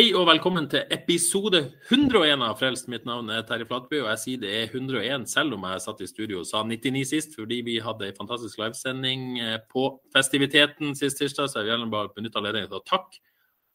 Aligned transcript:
Hei 0.00 0.14
og 0.16 0.30
velkommen 0.30 0.64
til 0.72 0.86
episode 0.94 1.58
101 1.90 2.40
av 2.40 2.54
Frelst. 2.56 2.86
Mitt 2.88 3.02
navn 3.04 3.26
er 3.34 3.42
Terje 3.44 3.66
Flatby, 3.68 3.98
og 4.00 4.06
jeg 4.08 4.20
sier 4.22 4.38
det 4.40 4.52
er 4.56 4.70
101 4.70 5.26
selv 5.28 5.58
om 5.58 5.66
jeg 5.68 5.82
satt 5.84 5.98
i 6.00 6.06
studio 6.08 6.38
og 6.40 6.46
sa 6.48 6.62
99 6.64 7.02
sist, 7.10 7.34
fordi 7.36 7.58
vi 7.66 7.74
hadde 7.84 8.06
en 8.08 8.16
fantastisk 8.16 8.62
livesending 8.62 9.26
eh, 9.44 9.58
på 9.68 9.82
festiviteten 10.14 10.96
sist 10.96 11.20
tirsdag. 11.20 11.50
Så 11.50 11.58
jeg 11.58 11.66
vil 11.66 11.74
gjerne 11.74 11.90
bare 11.92 12.14
benytte 12.14 12.40
anledningen 12.40 12.70
til 12.70 12.78
å 12.78 12.86
takke 12.88 13.20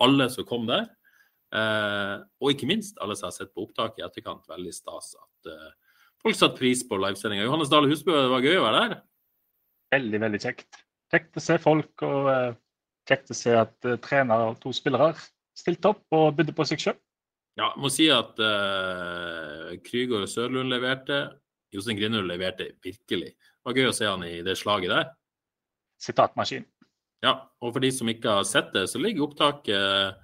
alle 0.01 0.25
som 0.34 0.48
kom 0.49 0.65
der. 0.71 0.88
Eh, 1.53 2.15
og 2.41 2.55
ikke 2.55 2.71
minst 2.73 2.98
alle 3.05 3.20
som 3.20 3.27
har 3.29 3.37
sett 3.37 3.53
på 3.53 3.67
opptak 3.67 4.01
i 4.01 4.07
etterkant. 4.07 4.49
Veldig 4.49 4.73
stas 4.73 5.13
at 5.21 5.51
eh, 5.53 5.70
folk 6.26 6.41
satte 6.41 6.57
pris 6.57 6.81
på 6.89 6.98
livesendinga. 7.05 7.45
Johannes 7.45 7.70
Dale 7.70 7.93
Husbø, 7.93 8.17
det 8.17 8.34
var 8.34 8.49
gøy 8.49 8.63
å 8.63 8.65
være 8.65 8.82
der. 8.82 8.98
Veldig, 9.99 10.26
veldig 10.26 10.41
kjekt. 10.48 10.82
Kjekt 11.13 11.37
å 11.37 11.48
se 11.51 11.62
folk, 11.70 11.93
og 12.10 12.34
kjekt 13.05 13.29
å 13.29 13.41
se 13.45 13.54
at 13.62 13.77
trenere 13.77 14.01
trener 14.10 14.49
og 14.49 14.62
to 14.65 14.73
spillere 14.73 15.13
stilte 15.55 15.93
opp 15.93 16.15
og 16.15 16.35
bydde 16.37 16.55
på 16.55 16.67
seg 16.67 16.84
sjøl. 16.84 16.98
Ja, 17.55 17.71
må 17.79 17.87
si 17.93 18.09
at 18.11 18.35
uh, 18.43 19.71
Krygård 19.85 20.25
og 20.27 20.31
Sørlund 20.31 20.71
leverte. 20.73 21.21
Jostein 21.71 21.99
Grindrud 21.99 22.27
leverte 22.27 22.73
virkelig. 22.84 23.31
Det 23.35 23.67
var 23.70 23.79
gøy 23.79 23.89
å 23.89 23.95
se 23.95 24.09
han 24.09 24.26
i 24.27 24.41
det 24.43 24.57
slaget 24.59 24.91
der. 24.91 25.11
Sitatmaskin. 26.03 26.67
Ja, 27.23 27.37
og 27.63 27.71
for 27.73 27.83
de 27.83 27.89
som 27.95 28.11
ikke 28.11 28.37
har 28.37 28.48
sett 28.48 28.73
det, 28.76 28.85
så 28.91 28.99
ligger 29.01 29.26
opptaket 29.29 30.20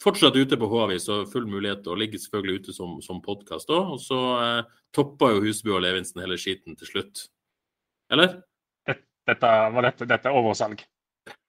fortsatt 0.00 0.36
ute 0.36 0.56
på 0.56 0.68
H-avis 0.70 1.08
full 1.32 1.48
mulighet, 1.50 1.84
og 1.90 1.98
ligger 2.00 2.22
selvfølgelig 2.22 2.62
ute 2.62 2.76
som, 2.76 2.96
som 3.04 3.20
podkast 3.24 3.70
òg. 3.74 3.96
Og 3.96 4.00
så 4.00 4.20
eh, 4.40 4.70
toppa 4.96 5.32
jo 5.34 5.42
Husbu 5.44 5.74
og 5.74 5.82
Levinsen 5.84 6.22
hele 6.24 6.38
skiten 6.40 6.78
til 6.80 6.88
slutt. 6.88 7.26
Eller? 8.12 8.40
Dette, 8.88 9.50
var 9.74 9.86
dette, 9.86 10.08
dette 10.08 10.30
er 10.30 10.38
oversalg. 10.38 10.80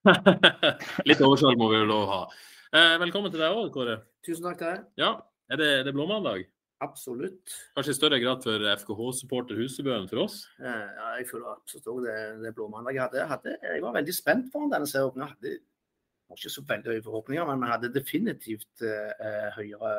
Litt 1.09 1.23
oversalg 1.23 1.57
må 1.57 1.71
vi 1.71 1.79
jo 1.79 1.87
lov 1.89 2.03
å 2.03 2.09
ha. 2.11 2.21
Eh, 2.71 2.93
velkommen 3.01 3.31
til 3.33 3.41
deg 3.43 3.51
òg, 3.51 3.67
Kåre. 3.73 3.97
Tusen 4.23 4.45
takk 4.45 4.59
til 4.61 4.69
deg. 4.69 4.83
Ja, 5.01 5.09
er 5.51 5.59
det, 5.59 5.65
er 5.81 5.87
det 5.89 5.91
blåmandag? 5.97 6.45
Absolutt. 6.81 7.51
Kanskje 7.75 7.91
i 7.93 7.97
større 7.97 8.19
grad 8.23 8.45
for 8.45 8.63
FKH-supporter 8.79 9.59
Husebø 9.59 9.91
enn 9.97 10.07
for 10.07 10.23
oss? 10.23 10.37
Eh, 10.63 10.87
Ja, 10.95 11.09
jeg 11.19 11.27
føler 11.29 11.51
absolutt 11.51 11.89
også 11.91 12.05
det, 12.05 12.15
det 12.45 12.53
blåmandag 12.55 12.95
jeg 12.95 13.03
hadde. 13.03 13.27
Hadde. 13.27 13.57
jeg 13.67 13.83
var 13.83 13.97
veldig 13.99 14.15
spent 14.15 14.47
foran 14.53 14.71
denne 14.71 14.87
serien. 14.87 15.19
Jeg 15.19 15.33
hadde 15.35 15.53
ikke 16.31 16.53
så 16.55 16.63
veldig 16.71 16.93
høye 16.95 17.05
forhåpninger, 17.09 17.51
men 17.51 17.65
vi 17.65 17.71
hadde 17.73 17.93
definitivt 17.99 18.87
eh, 18.87 19.51
høyere 19.59 19.93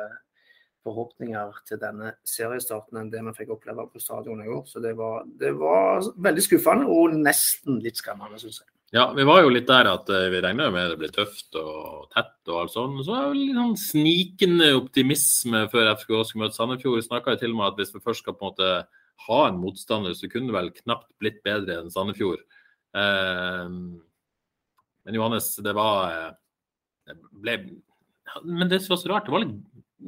forhåpninger 0.83 1.61
til 1.69 1.79
denne 1.79 2.15
seriestarten 2.27 2.97
enn 2.99 3.13
det 3.13 3.21
vi 3.29 3.37
fikk 3.37 3.53
oppleve 3.53 3.85
på 3.93 4.01
stadionet 4.01 4.49
i 4.49 4.51
går. 4.51 4.65
Så 4.67 4.81
det 4.83 4.97
var, 4.97 5.29
det 5.39 5.53
var 5.61 6.01
veldig 6.25 6.49
skuffende 6.49 6.89
og 6.89 7.13
nesten 7.21 7.77
litt 7.85 8.01
skremmende, 8.01 8.41
syns 8.41 8.63
jeg. 8.65 8.72
Ja, 8.93 9.07
vi 9.17 9.23
var 9.25 9.41
jo 9.41 9.49
litt 9.49 9.65
der 9.65 9.87
at 9.89 10.09
eh, 10.13 10.27
vi 10.29 10.39
regna 10.43 10.67
med 10.69 10.91
det 10.91 10.99
ble 11.01 11.07
tøft 11.09 11.55
og 11.57 12.11
tett 12.13 12.51
og 12.51 12.59
alt 12.59 12.73
sånt. 12.75 12.99
Så 13.01 13.15
var 13.15 13.31
det 13.31 13.39
litt 13.39 13.57
sånn 13.57 13.77
snikende 13.81 14.67
optimisme 14.77 15.63
før 15.71 15.89
FK 15.95 16.11
skulle 16.21 16.43
møte 16.43 16.59
Sandefjord. 16.59 16.99
Vi 16.99 17.07
snakka 17.07 17.33
til 17.41 17.55
og 17.55 17.57
med 17.57 17.71
at 17.71 17.81
hvis 17.81 17.95
vi 17.95 18.03
først 18.05 18.21
skal 18.21 18.37
på 18.37 18.45
en 18.45 18.51
måte 18.51 18.69
ha 19.23 19.39
en 19.47 19.57
motstander, 19.61 20.13
så 20.13 20.29
kunne 20.29 20.51
det 20.51 20.57
vel 20.59 20.69
knapt 20.77 21.09
blitt 21.21 21.41
bedre 21.47 21.79
enn 21.81 21.89
Sandefjord. 21.93 22.43
Eh, 22.93 23.65
men 25.03 25.17
Johannes, 25.17 25.49
det 25.65 25.73
var 25.73 26.13
eh, 26.13 26.29
det 27.09 27.17
ble, 27.33 27.57
Men 28.45 28.69
det 28.69 28.83
som 28.83 28.93
var 28.93 29.01
så 29.01 29.11
rart, 29.15 29.25
det 29.25 29.33
var 29.33 29.45
litt 29.47 29.57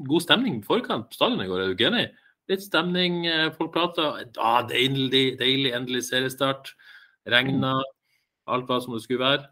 god 0.05 0.27
stemning 0.27 0.61
forkant 0.67 1.09
på 1.09 1.17
stadion 1.17 1.41
i 1.41 1.49
går, 1.49 1.63
er 1.63 1.73
du 1.73 1.75
ikke 1.79 1.89
enig? 1.89 2.05
Litt 2.53 2.61
stemning, 2.61 3.23
eh, 3.25 3.49
folk 3.57 3.73
prata. 3.73 4.11
Ah, 4.37 4.61
deilig, 4.69 5.39
deilig, 5.41 5.73
endelig 5.73 6.05
seriestart. 6.11 6.75
Regna. 7.25 7.79
Alt 8.47 8.67
var 8.69 8.81
som 8.83 8.93
det 8.93 9.03
skulle 9.03 9.23
være. 9.25 9.45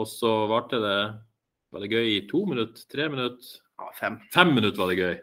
Og 0.00 0.08
så 0.08 0.30
varte 0.50 0.80
det 0.82 0.96
Var 1.72 1.80
det 1.84 1.90
gøy 1.92 2.08
i 2.12 2.22
to 2.28 2.44
minutter? 2.44 2.82
Tre 2.92 3.08
minutter? 3.08 3.52
Ja, 3.80 3.86
fem. 3.96 4.18
Fem 4.34 4.50
minutter 4.52 4.78
var 4.82 4.90
det 4.92 4.98
gøy. 4.98 5.14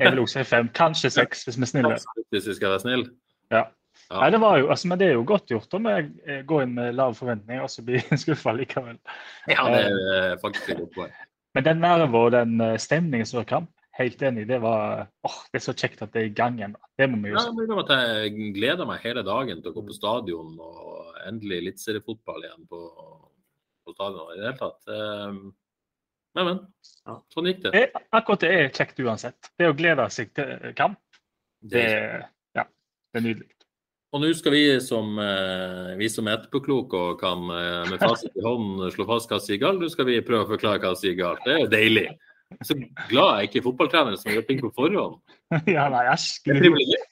Jeg 0.00 0.12
vil 0.12 0.22
også 0.22 0.38
si 0.40 0.44
fem, 0.48 0.68
kanskje 0.74 1.10
seks, 1.12 1.44
hvis 1.44 1.58
vi 1.58 1.66
er 1.66 1.70
snille. 1.72 1.98
Hvis 2.32 2.46
vi 2.48 2.54
skal 2.56 2.72
være 2.72 2.80
snille. 2.86 3.10
Ja. 3.52 3.64
Ja. 4.08 4.20
Nei, 4.22 4.30
det 4.32 4.40
var 4.40 4.56
jo, 4.56 4.68
altså, 4.72 4.88
men 4.88 5.00
det 5.00 5.08
er 5.08 5.16
jo 5.18 5.24
godt 5.26 5.50
gjort 5.50 5.74
om 5.76 5.88
jeg 5.90 6.06
eh, 6.24 6.40
går 6.48 6.62
inn 6.64 6.74
med 6.78 6.94
lav 6.96 7.12
forventninger 7.18 7.64
og 7.66 7.68
så 7.72 7.82
blir 7.84 8.00
skuffa 8.22 8.54
likevel. 8.56 8.96
Ja, 9.50 9.66
det 9.74 9.82
er 10.16 10.38
faktisk 10.40 10.70
et 10.72 10.80
godt 10.80 10.94
poeng. 10.96 11.12
Men 11.56 11.66
den 11.66 11.82
nerven 11.82 12.14
og 12.16 12.30
den 12.32 12.54
eh, 12.64 12.78
stemningen 12.80 13.28
som 13.28 13.42
var 13.42 13.48
kamp, 13.50 13.70
helt 13.98 14.22
enig, 14.22 14.46
det 14.48 14.60
var 14.62 15.08
åh, 15.26 15.38
det 15.52 15.60
er 15.60 15.64
så 15.66 15.74
kjekt 15.76 16.00
at 16.06 16.14
det 16.14 16.22
er 16.22 16.30
i 16.30 16.36
gang 16.40 16.56
igjen. 16.60 16.76
Det 16.96 17.10
må 17.10 17.20
vi 17.20 17.34
jo 17.34 17.36
Ja, 17.36 17.44
si. 17.48 17.52
men 17.58 17.68
det 17.68 17.76
var 17.76 17.84
at 17.84 18.14
jeg 18.14 18.52
gleder 18.56 18.88
meg 18.88 19.04
hele 19.04 19.26
dagen 19.26 19.60
til 19.60 19.74
å 19.74 19.76
gå 19.76 19.84
på 19.90 19.98
stadion 19.98 20.54
og 20.56 20.87
endelig 21.26 21.62
eliteseriefotball 21.62 22.46
igjen 22.46 22.68
på, 22.70 22.80
på 23.84 23.96
stadion 23.96 24.32
i 24.34 24.38
det 24.38 24.46
hele 24.46 24.60
tatt. 24.60 24.80
Ehm, 24.94 25.42
Men, 26.36 26.44
men. 26.46 26.58
Ja. 27.08 27.14
Sånn 27.34 27.48
gikk 27.48 27.62
det. 27.64 27.86
Akkurat 28.14 28.42
det 28.44 28.50
er 28.54 28.68
kjekt 28.70 29.00
uansett. 29.02 29.48
Det 29.58 29.70
å 29.70 29.76
glede 29.76 30.04
seg 30.14 30.28
til 30.36 30.74
kamp, 30.78 31.00
det, 31.66 31.86
ja, 32.54 32.66
det 33.10 33.18
er 33.18 33.24
nydelig. 33.24 33.48
Og 34.14 34.22
nå 34.22 34.30
skal 34.36 34.54
vi 34.54 34.62
som, 34.80 35.18
eh, 35.20 35.96
vi 35.98 36.08
som 36.08 36.28
er 36.28 36.38
etterpåkloke 36.38 37.00
og 37.10 37.18
kan 37.20 37.42
eh, 37.52 37.90
med 37.90 38.00
fasit 38.00 38.38
i 38.38 38.44
hånden 38.44 38.92
slå 38.94 39.04
fast 39.08 39.28
hva 39.28 39.36
som 39.40 39.44
sier 39.44 39.60
galt, 39.60 39.82
nå 39.82 39.90
skal 39.92 40.08
vi 40.08 40.22
prøve 40.24 40.46
å 40.46 40.52
forklare 40.54 40.80
hva 40.80 40.94
som 40.94 41.02
sier 41.02 41.18
galt. 41.18 41.42
Det 41.44 41.56
er 41.56 41.60
jo 41.64 41.72
deilig. 41.74 42.06
Så 42.64 42.78
glad 43.10 43.42
jeg 43.42 43.50
ikke 43.50 43.60
er 43.60 43.66
fotballtrener 43.66 44.16
som 44.16 44.32
gjør 44.32 44.46
ting 44.48 44.62
på 44.62 44.70
forhånd. 44.76 45.18
ja, 45.76 45.84
nei, 45.92 46.06
æsj. 46.14 46.28
Det 46.46 46.54
er 46.54 46.62
privilegert. 46.62 47.07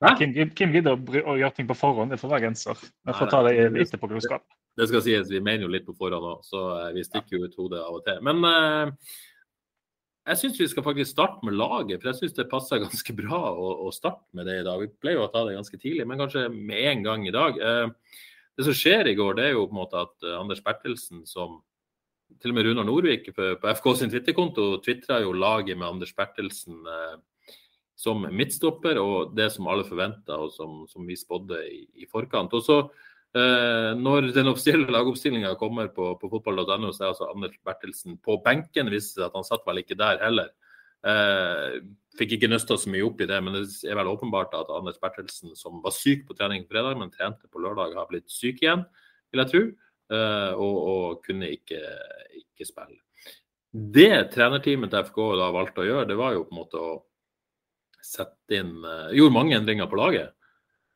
Ja. 0.00 0.14
Hvem 0.16 0.32
hvem 0.56 0.74
gidder 0.76 0.94
å, 0.96 1.34
gjøre 1.36 1.54
ting 1.56 1.68
på 1.68 1.76
forhånd? 1.76 2.12
Det 2.14 2.20
får 2.20 2.30
være 2.30 2.46
genser. 2.46 2.84
Jeg 3.08 3.16
får 3.18 3.30
ta 3.32 3.40
det 3.46 3.56
i 3.56 3.64
etterpåklokskap. 3.82 4.44
Det 4.78 4.86
skal 4.88 5.02
sies, 5.04 5.28
vi 5.28 5.42
mener 5.42 5.66
jo 5.66 5.72
litt 5.72 5.84
på 5.84 5.96
forhånd 5.98 6.28
òg, 6.30 6.44
så 6.46 6.60
eh, 6.76 6.92
vi 6.94 7.02
stikker 7.04 7.36
jo 7.36 7.48
ut 7.48 7.56
hodet 7.58 7.82
av 7.82 7.98
og 7.98 8.04
til. 8.06 8.20
Men 8.24 8.46
eh, 8.46 9.16
jeg 10.30 10.40
syns 10.40 10.60
vi 10.60 10.68
skal 10.70 10.84
faktisk 10.86 11.10
starte 11.10 11.46
med 11.46 11.56
laget, 11.58 12.00
for 12.00 12.12
jeg 12.12 12.20
syns 12.20 12.36
det 12.36 12.48
passer 12.50 12.82
ganske 12.84 13.16
bra 13.18 13.40
å, 13.50 13.70
å 13.88 13.94
starte 13.94 14.28
med 14.36 14.48
det 14.48 14.60
i 14.60 14.66
dag. 14.66 14.84
Vi 14.84 14.92
pleier 15.02 15.20
jo 15.20 15.26
å 15.26 15.32
ta 15.32 15.44
det 15.48 15.56
ganske 15.58 15.80
tidlig, 15.80 16.06
men 16.08 16.20
kanskje 16.20 16.46
med 16.54 16.84
en 16.92 17.06
gang 17.06 17.26
i 17.26 17.34
dag. 17.34 17.58
Eh, 17.58 18.20
det 18.58 18.66
som 18.66 18.76
skjer 18.76 19.10
i 19.10 19.16
går, 19.18 19.36
det 19.38 19.48
er 19.48 19.56
jo 19.56 19.66
på 19.66 19.74
en 19.74 19.82
måte 19.82 20.04
at 20.04 20.26
eh, 20.26 20.38
Anders 20.38 20.62
Bertelsen, 20.64 21.24
som 21.28 21.60
til 22.40 22.52
og 22.52 22.56
med 22.56 22.68
Runar 22.68 22.86
Norvik 22.86 23.32
på, 23.34 23.54
på 23.58 23.72
FK 23.74 23.90
sin 23.98 24.12
Twitter-konto, 24.12 24.76
tvitra 24.84 25.18
jo 25.24 25.34
laget 25.34 25.78
med 25.78 25.88
Anders 25.88 26.12
Bertelsen 26.16 26.78
eh, 26.86 27.16
som 28.00 28.24
midtstopper, 28.24 28.98
og 29.02 29.36
det 29.36 29.50
som 29.52 29.68
alle 29.68 29.84
forventa, 29.84 30.38
og 30.40 30.54
som, 30.54 30.82
som 30.88 31.04
vi 31.08 31.18
spådde 31.20 31.60
i, 31.68 31.84
i 32.00 32.08
forkant. 32.08 32.56
Og 32.56 32.64
så 32.64 32.82
Eh, 33.30 33.92
når 33.94 34.32
den 34.34 34.50
offisielle 34.50 34.90
lagoppstillinga 34.90 35.52
kommer 35.58 35.86
på, 35.94 36.16
på 36.18 36.30
fotball.no, 36.32 36.90
så 36.90 37.04
er 37.04 37.12
altså 37.12 37.28
Anders 37.30 37.54
Bertelsen 37.66 38.16
på 38.18 38.40
benken. 38.42 38.88
Det 38.88 38.96
viste 38.96 39.20
seg 39.20 39.28
at 39.28 39.36
han 39.38 39.46
satt 39.46 39.66
vel 39.68 39.82
ikke 39.84 39.98
der 39.98 40.18
heller. 40.24 40.48
Eh, 41.06 41.76
fikk 42.18 42.34
ikke 42.36 42.50
nøsta 42.50 42.74
så 42.76 42.90
mye 42.90 43.04
opp 43.06 43.22
i 43.22 43.28
det, 43.30 43.38
men 43.44 43.54
det 43.54 43.62
er 43.86 44.00
vel 44.00 44.10
åpenbart 44.10 44.56
at 44.58 44.72
Anders 44.74 44.98
Bertelsen, 45.02 45.54
som 45.58 45.78
var 45.84 45.94
syk 45.94 46.26
på 46.26 46.34
trening 46.38 46.66
fredag, 46.70 46.98
men 46.98 47.12
trente 47.14 47.46
på 47.46 47.62
lørdag, 47.62 47.94
har 47.94 48.10
blitt 48.10 48.26
syk 48.34 48.64
igjen, 48.64 48.82
vil 49.30 49.44
jeg 49.44 49.52
tro. 49.52 49.62
Eh, 50.10 50.52
og, 50.58 50.80
og 50.90 51.22
kunne 51.22 51.52
ikke, 51.54 51.78
ikke 52.34 52.66
spille. 52.66 52.98
Det 53.70 54.10
trenerteamet 54.34 54.90
til 54.90 55.06
FK 55.06 55.20
da 55.38 55.52
valgte 55.54 55.84
å 55.84 55.86
gjøre, 55.86 56.10
det 56.10 56.18
var 56.18 56.34
jo 56.34 56.48
på 56.48 56.56
en 56.56 56.58
måte 56.64 56.82
å 56.82 56.96
sette 58.10 58.58
inn 58.58 58.74
uh, 58.84 59.08
Gjorde 59.14 59.34
mange 59.36 59.56
endringer 59.56 59.88
på 59.90 59.98
laget. 60.00 60.34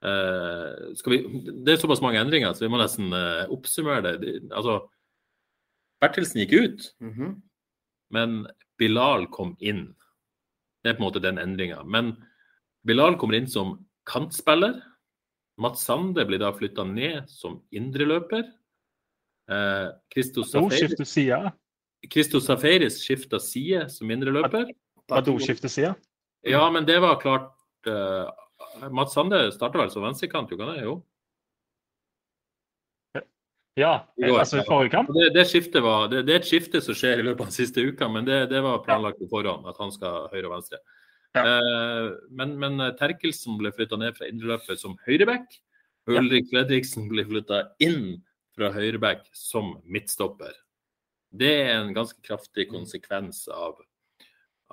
Uh, 0.05 0.93
skal 0.99 1.15
vi, 1.15 1.19
det 1.65 1.75
er 1.75 1.81
såpass 1.81 2.03
mange 2.05 2.21
endringer, 2.21 2.53
så 2.53 2.67
vi 2.67 2.73
må 2.75 2.81
nesten 2.81 3.15
uh, 3.15 3.47
oppsummere 3.55 4.03
det. 4.05 4.15
De, 4.25 4.35
Altså, 4.53 4.81
Bertelsen 6.03 6.43
gikk 6.43 6.53
ut, 6.59 6.89
Mhm. 7.01 7.37
men 8.13 8.47
Bilal 8.79 9.29
kom 9.33 9.55
inn. 9.61 9.95
Det 10.83 10.91
er 10.91 10.97
på 10.99 11.05
en 11.05 11.07
måte 11.07 11.23
den 11.23 11.39
endringa. 11.41 11.83
Men 11.87 12.17
Bilal 12.85 13.17
kommer 13.17 13.39
inn 13.39 13.47
som 13.49 13.79
kantspiller. 14.07 14.83
Mats 15.57 15.87
Sande 15.87 16.27
blir 16.27 16.43
da 16.43 16.51
flytta 16.53 16.85
ned 16.85 17.31
som 17.31 17.63
indreløper. 17.73 18.45
Eh, 19.49 19.89
Christos 20.13 20.51
Safaris, 22.47 22.99
skifter 23.01 23.39
side 23.41 23.89
som 23.93 24.11
indreløper. 24.11 24.73
Badou 25.09 25.39
skifter 25.39 25.69
side. 25.69 25.95
Ja, 26.44 26.64
men 26.70 26.87
det 26.88 26.99
var 27.00 27.20
klart 27.23 27.52
uh, 27.88 28.29
Mats 28.93 29.14
Sande 29.17 29.46
starta 29.55 29.81
vel 29.81 29.93
som 29.93 30.05
venstrekant, 30.05 30.50
gjorde 30.52 30.69
han 30.69 30.79
det? 30.79 30.87
Jo. 30.87 30.99
Ja, 33.75 33.94
altså 34.23 34.61
i 34.61 34.67
forrige 34.69 34.93
kamp. 34.93 35.08
Det, 35.11 35.32
det, 35.35 35.81
var, 35.82 36.06
det, 36.06 36.20
det, 36.29 36.35
er 36.35 36.43
et 36.43 36.46
skifte 36.46 36.79
som 36.85 36.94
skjer 36.94 37.19
i 37.19 37.25
løpet 37.26 37.43
av 37.43 37.49
den 37.49 37.56
siste 37.56 37.82
uka, 37.82 38.06
men 38.06 38.26
det, 38.26 38.44
det 38.52 38.61
var 38.62 38.85
planlagt 38.85 39.19
på 39.19 39.26
forhånd 39.32 39.67
at 39.67 39.81
han 39.82 39.91
skal 39.91 40.29
høyre 40.31 40.46
og 40.46 40.55
venstre. 40.55 40.79
Ja. 41.35 41.43
Eh, 41.43 42.12
men, 42.38 42.55
men 42.62 42.79
Terkelsen 43.00 43.58
ble 43.58 43.73
flytta 43.75 43.99
ned 43.99 44.14
fra 44.14 44.29
indreløpet 44.31 44.79
som 44.79 44.94
høyreback. 45.08 45.58
Ulrik 46.06 46.52
Fredriksen 46.52 47.08
ble 47.11 47.25
flytta 47.26 47.64
inn 47.82 48.20
fra 48.55 48.70
høyreback 48.76 49.26
som 49.35 49.75
midtstopper. 49.91 50.52
Det 51.35 51.50
er 51.64 51.75
en 51.81 51.94
ganske 51.96 52.20
kraftig 52.23 52.69
konsekvens 52.70 53.49
av, 53.50 53.81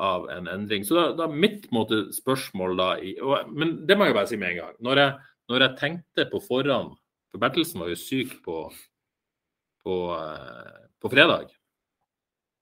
av 0.02 0.30
en 0.34 0.50
endring. 0.50 0.86
Så 0.88 0.98
da, 0.98 1.10
da 1.18 1.28
mitt 1.30 1.68
måte, 1.76 2.08
spørsmål 2.16 2.80
da 2.80 2.88
i, 2.98 3.14
og, 3.22 3.52
Men 3.54 3.82
det 3.88 3.98
må 3.98 4.10
jeg 4.10 4.18
bare 4.18 4.30
si 4.32 4.40
med 4.42 4.56
en 4.56 4.64
gang. 4.64 4.80
Når 4.82 5.04
jeg, 5.04 5.28
når 5.52 5.66
jeg 5.66 5.78
tenkte 5.82 6.28
på 6.32 6.42
forhånd 6.46 6.96
For 7.32 7.40
Bertelsen 7.40 7.80
var 7.80 7.92
jo 7.92 8.00
syk 8.00 8.34
på 8.44 8.66
på, 9.84 9.96
eh, 10.14 10.90
på, 11.02 11.10
fredag. 11.10 11.50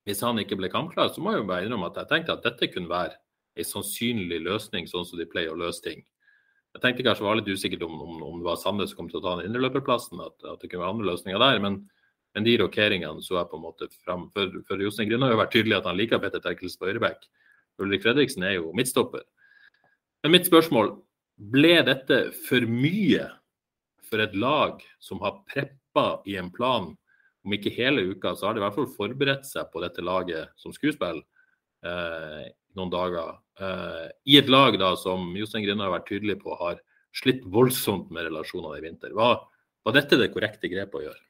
Hvis 0.08 0.22
han 0.24 0.40
ikke 0.40 0.58
ble 0.58 0.70
kampklar, 0.72 1.12
så 1.12 1.22
må 1.22 1.34
jeg 1.34 1.42
jo 1.42 1.50
bare 1.50 1.66
innrømme 1.66 1.90
at 1.90 2.00
jeg 2.00 2.10
tenkte 2.10 2.36
at 2.36 2.46
dette 2.46 2.70
kunne 2.72 2.90
være 2.90 3.18
en 3.60 3.68
sannsynlig 3.68 4.40
løsning, 4.46 4.88
sånn 4.88 5.04
som 5.06 5.20
de 5.20 5.28
pleier 5.28 5.52
å 5.52 5.60
løse 5.60 5.84
ting. 5.84 6.02
Jeg 6.74 6.84
tenkte 6.84 7.04
kanskje 7.04 7.26
var 7.26 7.38
litt 7.38 7.50
usikkert 7.50 7.82
om, 7.82 7.96
om, 8.00 8.20
om 8.24 8.38
det 8.40 8.46
var 8.46 8.60
Sande 8.60 8.86
som 8.88 9.00
kom 9.00 9.08
til 9.10 9.18
å 9.18 9.24
ta 9.24 9.36
den 9.38 9.50
indreløperplassen, 9.50 10.22
at, 10.22 10.36
at, 10.46 10.60
det 10.62 10.70
kunne 10.70 10.84
være 10.84 10.94
andre 10.94 11.08
løsninger 11.10 11.42
der. 11.42 11.58
Men, 11.62 11.80
men 12.34 12.46
de 12.46 12.56
rokeringene 12.60 13.24
så 13.24 13.40
jeg 13.40 13.50
på 13.50 13.58
en 13.58 13.64
måte 13.64 13.88
fram. 14.04 14.28
For, 14.34 14.60
for 14.68 14.82
Jostein 14.82 15.10
Grüner 15.10 15.28
har 15.28 15.34
jo 15.34 15.42
vært 15.42 15.54
tydelig 15.56 15.78
at 15.80 15.88
han 15.90 15.98
liker 15.98 16.22
Petter 16.22 16.42
Terkels 16.44 16.78
på 16.78 16.88
høyreback. 16.90 17.26
Ulrik 17.80 18.04
Fredriksen 18.04 18.44
er 18.46 18.58
jo 18.58 18.74
midtstopper. 18.76 19.24
Men 20.22 20.36
mitt 20.36 20.48
spørsmål, 20.48 20.94
ble 21.40 21.78
dette 21.86 22.18
for 22.46 22.66
mye 22.68 23.26
for 24.10 24.22
et 24.22 24.34
lag 24.36 24.82
som 25.00 25.22
har 25.24 25.40
preppa 25.48 26.20
i 26.28 26.36
en 26.40 26.50
plan 26.52 26.90
om 27.40 27.54
ikke 27.56 27.72
hele 27.72 28.04
uka, 28.12 28.34
så 28.36 28.48
har 28.48 28.54
de 28.54 28.60
i 28.60 28.64
hvert 28.66 28.76
fall 28.76 28.90
forberedt 28.92 29.46
seg 29.48 29.70
på 29.72 29.80
dette 29.80 30.04
laget 30.04 30.52
som 30.60 30.74
skuespill 30.76 31.22
eh, 31.86 32.50
noen 32.76 32.92
dager. 32.92 33.38
Eh, 33.56 34.06
I 34.28 34.36
et 34.42 34.52
lag 34.52 34.76
da 34.80 34.92
som 35.00 35.30
Jostein 35.38 35.64
Grinde 35.64 35.86
har 35.86 35.94
vært 35.94 36.10
tydelig 36.10 36.36
på 36.42 36.52
har 36.60 36.82
slitt 37.16 37.40
voldsomt 37.48 38.12
med 38.12 38.28
relasjonene 38.28 38.76
i 38.78 38.84
vinter. 38.84 39.16
Var, 39.16 39.40
var 39.86 39.96
dette 39.96 40.20
det 40.20 40.30
korrekte 40.34 40.70
grepet 40.70 41.00
å 41.00 41.04
gjøre? 41.08 41.29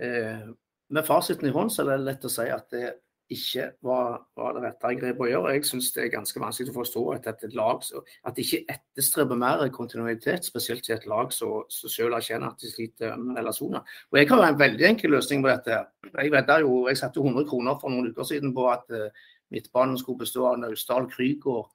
Eh, 0.00 0.46
med 0.88 1.06
fasiten 1.06 1.48
i 1.48 1.54
hånd 1.54 1.72
så 1.72 1.82
er 1.82 1.92
det 1.94 2.06
lett 2.06 2.24
å 2.26 2.30
si 2.30 2.46
at 2.52 2.70
det 2.74 2.94
ikke 3.32 3.72
var, 3.82 4.20
var 4.38 4.54
det 4.54 4.62
rette 4.62 4.90
grepet 5.00 5.22
å 5.24 5.28
gjøre. 5.28 5.54
Jeg 5.56 5.66
syns 5.66 5.88
det 5.94 6.04
er 6.04 6.12
ganske 6.12 6.40
vanskelig 6.40 6.70
å 6.70 6.76
forstå 6.76 7.02
at 7.16 7.26
et 7.32 7.56
lag 7.58 7.82
at 7.82 8.36
de 8.36 8.44
ikke 8.44 8.76
etterstreber 8.76 9.38
mer 9.40 9.64
kontinuitet, 9.74 10.46
spesielt 10.46 10.86
i 10.86 10.94
et 10.94 11.08
lag 11.10 11.32
som 11.34 11.64
selv 11.72 12.14
erkjenner 12.20 12.52
at 12.52 12.62
de 12.62 12.70
sliter 12.70 13.16
med 13.18 13.40
relasjoner. 13.40 13.82
Og 14.12 14.20
Jeg 14.20 14.30
har 14.30 14.44
en 14.46 14.60
veldig 14.60 14.86
enkel 14.92 15.16
løsning 15.16 15.42
på 15.42 15.50
dette. 15.50 15.80
Jeg 16.12 16.60
jo, 16.62 16.86
jeg 16.86 17.00
satte 17.02 17.20
100 17.20 17.48
kroner 17.50 17.80
for 17.80 17.90
noen 17.90 18.12
uker 18.12 18.30
siden 18.30 18.54
på 18.54 18.68
at 18.70 18.86
uh, 18.94 19.10
midtbanen 19.50 19.98
skulle 19.98 20.22
bestå 20.22 20.46
av 20.52 20.60
Naustdal, 20.62 21.10
Krygård 21.10 21.66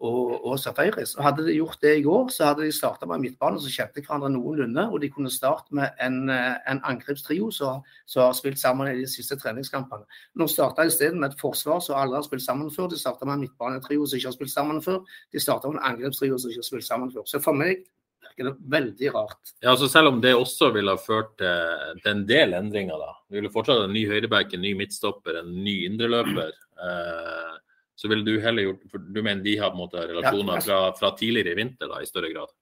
og, 0.00 0.44
og 0.46 0.58
Safaris. 0.60 1.14
Og 1.16 1.24
Hadde 1.24 1.46
de 1.46 1.56
gjort 1.56 1.78
det 1.82 1.94
i 1.98 2.02
går, 2.04 2.28
så 2.34 2.50
hadde 2.50 2.66
de 2.66 2.74
starta 2.74 3.08
med 3.08 3.22
midtbane 3.22 3.60
som 3.60 3.72
kjente 3.72 4.02
hverandre 4.04 4.30
noenlunde. 4.34 4.86
Og 4.92 5.00
de 5.02 5.10
kunne 5.12 5.32
starte 5.32 5.74
med 5.76 5.96
en, 6.02 6.28
eh, 6.32 6.54
en 6.70 6.82
angrepstrio 6.84 7.50
som, 7.54 7.82
har 8.16 8.36
spilt 8.36 8.60
sammen 8.60 8.90
i 8.90 9.00
de 9.00 9.08
siste 9.10 9.38
treningskampene. 9.40 10.06
Nå 10.36 10.48
starta 10.50 10.84
de 10.84 10.92
isteden 10.92 11.20
med 11.20 11.32
et 11.32 11.40
forsvar 11.40 11.82
som 11.84 11.98
aldri 12.00 12.20
har 12.20 12.28
spilt 12.28 12.44
sammen 12.44 12.70
før. 12.70 12.90
De 12.92 13.00
starta 13.00 13.28
med 13.28 13.38
en 13.38 13.44
midtbanetrio 13.46 14.06
som 14.06 14.18
ikke 14.18 14.32
har 14.32 14.38
spilt 14.38 14.54
sammen 14.54 14.80
før. 14.84 15.02
De 15.32 15.42
starta 15.42 15.70
med 15.70 15.80
en 15.80 15.92
angrepstrio 15.94 16.38
som 16.38 16.50
ikke 16.50 16.64
har 16.64 16.70
spilt 16.70 16.88
sammen 16.88 17.12
før. 17.12 17.26
Så 17.26 17.42
for 17.42 17.56
meg 17.56 17.86
virker 18.26 18.50
det 18.50 18.70
veldig 18.72 19.12
rart. 19.14 19.54
Ja, 19.62 19.70
altså 19.72 19.88
Selv 19.88 20.12
om 20.12 20.20
det 20.20 20.34
også 20.36 20.72
ville 20.74 20.92
ha 20.92 21.00
ført 21.00 21.38
til 21.40 22.10
en 22.12 22.26
del 22.28 22.54
endringer, 22.54 23.00
da. 23.00 23.14
Vi 23.30 23.40
ville 23.40 23.52
fortsatt 23.52 23.80
ha 23.80 23.88
en 23.88 23.96
ny 23.96 24.06
høyreback, 24.10 24.52
en 24.52 24.64
ny 24.64 24.74
midtstopper, 24.76 25.40
en 25.40 25.54
ny 25.64 25.86
indreløper. 25.88 26.52
Eh, 26.76 27.54
så 27.96 28.10
ville 28.12 28.26
du 28.26 28.36
heller 28.44 28.68
gjort 28.68 28.86
for 28.92 29.00
Du 29.00 29.22
mener 29.22 29.42
de 29.44 29.56
har 29.56 29.72
på 29.72 29.78
en 29.78 29.84
måte 29.86 30.04
relasjoner 30.04 30.60
fra, 30.60 30.80
fra 30.98 31.12
tidligere 31.16 31.54
i 31.54 31.60
vinter 31.62 31.88
da, 31.88 32.02
i 32.04 32.08
større 32.08 32.32
grad? 32.34 32.52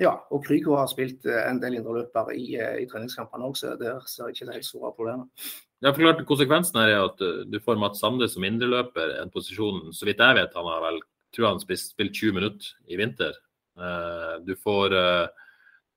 Ja, 0.00 0.12
og 0.28 0.44
Krygo 0.44 0.74
har 0.76 0.88
spilt 0.92 1.24
eh, 1.28 1.46
en 1.48 1.60
del 1.62 1.78
indreløper 1.78 2.34
i, 2.36 2.50
eh, 2.60 2.82
i 2.82 2.88
treningskampene 2.88 3.48
også. 3.48 3.76
Der 3.80 4.02
ser 4.04 4.26
jeg 4.26 4.36
ikke 4.36 4.48
det 4.50 4.58
helt 4.58 4.68
store 4.68 4.92
problemet. 4.92 5.48
Ja, 5.84 5.90
for 5.90 6.02
klart 6.02 6.20
Konsekvensen 6.28 6.78
her 6.82 6.92
er 6.92 7.06
at 7.06 7.22
eh, 7.24 7.46
du 7.48 7.56
får 7.64 7.80
Mats 7.80 8.02
Sande 8.04 8.28
som 8.28 8.44
indreløper, 8.44 9.16
en 9.22 9.32
posisjon 9.32 9.88
Så 9.96 10.08
vidt 10.08 10.20
jeg 10.20 10.36
vet, 10.36 10.56
han 10.56 10.68
har 10.68 10.84
vel 10.84 11.00
tror 11.36 11.50
han 11.50 11.60
spilt, 11.60 11.88
spilt 11.96 12.14
20 12.16 12.36
minutter 12.36 12.68
i 12.88 12.96
vinter. 12.96 13.34
Du 14.46 14.54
får, 14.56 14.94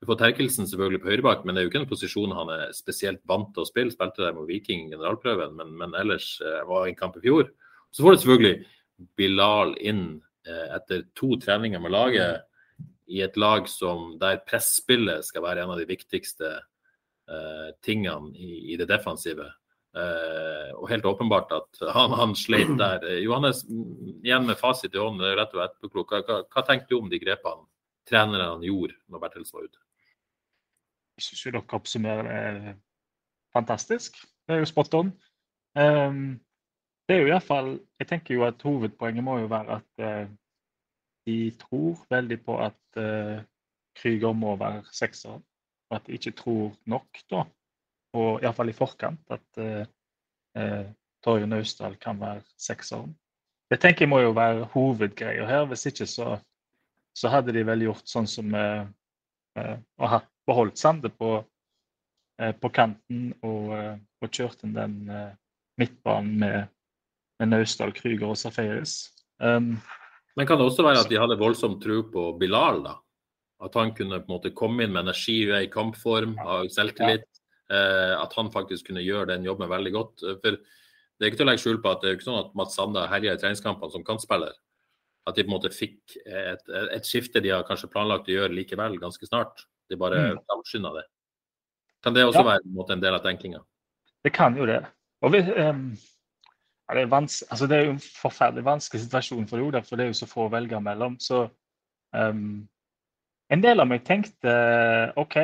du 0.02 0.08
får 0.10 0.18
Terkelsen 0.20 0.68
selvfølgelig 0.68 1.00
på 1.00 1.08
høyrebakk, 1.14 1.46
men 1.46 1.56
det 1.56 1.62
er 1.62 1.68
jo 1.68 1.70
ikke 1.70 1.80
en 1.86 1.88
posisjon 1.88 2.34
han 2.36 2.52
er 2.52 2.74
spesielt 2.76 3.22
vant 3.30 3.54
til 3.56 3.64
å 3.64 3.70
spille. 3.70 3.94
Spilte 3.94 4.26
der 4.26 4.36
med 4.36 4.50
Viking 4.50 4.90
generalprøven, 4.92 5.54
men, 5.56 5.72
men 5.80 5.96
ellers 5.96 6.34
var 6.68 6.90
i 6.90 6.98
kamp 6.98 7.16
i 7.22 7.24
fjor. 7.24 7.48
Så 7.96 8.04
får 8.04 8.18
du 8.18 8.22
selvfølgelig 8.26 8.58
Bilal 9.18 9.76
inn 9.80 10.22
eh, 10.48 10.68
etter 10.76 11.06
to 11.18 11.36
treninger 11.42 11.82
med 11.82 11.94
laget 11.94 12.46
i 13.10 13.22
et 13.26 13.38
lag 13.38 13.66
som 13.70 14.14
der 14.22 14.42
presspillet 14.46 15.26
skal 15.26 15.44
være 15.46 15.64
en 15.64 15.74
av 15.74 15.80
de 15.80 15.88
viktigste 15.90 16.52
eh, 16.56 17.70
tingene 17.86 18.36
i, 18.38 18.74
i, 18.74 18.78
det 18.78 18.90
defensive. 18.92 19.48
Eh, 19.98 20.70
og 20.78 20.90
helt 20.92 21.08
åpenbart 21.10 21.56
at 21.58 21.82
han, 21.98 22.14
han 22.20 22.36
sleit 22.38 22.76
der. 22.84 23.08
Johannes, 23.24 23.64
igjen 24.22 24.46
med 24.50 24.60
fasit 24.62 24.94
i 24.94 25.02
hånden, 25.02 25.24
det 25.24 25.34
er 25.34 25.42
rett 25.42 25.56
og 25.58 25.66
etterklok. 25.66 26.14
Hva, 26.14 26.42
hva, 26.46 26.66
tenker 26.68 26.92
du 26.92 27.00
om 27.00 27.10
de 27.12 27.22
grepene 27.22 27.66
trenerne 28.10 28.66
gjorde 28.66 28.98
når 29.10 29.26
Bertels 29.26 29.54
var 29.54 29.66
ute? 29.66 29.82
Jeg 31.20 31.26
syns 31.28 31.48
dere 31.50 31.66
oppsummerer 31.76 32.30
det 32.30 32.78
fantastisk. 33.54 34.22
Det 34.48 34.56
er 34.56 34.62
jo 34.62 34.70
spot 34.70 34.94
on. 34.98 35.10
Um, 35.78 36.40
det 37.10 37.16
er 37.16 37.24
jo 37.24 37.28
i 37.28 37.34
hvert 37.34 37.48
fall, 37.48 37.70
Jeg 38.00 38.08
tenker 38.08 38.36
jo 38.36 38.44
at 38.46 38.62
hovedpoenget 38.62 39.24
må 39.26 39.40
jo 39.40 39.48
være 39.50 39.80
at 39.80 40.04
eh, 40.06 40.28
de 41.26 41.38
tror 41.58 41.98
veldig 42.10 42.38
på 42.46 42.58
at 42.62 43.02
eh, 43.02 43.40
Krüger 43.98 44.34
må 44.34 44.54
være 44.56 44.84
sekser. 44.94 45.42
Og 45.90 45.96
at 45.96 46.06
de 46.06 46.14
ikke 46.14 46.36
tror 46.38 46.76
nok, 46.86 47.22
da, 47.32 47.44
og 48.14 48.44
iallfall 48.44 48.70
i 48.70 48.78
forkant, 48.78 49.26
at 49.34 49.58
eh, 49.58 49.90
eh, 50.62 50.86
Torje 51.26 51.50
Naustdal 51.50 51.98
kan 51.98 52.22
være 52.22 52.46
sekseren. 52.62 53.18
Det 53.70 53.82
tenker 53.82 54.06
jeg 54.06 54.14
må 54.14 54.22
jo 54.22 54.32
være 54.38 54.70
hovedgreia 54.74 55.50
her. 55.50 55.66
Hvis 55.66 55.90
ikke 55.90 56.06
så, 56.06 56.38
så 57.18 57.34
hadde 57.34 57.54
de 57.58 57.66
vel 57.66 57.90
gjort 57.90 58.06
sånn 58.10 58.30
som 58.30 58.54
eh, 58.54 58.86
eh, 59.58 59.78
og 59.98 60.14
hatt 60.14 60.30
beholdt 60.46 60.78
Sande 60.78 61.10
på, 61.10 61.40
eh, 62.42 62.54
på 62.54 62.70
kanten 62.74 63.34
og, 63.42 63.74
og 64.22 64.30
kjørt 64.30 64.62
inn 64.66 64.78
den 64.78 65.00
midtbanen 65.80 66.38
med 66.46 66.76
med 67.40 67.54
Naustdal, 67.54 67.94
Krüger 67.96 68.30
og 68.32 68.38
Safaris. 68.38 69.10
Um, 69.40 69.78
Men 70.36 70.48
kan 70.48 70.60
det 70.60 70.68
også 70.68 70.86
være 70.86 71.04
at 71.04 71.12
de 71.12 71.20
hadde 71.20 71.40
voldsom 71.40 71.80
tro 71.82 72.02
på 72.12 72.26
Bilal? 72.40 72.84
da? 72.86 72.98
At 73.64 73.76
han 73.76 73.92
kunne 73.96 74.22
på 74.22 74.30
en 74.30 74.36
måte 74.38 74.56
komme 74.56 74.86
inn 74.86 74.94
med 74.94 75.08
energi 75.08 75.42
i 75.52 75.68
kampform, 75.72 76.38
ha 76.44 76.62
selvtillit. 76.72 77.26
Ja. 77.28 77.40
Eh, 77.70 78.16
at 78.18 78.34
han 78.34 78.48
faktisk 78.50 78.88
kunne 78.88 79.04
gjøre 79.06 79.28
den 79.30 79.44
jobben 79.46 79.70
veldig 79.70 79.92
godt. 79.94 80.24
For 80.42 80.56
det 80.58 81.26
er 81.26 81.30
ikke 81.30 81.42
til 81.42 81.46
å 81.46 81.50
legge 81.52 81.62
skjul 81.62 81.82
på 81.84 81.92
at 81.92 82.02
det 82.02 82.10
er 82.10 82.18
ikke 82.18 82.26
sånn 82.26 82.40
at 82.42 82.56
Mats 82.58 82.78
Sande 82.80 83.04
herja 83.12 83.36
i 83.36 83.42
treningskampene 83.42 83.94
som 83.94 84.06
kantspiller. 84.08 84.56
At 85.30 85.38
de 85.38 85.46
på 85.46 85.52
en 85.52 85.56
måte 85.58 85.70
fikk 85.76 86.16
et, 86.24 86.64
et, 86.66 87.06
skifte 87.06 87.44
de 87.44 87.52
har 87.54 87.68
kanskje 87.68 87.92
planlagt 87.94 88.32
å 88.32 88.34
gjøre 88.34 88.56
likevel 88.56 88.98
ganske 89.02 89.28
snart. 89.30 89.68
De 89.92 90.00
bare 90.00 90.22
mm. 90.32 90.40
framskynda 90.50 90.94
det. 90.96 91.06
Kan 92.06 92.16
det 92.16 92.24
også 92.26 92.42
ja. 92.42 92.48
være 92.54 92.64
en, 92.64 92.80
en, 92.96 93.04
del 93.04 93.18
av 93.20 93.26
tenkinga? 93.26 93.62
Det 94.26 94.32
kan 94.34 94.58
jo 94.58 94.66
det. 94.70 94.80
Og 95.22 95.36
vi, 95.36 95.44
um, 95.60 95.92
ja, 96.90 96.96
det, 96.96 97.06
er 97.06 97.16
altså, 97.16 97.68
det, 97.68 97.78
er 97.78 97.86
jo 97.86 97.92
en 97.94 98.02
forferdelig 98.02 98.66
vanskelig 98.66 99.04
situasjon 99.04 99.48
for 99.48 99.62
Oda, 99.62 99.84
for 99.86 99.96
det 99.96 100.08
er 100.08 100.14
jo 100.14 100.18
så 100.18 100.28
få 100.30 100.48
å 100.48 100.54
velge 100.54 100.80
mellom. 100.82 101.20
Så 101.22 101.44
um, 102.18 102.64
en 103.54 103.62
del 103.62 103.84
av 103.84 103.90
meg 103.92 104.08
tenkte 104.08 104.54
OK, 105.22 105.38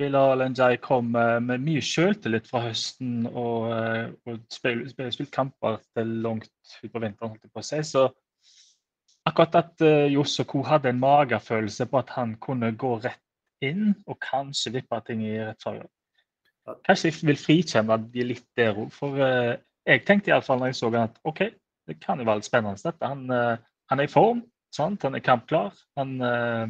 Bilal 0.00 0.44
Njay 0.52 0.78
kom 0.80 1.12
med 1.12 1.64
mye 1.64 1.82
sjøltillit 1.84 2.48
fra 2.48 2.62
høsten 2.66 3.26
og, 3.28 3.68
og 4.24 4.32
og 4.32 4.40
spilt, 4.52 4.92
spilt 4.92 5.32
kamper 5.32 5.78
til 5.96 6.16
langt 6.24 6.78
utpå 6.80 7.00
vinteren, 7.00 7.34
holdt 7.34 7.44
jeg 7.44 7.52
på 7.52 7.60
å 7.60 7.68
si. 7.68 7.82
Så 7.84 8.06
akkurat 9.28 9.60
at 9.60 9.84
uh, 9.84 10.08
Johs 10.12 10.38
og 10.40 10.48
co. 10.52 10.64
hadde 10.64 10.94
en 10.94 11.04
magefølelse 11.04 11.88
på 11.92 12.00
at 12.00 12.16
han 12.16 12.38
kunne 12.40 12.72
gå 12.72 12.94
rett 13.04 13.20
inn 13.64 13.92
og 14.06 14.16
kanskje 14.24 14.78
vippe 14.78 15.04
ting 15.04 15.24
i 15.28 15.36
rett 15.42 15.64
farge. 15.64 15.88
Kanskje 16.88 17.12
jeg 17.12 17.28
vil 17.28 17.40
frikjenne 17.40 18.00
de 18.12 18.30
litt 18.32 18.48
der 18.56 18.76
òg, 18.76 18.88
for 18.96 19.20
uh, 19.20 19.56
jeg 19.86 20.02
tenkte 20.06 20.32
iallfall 20.32 20.60
når 20.60 20.72
jeg 20.72 20.78
så 20.80 20.90
han 20.90 21.06
at 21.06 21.18
OK, 21.28 21.42
det 21.86 21.98
kan 22.02 22.20
jo 22.20 22.26
være 22.26 22.40
litt 22.40 22.48
spennende 22.48 22.82
dette. 22.82 23.10
Han, 23.10 23.26
uh, 23.30 23.54
han 23.90 24.02
er 24.02 24.08
i 24.08 24.12
form, 24.12 24.42
sant? 24.74 25.04
han 25.06 25.14
er 25.14 25.24
kampklar. 25.24 25.76
Han, 25.98 26.16
uh, 26.22 26.66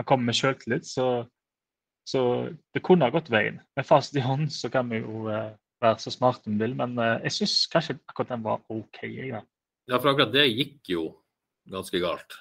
han 0.00 0.08
kommer 0.08 0.30
med 0.30 0.38
sjøltillit, 0.38 0.88
Så, 0.88 1.26
så, 2.08 2.22
det 2.74 2.84
kunne 2.86 3.08
ha 3.08 3.12
gått 3.12 3.30
veien. 3.32 3.60
Med 3.76 3.88
fast 3.88 4.16
i 4.16 4.24
hånd 4.24 4.48
så 4.54 4.72
kan 4.72 4.88
vi 4.92 5.02
jo 5.02 5.26
uh, 5.28 5.52
være 5.84 6.00
så 6.00 6.14
smarte 6.14 6.48
vi 6.48 6.56
vil, 6.62 6.72
men 6.78 6.96
jeg 7.26 7.34
syns 7.36 7.66
kanskje 7.72 7.98
akkurat 8.08 8.32
den 8.32 8.44
var 8.46 8.64
OK. 8.72 9.02
Ja. 9.04 9.42
ja, 9.90 9.98
for 9.98 10.14
akkurat 10.14 10.32
det 10.32 10.48
gikk 10.48 10.94
jo 10.94 11.10
ganske 11.68 12.00
galt. 12.00 12.38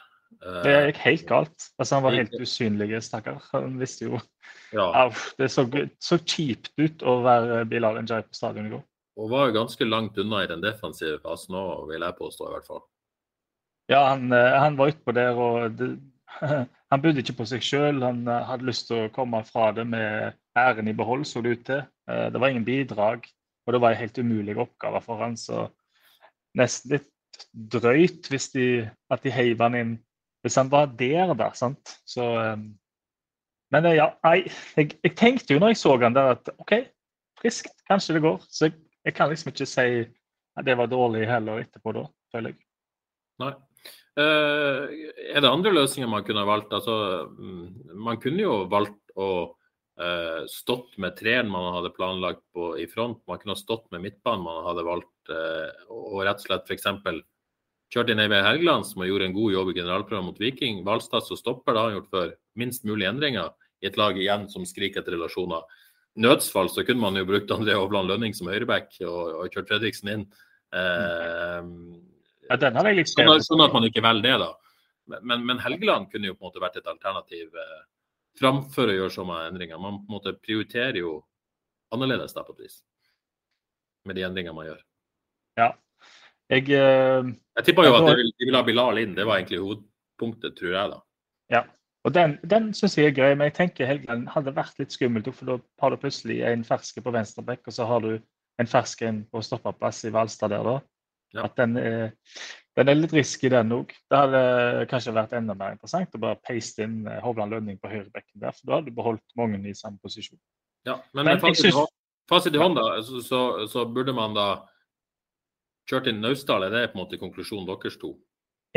Det 0.64 0.72
gikk 0.72 1.02
helt 1.04 1.26
galt. 1.28 1.68
Altså, 1.76 1.98
han 1.98 2.06
var 2.06 2.16
helt 2.16 2.34
usynlig, 2.40 2.90
stakkar. 3.04 3.44
Han 3.52 3.76
visste 3.82 4.08
jo 4.08 4.22
Ja, 4.72 4.88
Au, 5.04 5.12
Det 5.38 5.50
så, 5.52 5.68
så 6.00 6.18
kjipt 6.24 6.72
ut 6.80 7.04
å 7.04 7.20
være 7.24 7.66
Bilal 7.70 8.00
Njay 8.00 8.24
på 8.24 8.38
stadion 8.38 8.68
i 8.70 8.74
går. 8.74 8.84
Og 9.16 9.32
var 9.32 9.48
jo 9.48 9.56
ganske 9.62 9.88
langt 9.88 10.18
unna 10.20 10.44
i 10.44 10.50
den 10.52 10.64
defensive 10.64 11.22
fasen 11.24 11.56
òg, 11.56 11.88
vil 11.92 12.04
jeg 12.04 12.18
påstå 12.20 12.50
i 12.50 12.54
hvert 12.56 12.68
fall. 12.68 12.84
Ja, 13.92 14.02
han, 14.10 14.32
eh, 14.34 14.56
han 14.60 14.78
var 14.78 14.92
utpå 14.92 15.14
der, 15.16 15.38
og 15.38 15.78
det, 15.78 15.92
han 16.92 17.02
bodde 17.04 17.22
ikke 17.22 17.38
på 17.40 17.48
seg 17.50 17.64
sjøl. 17.64 18.02
Han 18.04 18.24
eh, 18.28 18.46
hadde 18.50 18.68
lyst 18.68 18.90
til 18.90 19.06
å 19.06 19.12
komme 19.14 19.44
fra 19.48 19.70
det 19.78 19.86
med 19.88 20.36
æren 20.58 20.90
i 20.90 20.96
behold, 20.98 21.26
så 21.30 21.44
det 21.46 21.58
ut 21.58 21.66
til. 21.70 21.84
Eh, 22.10 22.28
Det 22.34 22.42
var 22.42 22.52
ingen 22.54 22.68
bidrag, 22.68 23.28
og 23.66 23.74
det 23.76 23.82
var 23.82 23.94
en 23.94 24.02
helt 24.02 24.18
umulig 24.18 24.58
oppgave 24.58 25.02
for 25.06 25.22
han, 25.22 25.38
så 25.38 25.68
nesten 26.58 26.98
litt 26.98 27.12
drøyt 27.52 28.30
hvis 28.32 28.50
de, 28.54 28.66
at 29.12 29.24
de 29.24 29.34
heiv 29.34 29.60
han 29.60 29.76
inn 29.76 29.96
hvis 30.46 30.56
han 30.60 30.70
var 30.70 30.92
der, 30.94 31.34
da. 31.34 31.50
sant? 31.58 31.96
Så, 32.06 32.24
men 33.74 33.88
ja, 33.90 34.12
jeg, 34.30 34.52
jeg, 34.78 34.92
jeg 35.02 35.14
tenkte 35.18 35.56
jo 35.56 35.60
når 35.60 35.74
jeg 35.74 35.80
så 35.82 35.96
han 36.04 36.14
der 36.14 36.36
at 36.36 36.52
OK, 36.62 36.76
friskt, 37.42 37.74
kanskje 37.90 38.20
det 38.20 38.22
går. 38.28 38.38
Så 38.54 38.68
jeg, 38.68 38.76
jeg 39.06 39.16
kan 39.16 39.30
liksom 39.32 39.52
ikke 39.52 39.68
si 39.70 39.90
at 40.56 40.66
det 40.66 40.78
var 40.80 40.90
dårlig 40.90 41.26
heller 41.30 41.62
etterpå 41.62 41.94
da, 41.96 42.06
føler 42.34 42.54
jeg. 42.54 42.62
Nei. 43.44 43.54
Uh, 44.16 44.88
er 45.36 45.44
det 45.44 45.52
andre 45.52 45.74
løsninger 45.76 46.10
man 46.10 46.24
kunne 46.24 46.46
valgt? 46.48 46.72
Altså, 46.74 47.28
mm, 47.36 47.98
man 48.00 48.20
kunne 48.24 48.46
jo 48.46 48.56
valgt 48.72 49.12
å 49.20 49.28
uh, 50.00 50.42
stått 50.50 50.96
med 51.04 51.18
treeren 51.20 51.52
man 51.52 51.74
hadde 51.76 51.92
planlagt 51.98 52.44
på, 52.56 52.74
i 52.80 52.88
front. 52.88 53.20
Man 53.28 53.42
kunne 53.42 53.58
ha 53.58 53.60
stått 53.60 53.90
med 53.92 54.06
midtbanen 54.08 54.46
man 54.48 54.64
hadde 54.70 54.88
valgt, 54.88 55.14
uh, 55.30 55.68
og 55.92 56.24
rett 56.24 56.40
og 56.40 56.48
slett 56.48 56.72
f.eks. 56.72 56.88
kjørt 57.92 58.14
inn 58.14 58.24
Eivind 58.24 58.48
Helgeland, 58.48 58.88
som 58.88 59.04
gjorde 59.06 59.30
en 59.30 59.36
god 59.36 59.58
jobb 59.58 59.74
i 59.74 59.78
generalprøven 59.82 60.30
mot 60.32 60.42
Viking. 60.42 60.82
Valstad 60.88 61.28
som 61.28 61.40
stopper, 61.40 61.76
det 61.76 61.84
har 61.84 61.92
han 61.92 62.00
gjort 62.00 62.14
før. 62.16 62.36
Minst 62.56 62.88
mulig 62.88 63.12
endringer 63.12 63.52
i 63.84 63.92
et 63.92 64.00
lag 64.00 64.16
igjen 64.18 64.48
som 64.50 64.66
skriker 64.66 65.04
etter 65.04 65.18
relasjoner. 65.20 65.68
Nødsfall 66.16 66.70
så 66.72 66.86
kunne 66.88 67.04
man 67.04 67.18
jo 67.20 67.26
brukt 67.28 67.52
André 67.52 67.76
Hovland 67.76 68.08
Lønning 68.08 68.36
som 68.38 68.48
høyreback 68.48 68.94
og, 69.04 69.42
og 69.42 69.50
kjørt 69.52 69.72
Fredriksen 69.74 70.12
inn. 70.14 70.26
Eh, 70.76 71.60
Ja, 72.46 72.58
Sånn 73.26 73.32
at, 73.34 73.46
sånn 73.48 73.64
at 73.66 73.74
man 73.74 73.88
ikke 73.88 74.04
velger 74.06 74.28
det, 74.30 74.36
da. 74.46 74.52
Men, 75.22 75.46
men 75.46 75.60
Helgeland 75.62 76.10
kunne 76.12 76.30
jo 76.32 76.36
på 76.38 76.44
en 76.46 76.50
måte 76.50 76.62
vært 76.64 76.80
et 76.80 76.88
alternativ 76.90 77.54
eh, 77.62 77.82
framfor 78.40 78.90
å 78.92 78.96
gjøre 79.00 79.14
sånne 79.14 79.40
endringer. 79.50 79.82
Man 79.82 80.00
på 80.04 80.10
en 80.10 80.16
måte 80.18 80.34
prioriterer 80.40 81.00
jo 81.02 81.16
annerledes 81.94 82.34
da, 82.38 82.44
på 82.46 82.56
vis. 82.58 82.80
Med 84.06 84.18
de 84.18 84.26
endringene 84.28 84.56
man 84.58 84.70
gjør. 84.70 84.80
Ja. 85.60 85.72
Jeg, 86.52 86.70
eh, 86.70 87.32
Jeg 87.58 87.68
tippa 87.68 87.86
jo 87.88 87.96
at 87.98 88.08
de 88.12 88.16
ville 88.22 88.50
vil 88.50 88.58
ha 88.60 88.64
Bilal 88.66 89.02
inn. 89.02 89.16
Det 89.18 89.26
var 89.26 89.40
egentlig 89.42 89.62
hovedpunktet, 89.64 90.56
tror 90.60 90.72
jeg, 90.78 90.94
da. 90.96 91.02
ja. 91.58 91.64
Og 92.06 92.14
den, 92.14 92.36
den 92.46 92.70
syns 92.78 92.98
jeg 93.00 93.10
er 93.10 93.16
grei, 93.18 93.32
men 93.34 93.50
jeg 93.50 93.56
tenker 93.58 93.88
Helgeland 93.90 94.28
hadde 94.30 94.54
vært 94.54 94.78
litt 94.78 94.94
skummelt, 94.94 95.30
for 95.34 95.50
da 95.50 95.56
har 95.82 95.94
du 95.94 96.02
plutselig 96.04 96.42
en 96.46 96.66
ferske 96.68 97.02
på 97.02 97.14
venstreback, 97.16 97.64
og 97.66 97.74
så 97.74 97.88
har 97.90 98.04
du 98.06 98.12
en 98.62 98.70
fersk 98.70 99.02
en 99.08 99.24
på 99.32 99.42
stoppeplass 99.44 100.04
i 100.06 100.12
Valstad 100.14 100.54
der, 100.54 100.68
da. 100.68 100.76
Ja. 101.36 101.48
At 101.50 101.58
den 101.58 101.74
er, 101.82 102.14
den 102.78 102.92
er 102.92 102.96
litt 102.96 103.16
risky, 103.16 103.50
den 103.52 103.74
òg. 103.76 103.90
Det 104.12 104.20
hadde 104.22 104.86
kanskje 104.92 105.16
vært 105.18 105.34
enda 105.36 105.56
mer 105.58 105.74
interessant 105.76 106.14
å 106.16 106.22
bare 106.22 106.40
paste 106.46 106.86
inn 106.86 107.02
eh, 107.10 107.18
Hovland 107.26 107.52
Lønning 107.52 107.82
på 107.82 107.92
høyrebekken 107.92 108.44
der, 108.44 108.54
for 108.56 108.70
da 108.70 108.78
hadde 108.78 108.94
du 108.94 109.00
beholdt 109.02 109.36
mange 109.40 109.60
i 109.66 109.74
samme 109.76 110.00
posisjon. 110.04 110.40
Ja, 110.88 111.00
men, 111.18 111.26
Men 111.26 111.42
fasit, 111.42 111.66
synes- 111.66 111.92
fasit 112.30 112.56
i 112.56 112.62
hånd, 112.62 112.78
da, 112.78 113.02
så, 113.04 113.20
så, 113.26 113.42
så 113.72 113.88
burde 113.90 114.14
man 114.16 114.38
da 114.38 114.48
kjørt 115.90 116.08
inn 116.14 116.22
Naustdal. 116.22 116.70
Er 116.70 116.78
det 116.78 116.88
på 116.94 117.00
en 117.00 117.04
måte 117.04 117.20
konklusjonen 117.20 117.68
deres 117.68 117.98
to? 118.02 118.14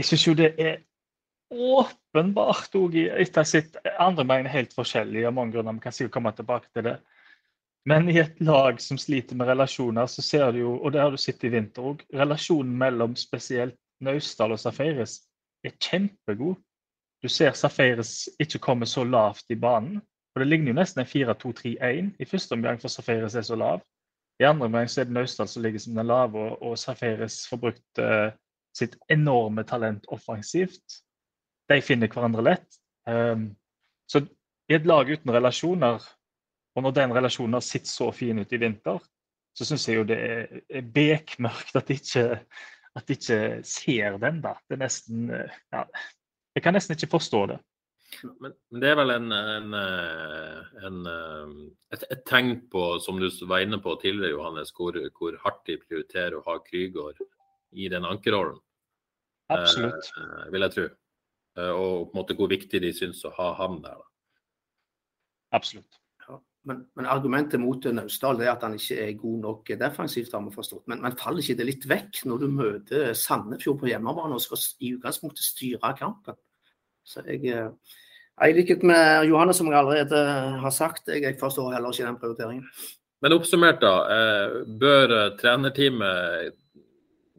Jeg 0.00 0.08
syns 0.08 0.26
jo 0.26 0.34
det 0.38 0.54
er 0.62 0.80
åpenbart 1.50 2.74
òg 2.76 2.96
etter 2.98 3.46
sitt 3.48 3.76
andre 3.98 4.24
mener 4.28 4.52
helt 4.52 4.74
forskjellig 4.76 5.24
av 5.26 5.34
mange 5.36 5.56
grunner. 5.56 5.76
Vi 5.78 5.84
kan 5.86 5.94
sikkert 5.96 6.16
komme 6.18 6.32
tilbake 6.36 6.68
til 6.74 6.88
det. 6.90 6.98
Men 7.88 8.08
i 8.10 8.18
et 8.20 8.40
lag 8.44 8.80
som 8.84 8.98
sliter 9.00 9.36
med 9.38 9.48
relasjoner, 9.48 10.06
så 10.06 10.22
ser 10.22 10.52
du 10.52 10.58
jo, 10.60 10.74
og 10.76 10.92
det 10.92 11.00
har 11.00 11.14
du 11.14 11.20
sett 11.20 11.44
i 11.46 11.52
vinter 11.52 11.86
òg, 11.92 12.02
relasjonen 12.12 12.74
mellom 12.76 13.14
spesielt 13.16 13.78
Naustdal 14.04 14.52
og 14.54 14.60
Safaris 14.60 15.22
er 15.64 15.72
kjempegod. 15.80 16.58
Du 17.22 17.28
ser 17.32 17.56
Safaris 17.56 18.28
ikke 18.38 18.60
komme 18.62 18.86
så 18.86 19.06
lavt 19.08 19.48
i 19.50 19.56
banen. 19.58 20.02
Og 20.34 20.42
Det 20.42 20.46
ligner 20.46 20.70
jo 20.70 20.78
nesten 20.78 21.02
en 21.02 21.08
4-2-3-1 21.08 22.12
i 22.20 22.28
første 22.28 22.54
omgang, 22.54 22.78
for 22.80 22.92
Safaris 22.92 23.34
er 23.34 23.46
så 23.46 23.56
lav. 23.56 23.80
I 24.38 24.46
andre 24.46 24.68
omgang 24.68 24.90
så 24.90 25.00
er 25.00 25.08
det 25.08 25.16
Naustdal 25.16 25.48
som 25.48 25.64
ligger 25.64 25.82
som 25.82 25.96
den 25.96 26.06
lave, 26.06 26.44
og, 26.62 26.78
Safaris 26.78 27.40
får 27.50 27.58
brukt 27.64 27.98
uh, 27.98 28.30
sitt 28.76 28.94
enorme 29.10 29.64
talent 29.66 30.04
offensivt. 30.14 31.00
De 31.68 31.80
finner 31.84 32.10
hverandre 32.12 32.44
lett. 32.44 32.80
Um, 33.08 33.50
så 34.08 34.22
i 34.68 34.76
et 34.76 34.88
lag 34.88 35.08
uten 35.08 35.32
relasjoner, 35.32 36.02
og 36.76 36.84
når 36.84 36.96
den 36.96 37.14
relasjonen 37.16 37.56
har 37.58 37.64
sett 37.64 37.88
så 37.88 38.10
fin 38.14 38.40
ut 38.40 38.52
i 38.52 38.60
vinter, 38.60 39.00
så 39.56 39.66
syns 39.66 39.88
jeg 39.88 39.98
jo 39.98 40.04
det 40.06 40.18
er, 40.22 40.84
bekmørkt 40.94 41.76
at 41.80 41.88
de 41.88 41.96
ikke, 41.98 42.26
at 42.96 43.08
de 43.08 43.16
ikke 43.16 43.40
ser 43.66 44.18
den. 44.22 44.42
da. 44.44 44.54
Det 44.68 44.76
er 44.76 44.84
nesten 44.84 45.32
eh, 45.34 45.56
ja, 45.74 45.82
Jeg 46.54 46.62
kan 46.62 46.76
nesten 46.76 46.94
ikke 46.94 47.16
forstå 47.16 47.40
det. 47.52 47.58
Men, 48.40 48.54
men 48.70 48.82
det 48.82 48.90
er 48.90 48.96
vel 48.98 49.12
en, 49.12 49.32
en, 49.32 49.74
eh, 49.76 50.70
en, 50.88 51.00
eh, 51.12 51.56
et, 51.96 52.06
et 52.14 52.22
tegn 52.28 52.54
på, 52.72 52.84
som 53.04 53.18
du 53.20 53.28
var 53.50 53.64
inne 53.64 53.80
på 53.82 53.96
tidligere, 54.02 54.36
Johannes, 54.36 54.72
hvor, 54.76 54.96
hvor 55.18 55.36
hardt 55.44 55.66
de 55.68 55.76
prioriterer 55.82 56.38
å 56.38 56.44
ha 56.46 56.56
Krygård 56.64 57.20
i 57.76 57.90
den 57.92 58.06
ankerrollen, 58.08 58.60
Absolutt. 59.52 60.12
eh, 60.16 60.48
vil 60.54 60.66
jeg 60.66 60.76
tro. 60.76 60.88
Eh, 61.58 61.72
Og 61.74 62.08
på 62.08 62.14
en 62.14 62.20
måte 62.22 62.36
hvor 62.38 62.50
viktig 62.52 62.80
de 62.84 62.92
syns 62.94 63.24
å 63.26 63.34
ha 63.38 63.52
ham 63.58 63.80
der. 63.82 64.00
Absolutt. 65.56 65.98
Ja. 66.28 66.38
Men, 66.68 66.82
men 66.98 67.08
argumentet 67.08 67.60
mot 67.62 67.84
Naustdal 67.96 68.42
er 68.44 68.52
at 68.52 68.66
han 68.66 68.76
ikke 68.76 68.98
er 69.06 69.14
god 69.18 69.38
nok 69.46 69.72
defensivt, 69.80 70.34
har 70.36 70.44
vi 70.44 70.52
forstått. 70.54 70.84
Men, 70.90 71.00
men 71.04 71.16
faller 71.18 71.42
ikke 71.42 71.56
det 71.62 71.68
litt 71.70 71.88
vekk 71.88 72.20
når 72.28 72.42
du 72.42 72.50
møter 72.52 73.14
Sandefjord 73.16 73.80
på 73.80 73.90
hjemmebane 73.90 74.36
og 74.36 74.44
skal 74.44 74.60
i 74.84 74.92
utgangspunktet 74.98 75.46
styre 75.46 75.94
kampen? 75.98 76.36
Så 77.08 77.24
jeg, 77.24 77.40
eh, 77.48 77.96
I 78.44 78.52
likhet 78.54 78.84
med 78.86 79.24
Johanne, 79.26 79.56
som 79.56 79.70
jeg 79.72 79.80
allerede 79.80 80.22
har 80.62 80.74
sagt, 80.76 81.08
jeg, 81.08 81.24
jeg 81.24 81.40
forstår 81.40 81.72
heller 81.74 81.96
ikke 81.96 82.06
den 82.06 82.20
prioriteringen. 82.20 82.70
Men 83.24 83.34
oppsummert, 83.34 83.80
da. 83.82 83.94
eh, 84.14 84.58
Bør 84.78 85.16
trenerteamet 85.40 86.52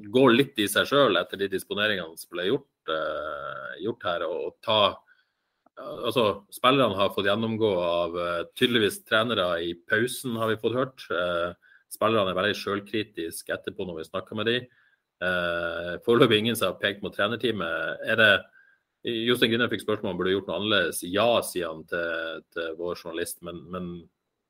gå 0.10 0.26
litt 0.34 0.58
i 0.60 0.66
seg 0.72 0.88
sjøl 0.90 1.20
etter 1.20 1.40
de 1.40 1.48
disponeringene 1.54 2.18
som 2.18 2.34
ble 2.34 2.50
gjort, 2.50 2.68
gjort 3.84 4.10
her, 4.10 4.26
og, 4.28 4.58
ta 4.66 4.82
Altså, 5.80 6.44
Spillerne 6.52 6.98
har 6.98 7.14
fått 7.16 7.30
gjennomgå 7.30 7.70
av 7.80 8.16
eh, 8.20 8.42
tydeligvis 8.60 8.98
trenere 9.08 9.46
i 9.64 9.70
pausen, 9.88 10.36
har 10.36 10.52
vi 10.52 10.58
fått 10.60 10.76
hørt. 10.76 11.06
Eh, 11.08 11.54
spillerne 11.88 12.34
er 12.34 12.38
veldig 12.38 12.58
sjølkritiske 12.60 13.54
etterpå 13.56 13.88
når 13.88 14.02
vi 14.02 14.08
snakker 14.10 14.40
med 14.40 14.50
dem. 14.50 14.68
Eh, 15.24 15.94
Foreløpig 16.04 16.42
ingen 16.42 16.60
som 16.60 16.74
har 16.74 16.82
pekt 16.82 17.04
mot 17.06 17.16
trenerteamet. 17.16 18.04
Er 18.12 18.20
det 18.20 18.32
Jostein 19.08 19.54
Grine 19.54 19.70
fikk 19.72 19.86
spørsmål 19.86 20.12
om 20.12 20.20
burde 20.20 20.36
gjort 20.36 20.50
noe 20.50 20.60
annerledes. 20.60 21.00
Ja, 21.08 21.30
sier 21.48 21.72
han 21.72 21.86
til, 21.88 22.44
til 22.52 22.76
vår 22.80 23.00
journalist, 23.00 23.40
men, 23.48 23.64
men 23.72 23.92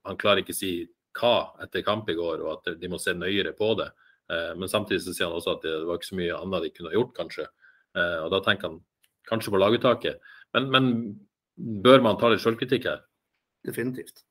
han 0.10 0.18
klarer 0.18 0.42
ikke 0.42 0.56
å 0.58 0.62
si 0.64 0.74
hva 1.20 1.52
etter 1.62 1.86
kamp 1.86 2.10
i 2.10 2.18
går, 2.18 2.42
og 2.42 2.56
at 2.58 2.80
de 2.80 2.90
må 2.90 2.98
se 3.02 3.14
nøyere 3.14 3.54
på 3.58 3.76
det. 3.78 3.92
Eh, 4.34 4.54
men 4.58 4.72
samtidig 4.72 5.04
så 5.06 5.14
sier 5.14 5.30
han 5.30 5.38
også 5.38 5.58
at 5.58 5.66
det 5.66 5.78
var 5.86 6.00
ikke 6.00 6.10
så 6.10 6.20
mye 6.20 6.42
annet 6.42 6.66
de 6.66 6.74
kunne 6.74 6.96
gjort, 6.98 7.14
kanskje. 7.18 7.46
Eh, 7.98 8.18
og 8.24 8.32
da 8.34 8.42
tenker 8.46 8.70
han 8.70 8.80
kanskje 9.30 9.54
på 9.54 9.62
laguttaket. 9.62 10.20
Men, 10.56 10.70
men 10.74 10.90
bør 11.84 12.04
man 12.06 12.20
ta 12.20 12.32
litt 12.32 12.44
selvkritikk 12.44 12.90
her? 12.90 13.04
Definitivt. 13.68 14.24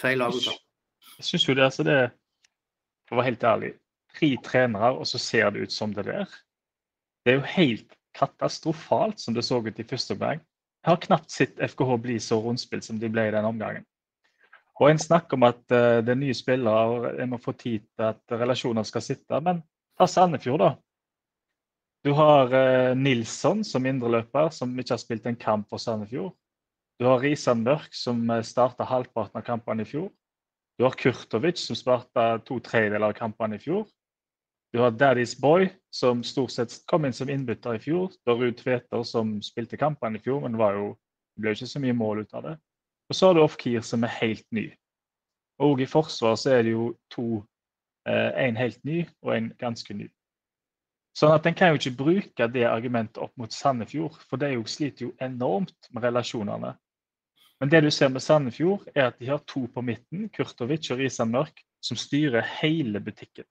Feil 0.00 0.20
laguttak. 0.22 0.60
Jeg 1.18 1.28
syns 1.28 1.48
jo 1.48 1.56
det, 1.58 1.64
altså 1.66 1.84
det 1.86 1.98
For 3.08 3.16
å 3.16 3.20
være 3.20 3.32
helt 3.32 3.44
ærlig, 3.44 3.72
tre 4.16 4.30
trenere, 4.44 4.92
og 4.96 5.08
så 5.08 5.18
ser 5.20 5.50
det 5.52 5.66
ut 5.66 5.74
som 5.74 5.92
det 5.92 6.06
der. 6.06 6.30
Det 7.22 7.32
er 7.32 7.38
jo 7.40 7.50
helt 7.54 7.96
katastrofalt 8.16 9.20
som 9.20 9.34
det 9.34 9.44
så 9.44 9.60
ut 9.60 9.78
i 9.78 9.86
første 9.88 10.16
omgang. 10.16 10.40
Jeg 10.82 10.90
har 10.90 11.02
knapt 11.02 11.30
sett 11.30 11.60
FKH 11.60 11.96
bli 12.02 12.16
så 12.20 12.40
rundspilt 12.42 12.86
som 12.86 12.98
de 12.98 13.10
ble 13.12 13.28
i 13.28 13.34
den 13.34 13.46
omgangen. 13.46 13.84
Og 14.80 14.90
En 14.90 14.98
snakker 14.98 15.36
om 15.36 15.44
at 15.46 15.60
uh, 15.70 16.00
det 16.02 16.14
er 16.14 16.18
nye 16.18 16.34
spillere 16.34 16.86
og 16.90 17.20
en 17.20 17.30
må 17.30 17.38
få 17.38 17.52
tid 17.54 17.84
til 17.84 18.08
at 18.08 18.34
relasjoner 18.34 18.86
skal 18.88 19.04
sitte. 19.04 19.40
Men 19.44 19.62
ta 19.98 20.08
Sandefjord, 20.10 20.64
da. 20.64 20.70
Du 22.02 22.10
har 22.18 22.50
uh, 22.50 22.96
Nilsson 22.98 23.62
som 23.64 23.86
indreløper, 23.86 24.50
som 24.50 24.72
ikke 24.78 24.96
har 24.96 25.02
spilt 25.02 25.26
en 25.26 25.38
kamp 25.38 25.68
for 25.70 25.78
Sandefjord. 25.78 26.34
Du 26.98 27.06
har 27.06 27.22
Risan 27.22 27.62
Mørk, 27.62 27.94
som 27.94 28.24
uh, 28.30 28.40
starta 28.42 28.86
halvparten 28.88 29.38
av 29.38 29.46
kampene 29.46 29.86
i 29.86 29.88
fjor. 29.88 30.08
Du 30.78 30.86
har 30.86 30.96
Kurtovic, 30.98 31.62
som 31.62 31.78
starta 31.78 32.40
to 32.46 32.58
tredjedeler 32.64 33.12
av 33.12 33.14
kampene 33.14 33.54
i 33.58 33.62
fjor. 33.62 33.86
Du 34.74 34.80
har 34.80 34.90
Daddy's 34.96 35.36
Boy, 35.38 35.68
som 35.94 36.24
stort 36.24 36.50
sett 36.50 36.74
kom 36.90 37.04
inn 37.04 37.14
som 37.14 37.30
innbytter 37.30 37.76
i 37.76 37.82
fjor. 37.82 38.10
Du 38.24 38.32
har 38.32 38.40
Ruud 38.40 38.56
Tveter, 38.58 39.04
som 39.06 39.36
spilte 39.44 39.78
kampene 39.78 40.18
i 40.18 40.24
fjor, 40.24 40.40
men 40.42 40.58
var 40.58 40.78
jo, 40.80 40.94
det 41.36 41.44
ble 41.44 41.52
jo 41.52 41.60
ikke 41.60 41.70
så 41.74 41.82
mye 41.84 41.96
mål 41.96 42.24
ut 42.24 42.34
av 42.34 42.48
det. 42.48 42.56
Og 43.12 43.18
så 43.18 43.28
har 43.28 43.36
du 43.36 43.42
Ofkir, 43.44 43.84
som 43.84 44.02
er 44.08 44.16
helt 44.16 44.46
ny. 44.50 44.70
Og 45.62 45.84
i 45.84 45.86
forsvar 45.86 46.34
så 46.40 46.56
er 46.56 46.66
det 46.66 46.74
jo 46.74 46.90
to. 47.12 47.44
Én 48.02 48.56
helt 48.58 48.80
ny 48.82 49.04
og 49.22 49.36
en 49.36 49.52
ganske 49.60 49.94
ny. 49.94 50.08
Sånn 51.16 51.34
at 51.34 51.46
En 51.46 51.54
kan 51.54 51.72
jo 51.72 51.80
ikke 51.80 51.96
bruke 51.96 52.48
det 52.48 52.64
argumentet 52.68 53.20
opp 53.20 53.34
mot 53.36 53.52
Sandefjord, 53.52 54.16
for 54.30 54.40
de 54.40 54.54
sliter 54.66 55.08
jo 55.08 55.12
enormt 55.20 55.90
med 55.92 56.06
relasjonene. 56.06 56.72
Men 57.60 57.70
det 57.70 57.82
du 57.84 57.90
ser 57.94 58.08
med 58.08 58.24
Sandefjord, 58.24 58.88
er 58.94 59.10
at 59.10 59.18
de 59.20 59.28
har 59.28 59.42
to 59.46 59.66
på 59.70 59.84
midten, 59.84 60.28
Kurtovic 60.34 60.90
og 60.90 60.98
Risan 60.98 61.30
Mørk, 61.30 61.60
som 61.84 61.98
styrer 62.00 62.46
hele 62.62 63.00
butikken. 63.00 63.46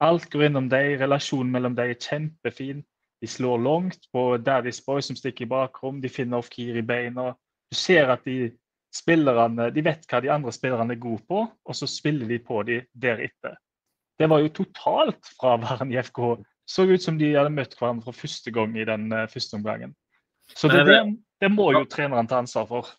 Alt 0.00 0.30
går 0.30 0.46
innom 0.46 0.68
dem, 0.70 1.00
relasjonen 1.00 1.50
mellom 1.52 1.74
dem 1.76 1.90
er 1.90 1.98
kjempefin. 1.98 2.84
De 3.20 3.28
slår 3.28 3.58
langt 3.60 4.06
på 4.12 4.36
Daddy's 4.40 4.80
Boy 4.86 5.02
som 5.04 5.16
stikker 5.16 5.44
i 5.44 5.50
bakrom, 5.50 6.00
de 6.00 6.08
finner 6.08 6.40
off-keer 6.40 6.78
i 6.80 6.84
beina. 6.86 7.32
Du 7.70 7.76
ser 7.76 8.12
at 8.12 8.24
de 8.24 8.52
spillerne 8.94 9.68
de 9.74 9.84
vet 9.84 10.06
hva 10.08 10.20
de 10.22 10.30
andre 10.32 10.52
spillerne 10.54 10.96
er 10.96 11.02
gode 11.02 11.22
på, 11.28 11.42
og 11.46 11.76
så 11.76 11.88
spiller 11.90 12.28
de 12.28 12.38
på 12.42 12.62
dem 12.68 12.86
deretter. 12.92 13.58
Det 14.18 14.28
var 14.28 14.40
jo 14.40 14.52
totalt 14.52 15.30
fraværende 15.36 15.96
i 15.96 16.00
FK. 16.02 16.20
Så 16.70 16.86
ut 16.86 17.02
som 17.02 17.18
de 17.18 17.32
hadde 17.34 17.50
møtt 17.50 17.74
hverandre 17.78 18.06
for 18.06 18.14
første 18.14 18.52
gang 18.54 18.76
i 18.78 18.86
den 18.86 19.10
uh, 19.10 19.26
første 19.30 19.58
omgangen. 19.58 19.96
Så 20.54 20.70
det, 20.70 20.84
det, 20.86 21.00
det 21.42 21.50
må 21.50 21.70
jo 21.74 21.82
treneren 21.90 22.28
ta 22.30 22.38
ansvar 22.42 22.68
for. 22.68 22.90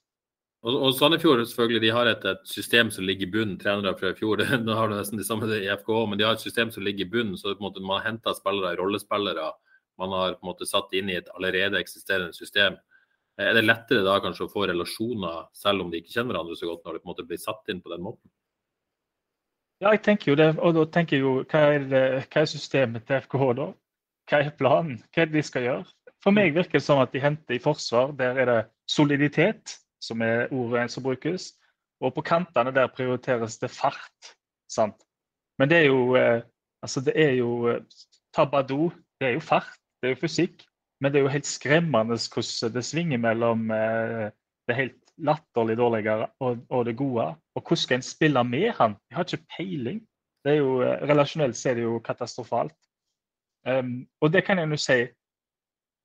Og, 0.61 0.75
og 0.75 0.91
Sandefjord 0.93 1.41
selvfølgelig, 1.47 1.81
de 1.81 1.93
har 1.95 2.09
et, 2.11 2.25
et, 2.27 2.43
system 2.47 2.91
som 2.93 3.07
ligger 3.07 3.27
i 3.27 3.31
bunnen. 3.33 3.57
Trenere 3.59 3.95
fra 3.97 4.11
i 4.11 4.17
fjor 4.17 4.43
nå 4.65 4.77
har 4.77 4.91
du 4.91 4.97
nesten 4.97 5.21
de 5.21 5.25
samme 5.25 5.49
i 5.57 5.71
FK, 5.79 5.91
men 6.09 6.19
de 6.19 6.27
har 6.27 6.37
et 6.37 6.43
system 6.43 6.73
som 6.73 6.85
ligger 6.85 7.07
i 7.07 7.11
bunnen. 7.15 7.39
så 7.39 7.55
måte, 7.63 7.81
Man 7.81 7.99
har 7.99 8.11
henta 8.11 8.35
spillere, 8.37 8.75
rollespillere. 8.79 9.49
Man 9.99 10.13
har 10.15 10.35
på 10.35 10.45
en 10.45 10.51
måte 10.51 10.67
satt 10.69 10.93
inn 10.97 11.09
i 11.09 11.17
et 11.17 11.31
allerede 11.35 11.79
eksisterende 11.79 12.35
system. 12.35 12.77
Er 13.39 13.55
det 13.55 13.65
lettere 13.65 14.03
da 14.05 14.19
kanskje 14.21 14.45
å 14.45 14.51
få 14.51 14.67
relasjoner, 14.69 15.47
selv 15.55 15.85
om 15.85 15.89
de 15.91 16.01
ikke 16.01 16.13
kjenner 16.13 16.35
hverandre 16.35 16.59
så 16.59 16.69
godt, 16.69 16.83
når 16.85 16.97
det 16.97 17.01
på 17.01 17.07
en 17.07 17.13
måte 17.13 17.27
blir 17.29 17.41
satt 17.41 17.71
inn 17.71 17.81
på 17.81 17.93
den 17.93 18.03
måten? 18.05 18.31
Ja, 19.81 19.91
jeg 19.95 20.03
tenker 20.05 20.31
jo 20.31 20.37
det. 20.37 20.51
Og 20.59 20.75
da 20.77 20.85
tenker 20.93 21.17
jeg 21.17 21.25
jo 21.25 21.33
hva 21.49 21.63
er, 21.75 21.87
hva 21.89 22.43
er 22.43 22.49
systemet 22.49 23.07
til 23.07 23.23
FKH 23.25 23.47
da? 23.57 23.71
Hva 24.29 24.41
er 24.41 24.53
planen? 24.57 24.99
Hva 25.09 25.23
er 25.23 25.31
det 25.31 25.39
de 25.39 25.47
skal 25.47 25.65
gjøre? 25.65 25.85
For 26.21 26.37
meg 26.37 26.53
virker 26.53 26.77
det 26.77 26.85
som 26.85 27.01
at 27.01 27.13
de 27.15 27.23
henter 27.23 27.57
i 27.57 27.63
forsvar. 27.63 28.13
Der 28.19 28.37
er 28.37 28.49
det 28.49 28.59
soliditet 28.89 29.79
som 30.01 30.21
er 30.21 30.51
ordet 30.53 30.91
som 30.93 31.03
brukes. 31.03 31.53
Og 32.01 32.13
på 32.13 32.23
kantene 32.25 32.73
der 32.73 32.93
prioriteres 32.93 33.57
det 33.61 33.71
fart. 33.73 34.35
sant? 34.69 34.97
Men 35.59 35.69
det 35.69 35.77
er 35.77 35.87
jo 35.89 36.15
eh, 36.15 36.41
altså 36.81 37.01
det 37.01 37.13
er 37.15 37.31
jo 37.39 37.67
eh, 37.69 37.81
Tabado, 38.33 38.91
det 39.19 39.27
er 39.27 39.33
jo 39.35 39.39
fart, 39.43 39.77
det 40.01 40.09
er 40.09 40.15
jo 40.15 40.21
fysikk. 40.21 40.63
Men 41.01 41.11
det 41.11 41.19
er 41.19 41.25
jo 41.25 41.33
helt 41.33 41.49
skremmende 41.49 42.17
hvordan 42.33 42.73
det 42.73 42.85
svinger 42.85 43.17
mellom 43.17 43.71
eh, 43.71 44.29
det 44.67 44.77
helt 44.77 44.99
latterlig 45.17 45.77
dårlige 45.77 46.27
og, 46.39 46.57
og, 46.69 46.85
det 46.85 46.97
gode. 46.97 47.33
Og 47.55 47.61
hvordan 47.61 47.77
skal 47.77 47.99
en 47.99 48.05
spille 48.05 48.43
med 48.43 48.69
han? 48.77 48.95
Jeg 49.09 49.15
har 49.15 49.23
ikke 49.23 49.45
peiling. 49.57 50.01
Det 50.43 50.51
er 50.51 50.57
jo, 50.57 50.81
Relasjonelt 50.83 51.57
så 51.57 51.69
er 51.69 51.73
det 51.73 51.83
jo 51.83 51.99
katastrofalt. 51.99 52.77
Um, 53.67 54.07
og 54.21 54.33
det 54.33 54.43
kan 54.43 54.59
jeg 54.59 54.69
jo 54.69 54.77
si 54.77 55.01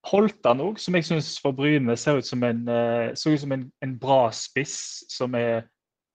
Holtan 0.06 0.60
òg, 0.60 0.76
som 0.78 0.94
jeg 0.94 1.06
syns 1.08 1.30
for 1.40 1.56
Bryne 1.56 1.96
ser 1.96 2.20
ut 2.20 2.26
som 2.26 2.42
en, 2.44 2.68
uh, 2.68 3.08
ut 3.10 3.40
som 3.40 3.52
en, 3.52 3.64
en 3.82 3.94
bra 3.98 4.28
spiss 4.30 5.06
som 5.10 5.34
er 5.34 5.64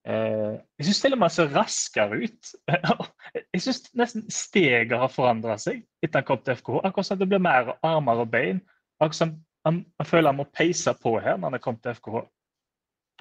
uh, 0.07 0.53
Jeg 0.77 0.85
syns 0.85 1.01
til 1.01 1.15
og 1.15 1.19
med 1.19 1.25
han 1.25 1.35
ser 1.35 1.55
raskere 1.55 2.21
ut. 2.21 2.53
jeg 3.53 3.63
syns 3.65 3.81
nesten 3.97 4.29
steget 4.31 4.93
har 4.97 5.11
forandra 5.11 5.57
seg 5.59 5.81
etter 6.03 6.21
han 6.21 6.27
kom 6.29 6.43
til 6.45 6.55
FK. 6.61 6.69
Akkurat 6.83 7.09
som 7.09 7.19
det 7.19 7.29
blir 7.31 7.41
mer 7.41 7.73
armer 7.83 8.23
og 8.23 8.29
bein. 8.31 8.61
Akkurat 9.00 9.17
som 9.17 9.33
han, 9.65 9.83
han 10.00 10.07
føler 10.07 10.31
han 10.31 10.39
må 10.39 10.47
peise 10.53 10.93
på 11.01 11.17
her 11.19 11.38
når 11.38 11.50
han 11.50 11.59
er 11.59 11.65
kommet 11.65 11.83
til 11.83 11.97
FKH. 11.97 12.23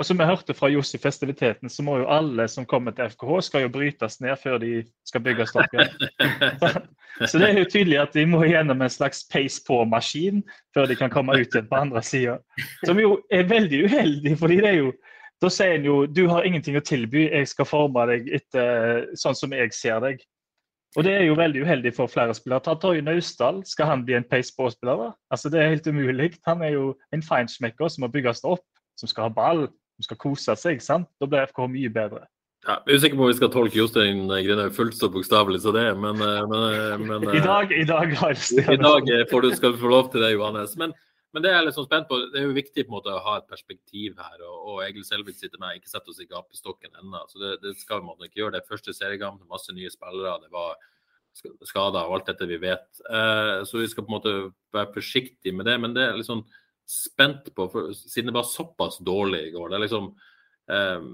Og 0.01 0.07
som 0.09 0.17
vi 0.17 0.25
hørte 0.25 0.55
fra 0.57 0.71
Johs 0.73 0.95
i 0.97 0.99
festiviteten, 0.99 1.69
så 1.69 1.85
må 1.85 1.99
jo 2.01 2.07
alle 2.09 2.47
som 2.49 2.65
kommer 2.65 2.95
til 2.97 3.11
FKH, 3.13 3.35
skal 3.45 3.67
jo 3.67 3.73
brytes 3.75 4.17
ned 4.25 4.39
før 4.41 4.57
de 4.63 4.79
skal 5.05 5.21
bygges 5.27 5.53
opp 5.61 5.75
igjen. 5.77 6.07
Så 7.29 7.37
det 7.37 7.51
er 7.51 7.59
jo 7.59 7.69
tydelig 7.69 7.99
at 8.01 8.15
de 8.17 8.23
må 8.25 8.41
gjennom 8.49 8.81
en 8.81 8.93
slags 8.93 9.27
pace 9.29 9.61
på-maskin 9.67 10.41
før 10.73 10.87
de 10.89 10.97
kan 10.97 11.13
komme 11.13 11.37
ut 11.37 11.53
igjen 11.53 11.69
på 11.69 11.77
andre 11.77 12.01
sida. 12.07 12.39
Som 12.87 13.03
jo 13.03 13.19
er 13.29 13.45
veldig 13.51 13.83
uheldig, 13.91 14.33
fordi 14.41 14.57
det 14.63 14.71
er 14.71 14.79
jo 14.79 14.95
da 15.41 15.51
sier 15.53 15.75
en 15.77 15.85
jo 15.85 15.99
du 16.09 16.23
har 16.29 16.49
ingenting 16.49 16.79
å 16.81 16.85
tilby, 16.85 17.27
jeg 17.29 17.49
skal 17.49 17.69
forme 17.69 18.07
deg 18.09 18.29
etter 18.41 19.05
sånn 19.21 19.37
som 19.37 19.53
jeg 19.57 19.73
ser 19.77 20.01
deg. 20.05 20.25
Og 20.97 21.05
det 21.07 21.13
er 21.19 21.27
jo 21.29 21.37
veldig 21.39 21.63
uheldig 21.65 21.93
for 21.97 22.11
flere 22.11 22.35
spillere. 22.35 22.65
Ta 22.65 22.75
Torje 22.81 23.05
Naustdal, 23.05 23.61
skal 23.69 23.93
han 23.93 24.07
bli 24.09 24.17
en 24.17 24.27
pace 24.27 24.53
på-spiller? 24.57 25.13
Altså 25.29 25.53
Det 25.53 25.61
er 25.61 25.75
helt 25.75 25.87
umulig. 25.87 26.33
Han 26.49 26.65
er 26.65 26.75
jo 26.75 26.87
en 27.13 27.23
feinschmecker 27.25 27.93
som 27.93 28.05
må 28.05 28.11
bygges 28.13 28.43
opp, 28.49 28.65
som 28.99 29.09
skal 29.09 29.29
ha 29.29 29.35
ball, 29.37 29.69
som 30.01 30.09
skal 30.09 30.21
kose 30.21 30.57
seg. 30.57 30.81
sant? 30.83 31.09
Da 31.21 31.29
blir 31.29 31.45
FK 31.51 31.67
mye 31.69 31.93
bedre. 31.93 32.25
Ja, 32.67 32.77
jeg 32.85 32.93
er 32.93 32.99
usikker 33.01 33.17
på 33.17 33.25
om 33.25 33.31
vi 33.31 33.37
skal 33.39 33.53
tolke 33.53 33.79
Jostein 33.79 34.27
Grinhaug 34.29 34.75
fullt 34.77 34.97
så 34.99 35.09
bokstavelig 35.13 35.63
som 35.63 35.73
det, 35.73 35.87
men, 35.97 36.19
eh, 36.21 36.41
men, 36.51 36.65
eh, 36.77 36.97
men 37.01 37.23
I 37.33 37.41
dag, 37.41 37.73
i 37.73 37.87
dag, 37.89 38.11
I 38.13 38.77
dag 38.77 39.09
får 39.31 39.47
du, 39.47 39.55
skal 39.57 39.73
du 39.73 39.79
få 39.81 39.89
lov 39.89 40.11
til 40.13 40.21
det, 40.21 40.35
Johannes. 40.35 40.77
Men, 40.77 40.93
men, 41.33 41.43
det 41.43 41.49
er 41.49 41.57
jeg 41.57 41.71
litt 41.71 41.79
sånn 41.79 41.89
spent 41.89 42.11
på. 42.11 42.19
Det 42.35 42.43
er 42.43 42.45
jo 42.51 42.59
viktig 42.59 42.85
på 42.85 42.93
en 42.93 42.99
måte 42.99 43.17
å 43.17 43.25
ha 43.25 43.39
et 43.41 43.49
perspektiv 43.49 44.21
her. 44.21 44.45
Og, 44.45 44.59
og 44.75 44.85
Egil 44.85 45.07
Selvik 45.09 45.41
sitter 45.41 45.63
med 45.63 45.81
ikke 45.81 45.89
sett 45.89 46.13
oss 46.13 46.21
i 46.21 46.29
gapestokken 46.29 47.01
ennå. 47.01 47.25
Så 47.33 47.41
det, 47.41 47.57
det, 47.65 47.77
skal 47.81 48.05
vi 48.05 48.29
ikke 48.29 48.43
gjøre. 48.43 48.59
Det 48.59 48.61
er 48.61 48.73
første 48.75 48.93
seriegang, 48.93 49.41
masse 49.49 49.73
nye 49.73 49.93
spillere. 49.93 50.37
Det 50.45 50.53
var 50.53 50.77
skader 51.65 52.03
og 52.03 52.19
alt 52.19 52.29
dette 52.29 52.49
vi 52.51 52.61
vet. 52.61 52.89
Eh, 53.09 53.61
så 53.65 53.81
vi 53.81 53.89
skal 53.89 54.05
på 54.05 54.13
en 54.13 54.19
måte 54.19 54.37
være 54.75 54.93
forsiktige 54.99 55.57
med 55.57 55.71
det. 55.71 55.81
Men 55.81 55.97
det 55.97 56.05
er 56.05 56.19
litt 56.19 56.29
sånn 56.29 56.45
spent 56.91 57.53
på, 57.55 57.69
for, 57.73 57.93
siden 57.95 58.33
det 58.33 58.37
var 58.37 58.49
såpass 58.49 58.99
dårlig 59.07 59.47
i 59.47 59.55
går. 59.55 59.71
det 59.71 59.79
Er 59.79 59.85
liksom 59.85 60.11
eh, 60.75 61.07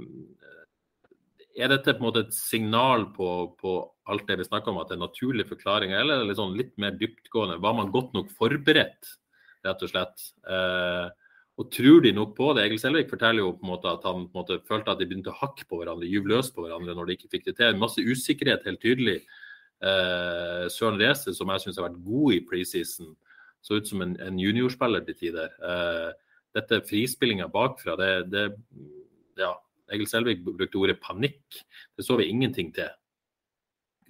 er 1.57 1.73
dette 1.73 1.95
på 1.97 2.03
en 2.03 2.09
måte 2.09 2.25
et 2.27 2.35
signal 2.37 3.07
på, 3.17 3.29
på 3.61 3.77
alt 4.13 4.27
det 4.29 4.39
vi 4.41 4.49
snakker 4.49 4.73
om, 4.73 4.81
at 4.81 4.91
det 4.91 4.99
er 4.99 5.05
naturlige 5.05 5.51
forklaringer, 5.51 6.03
eller 6.03 6.23
er 6.23 6.29
det 6.29 6.39
sånn 6.39 6.57
litt 6.57 6.75
mer 6.81 6.97
dyptgående? 7.01 7.61
Var 7.65 7.79
man 7.79 7.93
godt 7.95 8.13
nok 8.17 8.29
forberedt, 8.37 9.15
rett 9.65 9.85
og 9.87 9.93
slett? 9.93 10.27
Eh, 10.49 11.07
og 11.57 11.71
tror 11.73 12.03
de 12.05 12.13
nok 12.13 12.35
på 12.37 12.51
det? 12.57 12.67
Egil 12.67 12.81
Selvik 12.83 13.09
forteller 13.09 13.41
jo 13.41 13.55
på 13.57 13.65
en 13.65 13.73
måte 13.73 13.89
at 13.89 14.05
han 14.05 14.27
måte 14.37 14.61
følte 14.69 14.93
at 14.93 15.01
de 15.01 15.09
begynte 15.09 15.33
å 15.33 15.39
hakke 15.39 15.65
på 15.65 15.81
hverandre, 15.81 16.09
gyve 16.11 16.35
løs 16.35 16.53
på 16.53 16.67
hverandre 16.67 16.97
når 16.97 17.09
de 17.09 17.17
ikke 17.17 17.33
fikk 17.33 17.47
det 17.49 17.57
til. 17.63 17.79
Masse 17.81 18.05
usikkerhet, 18.05 18.67
helt 18.69 18.83
tydelig. 18.85 19.23
Eh, 19.81 20.67
Søren 20.73 21.01
Reze, 21.01 21.33
som 21.37 21.49
jeg 21.53 21.65
syns 21.65 21.81
har 21.81 21.89
vært 21.89 22.03
god 22.05 22.37
i 22.37 22.43
preseason, 22.51 23.15
så 23.67 23.81
ut 23.81 23.89
som 23.89 24.03
en, 24.05 24.15
en 24.23 24.39
juniorspiller 24.39 25.03
til 25.07 25.19
tider. 25.19 25.55
Eh, 25.59 26.11
dette 26.57 26.83
frispillinga 26.87 27.49
bakfra, 27.53 27.97
det, 27.99 28.11
det, 28.33 28.45
ja, 29.41 29.51
Egil 29.93 30.09
Selvik 30.11 30.45
brukte 30.47 30.79
ordet 30.81 31.01
panikk. 31.03 31.59
Det 31.97 32.07
så 32.07 32.19
vi 32.21 32.29
ingenting 32.31 32.71
til. 32.77 32.93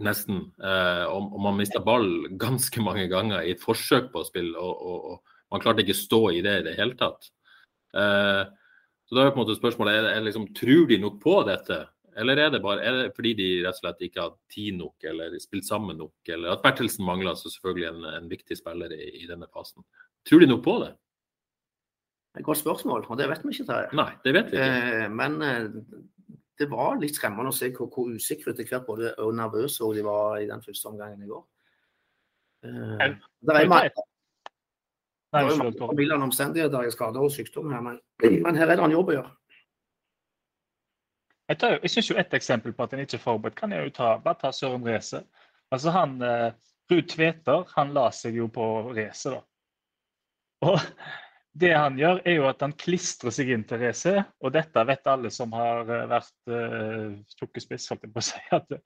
Nesten. 0.05 0.43
Eh, 0.61 1.05
og, 1.09 1.33
og, 1.33 1.41
man 1.47 1.57
mista 1.57 1.81
ball 1.85 2.29
ganske 2.37 2.85
mange 2.85 3.07
ganger 3.13 3.43
i 3.43 3.55
et 3.57 3.65
forsøk 3.65 4.13
på 4.13 4.23
å 4.23 4.29
spille, 4.29 4.61
og, 4.61 4.77
og, 4.77 5.09
og 5.15 5.55
man 5.55 5.65
klarte 5.65 5.85
ikke 5.85 5.97
å 5.97 6.05
stå 6.05 6.23
i 6.37 6.45
det 6.45 6.61
i 6.61 6.67
det 6.69 6.77
hele 6.77 6.99
tatt. 7.01 7.31
Eh, 7.97 8.45
så 9.07 9.17
da 9.17 9.23
er 9.23 9.33
på 9.33 9.39
en 9.39 9.45
måte 9.45 9.57
spørsmålet 9.57 10.01
er, 10.01 10.09
er 10.17 10.25
liksom, 10.27 10.51
Tror 10.57 10.89
de 10.91 10.99
nok 11.01 11.21
på 11.23 11.39
dette? 11.49 11.85
Eller 12.17 12.41
er 12.41 12.53
det 12.53 12.63
bare 12.65 12.81
er 12.81 12.95
det 12.97 13.09
fordi 13.17 13.35
de 13.37 13.47
rett 13.67 13.77
og 13.77 13.83
slett 13.83 14.05
ikke 14.07 14.23
har 14.23 14.37
tid 14.53 14.79
nok 14.79 15.05
eller 15.11 15.35
spilt 15.43 15.67
sammen 15.69 15.99
nok? 16.01 16.15
Eller 16.33 16.55
at 16.55 16.63
Bertelsen 16.65 17.05
mangler 17.05 17.37
så 17.37 17.53
selvfølgelig 17.53 17.89
en, 17.91 18.07
en 18.23 18.31
viktig 18.31 18.57
spiller 18.57 18.95
i, 18.97 19.11
i, 19.23 19.27
denne 19.29 19.49
fasen. 19.53 19.85
Tror 20.29 20.41
de 20.41 20.49
nok 20.49 20.63
på 20.65 20.79
det? 20.85 20.95
Det 22.33 22.41
er 22.41 22.45
Et 22.45 22.49
godt 22.49 22.63
spørsmål, 22.63 23.05
og 23.09 23.21
det 23.21 23.29
vet 23.29 23.45
vi 23.45 23.53
ikke. 23.53 23.69
Terje. 23.69 23.93
Nei, 23.97 24.11
det 24.25 24.35
vet 24.37 24.51
vi 24.53 24.61
ikke. 24.61 24.97
Eh, 25.05 25.11
men 25.13 25.37
eh, 25.45 25.69
det 26.57 26.71
var 26.73 26.97
litt 27.01 27.17
skremmende 27.17 27.53
å 27.53 27.57
se 27.57 27.71
hvor, 27.77 27.93
hvor 27.93 28.09
usikre 28.13 28.53
etter 28.53 28.69
hvert 28.69 28.89
både 28.89 29.13
og 29.21 29.37
nervøse 29.37 29.93
de 29.97 30.05
var 30.05 30.41
i 30.41 30.49
den 30.49 30.65
første 30.65 30.93
omgangen 30.93 31.25
i 31.25 31.31
går. 31.31 31.45
Eh, 32.65 33.17
det 33.45 33.61
er 33.61 33.69
mange, 33.69 33.93
det 35.37 36.13
omstendigheter, 36.17 36.91
skader 36.91 37.29
og 37.29 37.33
sykdom 37.35 37.73
her, 37.75 37.83
men, 37.85 38.01
men 38.25 38.57
her 38.57 38.71
er 38.71 38.79
det 38.79 38.85
en 38.85 38.95
jobb 38.95 39.13
å 39.13 39.19
gjøre. 39.19 39.33
Jeg, 41.49 41.59
tar, 41.59 41.77
jeg 41.83 41.91
synes 41.91 42.11
jo 42.11 42.17
Et 42.19 42.35
eksempel 42.35 42.75
på 42.75 42.87
at 42.87 42.95
en 42.95 43.03
ikke 43.05 43.19
er 43.21 43.23
forberedt, 43.23 43.59
kan 43.59 43.73
jeg 43.73 43.85
jo 43.85 43.93
ta, 43.95 44.17
bare 44.23 44.41
ta 44.41 44.51
Søren 44.53 44.87
Reze. 44.87 45.23
Altså 45.71 45.93
han, 45.95 46.17
eh, 46.23 46.51
Ruud 46.91 47.07
Tveter 47.11 47.67
han 47.77 47.95
la 47.95 48.09
seg 48.15 48.39
jo 48.39 48.49
på 48.53 48.67
racet, 48.95 49.35
da. 49.35 49.43
Og 50.67 50.81
det 51.61 51.73
han 51.73 51.97
gjør, 51.99 52.21
er 52.25 52.37
jo 52.39 52.47
at 52.51 52.63
han 52.65 52.75
klistrer 52.77 53.35
seg 53.35 53.51
inn 53.55 53.65
til 53.67 53.81
racet. 53.83 54.23
Og 54.45 54.53
dette 54.55 54.85
vet 54.89 55.11
alle 55.11 55.31
som 55.35 55.55
har 55.57 55.89
eh, 55.89 56.07
vært 56.11 56.53
uh, 56.53 57.17
tukkespiss, 57.41 57.89
holdt 57.91 58.07
jeg 58.07 58.15
på 58.15 58.23
å 58.23 58.27
si. 58.27 58.43
at 58.55 58.77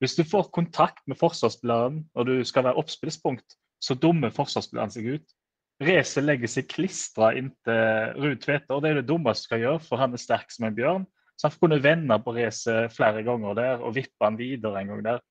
Hvis 0.00 0.16
du 0.18 0.24
får 0.28 0.52
kontakt 0.54 1.02
med 1.10 1.18
forsvarsspilleren 1.20 2.02
og 2.14 2.28
du 2.28 2.36
skal 2.48 2.68
være 2.68 2.80
oppspillspunkt, 2.80 3.58
så 3.80 3.96
dummer 3.96 4.32
forsvarsspilleren 4.34 4.92
seg 4.92 5.14
ut. 5.16 5.36
Racet 5.80 6.24
legger 6.26 6.52
seg 6.52 6.68
klistra 6.68 7.32
inntil 7.36 8.12
Ruud 8.20 8.42
Tveter, 8.44 8.76
og 8.76 8.84
det 8.84 8.92
er 8.92 9.00
det 9.00 9.08
dummeste 9.08 9.46
du 9.46 9.48
skal 9.48 9.64
gjøre, 9.64 9.82
for 9.88 10.00
han 10.00 10.12
er 10.12 10.20
sterk 10.20 10.52
som 10.52 10.68
en 10.68 10.76
bjørn. 10.76 11.08
Så 11.40 11.48
han 11.48 11.56
kunne 11.56 11.80
vende 11.80 12.18
på 12.20 12.34
racet 12.36 12.92
flere 12.92 13.24
ganger 13.24 13.56
der 13.56 13.80
og 13.80 13.94
vippe 13.96 14.26
han 14.26 14.36
videre 14.36 14.82
en 14.82 14.92
gang 14.92 15.04
der. 15.06 15.22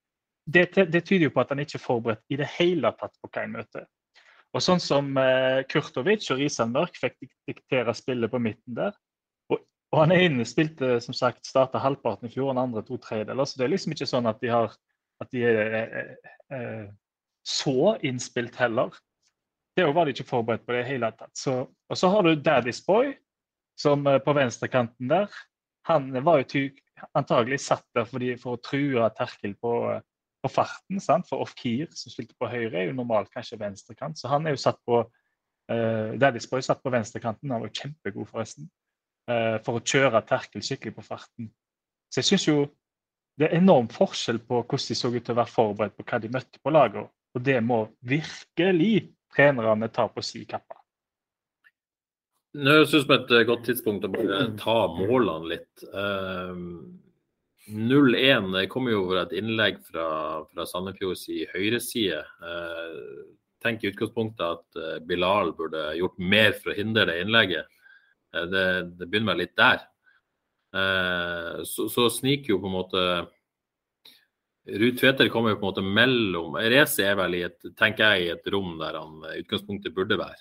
Det, 0.50 0.66
det, 0.90 1.04
tyder 1.06 1.28
jo 1.28 1.34
på 1.36 1.44
at 1.44 1.52
han 1.54 1.62
ikke 1.62 1.78
er 1.78 1.84
forberedt 1.84 2.34
i 2.34 2.40
det 2.40 2.48
hele 2.56 2.90
tatt 2.98 3.14
på 3.22 3.30
han 3.36 3.54
møter. 3.54 3.86
Og 4.58 4.64
sånn 4.66 4.82
som 4.82 5.12
eh, 5.22 5.62
Kurtovic 5.70 6.26
og 6.34 6.40
Risan 6.42 6.74
Mørk 6.74 6.98
fikk 6.98 7.20
diktere 7.46 7.94
spillet 7.94 8.32
på 8.34 8.42
midten 8.42 8.80
der. 8.80 8.96
Og, 9.54 9.62
og 9.94 10.02
han 10.02 10.16
inne, 10.16 10.48
spilte 10.50 10.96
som 11.06 11.14
sagt, 11.14 11.46
starta 11.46 11.84
halvparten 11.84 12.26
i 12.26 12.34
fjor, 12.34 12.50
den 12.50 12.64
andre 12.64 12.82
to 12.88 12.98
tredjedeler. 12.98 13.46
Så 13.46 13.62
det 13.62 13.68
er 13.68 13.76
liksom 13.76 13.94
ikke 13.94 14.10
sånn 14.10 14.32
at 14.32 14.42
de 14.42 14.50
har 14.50 14.74
at 15.20 15.32
de 15.36 15.44
er 15.44 15.78
eh, 15.78 16.12
eh, 16.56 16.88
så 17.48 17.96
innspilt 18.06 18.56
heller. 18.60 18.96
Det 19.78 19.88
var 19.96 20.06
de 20.06 20.16
ikke 20.16 20.28
forberedt 20.28 20.66
på 20.68 20.76
det 20.76 20.86
hele 20.88 21.12
tatt. 21.16 21.36
Så, 21.38 21.62
og 21.68 21.98
så 21.98 22.12
har 22.12 22.26
du 22.26 22.34
Daddy's 22.36 22.82
Boy, 22.86 23.14
som 23.80 24.08
eh, 24.08 24.20
på 24.24 24.36
venstrekanten 24.36 25.12
der. 25.12 25.32
Han 25.90 26.12
var 26.24 26.44
jo 26.44 26.68
antagelig 27.18 27.62
satt 27.64 27.86
der 27.98 28.06
for 28.06 28.56
å 28.56 28.62
true 28.62 29.10
Terkel 29.18 29.56
på, 29.58 29.74
eh, 29.94 30.02
på 30.44 30.52
farten. 30.54 31.00
Sant? 31.02 31.28
For 31.30 31.42
Off-Keer, 31.44 31.90
som 31.98 32.14
spilte 32.14 32.38
på 32.40 32.50
høyre, 32.50 32.76
er 32.78 32.90
jo 32.90 32.98
normalt 32.98 33.32
kanskje 33.34 33.60
venstrekant. 33.60 34.20
Så 34.20 34.30
han 34.32 34.46
er 34.46 34.56
jo 34.56 34.62
satt 34.62 34.80
på 34.88 35.02
uh, 35.02 36.10
Daddy's 36.22 36.48
Boy 36.50 36.62
satt 36.64 36.84
på 36.84 36.94
venstrekanten. 36.94 37.52
Han 37.52 37.66
var 37.66 37.72
jo 37.72 37.82
kjempegod, 37.82 38.30
forresten. 38.30 38.70
Uh, 39.30 39.58
for 39.66 39.80
å 39.80 39.84
kjøre 39.84 40.24
Terkel 40.30 40.64
skikkelig 40.66 40.96
på 40.96 41.06
farten. 41.10 41.50
Så 42.10 42.22
jeg 42.22 42.30
syns 42.32 42.48
jo 42.48 42.58
det 43.40 43.50
er 43.50 43.60
enorm 43.60 43.88
forskjell 43.92 44.42
på 44.44 44.62
hvordan 44.62 44.88
de 44.90 44.98
så 45.00 45.12
ut 45.14 45.22
til 45.24 45.36
å 45.36 45.40
være 45.40 45.54
forberedt 45.54 45.98
på 45.98 46.06
hva 46.08 46.20
de 46.20 46.32
møtte 46.34 46.64
på 46.64 46.74
laget. 46.74 47.12
Og 47.36 47.46
det 47.46 47.60
må 47.64 47.84
virkelig 48.02 49.10
trenerne 49.36 49.92
ta 49.94 50.08
på 50.12 50.24
si 50.26 50.46
kappe. 50.50 50.79
Nå 52.58 52.80
høres 52.80 52.94
det 52.94 53.14
er 53.14 53.20
et 53.20 53.32
eh, 53.38 53.46
godt 53.46 53.68
tidspunkt 53.68 54.08
å 54.08 54.40
ta 54.58 54.78
målene 54.96 55.52
litt. 55.52 55.84
Uh, 55.94 56.56
eh, 57.70 57.76
0-1 57.78 58.56
kommer 58.74 58.96
jo 58.96 59.04
over 59.04 59.20
et 59.22 59.36
innlegg 59.38 59.78
fra, 59.86 60.08
fra 60.50 60.66
Sandefjords 60.66 61.28
i 61.30 61.44
høyreside. 61.52 62.24
Uh, 62.42 63.28
tenk 63.62 63.84
i 63.84 63.92
utgangspunktet 63.92 64.42
at 64.48 64.82
uh, 64.82 64.98
Bilal 65.06 65.54
burde 65.58 65.92
gjort 66.00 66.18
mer 66.18 66.58
for 66.58 66.74
å 66.74 66.78
hindre 66.80 67.06
det 67.12 67.20
innlegget. 67.22 67.70
Uh, 68.34 68.48
det, 68.50 68.66
det, 68.98 69.06
begynner 69.06 69.36
vel 69.36 69.46
litt 69.46 69.58
der. 69.60 69.86
så, 71.66 71.88
så 71.90 72.04
sniker 72.14 72.52
jo 72.52 72.60
på 72.62 72.68
en 72.70 72.74
måte 72.76 73.04
Ruud 74.70 75.00
Tveter 75.00 75.32
kommer 75.34 75.56
jo 75.56 75.58
på 75.58 75.66
en 75.66 75.72
måte 75.72 75.82
mellom 75.82 76.60
Reze 76.62 77.08
er 77.10 77.16
vel 77.18 77.40
i 77.40 77.42
et, 77.48 77.58
tenker 77.74 78.14
jeg, 78.14 78.28
i 78.28 78.30
et 78.36 78.52
rom 78.54 78.76
der 78.78 79.00
han 79.00 79.24
i 79.32 79.40
utgangspunktet 79.42 79.96
burde 79.98 80.20
være. 80.20 80.38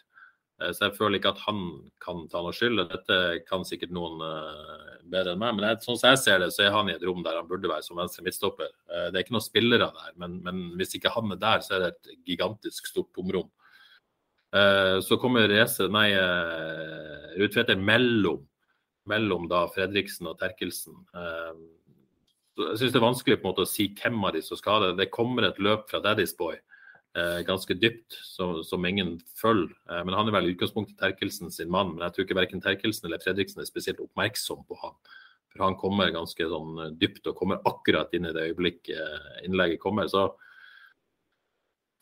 Eh, 0.59 0.73
så 0.75 0.89
jeg 0.89 0.97
føler 0.99 1.19
ikke 1.19 1.33
at 1.35 1.43
han 1.47 1.61
kan 2.03 2.25
ta 2.31 2.43
noe 2.43 2.55
skyld. 2.57 2.83
Dette 2.91 3.19
kan 3.49 3.67
sikkert 3.69 3.93
noen 3.95 4.23
uh, 4.23 4.97
bedre 5.09 5.35
enn 5.35 5.43
meg. 5.43 5.59
Men 5.59 5.83
sånn 5.85 5.99
som 6.01 6.11
jeg 6.13 6.23
ser 6.25 6.43
det, 6.43 6.51
så 6.55 6.67
er 6.67 6.75
han 6.75 6.91
i 6.91 6.97
et 6.97 7.05
rom 7.07 7.23
der 7.27 7.39
han 7.39 7.49
burde 7.51 7.71
være 7.71 7.87
som 7.87 8.01
venstre 8.01 8.25
midtstopper. 8.27 8.73
Uh, 8.91 9.09
det 9.09 9.15
er 9.15 9.27
ikke 9.27 9.37
noen 9.37 9.47
spillere 9.47 9.91
der, 9.95 10.13
men, 10.21 10.41
men, 10.47 10.67
hvis 10.81 10.99
ikke 10.99 11.15
han 11.15 11.35
er 11.35 11.41
der, 11.43 11.65
så 11.65 11.77
er 11.77 11.87
det 11.87 11.95
et 11.95 12.13
gigantisk 12.33 12.91
stort 12.91 13.13
tomrom. 13.17 13.51
Så 14.49 15.19
kommer 15.21 15.45
Reze, 15.45 15.91
nei, 15.93 16.07
Ruud 17.37 17.57
mellom, 17.85 18.39
mellom 19.05 19.45
da 19.45 19.67
Fredriksen 19.69 20.31
og 20.31 20.39
Terkelsen. 20.41 20.95
jeg 22.57 22.79
syns 22.81 22.95
det 22.95 22.97
er 22.97 23.05
vanskelig 23.05 23.37
på 23.43 23.45
en 23.45 23.51
måte 23.51 23.67
å 23.67 23.69
si 23.69 23.91
hvem 24.01 24.25
av 24.25 24.33
de 24.33 24.41
som 24.41 24.57
skal 24.57 24.73
ha 24.73 24.87
det. 24.87 25.03
Det 25.03 25.11
kommer 25.13 25.45
et 25.45 25.61
løp 25.61 25.85
fra 25.91 26.01
Daddy's 26.01 26.33
Boy 26.33 26.57
eh, 26.57 26.68
ganske 27.47 27.75
dypt, 27.79 28.17
som, 28.25 28.59
som 28.67 28.85
ingen 28.89 29.17
følger. 29.39 29.73
Eh, 29.91 30.03
men 30.07 30.17
han 30.17 30.29
er 30.29 30.37
vel 30.37 30.51
i 30.51 30.57
utgangspunktet 30.57 30.99
Terkelsen 31.01 31.53
sin 31.55 31.71
mann. 31.73 31.95
Men 31.95 32.07
jeg 32.07 32.17
tror 32.17 32.27
ikke 32.27 32.41
verken 32.41 32.65
Terkelsen 32.65 33.09
eller 33.09 33.23
Fredriksen 33.23 33.63
er 33.63 33.71
spesielt 33.71 34.03
oppmerksom 34.05 34.67
på 34.69 34.79
han. 34.83 34.97
For 35.53 35.65
han 35.65 35.79
kommer 35.81 36.13
ganske 36.15 36.49
sånn 36.51 36.83
eh, 36.85 36.93
dypt 37.01 37.27
og 37.31 37.39
kommer 37.39 37.65
akkurat 37.69 38.13
inn 38.17 38.29
i 38.29 38.35
det 38.35 38.51
øyeblikket 38.51 38.95
eh, 38.95 39.41
innlegget 39.49 39.83
kommer. 39.83 40.11
Så 40.11 40.31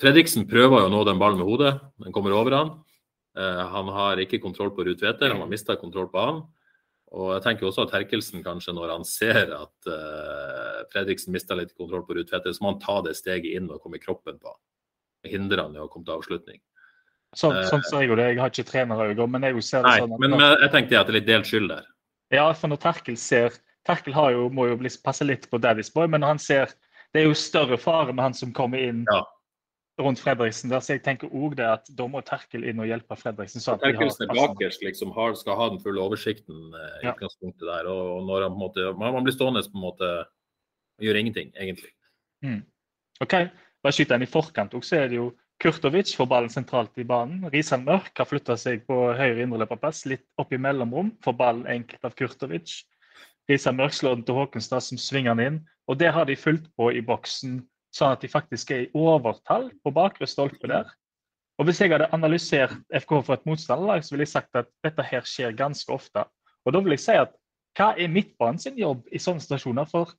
Fredriksen 0.03 0.45
prøver 0.51 0.83
jo 0.83 0.91
å 0.91 0.93
nå 0.93 1.05
den 1.09 1.21
ballen 1.23 1.41
med 1.41 1.49
hodet. 1.49 1.73
Den 2.05 2.15
kommer 2.15 2.37
over 2.37 2.59
han. 2.59 2.75
Eh, 3.39 3.65
han 3.73 3.93
har 3.97 4.21
ikke 4.23 4.43
kontroll 4.43 4.75
på 4.77 4.85
Ruud 4.87 5.01
Tveter, 5.01 5.33
han 5.33 5.45
har 5.45 5.51
mista 5.51 5.79
kontroll 5.81 6.11
på 6.13 6.21
han. 6.21 6.45
Og 7.17 7.31
jeg 7.37 7.45
tenker 7.45 7.69
også 7.69 7.87
at 7.87 7.93
Terkelsen 7.95 8.43
kanskje 8.45 8.75
når 8.75 8.91
han 8.91 9.05
ser 9.07 9.53
at 9.55 9.89
Fredriksen 10.91 11.31
mista 11.33 11.55
litt 11.55 11.71
kontroll 11.79 12.03
på 12.05 12.17
Ruud 12.19 12.27
Tveter, 12.29 12.53
så 12.53 12.65
må 12.65 12.73
han 12.73 12.81
ta 12.83 12.97
det 13.07 13.15
steget 13.17 13.55
inn 13.55 13.71
og 13.71 13.79
komme 13.81 14.01
i 14.01 14.03
kroppen 14.03 14.41
på 14.43 14.51
han 14.51 14.59
hindre 15.33 15.67
han 15.67 15.77
i 15.77 15.83
å 15.83 15.91
komme 15.91 16.07
til 16.07 16.17
avslutning. 16.17 16.61
Sånn, 17.37 17.59
sånn 17.69 17.85
ser 17.85 18.05
jeg 18.05 18.11
jo 18.13 18.17
det. 18.17 18.31
Jeg 18.33 18.41
har 18.41 18.53
ikke 18.53 18.71
trenerøyne, 18.71 19.29
men 19.29 19.45
jeg 19.45 19.63
ser 19.67 19.85
det 19.85 19.91
Nei, 19.91 20.01
sånn. 20.01 20.17
At, 20.17 20.23
men 20.23 20.41
jeg 20.41 20.73
tenkte 20.73 21.01
at 21.01 21.09
det 21.09 21.13
er 21.13 21.19
litt 21.19 21.29
delt 21.29 21.49
skyld 21.51 21.73
der. 21.73 21.89
Ja, 22.35 22.47
for 22.57 22.73
når 22.73 22.81
Terkel 22.83 23.19
ser 23.21 23.55
Terkel 23.87 24.17
jo, 24.35 24.49
må 24.51 24.67
jo 24.71 24.79
passe 25.05 25.27
litt 25.27 25.47
på 25.51 25.61
Daddy's 25.63 25.93
Boy, 25.95 26.09
men 26.11 26.25
når 26.25 26.35
han 26.35 26.43
ser 26.43 26.75
Det 27.15 27.23
er 27.23 27.29
jo 27.31 27.39
større 27.39 27.79
fare 27.81 28.13
med 28.13 28.25
han 28.25 28.35
som 28.35 28.51
kommer 28.53 28.83
inn 28.83 29.05
ja. 29.09 29.21
rundt 30.03 30.21
Fredriksen. 30.21 30.69
der, 30.69 30.83
Så 30.85 30.97
jeg 30.97 31.05
tenker 31.07 31.31
òg 31.33 31.55
det 31.57 31.65
at 31.65 31.87
da 31.97 32.09
må 32.11 32.21
Terkel 32.27 32.67
inn 32.67 32.83
og 32.83 32.91
hjelpe 32.91 33.17
Fredriksen. 33.17 33.63
Så 33.63 33.77
Terkelsen 33.81 34.27
er 34.27 34.35
bakerst, 34.35 34.83
liksom, 34.85 35.15
har, 35.17 35.33
skal 35.39 35.57
ha 35.57 35.69
den 35.71 35.81
fulle 35.81 36.03
oversikten 36.03 36.75
eh, 36.75 36.99
i 36.99 37.07
ja. 37.07 37.15
utgangspunktet 37.15 37.65
der. 37.65 37.89
Og, 37.89 38.27
når 38.27 38.49
han 38.49 38.57
på 38.57 38.59
en 38.59 38.65
måte 38.65 38.89
Man, 38.99 39.25
blir 39.25 39.37
stående 39.37 39.65
på 39.65 39.79
en 39.79 39.87
måte 39.87 40.11
og 40.97 41.09
gjør 41.09 41.21
ingenting, 41.23 41.55
egentlig. 41.57 41.93
Mm. 42.45 42.61
OK, 43.25 43.35
bare 43.83 43.95
skyter 43.95 44.17
en 44.17 44.25
i 44.27 44.31
forkant 44.31 44.77
så 44.83 45.03
er 45.03 45.11
det 45.11 45.21
jo 45.21 45.33
Kurtovic 45.63 46.11
får 46.13 46.27
ballen 46.29 46.53
sentralt 46.53 46.99
i 47.01 47.05
banen. 47.09 47.47
Risan 47.53 47.87
Mørk 47.87 48.19
har 48.21 48.29
flytta 48.29 48.59
seg 48.61 48.83
på 48.85 48.97
høyre 49.17 49.41
indreløperplass, 49.47 50.03
litt 50.05 50.27
opp 50.37 50.53
i 50.53 50.61
mellomrom. 50.61 51.15
Får 51.25 51.37
ballen 51.39 51.65
enkelt 51.73 52.05
av 52.05 52.13
Kurtovic. 52.19 52.83
Risan 53.49 53.79
Mørk 53.79 53.95
slår 53.97 54.19
den 54.19 54.27
til 54.29 54.37
Håkenstad, 54.37 54.85
som 54.85 55.01
svinger 55.01 55.33
den 55.33 55.47
inn. 55.47 55.59
Og 55.89 55.97
det 55.97 56.11
har 56.13 56.29
de 56.29 56.37
fulgt 56.37 56.69
på 56.77 56.91
i 56.93 57.01
boksen, 57.01 57.63
sånn 57.95 58.13
at 58.13 58.21
de 58.21 58.29
faktisk 58.29 58.75
er 58.75 58.85
i 58.85 58.91
overtall 58.93 59.71
på 59.81 59.95
bakre 59.97 60.29
stolpe 60.29 60.69
der. 60.69 60.93
Og 61.57 61.65
Hvis 61.65 61.81
jeg 61.81 61.95
hadde 61.95 62.11
analysert 62.13 62.77
FK 62.93 63.17
for 63.25 63.33
et 63.39 63.47
motstanderlag, 63.49 64.05
så 64.05 64.13
ville 64.13 64.27
jeg 64.27 64.35
sagt 64.35 64.61
at 64.61 64.69
dette 64.85 65.03
her 65.09 65.25
skjer 65.25 65.57
ganske 65.57 65.89
ofte. 65.93 66.27
Og 66.67 66.75
da 66.77 66.83
vil 66.85 66.93
jeg 66.99 67.05
si 67.07 67.17
at 67.17 67.33
hva 67.79 67.95
er 67.97 68.13
midtbanen 68.13 68.61
sin 68.61 68.77
jobb 68.77 69.09
i 69.09 69.21
sånne 69.21 69.41
situasjoner? 69.41 69.89
For 69.89 70.13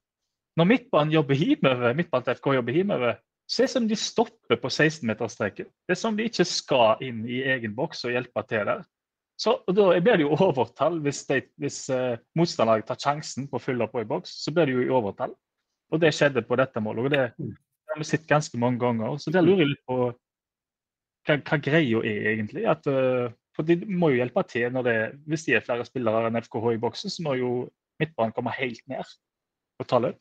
når 0.57 0.69
midtbanen 0.71 1.13
jobber 1.13 1.37
hjemover, 1.37 1.93
midtbanen 1.93 2.25
til 2.25 2.39
FK 2.39 2.55
jobber 2.57 2.73
hjemover, 2.73 3.19
det 3.47 3.67
som 3.71 3.87
de 3.87 3.95
stopper 3.95 4.59
på 4.59 4.69
16-meterstreken. 4.69 5.69
Det 5.87 5.95
er 5.95 5.99
som 5.99 6.17
de 6.17 6.27
ikke 6.27 6.45
skal 6.47 7.03
inn 7.05 7.23
i 7.29 7.41
egen 7.47 7.75
boks 7.75 8.03
og 8.05 8.11
hjelpe 8.11 8.43
til 8.49 8.67
der. 8.67 8.83
Så 9.39 9.53
Da 9.67 9.99
blir 10.01 10.17
det 10.17 10.25
jo 10.25 10.35
overtall 10.49 10.99
hvis, 11.05 11.23
de, 11.29 11.41
hvis 11.61 11.85
uh, 11.93 12.17
motstanderlaget 12.35 12.87
tar 12.89 12.99
sjansen 12.99 13.47
på 13.47 13.59
å 13.59 13.63
fylle 13.63 13.87
på 13.87 14.01
i 14.01 14.09
boks. 14.09 14.33
Så 14.43 14.51
blir 14.51 14.67
det 14.67 14.75
jo 14.75 14.83
i 14.83 14.91
overtall. 14.91 15.35
Og 15.93 16.01
det 16.01 16.13
skjedde 16.17 16.43
på 16.43 16.57
dette 16.59 16.81
målet. 16.83 17.05
og 17.05 17.11
Det, 17.13 17.23
det 17.37 17.93
har 17.93 18.01
vi 18.01 18.09
sett 18.09 18.27
ganske 18.27 18.57
mange 18.59 18.81
ganger. 18.81 19.17
Så 19.21 19.31
der 19.31 19.45
lurer 19.45 19.63
jeg 19.63 19.75
litt 19.75 19.85
på 19.87 19.99
hva, 21.27 21.37
hva 21.37 21.59
greia 21.63 22.01
er 22.03 22.31
egentlig. 22.33 22.65
At, 22.67 22.89
uh, 22.89 23.29
for 23.55 23.67
de 23.67 23.79
må 23.87 24.11
jo 24.11 24.19
hjelpe 24.19 24.43
til 24.49 24.73
når 24.73 24.89
det, 24.89 24.97
hvis 25.29 25.47
de 25.47 25.55
er 25.55 25.65
flere 25.65 25.85
spillere 25.87 26.27
enn 26.27 26.41
FKH 26.43 26.73
i 26.75 26.81
boksen, 26.81 27.13
så 27.13 27.23
må 27.25 27.37
jo 27.39 27.51
midtbanen 28.01 28.35
komme 28.35 28.53
helt 28.57 28.83
ned 28.91 29.15
og 29.77 29.87
ta 29.87 30.01
løp. 30.01 30.19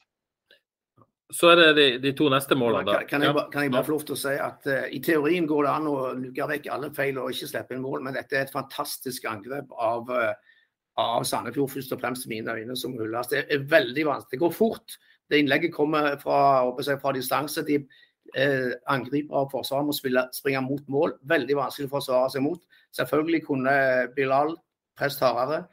Så 1.35 1.49
er 1.51 1.57
det 1.59 1.71
de, 1.75 1.87
de 1.99 2.13
to 2.15 2.29
neste 2.31 2.55
målene. 2.55 2.87
da. 2.87 3.01
Kan, 3.09 3.25
jeg, 3.25 3.35
kan 3.51 3.65
jeg, 3.65 3.73
bare 3.75 3.87
få 3.87 3.97
lov 3.97 4.05
til 4.07 4.15
å 4.15 4.21
si 4.21 4.35
at 4.39 4.69
uh, 4.71 4.85
I 4.95 5.01
teorien 5.03 5.47
går 5.51 5.67
det 5.67 5.73
an 5.73 5.89
å 5.91 5.95
luke 6.15 6.47
vekk 6.53 6.69
alle 6.71 6.93
feil 6.95 7.19
og 7.19 7.33
ikke 7.33 7.49
slippe 7.51 7.75
inn 7.75 7.83
mål, 7.83 8.05
men 8.07 8.15
dette 8.15 8.37
er 8.37 8.47
et 8.47 8.53
fantastisk 8.55 9.27
angrep 9.27 9.73
av, 9.75 10.13
uh, 10.13 10.61
av 11.03 11.25
Sandefjord, 11.27 11.73
først 11.75 11.97
og 11.97 12.03
fremst 12.05 12.29
i 12.29 12.31
mine 12.37 12.55
øyne, 12.55 12.77
som 12.79 12.95
hylles. 12.95 13.33
Det 13.33 13.43
er 13.43 13.65
veldig 13.73 14.05
vanskelig. 14.07 14.37
Det 14.37 14.43
går 14.45 14.55
fort. 14.55 14.99
Det 15.27 15.41
innlegget 15.43 15.75
kommer 15.75 16.13
fra, 16.21 16.39
seg, 16.87 17.01
fra 17.03 17.15
distanse. 17.17 17.65
De 17.67 17.81
uh, 17.83 18.71
angriper 18.95 19.41
og 19.41 19.51
forsvarer 19.57 19.89
må 19.89 19.97
spille, 19.99 20.29
springe 20.37 20.63
mot 20.63 20.85
mål. 20.87 21.17
Veldig 21.27 21.59
vanskelig 21.59 21.91
å 21.91 21.95
forsvare 21.97 22.37
seg 22.37 22.47
mot. 22.47 22.63
Selvfølgelig 22.95 23.43
kunne 23.49 23.75
Bilal 24.15 24.55
presset 24.97 25.27
hardere. 25.27 25.65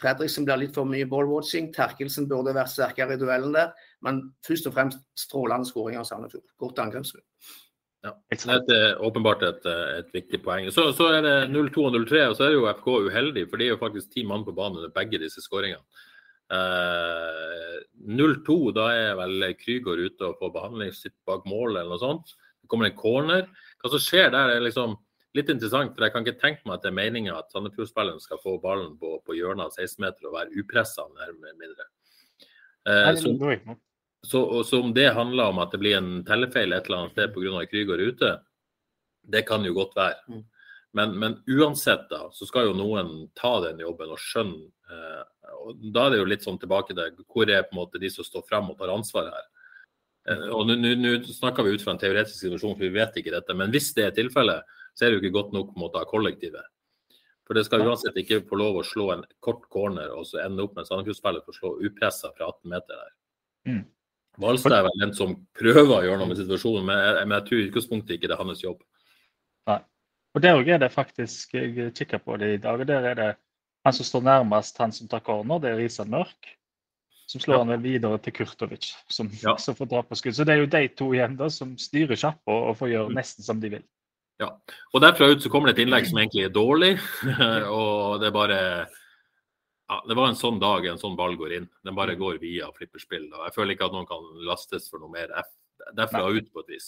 Fredriksen 0.00 0.48
blir 0.48 0.64
litt 0.64 0.76
for 0.76 0.88
mye 0.88 1.04
ballwatching. 1.08 1.68
Terkelsen 1.76 2.28
burde 2.28 2.56
vært 2.56 2.72
sterkere 2.72 3.16
i 3.16 3.20
duellen 3.20 3.54
der. 3.56 3.76
Men 4.06 4.20
først 4.46 4.68
og 4.70 4.74
fremst 4.76 5.02
strålende 5.18 5.68
skåring 5.68 5.98
av 5.98 6.06
Sandefjord. 6.08 6.46
Godt 6.62 6.82
angrepsspill. 6.84 7.24
Ja, 8.06 8.12
det 8.30 8.76
er 8.76 9.00
åpenbart 9.02 9.42
et, 9.42 9.64
et 9.66 10.12
viktig 10.14 10.38
poeng. 10.44 10.68
Så, 10.70 10.92
så, 10.94 11.08
er 11.16 11.24
det 11.26 11.36
0-2 11.50 11.88
og 11.88 11.96
0-3, 11.96 12.20
og 12.30 12.36
så 12.38 12.46
er 12.46 12.52
jo 12.54 12.68
FK 12.70 12.90
uheldig, 13.08 13.48
for 13.50 13.58
de 13.58 13.66
er 13.66 13.74
jo 13.74 13.80
faktisk 13.80 14.12
ti 14.12 14.22
mann 14.26 14.44
på 14.46 14.54
banen 14.54 14.78
under 14.78 14.92
begge 14.94 15.18
disse 15.22 15.42
skåringene. 15.42 15.82
Eh, 16.54 17.78
0-2, 18.06 18.58
da 18.76 18.90
er 18.94 19.16
vel 19.18 19.48
Krygård 19.58 20.04
ute 20.04 20.28
og 20.28 20.38
får 20.38 20.52
behandling 20.54 20.92
sitt 20.94 21.16
bak 21.26 21.48
mål 21.50 21.72
eller 21.72 21.96
noe 21.96 22.02
sånt. 22.02 22.36
Det 22.62 22.70
kommer 22.70 22.90
en 22.90 22.98
corner. 22.98 23.48
Hva 23.82 23.90
som 23.90 24.02
skjer 24.02 24.30
der, 24.34 24.54
er 24.54 24.62
liksom 24.62 24.94
litt 25.36 25.50
interessant, 25.52 25.96
for 25.96 26.06
jeg 26.06 26.14
kan 26.14 26.24
ikke 26.24 26.40
tenke 26.40 26.62
meg 26.68 26.78
at 26.78 26.86
det 26.86 26.92
er 26.92 27.00
meninga 27.00 27.34
at 27.40 27.50
Sandefjord-spilleren 27.52 28.22
skal 28.22 28.40
få 28.44 28.56
ballen 28.62 28.94
på, 29.00 29.16
på 29.26 29.34
hjørnet 29.36 29.66
av 29.66 29.74
16-meter 29.74 30.30
og 30.30 30.38
være 30.38 30.62
upressa 30.62 31.08
nærmere 31.10 31.58
mindre. 31.58 31.90
Eh, 32.86 33.10
så, 33.18 33.34
så, 34.26 34.42
så, 34.66 34.80
om 34.82 34.92
det 34.94 35.14
handler 35.14 35.52
om 35.52 35.62
at 35.62 35.72
det 35.74 35.80
blir 35.82 35.96
en 35.98 36.20
tellefeil 36.26 36.74
et 36.74 36.88
eller 36.88 37.04
annet 37.04 37.16
sted 37.16 37.32
pga. 37.34 37.64
Krüger 37.70 38.02
ute, 38.02 38.30
det 39.26 39.42
kan 39.48 39.64
jo 39.66 39.74
godt 39.76 39.96
være. 39.96 40.20
Mm. 40.28 40.44
Men, 40.96 41.18
men, 41.20 41.34
uansett 41.46 42.06
da, 42.10 42.22
så 42.32 42.46
skal 42.48 42.70
jo 42.70 42.76
noen 42.76 43.28
ta 43.36 43.58
den 43.66 43.82
jobben 43.84 44.14
og 44.14 44.22
skjønne. 44.22 44.70
Eh, 44.90 45.50
og 45.66 45.82
Da 45.92 46.06
er 46.06 46.14
det 46.14 46.20
jo 46.22 46.30
litt 46.30 46.46
sånn 46.46 46.60
tilbake 46.62 46.94
til 46.96 47.18
hvor 47.26 47.50
er 47.50 47.66
på 47.66 47.74
en 47.74 47.82
måte 47.82 48.00
de 48.00 48.08
som 48.12 48.24
står 48.24 48.46
frem 48.48 48.70
og 48.72 48.78
tar 48.78 48.94
ansvar 48.94 49.28
her. 49.34 49.50
Eh, 50.30 50.46
og 50.56 50.70
Nå 50.70 51.18
snakker 51.26 51.66
vi 51.66 51.74
ut 51.76 51.84
fra 51.84 51.92
en 51.94 52.00
teoretisk 52.00 52.38
situasjon, 52.38 52.78
for 52.78 52.86
vi 52.86 52.94
vet 52.94 53.18
ikke 53.20 53.34
dette. 53.34 53.58
Men 53.58 53.74
hvis 53.74 53.90
det 53.98 54.06
er 54.06 54.16
tilfellet, 54.16 54.64
så 54.96 55.04
er 55.04 55.12
det 55.12 55.18
jo 55.18 55.24
ikke 55.26 55.36
godt 55.36 55.52
nok 55.58 55.74
på 55.74 55.78
en 55.78 55.84
måte 55.84 56.00
av 56.00 56.08
kollektivet. 56.10 56.72
For 57.46 57.54
det 57.54 57.66
skal 57.68 57.84
uansett 57.86 58.16
ikke 58.18 58.40
få 58.48 58.58
lov 58.58 58.80
å 58.80 58.86
slå 58.86 59.10
en 59.14 59.26
kort 59.44 59.68
corner 59.70 60.10
og 60.16 60.24
så 60.26 60.40
ende 60.42 60.64
opp 60.64 60.74
med 60.74 60.82
en 60.82 60.88
Sandefjord-spiller 60.88 61.44
for 61.44 61.54
å 61.54 61.58
slå 61.60 61.74
upressa 61.86 62.32
fra 62.34 62.48
18 62.48 62.72
meter 62.72 63.04
der. 63.04 63.12
Mm. 63.68 63.84
Hvalstad 64.38 64.72
er 64.76 64.82
vel 64.86 65.00
den 65.00 65.14
som 65.16 65.34
prøver 65.56 65.94
å 65.96 66.02
gjøre 66.04 66.18
noe 66.20 66.28
med 66.28 66.36
situasjonen, 66.40 66.84
men 66.86 66.98
jeg, 66.98 67.26
men 67.26 67.36
jeg 67.38 67.46
tror 67.48 67.58
i 67.62 67.66
utgangspunktet 67.70 68.16
ikke 68.18 68.28
det 68.28 68.36
er 68.36 68.42
hans 68.44 68.62
jobb. 68.62 68.82
Nei. 69.70 69.78
Og 70.36 70.42
Der 70.44 70.58
òg 70.58 70.68
er 70.68 70.78
det 70.78 70.92
faktisk 70.92 71.54
Jeg 71.56 71.94
kikker 71.96 72.18
på 72.20 72.36
det 72.38 72.54
i 72.54 72.56
dag. 72.60 72.80
og 72.80 72.86
Der 72.86 73.04
er 73.12 73.14
det 73.14 73.36
han 73.86 73.92
som 73.92 74.04
står 74.04 74.22
nærmest 74.26 74.78
han 74.78 74.92
som 74.92 75.08
tar 75.08 75.20
corner, 75.20 75.58
det 75.62 75.70
er 75.70 75.76
Risan 75.78 76.10
Mørk. 76.10 76.52
Som 77.26 77.40
slår 77.40 77.54
Ja. 77.54 77.58
han 77.64 77.68
vel 77.68 77.80
videre 77.82 78.18
til 78.18 78.32
Kurtovic, 78.32 78.92
som, 79.08 79.30
Ja. 79.42 79.56
som 79.56 79.74
får 79.74 79.88
dra 79.88 80.02
på 80.02 80.14
skudd. 80.14 80.34
Så 80.34 80.44
det 80.44 80.54
er 80.54 80.58
jo 80.60 80.66
de 80.66 80.88
to 80.88 81.08
igjen 81.12 81.36
da 81.36 81.48
som 81.48 81.76
styrer 81.76 82.34
og, 82.46 82.68
og 82.70 82.76
får 82.78 82.88
gjøre 82.92 83.08
Mm. 83.08 83.14
nesten 83.16 83.42
som 83.44 83.60
de 83.60 83.68
vil. 83.70 83.82
Ja. 84.38 84.50
Og 84.94 85.00
derfra 85.00 85.30
ut 85.32 85.40
så 85.42 85.48
kommer 85.50 85.72
det 85.72 85.78
et 85.78 85.86
innlegg 85.86 86.06
som 86.06 86.18
egentlig 86.18 86.44
er 86.44 86.50
dårlig, 86.50 86.98
og 87.72 88.20
det 88.20 88.26
er 88.28 88.30
bare 88.36 88.86
ja, 89.88 90.02
Det 90.08 90.16
var 90.18 90.28
en 90.28 90.38
sånn 90.38 90.58
dag 90.62 90.86
en 90.90 90.98
sånn 90.98 91.16
ball 91.18 91.36
går 91.38 91.52
inn. 91.60 91.68
Den 91.84 91.94
bare 91.94 92.16
går 92.18 92.38
via 92.42 92.70
flipperspill. 92.74 93.28
og 93.32 93.44
Jeg 93.46 93.54
føler 93.54 93.74
ikke 93.76 93.86
at 93.86 93.94
noen 93.94 94.08
kan 94.10 94.24
lastes 94.48 94.88
for 94.90 94.98
noe 95.02 95.10
mer 95.12 95.28
Derfor 95.30 95.94
derfra 95.94 96.30
ut, 96.34 96.52
på 96.52 96.62
et 96.64 96.70
vis. 96.74 96.86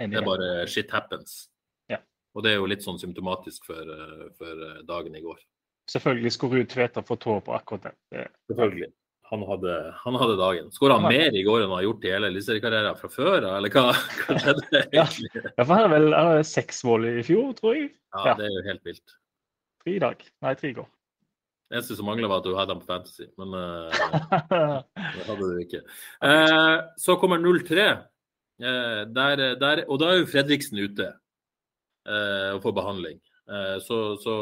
Det 0.00 0.16
er 0.16 0.24
bare 0.26 0.66
shit 0.66 0.90
happens. 0.90 1.48
Ja. 1.92 1.98
Og 2.34 2.42
det 2.42 2.52
er 2.54 2.56
jo 2.58 2.66
litt 2.66 2.82
sånn 2.82 2.98
symptomatisk 2.98 3.66
for, 3.68 3.80
eh, 3.84 4.30
for 4.38 4.62
eh, 4.66 4.80
dagen 4.88 5.14
i 5.14 5.20
går. 5.22 5.38
Selvfølgelig 5.90 6.32
skulle 6.32 6.58
Ruud 6.58 6.70
Tveter 6.72 7.04
få 7.06 7.16
tå 7.20 7.36
på 7.44 7.54
akkurat 7.54 7.90
det. 7.90 8.24
Selvfølgelig. 8.50 8.90
Han 9.30 9.44
hadde, 9.46 9.74
han 10.00 10.16
hadde 10.18 10.36
dagen. 10.40 10.70
Skåra 10.74 10.96
han 10.98 11.06
mer 11.06 11.36
i 11.36 11.42
går 11.46 11.60
enn 11.62 11.68
han 11.70 11.76
har 11.78 11.84
gjort 11.86 12.04
i 12.08 12.10
hele 12.10 12.30
eliteseriekarrieren 12.32 12.96
fra 12.98 13.10
før, 13.12 13.44
eller 13.58 13.70
hva, 13.70 13.84
hva 14.24 14.38
skjedde 14.42 14.64
det 14.72 14.80
egentlig? 14.88 15.30
Ja, 15.44 15.62
for 15.62 15.70
han 15.70 15.84
hadde 15.84 15.92
vel 16.00 16.44
seks 16.48 16.82
mål 16.88 17.06
i 17.12 17.22
fjor, 17.26 17.52
tror 17.60 17.76
jeg. 17.78 17.92
Ja, 18.16 18.24
Ja. 18.32 18.34
det 18.40 18.48
er 18.48 18.56
jo 18.56 18.64
helt 18.66 18.88
vilt. 18.90 19.14
Tre 19.84 19.94
i 19.94 20.02
dag. 20.02 20.24
Nei, 20.42 20.54
tre 20.58 20.72
i 20.72 20.76
går. 20.80 20.88
Det 21.70 21.78
eneste 21.78 21.94
som 21.96 22.08
mangla, 22.10 22.26
var 22.26 22.42
at 22.42 22.48
du 22.48 22.56
hadde 22.58 22.74
han 22.74 22.82
på 22.82 22.88
Fantasy, 22.88 23.28
men 23.38 23.54
uh, 23.54 24.00
det 25.14 25.26
hadde 25.28 25.50
du 25.52 25.60
ikke. 25.62 25.84
Uh, 26.18 26.82
så 27.00 27.18
kommer 27.20 27.42
0-3, 27.42 27.90
Uh, 28.60 29.06
der, 29.08 29.40
der, 29.56 29.80
og 29.88 30.02
da 30.02 30.10
er 30.12 30.18
jo 30.18 30.26
Fredriksen 30.28 30.76
ute 30.84 31.06
eh, 32.04 32.50
og 32.52 32.60
får 32.60 32.74
behandling. 32.76 33.16
Eh, 33.50 33.76
så, 33.82 34.16
så, 34.22 34.34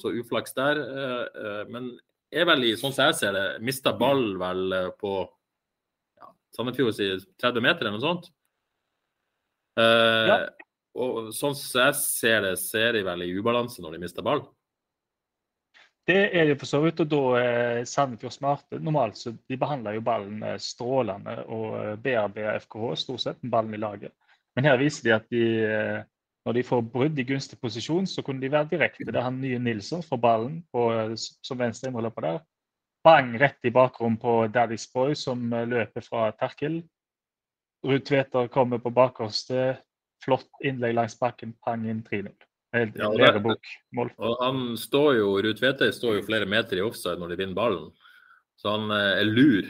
så 0.00 0.12
uflaks 0.14 0.54
der. 0.56 0.80
Eh, 0.80 1.44
eh, 1.44 1.62
men 1.72 1.90
er 2.34 2.48
vel 2.48 2.64
i, 2.70 2.74
sånn 2.80 2.94
som 2.94 3.10
jeg 3.10 3.18
ser 3.18 3.36
det, 3.36 3.44
mista 3.64 3.92
ball 3.96 4.34
vel 4.40 4.76
eh, 4.78 4.90
på 5.00 5.14
ja, 6.20 6.30
Sandefjord 6.56 6.96
sier 6.96 7.20
30 7.42 7.66
meter 7.66 7.84
eller 7.84 7.98
noe 7.98 8.06
sånt. 8.06 8.30
Eh, 9.80 10.28
Ja. 10.32 10.38
Og 10.94 11.32
sånn 11.34 11.56
som 11.58 11.80
jeg 11.88 11.94
ser 11.98 12.44
det, 12.44 12.52
ser 12.62 12.92
de 12.94 13.00
vel 13.02 13.24
i 13.24 13.32
ubalanse 13.34 13.82
når 13.82 13.96
de 13.96 13.98
mister 14.04 14.22
ball. 14.22 14.44
Det 16.04 16.36
er 16.36 16.50
det 16.50 16.58
for 16.60 16.68
så 16.68 16.82
vidt, 16.84 17.00
og 17.00 17.08
da 17.08 17.20
er 17.40 17.86
Sandefjord 17.88 18.34
smarte. 18.34 18.80
Normalt 18.80 19.16
så 19.16 19.32
de 19.32 19.56
behandler 19.56 19.96
jo 19.96 20.02
ballen 20.04 20.42
eh, 20.44 20.58
strålende 20.60 21.38
og 21.48 21.78
eh, 21.80 21.94
bearbeider 22.04 22.60
FKH 22.60 22.90
stort 23.00 23.22
sett 23.22 23.40
med 23.40 23.54
ballen 23.54 23.76
i 23.76 23.80
laget. 23.80 24.12
Men 24.56 24.68
her 24.68 24.76
viser 24.80 25.08
de 25.08 25.14
at 25.16 25.30
de, 25.32 25.46
eh, 25.64 26.02
når 26.44 26.58
de 26.58 26.66
får 26.68 26.84
brudd 26.92 27.18
i 27.18 27.24
gunstig 27.24 27.56
posisjon, 27.60 28.06
så 28.06 28.22
kunne 28.22 28.44
de 28.44 28.52
være 28.52 28.68
direkte. 28.74 29.08
Det 29.08 29.16
er 29.16 29.24
han 29.30 29.40
nye 29.40 29.62
Nilsson 29.64 30.04
får 30.04 30.20
ballen 30.20 30.60
på, 30.72 30.84
som 31.16 31.58
venstre 31.58 31.88
innrømmer 31.88 32.28
der. 32.28 32.42
Bang 33.04 33.32
rett 33.40 33.64
i 33.64 33.72
bakrom 33.72 34.20
på 34.20 34.42
Daddy's 34.52 34.84
Boy, 34.92 35.16
som 35.16 35.40
løper 35.48 36.04
fra 36.04 36.30
Terkel. 36.36 36.82
Ruud 37.84 38.04
Tveter 38.04 38.48
kommer 38.52 38.80
på 38.80 38.92
bakerste. 38.92 39.78
Flott 40.24 40.64
innlegg 40.64 40.96
langs 40.96 41.16
bakken, 41.20 41.56
pang 41.64 41.88
inn 41.88 42.04
3-0. 42.04 42.32
Helt 42.74 42.96
Ja, 42.98 43.08
og 43.08 43.42
bok. 43.44 43.70
Mål. 43.94 44.10
Og 44.18 44.40
han 44.42 44.62
står 44.78 45.20
jo, 45.20 45.28
Ruud 45.44 45.58
Tveter 45.60 45.92
står 45.94 46.18
jo 46.18 46.26
flere 46.26 46.48
meter 46.50 46.80
i 46.80 46.82
offside 46.84 47.20
når 47.22 47.30
de 47.32 47.38
vinner 47.38 47.58
ballen. 47.58 47.92
Så 48.58 48.72
han 48.74 48.90
eh, 48.90 49.20
er 49.20 49.28
lur, 49.28 49.68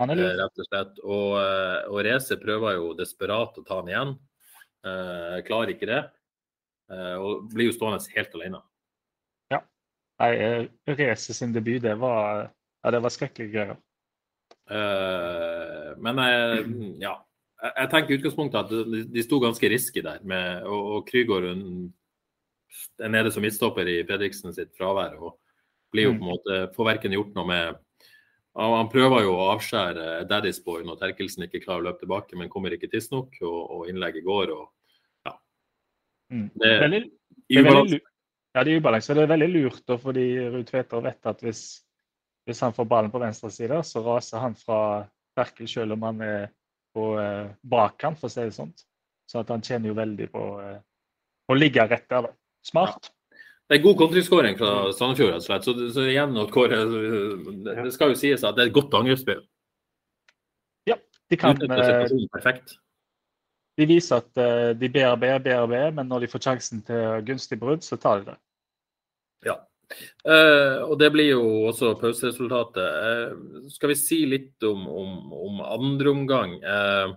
Han 0.00 0.12
er 0.12 0.20
eh, 0.20 0.22
lur. 0.22 0.38
rett 0.42 0.62
og 0.62 0.68
slett. 0.68 1.00
Og, 1.02 1.32
eh, 1.40 1.80
og 1.90 2.04
Reze 2.06 2.38
prøver 2.38 2.78
jo 2.78 2.92
desperat 2.98 3.58
å 3.58 3.64
ta 3.66 3.80
han 3.80 3.90
igjen. 3.90 4.14
Eh, 4.86 5.40
klarer 5.48 5.74
ikke 5.74 5.90
det. 5.90 6.04
Eh, 6.94 7.16
og 7.18 7.50
blir 7.50 7.72
jo 7.72 7.74
stående 7.74 8.14
helt 8.14 8.38
alene. 8.38 8.62
Ja. 9.50 9.62
Nei, 10.22 10.32
Reze 11.02 11.34
sin 11.34 11.54
debut, 11.56 11.82
det 11.82 11.98
var, 11.98 12.46
ja, 12.84 12.94
det 12.94 13.02
var 13.02 13.14
skrekkelige 13.14 13.54
greier. 13.56 13.78
Eh, 14.70 15.94
men 16.02 16.26
ja. 17.02 17.18
Jeg, 17.56 17.88
tenker 17.88 18.12
i 18.12 18.16
utgangspunktet 18.20 18.66
at 18.68 18.90
de, 19.10 19.22
sto 19.24 19.38
ganske 19.42 19.68
risky 19.72 20.02
der. 20.04 20.20
Med, 20.28 20.66
og, 20.68 20.90
og 20.98 21.06
Krygård 21.08 21.48
er 23.00 23.12
nede 23.12 23.32
som 23.32 23.44
midtstopper 23.44 23.88
i 23.88 24.00
Fredriksen 24.06 24.54
sitt 24.54 24.74
fravær. 24.76 25.18
og 25.20 25.38
blir 25.94 26.08
jo 26.10 26.16
på 26.16 26.24
en 26.24 26.32
måte, 26.32 26.56
Får 26.76 26.88
verken 26.90 27.14
gjort 27.14 27.34
noe 27.36 27.46
med 27.48 27.82
han 28.56 28.88
prøver 28.88 29.26
jo 29.26 29.34
å 29.36 29.50
avskjære 29.52 30.24
Daddy's 30.30 30.62
Boy 30.64 30.84
når 30.86 30.96
Terkelsen 31.02 31.44
ikke 31.44 31.60
klarer 31.60 31.82
å 31.82 31.86
løpe 31.90 32.00
tilbake, 32.06 32.38
men 32.40 32.48
kommer 32.48 32.72
ikke 32.72 32.88
tidsnok. 32.88 33.34
Og, 33.44 33.58
og 33.74 33.90
innlegget 33.90 34.24
går. 34.24 34.52
og 34.54 35.26
ja. 35.28 35.34
Mm. 36.32 36.46
Det, 36.54 36.70
Veldig, 36.80 37.00
det 37.50 37.58
er 37.60 37.66
veldig, 37.68 37.98
ja, 38.56 38.62
det 38.64 38.72
er 38.72 38.80
ubalanse. 38.80 39.16
Det 39.18 39.26
er 39.26 39.32
veldig 39.34 39.50
lurt, 39.52 39.82
da, 39.84 39.98
fordi 40.00 40.24
Ruud 40.46 40.70
Tveter 40.70 41.04
vet 41.04 41.28
at 41.28 41.44
hvis, 41.44 41.62
hvis 42.48 42.64
han 42.64 42.72
får 42.72 42.88
ballen 42.88 43.12
på 43.12 43.20
venstre 43.20 43.52
side, 43.52 43.82
så 43.84 44.00
raser 44.06 44.40
han 44.40 44.56
fra 44.56 44.80
Terkel 45.36 45.68
selv 45.68 45.98
om 45.98 46.08
han 46.08 46.24
er 46.24 46.48
på 46.96 47.10
eh, 47.20 47.52
bakkant, 47.60 48.16
for 48.22 48.30
å 48.30 48.32
si 48.32 48.40
det 48.40 48.56
sånn. 48.56 48.72
Så 49.28 49.42
at 49.42 49.52
han 49.52 49.60
tjener 49.60 49.92
jo 49.92 49.98
veldig 49.98 50.30
på 50.32 50.46
eh, 50.64 50.78
å 51.52 51.58
ligge 51.60 51.84
rett 51.84 52.08
der. 52.08 52.30
da. 52.30 52.32
Smart. 52.66 53.12
Det 53.66 53.78
er 53.78 53.82
god 53.82 53.96
kontringsskåring 53.98 54.58
fra 54.58 54.72
Sandefjord, 54.94 55.32
rett 55.34 55.42
og 55.42 55.46
slett. 55.46 55.66
Så, 55.66 55.74
så 55.94 56.06
igjen, 56.06 56.36
Kåre, 56.54 56.82
det, 57.66 57.92
skal 57.94 58.12
jo 58.12 58.18
sies 58.18 58.44
at 58.46 58.58
det 58.58 58.66
er 58.66 58.70
et 58.70 58.76
godt 58.76 58.94
angrepsspill. 58.98 59.42
De, 61.26 61.36
kan, 61.36 61.58
eh, 61.58 62.58
de 63.76 63.86
viser 63.90 64.20
at 64.20 64.38
eh, 64.38 64.68
de 64.78 64.90
bearbeider, 64.94 65.42
bearbeider, 65.42 65.94
men 65.96 66.06
når 66.06 66.22
de 66.22 66.28
får 66.30 66.44
sjansen 66.44 66.84
til 66.86 67.24
gunstig 67.26 67.58
brudd, 67.58 67.82
så 67.82 67.98
tar 67.98 68.20
de 68.20 68.30
det. 68.30 68.36
Ja. 69.48 69.56
Eh, 70.22 70.78
og 70.86 70.94
det 71.02 71.10
blir 71.14 71.32
jo 71.32 71.42
også 71.72 71.96
pauseresultatet. 71.98 72.86
Eh, 73.10 73.66
skal 73.74 73.92
vi 73.92 73.98
si 73.98 74.20
litt 74.30 74.66
om, 74.66 74.86
om, 74.86 75.34
om 75.34 75.60
andre 75.66 76.14
omgang? 76.14 76.56
Eh, 76.62 77.16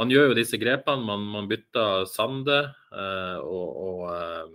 man 0.00 0.12
gjør 0.12 0.30
jo 0.30 0.36
disse 0.38 0.58
grepene. 0.60 1.06
Man, 1.06 1.26
man 1.30 1.48
bytter 1.50 2.06
Sande 2.10 2.60
eh, 2.92 3.38
og, 3.40 3.82
og 3.88 4.00
eh, 4.14 4.54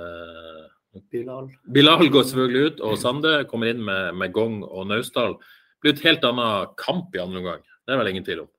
eh, 0.00 1.02
Bilal. 1.10 1.50
Bilal 1.70 2.08
går 2.10 2.24
selvfølgelig 2.28 2.70
ut, 2.70 2.80
og 2.86 2.96
Sande 2.98 3.34
kommer 3.50 3.70
inn 3.70 3.82
med, 3.86 4.14
med 4.18 4.32
Gong 4.34 4.62
og 4.64 4.88
Naustdal. 4.90 5.36
Det 5.38 5.84
blir 5.84 5.94
et 5.96 6.06
helt 6.08 6.24
annet 6.26 6.72
kamp 6.80 7.14
i 7.14 7.22
andre 7.22 7.42
omgang. 7.42 7.68
Det 7.86 7.94
er 7.94 8.00
vel 8.00 8.10
ingen 8.12 8.26
tvil 8.26 8.42
om. 8.46 8.50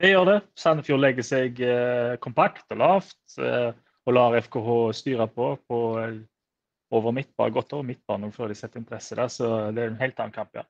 Det 0.00 0.10
gjør 0.10 0.28
det. 0.28 0.38
Sandefjord 0.58 1.02
legger 1.02 1.26
seg 1.26 1.60
eh, 1.62 2.14
kompakt 2.22 2.66
og 2.74 2.80
lavt. 2.82 3.18
Eh, 3.38 3.72
og 4.04 4.12
lar 4.12 4.36
FKH 4.36 4.70
styre 4.96 5.26
på, 5.32 5.54
på 5.68 5.80
eh, 6.02 6.16
over 6.94 7.14
midtbanen, 7.16 7.54
godt 7.54 7.72
over 7.72 7.86
midtbane 7.88 8.30
før 8.34 8.52
de 8.52 8.56
setter 8.58 8.80
inn 8.80 8.88
presset 8.88 9.18
der. 9.18 9.30
Så 9.32 9.50
det 9.74 9.84
er 9.84 9.92
en 9.92 10.02
helt 10.02 10.20
annen 10.20 10.34
kamp, 10.34 10.52
ja. 10.54 10.66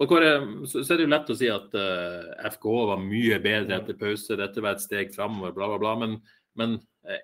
Og 0.00 0.08
Kåre, 0.10 0.30
så 0.66 0.80
er 0.82 0.98
det 0.98 1.04
jo 1.04 1.12
lett 1.12 1.30
å 1.30 1.36
si 1.38 1.50
at 1.52 1.74
uh, 1.78 2.32
FK 2.54 2.64
var 2.90 3.02
mye 3.02 3.38
bedre 3.42 3.76
etter 3.78 3.98
pause, 3.98 4.38
dette 4.38 4.64
var 4.64 4.76
et 4.76 4.84
steg 4.84 5.12
framover, 5.14 5.52
bla, 5.54 5.68
bla, 5.70 5.78
bla. 5.82 5.92
Men, 6.00 6.16
men 6.58 6.74
eh, 7.06 7.20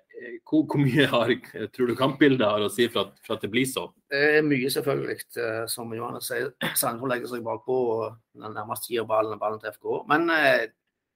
hvor, 0.47 0.63
hvor 0.69 0.81
mye 0.81 1.07
har, 1.11 1.33
tror 1.75 1.89
du 1.91 1.97
kampbildet 1.99 2.45
har 2.47 2.63
å 2.63 2.71
si 2.71 2.87
for 2.91 3.09
at, 3.09 3.19
for 3.25 3.35
at 3.35 3.43
det 3.43 3.51
blir 3.51 3.67
sånn? 3.67 3.91
Det 4.09 4.21
er 4.37 4.45
mye, 4.47 4.71
selvfølgelig. 4.73 5.17
eh, 5.43 5.63
Som 5.71 5.91
Johannes 5.97 6.29
sier, 6.31 6.53
Sandefjord 6.71 7.13
legger 7.13 7.33
seg 7.33 7.43
bakpå 7.45 7.79
og 7.97 8.45
nærmest 8.45 8.87
gir 8.89 9.07
ballen, 9.09 9.41
ballen 9.41 9.59
til 9.61 9.73
FK. 9.75 9.89
Men 10.09 10.29
eh, 10.37 10.69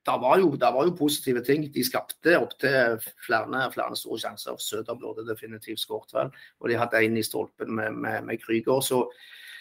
det 0.04 0.18
var, 0.20 0.42
jo, 0.42 0.50
var 0.60 0.84
jo 0.84 0.98
positive 1.00 1.46
ting. 1.48 1.64
De 1.72 1.84
skapte 1.88 2.36
opptil 2.36 2.98
flere, 3.24 3.70
flere 3.72 3.96
store 3.96 4.20
sjanser. 4.20 4.58
Søder 4.60 5.00
burde 5.00 5.24
definitivt 5.30 5.80
skåret 5.80 6.12
vel. 6.18 6.34
Og 6.60 6.68
de 6.68 6.76
hadde 6.82 7.00
en 7.00 7.16
i 7.22 7.24
stolpen 7.24 7.72
med, 7.78 7.96
med, 8.04 8.26
med 8.28 8.42
Krüger. 8.44 8.84
Så, 8.84 9.06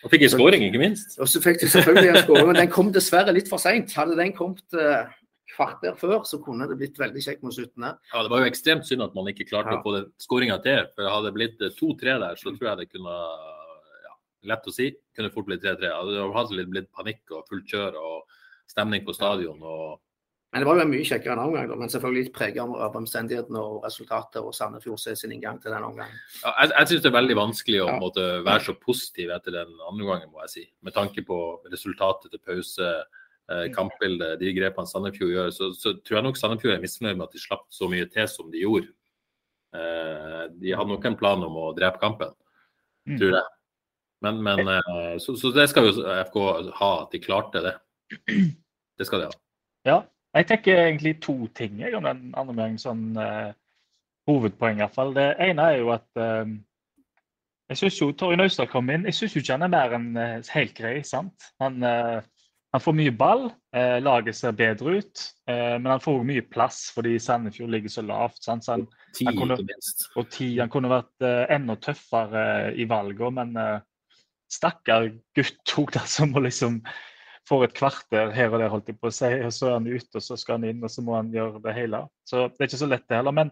Og 0.03 0.11
fikk 0.11 0.25
en 0.27 0.33
skåring, 0.35 0.65
ikke 0.67 0.81
minst. 0.83 1.19
og 1.23 1.29
så 1.31 1.41
fikk 1.43 1.61
du 1.63 1.67
selvfølgelig 1.71 2.09
en 2.11 2.23
skåring, 2.25 2.47
men 2.49 2.57
den 2.59 2.71
kom 2.75 2.89
dessverre 2.95 3.33
litt 3.37 3.49
for 3.51 3.63
seint. 3.63 3.93
Hadde 3.95 4.17
den 4.19 4.33
kommet 4.35 4.75
eh, 4.75 5.07
kvarter 5.55 5.95
før, 6.01 6.25
så 6.27 6.41
kunne 6.43 6.67
det 6.67 6.79
blitt 6.81 6.99
veldig 6.99 7.23
kjekt 7.23 7.43
mot 7.47 7.55
slutten 7.55 7.85
her. 7.87 7.99
Ja, 8.13 8.23
Det 8.25 8.33
var 8.33 8.43
jo 8.43 8.51
ekstremt 8.51 8.87
synd 8.89 9.03
at 9.07 9.15
man 9.15 9.29
ikke 9.31 9.47
klarte 9.47 9.77
Ja. 9.77 9.79
å 9.79 9.85
få 9.85 9.95
den 9.99 10.09
skåringa 10.19 10.59
til. 10.65 10.87
For 10.97 11.07
Hadde 11.07 11.31
det 11.31 11.35
blitt 11.39 11.63
eh, 11.63 11.75
2-3 11.79 12.19
der, 12.25 12.35
så 12.41 12.51
tror 12.57 12.69
jeg 12.73 12.79
det 12.83 12.89
kunne 12.93 13.15
ja, 13.15 14.15
Lett 14.51 14.67
å 14.67 14.75
si. 14.75 14.89
Kunne 15.15 15.31
fort 15.31 15.47
blitt 15.47 15.63
3-3. 15.63 15.79
Det 15.87 16.35
hadde 16.35 16.57
litt 16.59 16.71
blitt 16.73 16.91
panikk 16.93 17.23
og 17.37 17.47
fullt 17.51 17.69
kjør 17.71 17.99
og 18.01 18.23
stemning 18.67 19.05
på 19.07 19.15
stadion. 19.15 19.61
og 19.63 20.01
Men 20.53 20.61
det 20.61 20.67
var 20.69 20.77
jo 20.77 20.83
en 20.85 20.91
mye 20.93 21.05
kjekkere 21.09 21.33
enn 21.33 21.41
omgang, 21.47 21.69
da, 21.71 21.77
men 21.81 21.89
selvfølgelig 21.89 22.25
litt 22.27 22.35
preget 22.37 22.61
av 22.61 22.97
omstendighetene 22.99 23.57
og 23.63 23.87
resultatet 23.87 24.43
og 24.45 24.53
Sandefjord 24.53 25.01
sin 25.01 25.33
inngang 25.33 25.57
til 25.63 25.73
den 25.73 25.87
omgangen. 25.87 26.19
Ja, 26.43 26.53
jeg 26.61 26.75
jeg 26.77 26.89
syns 26.91 27.03
det 27.07 27.09
er 27.09 27.17
veldig 27.17 27.37
vanskelig 27.39 27.81
å 27.81 27.89
Ja. 27.89 27.99
måtte 28.03 28.27
være 28.45 28.61
så 28.67 28.75
positiv 28.79 29.31
etter 29.33 29.51
den 29.57 29.73
andre 29.89 30.05
gangen, 30.11 30.31
må 30.31 30.43
jeg 30.45 30.51
si. 30.51 30.65
Med 30.83 30.93
tanke 30.93 31.25
på 31.25 31.39
resultatet 31.73 32.31
til 32.31 32.39
pause, 32.45 32.91
eh, 33.49 33.69
kampbildet, 33.73 34.39
de 34.41 34.53
grepene 34.53 34.87
Sandefjord 34.87 35.33
gjør, 35.33 35.49
så, 35.57 35.71
så 35.73 35.95
tror 36.05 36.17
jeg 36.21 36.25
nok 36.29 36.37
Sandefjord 36.37 36.75
er 36.77 36.85
misfornøyd 36.85 37.17
med 37.17 37.25
at 37.31 37.33
de 37.33 37.39
slapp 37.41 37.65
så 37.73 37.89
mye 37.89 38.05
til 38.13 38.29
som 38.29 38.51
de 38.53 38.61
gjorde. 38.61 38.93
Eh, 39.73 40.49
de 40.61 40.77
hadde 40.77 40.89
nok 40.93 41.05
en 41.07 41.17
plan 41.17 41.43
om 41.43 41.57
å 41.57 41.75
drepe 41.75 41.99
kampen, 41.99 42.35
Mm. 43.09 43.17
tror 43.19 43.33
jeg. 43.41 43.45
Men, 44.23 44.43
men 44.45 44.69
eh, 44.69 45.17
så, 45.19 45.33
så 45.35 45.51
det 45.51 45.65
skal 45.71 45.89
jo 45.89 46.05
FK 46.29 46.37
ha, 46.77 46.91
at 47.03 47.11
de 47.11 47.19
klarte 47.19 47.63
det. 47.65 47.73
Det 49.01 49.07
skal 49.09 49.21
de 49.21 49.25
ha. 49.27 49.33
Ja. 49.89 50.03
Jeg 50.33 50.47
tenker 50.49 50.87
egentlig 50.87 51.19
to 51.21 51.35
ting 51.57 51.81
jeg, 51.83 51.95
om 51.95 52.07
den 52.09 52.31
andre 52.33 52.55
omgangen. 52.55 52.79
Sånn 52.81 53.11
uh, 53.19 53.53
hovedpoeng, 54.31 54.79
i 54.79 54.85
hvert 54.85 54.97
fall. 54.97 55.13
Det 55.17 55.27
ene 55.45 55.67
er 55.73 55.81
jo 55.83 55.91
at 55.93 56.07
uh, 56.21 56.49
jeg 57.73 57.81
syns 57.83 57.99
jo 58.01 58.11
Torje 58.17 58.39
Naustdal 58.41 58.71
kom 58.73 58.89
inn. 58.93 59.05
Jeg 59.09 59.19
syns 59.19 59.37
ikke 59.37 59.57
han 59.59 59.67
er 59.69 59.73
mer 59.75 59.97
enn 59.99 60.09
uh, 60.17 60.53
helt 60.55 60.73
grei. 60.79 60.95
sant? 61.05 61.51
Han, 61.61 61.85
han 61.85 62.81
får 62.81 62.97
mye 62.97 63.13
ball, 63.13 63.51
laget 64.01 64.37
ser 64.39 64.55
bedre 64.57 64.95
ut, 65.03 65.23
men 65.45 65.91
han 65.91 66.01
får 66.01 66.15
også 66.17 66.25
mye 66.31 66.45
plass 66.49 66.79
fordi 66.97 67.19
Sandefjord 67.21 67.69
ligger 67.75 67.93
så 67.93 68.05
lavt. 68.09 68.41
sant? 68.41 68.65
Så 68.65 68.79
han, 68.79 68.87
Ti, 69.13 69.27
Han 69.29 69.37
kunne- 69.37 69.59
og 70.17 70.31
ti, 70.33 70.47
han 70.57 70.73
kunne 70.73 70.89
vært 70.89 71.27
enda 71.53 71.77
tøffere 71.77 72.73
i 72.73 72.87
valgene, 72.89 73.45
men 73.45 73.83
stakkar 74.49 75.11
gutt 75.37 75.61
tok 75.69 75.93
det 75.99 76.07
som 76.09 76.33
å 76.33 76.41
liksom 76.47 76.81
får 77.49 77.65
et 77.67 77.75
kvarter 77.75 78.31
her 78.35 78.53
og 78.53 78.61
der, 78.61 78.71
holdt 78.73 78.91
jeg 78.91 78.99
på 79.01 79.11
å 79.11 79.15
si, 79.15 79.31
og 79.43 79.53
så 79.55 79.69
er 79.69 79.79
han 79.79 79.89
ute, 79.91 80.11
og 80.19 80.23
så 80.23 80.37
skal 80.39 80.59
han 80.59 80.69
inn, 80.71 80.85
og 80.85 80.93
så 80.93 81.03
må 81.05 81.17
han 81.19 81.33
gjøre 81.35 81.63
det 81.65 81.75
hele. 81.77 82.05
Så 82.29 82.47
det 82.49 82.61
er 82.61 82.71
ikke 82.71 82.83
så 82.85 82.91
lett 82.91 83.09
det 83.09 83.19
heller. 83.19 83.35
Men 83.35 83.51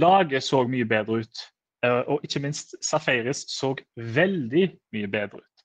laget 0.00 0.46
så 0.46 0.62
mye 0.68 0.86
bedre 0.88 1.22
ut. 1.24 1.44
Eh, 1.84 2.00
Og 2.08 2.24
ikke 2.24 2.40
minst 2.44 2.76
Safaris 2.84 3.44
så 3.50 3.74
veldig 3.96 4.68
mye 4.94 5.10
bedre 5.10 5.42
ut. 5.42 5.64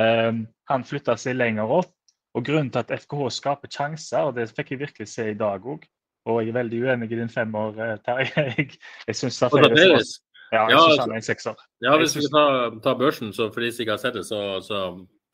Eh, 0.00 0.32
Han 0.70 0.84
flytta 0.84 1.16
seg 1.20 1.36
lenger 1.36 1.70
opp, 1.80 1.92
og 2.34 2.44
grunnen 2.44 2.70
til 2.72 2.82
at 2.82 2.90
FKH 3.04 3.30
skaper 3.30 3.70
sjanser, 3.70 4.26
og 4.26 4.34
det 4.34 4.50
fikk 4.50 4.74
jeg 4.74 4.80
virkelig 4.80 5.08
se 5.08 5.30
i 5.30 5.38
dag 5.38 5.62
òg, 5.62 5.84
og 6.26 6.40
jeg 6.40 6.50
er 6.50 6.56
veldig 6.56 6.78
uenig 6.82 7.10
i 7.12 7.18
din 7.20 7.28
femmer, 7.28 7.76
eh, 7.78 7.98
Terje. 8.04 8.46
Jeg, 8.58 8.78
jeg 9.06 9.16
syns 9.16 9.38
Safaris 9.38 10.20
ja, 10.52 10.64
Ja, 10.70 10.78
altså-. 10.78 11.54
Ja, 11.82 11.96
hvis 11.98 12.16
vi 12.16 12.22
tar, 12.32 12.78
tar 12.82 12.98
børsen, 12.98 13.32
så 13.32 13.50
for 13.52 13.60
de 13.60 13.72
som 13.72 13.82
ikke 13.82 13.92
har 13.96 14.02
sett 14.02 14.14
det, 14.14 14.24
så, 14.26 14.60
så 14.62 14.80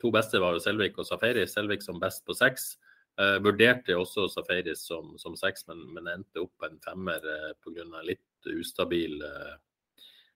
to 0.01 0.11
beste 0.13 0.41
var 0.41 0.57
jo 0.57 0.63
Selvik 0.63 0.97
og 0.99 1.07
Safari. 1.07 1.47
Selvik 1.47 1.85
som 1.85 2.01
best 2.01 2.25
på 2.25 2.35
seks. 2.37 2.73
Uh, 3.19 3.37
vurderte 3.43 3.95
også 3.99 4.27
Safaris 4.31 4.85
som, 4.87 5.15
som 5.21 5.35
seks, 5.37 5.67
men, 5.67 5.83
men 5.93 6.07
endte 6.09 6.41
opp 6.41 6.53
på 6.57 6.69
en 6.69 6.79
femmer 6.83 7.21
uh, 7.27 7.51
pga. 7.61 7.85
litt 8.07 8.49
ustabil 8.49 9.19
uh, 9.21 9.59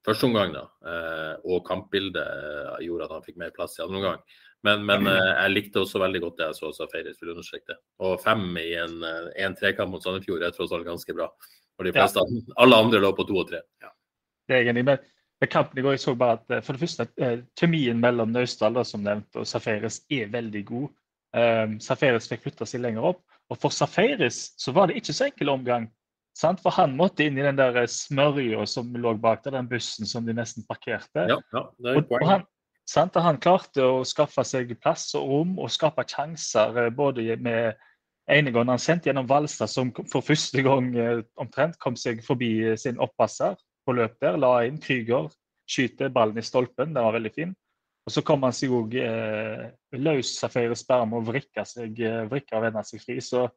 førsteomgang. 0.06 0.54
da. 0.54 0.66
Eh, 0.86 1.34
og 1.50 1.64
kampbildet 1.68 2.22
eh, 2.22 2.84
gjorde 2.86 3.08
at 3.08 3.16
han 3.16 3.24
fikk 3.26 3.40
mer 3.42 3.54
plass 3.56 3.78
i 3.80 3.84
andre 3.86 3.98
omgang. 4.02 4.20
Men, 4.66 4.86
men 4.88 5.10
eh, 5.10 5.32
jeg 5.32 5.54
likte 5.54 5.82
også 5.84 6.02
veldig 6.02 6.22
godt 6.26 6.40
det 6.40 6.50
jeg 6.50 6.60
så 6.60 6.72
Safaris, 6.78 7.20
vil 7.22 7.34
understreke 7.36 7.74
det. 7.74 7.78
Og 8.06 8.20
fem 8.24 8.46
i 8.62 8.72
en, 8.82 9.00
eh, 9.06 9.32
en 9.46 9.58
trekamp 9.58 9.94
mot 9.94 10.06
Sandefjord 10.06 10.46
er 10.46 10.56
tross 10.56 10.74
alt 10.76 10.88
ganske 10.88 11.18
bra. 11.18 11.30
Og 11.80 11.88
de 11.88 11.92
Ja. 11.92 11.98
fleste, 11.98 12.24
alle 12.62 12.82
andre 12.86 13.02
lå 13.04 13.12
på 13.18 13.28
to 13.28 13.40
og 13.42 13.50
tre. 13.50 13.62
Ja. 13.84 13.92
Det 14.46 14.54
er 14.56 14.62
egentlig 14.62 14.76
enig. 14.76 14.86
Men 14.92 15.15
kampen 15.52 15.80
i 15.80 15.84
går, 15.84 15.98
jeg 15.98 16.04
så 16.06 16.16
bare 16.16 16.40
at 16.40 16.54
eh, 16.56 16.62
for 16.64 16.76
det 16.76 16.86
første, 16.86 17.08
at 17.18 17.44
kjemien 17.60 18.00
mellom 18.02 18.32
Naustdal 18.32 18.80
som 18.88 19.04
nevnt, 19.04 19.30
og 19.36 19.48
Safaris 19.48 20.02
er 20.10 20.32
veldig 20.34 20.64
god. 20.66 20.88
Um, 21.36 21.80
Safaris 21.84 22.30
fikk 22.32 22.46
flytta 22.46 22.68
seg 22.70 22.86
lenger 22.86 23.10
opp. 23.12 23.24
Og 23.52 23.60
for 23.60 23.74
Safaris 23.74 24.54
så 24.58 24.72
var 24.74 24.88
det 24.88 25.02
ikke 25.02 25.14
så 25.14 25.28
enkel 25.28 25.52
omgang. 25.52 25.90
Sant? 26.36 26.60
For 26.64 26.74
han 26.76 26.96
måtte 26.98 27.26
inn 27.26 27.38
i 27.40 27.46
den 27.46 27.60
der 27.60 27.78
eh, 27.84 27.90
smørja 27.92 28.66
som 28.68 28.92
lå 28.96 29.16
bak 29.22 29.44
der, 29.46 29.56
den 29.58 29.70
bussen 29.72 30.08
som 30.10 30.26
de 30.28 30.36
nesten 30.36 30.66
parkerte. 30.68 31.28
Ja, 31.30 31.40
ja 31.54 31.64
det 31.80 31.92
er 31.92 32.00
Og, 32.02 32.16
og 32.18 32.28
han, 32.28 32.48
sant? 32.90 33.16
han 33.16 33.40
klarte 33.44 33.86
å 33.86 34.02
skaffe 34.08 34.44
seg 34.48 34.74
plass 34.82 35.14
og 35.16 35.30
rom 35.30 35.54
og 35.60 35.72
skape 35.72 36.08
sjanser 36.10 36.86
eh, 36.86 36.92
både 36.96 37.38
med 37.44 37.76
ene 38.32 38.52
gangen 38.52 38.74
han 38.74 38.82
sendte 38.82 39.12
gjennom 39.12 39.30
Valstad, 39.30 39.70
som 39.70 39.94
for 40.12 40.26
første 40.26 40.64
gang 40.66 40.92
eh, 40.98 41.24
omtrent 41.42 41.80
kom 41.80 41.96
seg 42.00 42.24
forbi 42.26 42.52
eh, 42.72 42.80
sin 42.80 43.00
oppasser 43.04 43.56
på 43.86 43.96
løp 43.96 44.18
der. 44.24 44.40
La 44.42 44.58
inn 44.68 44.82
Krüger, 44.82 45.30
skyter 45.70 46.12
ballen 46.14 46.42
i 46.42 46.46
stolpen, 46.46 46.94
den 46.94 47.06
var 47.06 47.16
veldig 47.16 47.34
fin. 47.36 47.54
Og 48.06 48.14
så 48.14 48.22
kom 48.22 48.44
han 48.46 48.54
seg 48.54 48.74
òg 48.76 48.94
eh, 49.02 49.70
løs 49.98 50.36
Safaris 50.38 50.84
bare 50.86 51.08
og 51.10 51.26
vrikka, 51.30 51.66
seg, 51.66 51.98
vrikka 52.30 52.60
og 52.60 52.68
vende 52.68 52.84
seg 52.86 53.02
fri. 53.02 53.18
Så 53.24 53.48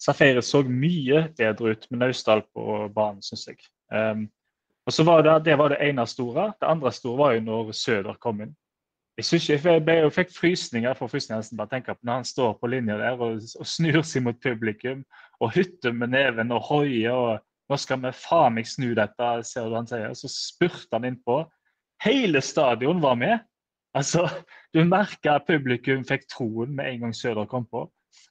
Safaris 0.00 0.50
så 0.52 0.60
mye 0.66 1.28
bedre 1.38 1.72
ut 1.72 1.86
med 1.90 2.02
Naustdal 2.02 2.44
på 2.52 2.82
banen, 2.94 3.22
syns 3.24 3.46
jeg. 3.48 3.62
Um, 3.88 4.26
og 4.88 4.92
så 4.92 5.04
var 5.04 5.22
det, 5.24 5.34
det 5.44 5.56
var 5.60 5.72
det 5.72 5.82
ene 5.84 6.04
store. 6.08 6.50
Det 6.60 6.68
andre 6.68 6.92
store 6.92 7.18
var 7.18 7.36
jo 7.36 7.44
når 7.44 7.72
Søder 7.76 8.20
kom 8.20 8.40
inn. 8.44 8.54
Jeg 9.18 9.26
ikke, 9.34 9.56
jeg, 9.58 9.82
ble, 9.82 9.94
jeg 9.98 10.12
fikk 10.14 10.28
frysninger 10.30 10.94
for 10.94 11.10
gang 11.10 11.42
bare 11.58 11.70
tenker 11.72 11.96
på 11.96 12.06
når 12.06 12.20
han 12.20 12.24
står 12.28 12.52
på 12.60 12.68
linja 12.70 12.96
der 13.00 13.18
og, 13.18 13.40
og 13.58 13.66
snur 13.66 14.04
seg 14.06 14.22
mot 14.22 14.38
publikum 14.38 15.00
og 15.42 15.56
hytter 15.56 15.92
med 15.92 16.12
neven 16.14 16.54
og 16.54 16.62
hoier. 16.68 17.12
og 17.12 17.40
Nå 17.68 17.76
skal 17.76 18.00
vi 18.00 18.12
faen 18.16 18.56
meg 18.56 18.68
snu 18.68 18.94
dette, 18.96 19.28
ser 19.44 19.68
du 19.68 19.76
han 19.76 19.88
sier. 19.88 20.14
Så 20.16 20.30
spurte 20.32 20.96
han 20.96 21.04
innpå. 21.08 21.42
Hele 22.04 22.40
stadion 22.44 23.00
var 23.04 23.18
med. 23.20 23.38
Altså, 23.96 24.28
Du 24.74 24.82
merka 24.84 25.38
publikum 25.40 26.04
fikk 26.04 26.26
troen 26.28 26.74
med 26.76 26.90
en 26.90 27.06
gang 27.06 27.14
Søder 27.16 27.46
kom 27.48 27.64
på. 27.66 27.86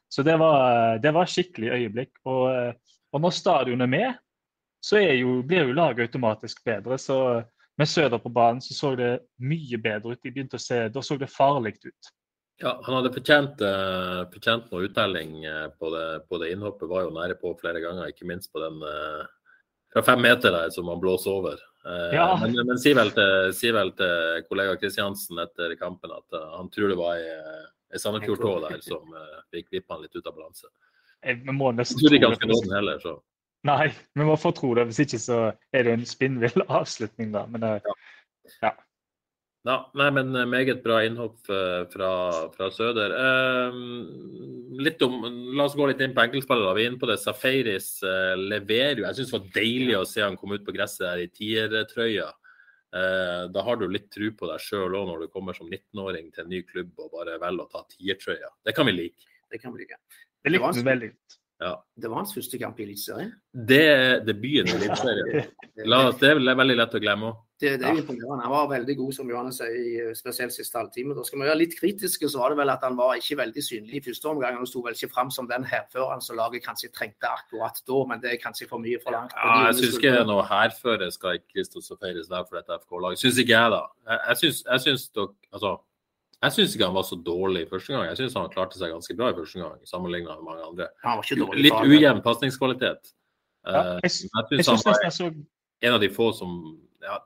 Så 0.09 0.23
det 0.23 0.37
var, 0.39 0.97
det 1.01 1.13
var 1.13 1.25
skikkelig 1.25 1.71
øyeblikk. 1.73 2.11
Og, 2.25 2.73
og 3.11 3.21
når 3.21 3.33
stadion 3.33 3.81
er 3.81 3.89
med, 3.89 4.19
så 4.85 4.99
er 5.01 5.15
jo, 5.17 5.41
blir 5.41 5.65
jo 5.67 5.73
laget 5.73 6.05
automatisk 6.05 6.61
bedre. 6.65 6.97
Så 7.01 7.17
med 7.77 7.89
Søder 7.89 8.21
på 8.21 8.29
banen 8.29 8.61
så 8.61 8.73
så 8.73 8.93
det 8.95 9.11
mye 9.41 9.77
bedre 9.81 10.13
ut. 10.13 10.21
De 10.23 10.31
begynte 10.31 10.57
å 10.57 10.61
se, 10.61 10.87
Da 10.93 11.01
så 11.01 11.17
det 11.17 11.29
farlig 11.33 11.75
ut. 11.85 12.13
Ja, 12.59 12.79
han 12.83 12.95
hadde 12.95 13.13
fortjent, 13.13 13.59
uh, 13.61 14.23
fortjent 14.33 14.71
noe 14.71 14.87
uttelling 14.87 15.43
uh, 15.45 15.67
på 15.77 15.91
det, 15.93 16.05
på 16.29 16.39
det 16.41 16.51
innhoppet. 16.55 16.89
Var 16.89 17.03
jo 17.05 17.11
nære 17.13 17.35
på 17.37 17.51
flere 17.59 17.81
ganger, 17.83 18.09
ikke 18.09 18.25
minst 18.29 18.49
på 18.53 18.63
den 18.63 18.79
uh, 18.81 19.27
fra 19.93 20.01
fem 20.07 20.23
meter 20.25 20.53
der 20.55 20.71
som 20.73 20.89
han 20.89 21.01
blåser 21.01 21.31
over. 21.33 21.61
Ja. 22.11 22.33
Men, 22.41 22.57
men 22.67 22.79
si, 22.81 22.91
vel, 22.97 23.13
til- 23.15 23.53
si, 23.55 23.69
vel 23.71 23.93
til 23.95 24.41
kollega 24.49 24.73
Kristiansen 24.75 25.37
etter 25.39 25.71
kampen 25.79 26.11
at 26.11 26.35
han 26.57 26.67
tror 26.73 26.91
det 26.91 26.97
var 26.99 27.15
ei, 27.15 27.29
ei 27.95 28.01
Sandefjord-tå 28.03 28.49
der 28.65 28.81
som 28.83 29.13
fikk 29.55 29.69
vippa 29.71 29.95
han 29.95 30.03
litt 30.03 30.17
ut 30.17 30.27
av 30.27 30.35
balanse. 30.35 30.67
Vi 31.23 31.55
må 31.55 31.71
nesten 31.77 32.01
tro 32.03 32.11
det. 32.11 32.49
den 32.65 32.75
heller, 32.75 32.99
så. 32.99 33.13
Nei, 33.69 33.87
vi 34.19 34.27
må 34.27 34.35
få 34.35 34.51
tro 34.57 34.73
det. 34.75 34.89
Hvis 34.89 34.99
ikke 35.05 35.21
så 35.23 35.39
er 35.71 35.87
det 35.87 35.95
en 35.95 36.03
spinnvill 36.09 36.65
avslutning, 36.67 37.31
da. 37.37 37.45
Men 37.47 37.63
ja. 37.69 37.95
Ja, 38.59 38.73
nei, 39.97 40.07
men 40.15 40.35
eh, 40.37 40.47
meget 40.47 40.83
bra 40.83 41.01
innhopp 41.03 41.49
eh, 41.51 41.83
fra, 41.91 42.09
fra 42.53 42.67
Søder. 42.71 43.13
Eh, 43.19 43.77
litt 44.85 45.01
om, 45.03 45.17
La 45.57 45.65
oss 45.65 45.75
gå 45.75 45.87
litt 45.89 46.01
inn 46.05 46.13
på 46.15 46.23
enkeltspillere. 46.23 46.75
Vi 46.77 46.85
er 46.85 46.91
inne 46.91 47.01
på 47.01 47.09
det. 47.09 47.17
Safaris 47.19 47.89
eh, 48.05 48.35
leverer 48.37 49.01
jo. 49.01 49.07
Jeg 49.07 49.17
syns 49.17 49.31
det 49.33 49.37
var 49.37 49.47
deilig 49.57 49.95
å 49.97 50.05
se 50.07 50.23
han 50.23 50.37
komme 50.39 50.59
ut 50.59 50.67
på 50.67 50.75
gresset 50.75 51.07
der 51.07 51.23
i 51.25 51.31
tiertrøya. 51.33 52.27
Eh, 52.95 53.41
da 53.51 53.63
har 53.67 53.81
du 53.81 53.87
litt 53.91 54.07
tro 54.13 54.29
på 54.39 54.47
deg 54.51 54.63
sjøl 54.63 54.95
òg 54.95 55.09
når 55.09 55.25
du 55.25 55.33
kommer 55.33 55.57
som 55.57 55.67
19-åring 55.67 56.29
til 56.31 56.45
en 56.45 56.53
ny 56.53 56.61
klubb 56.67 56.93
og 57.03 57.11
bare 57.17 57.35
velger 57.41 57.65
å 57.65 57.71
ta 57.73 57.83
tiertrøya. 57.91 58.53
Det 58.63 58.75
kan 58.77 58.87
vi 58.87 58.95
like. 58.95 59.27
Det 59.51 59.59
kan 59.63 59.75
vi 59.75 59.83
like. 59.83 59.99
det 60.45 60.53
likte 60.53 60.77
vi 60.77 60.85
veldig. 60.87 61.11
Ja. 61.59 61.73
Det 61.97 62.07
var 62.11 62.21
hans 62.21 62.35
første 62.37 62.59
kamp 62.61 62.79
i 62.79 62.85
Eliteserien. 62.85 63.33
Det 63.51 63.83
er 63.89 64.23
debuten 64.23 64.71
i 64.71 64.77
Eliteserien. 64.77 65.51
Det 66.21 66.31
er 66.31 66.61
veldig 66.61 66.77
lett 66.77 66.95
å 66.95 67.03
glemme 67.03 67.33
òg. 67.33 67.43
Det, 67.57 67.71
det 67.81 67.87
er 67.87 67.95
jo 67.95 68.03
imponerende. 68.03 68.43
Han 68.45 68.53
var 68.53 68.67
veldig 68.69 68.95
god, 68.99 69.13
som 69.17 69.29
Johannes 69.31 69.57
sier, 69.57 69.77
i 70.11 70.15
spesielt 70.17 70.53
siste 70.53 70.77
halvtime. 70.77 71.15
Da 71.17 71.23
skal 71.25 71.39
vi 71.39 71.47
være 71.47 71.59
litt 71.63 71.73
kritiske, 71.79 72.29
så 72.29 72.43
var 72.43 72.53
det 72.53 72.59
vel 72.59 72.69
at 72.69 72.83
han 72.85 72.97
var 72.99 73.17
ikke 73.17 73.39
veldig 73.39 73.63
synlig 73.65 73.97
i 73.97 74.01
første 74.05 74.29
omgang. 74.29 74.59
Han 74.59 74.69
sto 74.69 74.83
vel 74.85 74.93
ikke 74.97 75.09
fram 75.15 75.31
som 75.33 75.49
den 75.49 75.65
hærføreren 75.65 76.21
som 76.21 76.37
laget 76.37 76.65
kanskje 76.67 76.91
trengte 76.93 77.31
akkurat 77.31 77.81
da, 77.89 78.03
men 78.11 78.21
det 78.21 78.35
er 78.35 78.39
kanskje 78.43 78.69
for 78.69 78.83
mye 78.83 79.01
for 79.01 79.15
langt. 79.17 79.33
Ja, 79.33 79.57
jeg 79.71 79.79
syns 79.81 79.97
ikke 79.97 80.13
noe 80.29 80.45
hærfører 80.45 81.11
skal 81.17 81.41
ikke 81.41 81.57
Kristos 81.57 81.89
og 81.95 81.99
Feiris 82.03 82.29
være 82.29 82.45
for 82.45 82.61
dette 82.61 82.79
FK-laget. 82.85 83.25
Syns 83.25 83.41
ikke 83.41 83.57
jeg, 83.57 83.73
da. 83.73 83.83
Jeg, 84.05 84.23
jeg 84.27 84.41
syns, 84.43 84.63
jeg 84.69 84.85
syns 84.87 85.09
dere 85.17 85.33
Altså, 85.57 85.75
jeg 86.43 86.53
syns 86.53 86.73
ikke 86.75 86.85
han 86.91 86.97
var 86.99 87.05
så 87.07 87.15
dårlig 87.25 87.65
i 87.65 87.69
første 87.69 87.93
gang. 87.95 88.09
Jeg 88.11 88.17
syns 88.21 88.35
han 88.37 88.49
klarte 88.53 88.77
seg 88.77 88.91
ganske 88.93 89.15
bra 89.17 89.31
i 89.31 89.37
første 89.39 89.63
gang, 89.63 89.77
sammenlignet 89.89 90.35
med 90.37 90.45
mange 90.45 90.65
andre. 90.67 90.91
Han 91.07 91.17
var 91.17 91.25
ikke 91.25 91.41
dårlig. 91.41 91.63
Litt 91.65 91.95
ujevn 91.95 92.21
pasningskvalitet. 92.25 93.13
Ja, 93.13 93.17
Eh, 93.67 93.75
jeg, 93.75 94.11
jeg 94.11 94.59
jeg 94.59 94.65
syns 94.65 94.85
nesten 94.85 94.91
var 94.91 95.03
jeg 95.03 95.15
så 95.15 95.29
en 95.87 95.95
av 95.95 96.01
de 96.01 96.09
få 96.13 96.29
som 96.35 96.53
ja, 97.03 97.17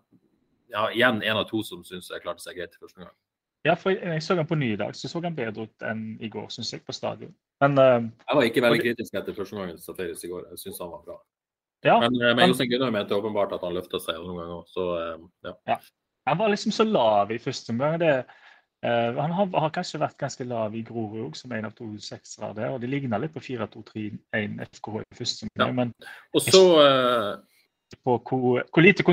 ja, 0.72 0.88
igjen 0.92 1.22
en 1.22 1.42
av 1.42 1.46
to 1.50 1.62
som 1.68 1.84
syns 1.88 2.10
jeg 2.12 2.24
klarte 2.24 2.44
seg 2.44 2.58
greit 2.58 2.78
første 2.80 3.04
gang. 3.04 3.14
Ja, 3.66 3.76
for 3.78 3.94
jeg, 3.94 4.22
så 4.26 4.36
han 4.36 4.48
på 4.50 4.58
ny 4.58 4.72
i 4.74 4.80
dag, 4.80 4.96
så 4.98 5.10
så 5.10 5.22
han 5.22 5.36
bedre 5.38 5.68
ut 5.68 5.86
enn 5.86 6.16
i 6.24 6.30
går, 6.34 6.48
syns 6.50 6.72
jeg, 6.74 6.82
på 6.86 6.96
stadion. 6.98 7.34
Men 7.62 7.78
uh, 7.78 8.00
Jeg 8.02 8.38
var 8.38 8.48
ikke 8.48 8.63
veldig 8.65 8.82
kritisk 8.82 9.17
etter 9.19 9.38
første 9.38 9.58
gangen 9.58 9.82
Safaris 9.82 10.24
i 10.26 10.32
går. 10.32 10.48
Jeg 10.54 10.63
syns 10.63 10.82
han 10.82 10.94
var 10.94 11.04
bra. 11.06 11.17
ja, 11.86 12.00
Men, 12.02 12.17
men 12.17 12.50
Jostein 12.50 12.72
Gunnar 12.72 12.94
mente 12.94 13.17
åpenbart 13.17 13.54
at 13.54 13.65
han 13.65 13.76
løfta 13.78 14.02
seg 14.02 14.17
noen 14.17 14.40
ganger 14.42 14.56
òg, 14.56 14.72
så 14.72 14.88
uh, 14.98 15.52
ja. 15.69 15.78
han 16.30 16.40
var 16.42 16.54
liksom 16.54 16.74
så 16.74 16.88
lav 16.90 17.34
i 17.34 17.38
første 17.42 17.76
omgang. 17.76 18.00
Det, 18.02 18.15
eh, 18.82 19.22
han 19.22 19.38
har, 19.38 19.54
har 19.54 19.76
kanskje 19.78 20.02
vært 20.02 20.17
ganske 20.17 20.48
lav 20.50 20.74
i 20.78 20.82
Grorud 20.88 21.28
òg, 21.28 21.38
som 21.38 21.54
en 21.54 21.69
av 21.69 21.78
to 21.78 21.92
seksere 22.02 22.56
der. 22.58 22.74
Og 22.74 22.82
de 22.82 22.90
ligna 22.90 23.22
litt 23.22 23.36
på 23.36 23.46
4-2-3-1 23.46 24.58
FKH 24.72 25.06
i 25.06 25.22
første 25.22 25.52
omgang. 25.52 25.78
Men 25.84 25.94
Og 26.34 26.50
så 26.50 26.65
på 28.02 28.17
hvor, 28.26 28.63
hvor 28.72 28.82
lite 28.82 29.06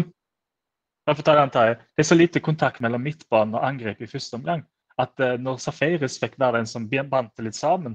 Jeg 1.08 1.16
får 1.16 1.24
ta 1.24 1.34
den, 1.38 1.52
jeg. 1.54 1.76
Det 1.96 2.04
er 2.04 2.08
så 2.08 2.16
lite 2.18 2.40
kontakt 2.44 2.82
mellom 2.84 3.00
midtbanen 3.00 3.56
og 3.56 3.64
angrep 3.64 4.02
i 4.04 4.10
første 4.10 4.36
omgang 4.36 4.66
at 4.98 5.22
eh, 5.22 5.36
når 5.40 5.60
Safaris 5.62 6.18
fikk 6.20 6.36
være 6.40 6.58
den 6.58 6.68
som 6.68 6.88
bandt 6.90 7.36
det 7.38 7.46
litt 7.46 7.58
sammen, 7.58 7.94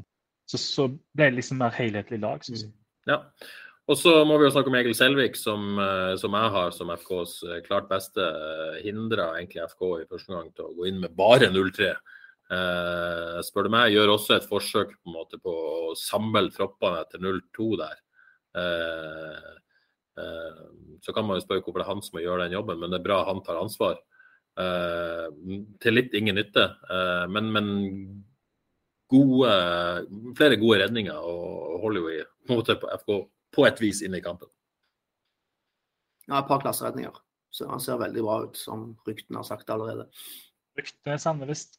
så, 0.49 0.57
så 0.59 0.88
ble 0.88 1.30
det 1.30 1.38
liksom 1.41 1.59
mer 1.61 1.76
helhetlig 1.76 2.20
lag. 2.24 2.43
Synes 2.45 2.66
jeg. 2.66 2.74
Ja. 3.09 3.20
Og 3.91 3.99
så 3.99 4.14
må 4.24 4.38
vi 4.39 4.47
jo 4.47 4.53
snakke 4.55 4.72
om 4.72 4.78
Egil 4.80 4.95
Selvik, 4.95 5.36
som, 5.36 5.76
eh, 5.84 6.14
som 6.20 6.36
jeg 6.39 6.51
har 6.55 6.72
som 6.72 6.91
FKs 6.95 7.34
eh, 7.49 7.61
klart 7.66 7.89
beste. 7.91 8.28
Hindra 8.86 9.34
egentlig 9.36 9.66
FK 9.74 9.84
i 9.99 10.07
første 10.07 10.32
gang 10.32 10.51
til 10.55 10.70
å 10.70 10.76
gå 10.78 10.88
inn 10.88 11.01
med 11.03 11.16
bare 11.18 11.51
0-3. 11.51 11.91
Eh, 12.53 13.41
spør 13.43 13.68
du 13.68 13.74
meg, 13.76 13.91
gjør 13.91 14.16
også 14.16 14.38
et 14.38 14.47
forsøk 14.47 14.95
på, 14.95 15.11
en 15.11 15.18
måte, 15.18 15.39
på 15.43 15.51
å 15.51 15.97
samle 15.99 16.47
troppene 16.55 17.03
etter 17.03 17.24
0-2 17.24 17.70
der. 17.84 17.99
Eh, 18.64 19.51
så 20.14 21.14
kan 21.16 21.26
man 21.26 21.39
jo 21.39 21.43
spørre 21.43 21.64
hvorfor 21.64 21.82
det 21.82 21.86
er 21.88 21.89
han 21.89 22.03
som 22.05 22.18
må 22.18 22.22
gjøre 22.24 22.45
den 22.45 22.57
jobben, 22.57 22.80
men 22.82 22.91
det 22.93 22.99
er 22.99 23.05
bra 23.07 23.24
han 23.26 23.41
tar 23.45 23.57
ansvar. 23.61 23.97
Eh, 24.61 25.28
til 25.82 25.97
litt 25.97 26.14
ingen 26.14 26.38
nytte, 26.38 26.68
men, 27.34 27.49
men 27.55 27.70
gode, 29.09 29.53
flere 30.38 30.59
gode 30.61 30.82
redninger 30.84 31.18
og 31.18 31.80
holder 31.84 32.03
jo 32.03 32.14
i, 32.14 32.20
på, 32.49 32.59
på 32.61 32.91
FK 33.01 33.14
på 33.53 33.68
et 33.70 33.82
vis 33.82 34.01
inn 34.05 34.18
i 34.18 34.24
kampen. 34.24 34.49
Ja, 36.28 36.39
et 36.39 36.49
par 36.49 36.61
klasseredninger. 36.64 37.16
Så 37.53 37.68
han 37.70 37.82
ser 37.84 37.99
veldig 38.01 38.26
bra 38.26 38.39
ut, 38.47 38.57
som 38.57 38.93
ryktene 39.05 39.41
har 39.41 39.47
sagt 39.47 39.70
allerede. 39.70 40.07
Ryktene 40.80 41.18
er 41.18 41.22
sanne 41.22 41.47
visst. 41.49 41.78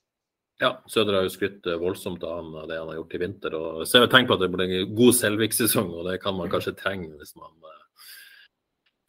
Ja, 0.62 0.76
Søder 0.86 1.18
har 1.18 1.24
jo 1.26 1.32
skrytt 1.34 1.66
eh, 1.66 1.80
voldsomt 1.80 2.22
av 2.22 2.36
han 2.38 2.52
og 2.54 2.68
det 2.70 2.78
han 2.78 2.92
har 2.92 3.00
gjort 3.00 3.16
i 3.16 3.20
vinter. 3.24 3.56
og 3.58 3.86
ser 3.90 4.04
jo 4.04 4.10
tegn 4.12 4.28
på 4.28 4.36
at 4.36 4.44
det 4.44 4.50
blir 4.52 4.68
en 4.68 4.92
god 4.94 5.16
Selvik-sesong, 5.18 5.90
og 5.90 6.06
det 6.06 6.20
kan 6.22 6.36
man 6.38 6.52
kanskje 6.52 6.76
trenge 6.78 7.10
hvis 7.18 7.34
man 7.40 7.50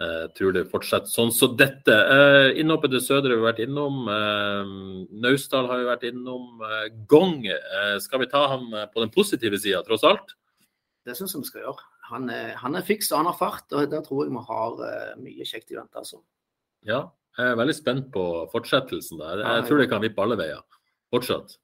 uh, 0.04 0.28
tror 0.38 0.56
det 0.56 0.66
fortsetter 0.72 1.12
sånn 1.12 1.32
som 1.34 1.50
så 1.52 1.58
dette. 1.60 1.96
Eh, 1.96 2.60
innhoppet 2.62 2.94
til 2.94 3.04
Sødre 3.04 3.34
har 3.34 3.42
vi 3.42 3.48
vært 3.48 3.64
innom. 3.66 4.06
Eh, 4.12 4.72
Naustdal 5.26 5.70
har 5.72 5.82
vi 5.82 5.90
vært 5.90 6.08
innom. 6.10 6.62
Eh, 6.68 6.88
Gong, 7.12 7.44
skal 8.04 8.24
vi 8.24 8.30
ta 8.32 8.46
han 8.54 8.70
på 8.94 9.04
den 9.04 9.14
positive 9.14 9.60
sida, 9.62 9.84
tross 9.88 10.06
alt? 10.08 10.36
Det 11.06 11.16
syns 11.18 11.36
jeg 11.36 11.44
vi 11.44 11.52
skal 11.52 11.68
gjøre 11.68 11.92
han 12.06 12.28
er, 12.30 12.52
han 12.62 12.78
er 12.78 12.84
fiks 12.86 13.08
og 13.10 13.18
han 13.18 13.28
har 13.32 13.38
fart, 13.40 13.66
og 13.74 13.88
der 13.90 14.04
tror 14.06 14.28
jeg 14.28 14.34
vi 14.36 14.42
har 14.46 15.16
mye 15.18 15.46
kjekt 15.50 15.72
i 15.74 15.78
vente. 15.80 15.98
Altså. 15.98 16.20
Ja, 16.86 17.00
jeg 17.40 17.50
er 17.50 17.58
veldig 17.58 17.74
spent 17.74 18.12
på 18.14 18.26
fortsettelsen. 18.52 19.18
der. 19.18 19.42
Jeg, 19.42 19.56
jeg 19.58 19.66
tror 19.66 19.82
det 19.82 19.88
kan 19.90 20.04
vippe 20.04 20.22
alle 20.22 20.38
veier. 20.38 20.62
Fortsatt. 21.10 21.56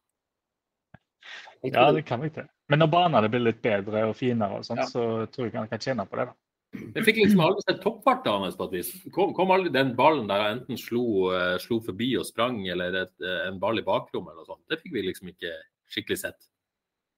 Ja, 1.62 1.92
det 1.94 2.08
kan 2.08 2.24
vi 2.24 2.32
ikke. 2.32 2.48
Men 2.72 2.82
når 2.82 2.90
banene 2.90 3.30
blir 3.30 3.44
litt 3.44 3.62
bedre 3.62 4.08
og 4.10 4.16
finere, 4.18 4.62
og 4.62 4.66
sånt, 4.66 4.82
ja. 4.82 4.88
så 4.90 5.28
tror 5.30 5.48
jeg 5.48 5.60
han 5.60 5.70
kan 5.70 5.84
tjene 5.84 6.08
på 6.10 6.18
det. 6.18 6.32
da. 6.32 6.41
Jeg 6.72 7.04
fikk 7.04 7.18
liksom 7.20 7.42
aldri 7.44 7.64
sett 7.66 7.82
toppfarta 7.84 8.34
hans 8.40 8.56
på 8.56 8.70
et 8.70 8.76
vis. 8.78 8.92
Kom, 9.12 9.34
kom, 9.36 9.52
aldri 9.52 9.74
den 9.76 9.92
ballen 9.98 10.30
der 10.30 10.44
han 10.44 10.60
enten 10.60 10.80
slo, 10.80 11.04
uh, 11.34 11.58
slo 11.60 11.82
forbi 11.84 12.14
og 12.20 12.28
sprang, 12.28 12.62
eller 12.72 12.96
et, 13.04 13.14
uh, 13.24 13.42
en 13.50 13.60
ball 13.60 13.82
i 13.82 13.84
bakrommet 13.84 14.32
eller 14.32 14.46
noe 14.46 14.54
sånt. 14.54 14.64
Det 14.72 14.80
fikk 14.80 14.96
vi 14.96 15.04
liksom 15.10 15.34
ikke 15.34 15.52
skikkelig 15.92 16.22
sett. 16.22 16.40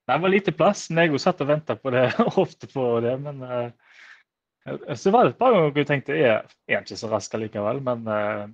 Det 0.09 0.17
var 0.19 0.33
lite 0.33 0.55
plass. 0.57 0.87
Nego 0.91 1.19
jeg 1.19 1.25
satt 1.25 1.43
og 1.45 1.51
venta 1.51 1.77
på 1.77 1.93
det, 1.93 2.07
ofte 2.43 2.69
på 2.71 2.87
det. 3.05 3.13
Men 3.21 3.43
uh, 3.45 4.79
så 4.97 5.13
var 5.13 5.27
det 5.27 5.35
et 5.35 5.41
par 5.43 5.53
ganger 5.53 5.83
jeg 5.83 5.89
tenkte 5.91 6.17
er, 6.17 6.49
han 6.71 6.87
ikke 6.87 6.97
så 6.97 7.11
rask 7.11 7.37
likevel. 7.37 7.83
Men 7.85 8.07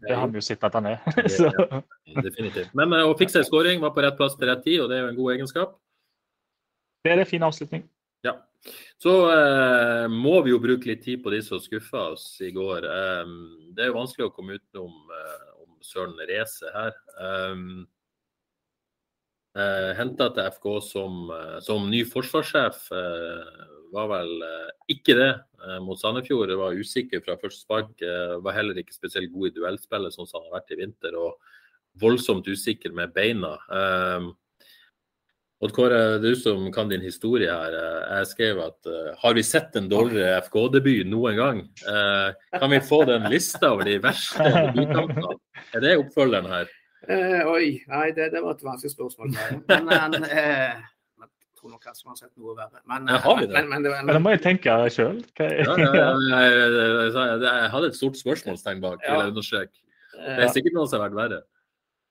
det 0.04 0.18
har 0.20 0.28
vi 0.28 0.41
jo 0.41 0.47
sett 0.50 0.66
at 0.68 0.76
han 0.76 0.89
er. 0.97 1.00
ja, 1.16 1.80
definitivt. 2.28 2.76
Men 2.76 2.97
å 3.06 3.16
fikse 3.20 3.39
en 3.39 3.47
skåring 3.47 3.80
var 3.80 3.95
på 3.95 4.04
rett 4.04 4.20
plass 4.20 4.36
til 4.36 4.52
rett 4.52 4.68
tid, 4.68 4.82
og 4.84 4.91
det 4.91 5.00
er 5.00 5.06
jo 5.06 5.14
en 5.14 5.22
god 5.22 5.38
egenskap. 5.38 5.80
Det 7.08 7.14
er 7.14 7.24
det. 7.24 7.30
Fin 7.30 7.47
avslutning. 7.47 7.88
Så 8.99 9.14
må 10.12 10.34
vi 10.43 10.51
jo 10.51 10.60
bruke 10.60 10.89
litt 10.89 11.05
tid 11.05 11.22
på 11.24 11.32
de 11.32 11.39
som 11.45 11.62
skuffa 11.64 12.10
oss 12.14 12.26
i 12.43 12.49
går. 12.51 12.84
Eh, 12.84 13.32
det 13.76 13.86
er 13.86 13.91
jo 13.93 13.99
vanskelig 14.01 14.28
å 14.28 14.34
komme 14.36 14.57
utenom 14.60 14.97
om 15.64 15.78
Søren 15.86 16.20
Reise 16.28 16.74
her. 16.76 16.97
Um, 17.16 17.88
Eh, 19.57 19.91
Henta 19.97 20.30
til 20.34 20.45
FK 20.45 20.68
som, 20.86 21.30
eh, 21.34 21.60
som, 21.66 21.88
ny 21.89 22.03
forsvarssjef. 22.05 22.84
Eh, 22.93 23.64
var 23.91 24.10
vel 24.12 24.43
eh, 24.45 24.68
ikke 24.93 25.16
det 25.18 25.32
eh, 25.32 25.80
mot 25.82 25.99
Sandefjord. 25.99 26.53
Var 26.60 26.78
usikker 26.78 27.24
fra 27.26 27.38
første 27.41 27.66
spark. 27.66 27.95
Eh, 28.05 28.36
var 28.45 28.57
heller 28.57 28.78
ikke 28.78 28.95
spesielt 28.95 29.34
god 29.34 29.49
i 29.49 29.55
duellspillet, 29.57 30.14
sånn 30.14 30.30
som 30.30 30.39
han 30.43 30.51
har 30.51 30.60
vært 30.60 30.76
i 30.76 30.80
vinter. 30.84 31.18
Og 31.18 31.39
voldsomt 31.99 32.47
usikker 32.47 32.93
med 32.95 33.16
beina. 33.16 33.55
Eh, 33.74 34.30
Odd 35.60 35.74
Kåre, 35.76 36.18
du 36.24 36.30
som 36.39 36.70
kan 36.72 36.88
din 36.88 37.01
historie 37.03 37.51
her. 37.51 37.74
Jeg 37.76 38.28
skrev 38.30 38.62
at 38.64 38.88
uh, 38.88 39.10
har 39.20 39.34
vi 39.36 39.41
sett 39.43 39.76
en 39.76 39.89
dårligere 39.91 40.38
FK-debut 40.45 41.10
noen 41.12 41.36
gang? 41.36 41.60
Uh, 41.84 42.32
kan 42.53 42.72
vi 42.72 42.80
få 42.80 43.01
den 43.10 43.28
lista 43.32 43.74
over 43.74 43.89
de 43.89 43.97
verste 44.03 44.45
debutkampene? 44.47 45.36
Er 45.76 45.84
det 45.84 45.97
oppfølgeren 45.99 46.47
her? 46.47 46.72
Uh, 47.10 47.51
oi, 47.51 47.66
nei, 47.91 48.05
det, 48.16 48.30
det, 48.32 48.39
var 48.45 48.55
et 48.55 48.64
vanskelig 48.64 48.93
spørsmål. 48.95 49.36
Men, 49.68 49.91
men 49.91 50.18
uh, 50.24 50.80
jeg 51.26 51.60
tror 51.60 51.76
nok 51.76 51.84
kanskje 51.84 52.07
man 52.07 52.16
har 52.16 52.24
sett 52.24 52.34
noe 52.39 52.55
verre. 52.55 52.80
Men, 52.88 53.12
da 53.12 53.20
har 53.28 53.39
vi 53.41 53.51
det? 53.51 53.60
Men, 53.60 53.70
men, 53.74 53.84
det, 53.84 53.93
men, 54.07 54.24
må 54.24 54.36
jeg 54.38 54.45
tenke 54.47 54.80
sjøl. 54.95 55.20
Ja, 55.43 55.51
ja, 55.76 56.10
jeg, 56.39 57.14
jeg, 57.43 57.70
hadde 57.76 57.91
et 57.91 57.99
stort 57.99 58.24
spørsmålstegn 58.24 58.80
bak. 58.88 59.03
Ja. 59.03 59.28
Det 59.28 60.39
er 60.39 60.55
sikkert 60.55 60.80
noe 60.80 60.88
som 60.88 61.01
har 61.01 61.10
vært 61.10 61.20
verre. 61.20 61.45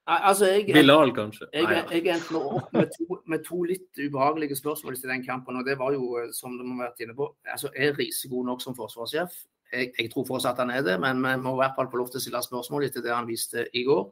Altså, 0.09 0.46
jeg, 0.46 0.64
Bilal, 0.72 1.11
kanskje? 1.12 1.46
Jeg, 1.52 1.68
jeg, 1.68 1.84
jeg 2.04 2.14
endte 2.14 2.40
opp 2.40 2.72
med 2.72 2.88
to, 2.94 3.18
med 3.28 3.42
to, 3.44 3.59
litt 3.68 4.00
ubehagelige 4.00 4.56
spørsmål 4.56 4.96
til 4.96 5.11
den 5.12 5.24
kampen. 5.26 5.56
og 5.61 5.66
det 5.66 5.76
var 5.78 5.92
jo, 5.92 6.16
som 6.32 6.56
du 6.56 6.64
har 6.64 6.86
vært 6.86 7.04
inne 7.04 7.16
på, 7.16 7.28
altså, 7.44 7.68
Er 7.76 7.92
Riise 7.98 8.28
god 8.32 8.46
nok 8.48 8.64
som 8.64 8.76
forsvarssjef? 8.76 9.36
Jeg, 9.72 9.90
jeg, 9.98 10.09
tror 10.11 10.24
fortsatt 10.24 10.62
han 10.62 10.70
er 10.72 10.80
det, 10.80 10.94
men 11.00 11.20
vi 11.20 11.34
må 11.44 11.52
i 11.52 11.61
hvert 11.61 11.76
fall 11.76 11.90
få 11.92 12.00
lov 12.00 12.09
til 12.09 12.22
å 12.22 12.24
stille 12.24 12.40
spørsmål 12.40 12.86
etter 12.86 13.04
det 13.04 13.12
han 13.12 13.28
viste 13.28 13.66
i 13.76 13.84
går. 13.84 14.06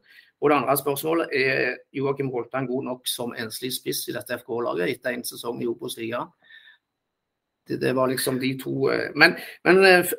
Og 0.44 0.51
det 0.53 0.57
andre 0.59 0.76
spørsmålet 0.76 1.32
er 1.32 1.78
Joakim 1.97 2.28
Holtan 2.34 2.68
god 2.68 2.84
nok 2.90 3.09
som 3.09 3.32
enslig 3.32 3.72
spiss 3.72 4.03
i 4.11 4.16
dette 4.18 4.36
FK-laget 4.42 4.92
etter 4.92 5.16
en 5.16 5.24
sesong 5.24 5.62
i 5.64 5.70
Obos-ligaen? 5.70 6.28
Det, 7.69 7.77
det, 7.83 7.93
var 7.97 8.07
liksom 8.07 8.39
de 8.39 8.53
to 8.62 8.91
eh, 8.95 9.09
Men, 9.19 9.35
men 9.67 9.81
eh, 9.85 10.12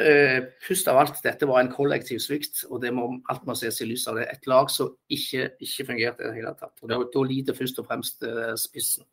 eh, 0.00 0.46
først 0.64 0.88
av 0.88 1.00
alt, 1.02 1.18
dette 1.24 1.48
var 1.48 1.60
en 1.60 1.72
kollektiv 1.72 2.22
svikt, 2.24 2.62
og 2.70 2.80
det 2.80 2.94
må 2.96 3.10
alt 3.28 3.44
må 3.44 3.56
ses 3.58 3.82
i 3.84 3.88
lys 3.88 4.06
av 4.08 4.16
det. 4.20 4.28
Et 4.32 4.46
lag 4.48 4.70
som 4.72 4.94
ikke, 5.12 5.50
ikke 5.60 5.88
fungerte 5.90 6.24
i 6.24 6.30
det 6.30 6.38
hele 6.38 6.54
tatt. 6.56 6.72
og 6.80 6.92
Da, 6.92 7.24
lider 7.28 7.56
først 7.56 7.82
og 7.82 7.88
fremst 7.90 8.24
spissen. 8.62 9.04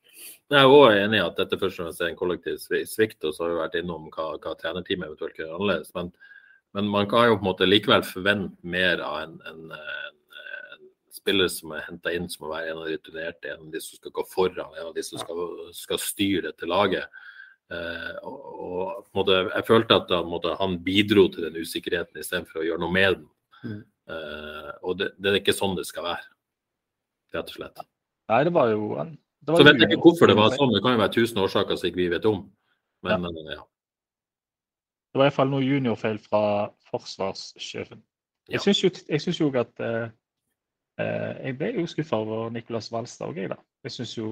Jeg 0.52 0.60
er 0.60 0.72
òg 0.72 0.96
enig 1.02 1.20
i 1.20 1.26
at 1.26 1.39
dette 1.39 1.60
først 1.60 1.80
og 1.80 1.88
fremst 1.88 2.04
er 2.04 2.12
en 2.12 2.20
kollektiv 2.20 2.60
svikt, 2.62 3.24
og 3.26 3.34
så 3.36 3.44
har 3.44 3.52
vi 3.52 3.60
vært 3.60 3.80
innom 3.82 4.08
hva, 4.14 4.28
hva 4.39 4.54
trenerteamet 4.60 5.10
eventuelt 5.10 5.36
kan 5.36 5.46
gjøre 5.46 5.58
annerledes. 5.58 5.92
Men, 5.98 6.14
men, 6.78 6.88
man 6.94 7.10
kan 7.12 7.28
jo 7.28 7.36
på 7.39 7.44
en 7.44 7.50
måte 7.50 7.68
likevel 7.68 8.06
forvente 8.08 8.72
mer 8.76 9.04
av 9.04 9.18
en, 9.26 9.36
en, 9.52 9.76
en 9.76 10.88
spillere 11.16 11.52
som 11.52 11.76
er 11.76 11.84
henta 11.89 12.16
inn 12.16 12.30
som 12.32 12.46
må 12.46 12.54
være 12.54 12.72
en 12.72 12.86
av 12.86 12.88
de 12.88 12.96
rutinerte, 12.96 13.52
en 13.52 13.68
av 13.68 13.76
de 13.76 13.84
som 13.84 14.00
skal 14.00 14.16
gå 14.16 14.26
foran, 14.32 14.72
en 14.78 14.94
av 14.94 14.96
de 14.96 15.04
som 15.04 15.20
skal, 15.20 15.44
skal 15.76 16.02
styre 16.04 16.48
dette 16.54 16.72
laget. 16.72 17.22
Uh, 17.72 18.17
og, 18.28 18.39
og 18.65 19.15
måtte, 19.15 19.38
Jeg 19.47 19.63
følte 19.67 19.97
at 20.01 20.09
da, 20.09 20.22
måtte, 20.28 20.57
han 20.59 20.76
bidro 20.84 21.28
til 21.32 21.47
den 21.47 21.61
usikkerheten 21.63 22.19
istedenfor 22.19 22.61
å 22.61 22.67
gjøre 22.67 22.84
noe 22.84 22.95
med 22.95 23.15
den. 23.15 23.26
Mm. 23.63 23.82
Uh, 24.11 24.72
og 24.82 24.99
det, 24.99 25.11
det, 25.17 25.32
er 25.32 25.39
ikke 25.39 25.55
sånn 25.55 25.78
det 25.78 25.88
skal 25.88 26.07
være, 26.09 26.26
rett 27.36 27.51
og 27.53 27.57
slett. 27.59 27.84
Nei, 28.32 28.41
det 28.47 28.55
var 28.55 28.72
jo 28.74 28.88
det 28.91 29.53
var 29.53 29.61
Så 29.61 29.67
vet 29.67 29.82
jeg 29.82 29.89
ikke 29.89 30.05
hvorfor 30.05 30.32
det 30.32 30.38
var 30.38 30.55
sånn, 30.55 30.74
det 30.76 30.84
kan 30.84 30.95
jo 30.95 31.01
være 31.01 31.15
tusen 31.15 31.41
årsaker 31.41 31.80
som 31.80 31.89
ikke 31.89 32.01
vi 32.03 32.11
vet 32.11 32.28
om. 32.30 32.45
Men 33.05 33.15
ja. 33.15 33.19
Men, 33.24 33.51
ja. 33.55 33.63
Det 35.11 35.19
var 35.19 35.28
iallfall 35.28 35.51
noe 35.51 35.65
juniorfeil 35.65 36.19
fra 36.24 36.43
forsvarssjefen. 36.91 38.03
Jeg 38.51 38.59
ja. 38.59 38.63
syns 38.63 38.84
jo, 38.84 39.47
jo 39.47 39.49
at 39.59 39.80
Eh, 41.01 41.34
jeg 41.45 41.57
ble 41.59 41.72
jo 41.78 41.88
skuffa 41.89 42.19
over 42.22 42.49
Nicolas 42.53 42.91
Walstad 42.91 43.32
òg, 43.32 43.39
jeg. 43.39 43.51
da. 43.51 43.57
Jeg 43.86 43.95
syns 43.95 44.13
jo 44.17 44.30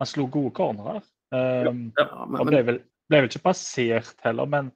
han 0.00 0.10
slo 0.10 0.26
gode 0.30 0.52
cornerer. 0.56 1.04
Um, 1.32 1.86
ja, 1.96 2.06
men, 2.28 2.40
og 2.40 2.48
ble 2.50 2.60
vel, 2.66 2.78
ble 3.08 3.22
vel, 3.22 3.28
ikke 3.30 3.46
passert 3.46 4.18
heller, 4.26 4.48
men 4.52 4.66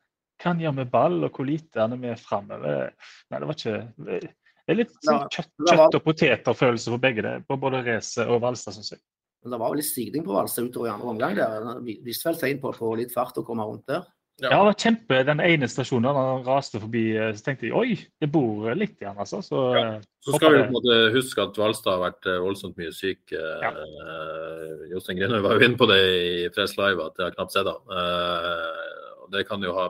hva 0.41 0.51
han 0.53 0.63
gjør 0.63 0.75
med 0.79 0.91
ball, 0.93 1.19
og 1.27 1.37
hvor 1.37 1.49
lite 1.49 1.81
han 1.81 1.93
er 1.97 2.01
med 2.01 2.21
framover 2.21 2.91
Nei, 2.93 3.39
det 3.41 3.49
var 3.49 3.57
ikke 3.57 3.77
Det 4.07 4.73
er 4.73 4.79
litt 4.81 4.97
sånn 5.05 5.29
kjøtt, 5.33 5.53
kjøtt 5.69 5.99
og 5.99 6.05
poteter-følelse 6.05 6.95
på 6.95 7.01
begge 7.03 7.25
det, 7.27 7.35
på 7.49 7.59
både 7.61 7.85
Race 7.87 8.25
og 8.25 8.41
Valstad, 8.45 8.77
syns 8.77 8.95
jeg. 8.97 9.03
Men 9.45 9.55
det 9.55 9.61
var 9.63 9.71
vel 9.71 9.79
litt 9.79 9.89
stigning 9.89 10.25
på 10.27 10.35
Valstad 10.35 10.67
utover 10.67 10.89
i 10.89 10.93
andre 10.95 11.13
omgang 11.13 11.37
der. 11.39 11.69
Viste 12.05 12.27
vel 12.31 12.41
tegn 12.41 12.63
på 12.65 12.73
å 12.73 12.77
få 12.77 12.95
litt 12.99 13.13
fart 13.15 13.37
og 13.39 13.47
komme 13.47 13.69
rundt 13.69 13.87
der. 13.93 14.09
Ja. 14.37 14.51
ja, 14.51 14.57
det 14.59 14.65
var 14.69 14.75
kjempe 14.77 15.19
den 15.25 15.39
ene 15.41 15.67
stasjonen 15.71 16.13
da 16.13 16.23
han 16.27 16.43
raste 16.45 16.81
forbi. 16.83 17.05
Eh, 17.17 17.31
så 17.39 17.45
tenkte 17.47 17.71
jeg 17.71 17.77
oi, 17.77 17.95
det 18.21 18.29
bor 18.33 18.67
litt 18.77 18.99
igjen, 19.01 19.17
altså. 19.17 19.41
Så, 19.45 19.63
ja. 19.73 19.85
Eh, 19.97 20.03
så 20.27 20.37
skal 20.37 20.53
vi 20.53 20.59
på 20.61 20.67
en 20.67 20.75
måte 20.75 20.97
huske 21.15 21.47
at 21.47 21.61
Valstad 21.61 21.95
har 21.95 22.03
vært 22.03 22.29
eh, 22.29 22.41
voldsomt 22.45 22.77
mye 22.77 22.93
syk. 22.93 23.33
Ja. 23.33 23.71
Uh, 23.73 24.85
Jostein 24.91 25.17
Grinhaug 25.23 25.47
var 25.47 25.57
jo 25.57 25.65
inne 25.71 25.81
på 25.81 25.89
det 25.89 26.01
i 26.05 26.51
Press 26.53 26.77
Live, 26.77 27.01
at 27.01 27.17
jeg 27.17 27.31
har 27.31 27.39
knapt 27.39 27.57
sett 27.57 27.71
ham. 27.71 27.81
Uh, 27.89 29.25
det 29.33 29.47
kan 29.49 29.65
jo 29.65 29.73
ha 29.79 29.89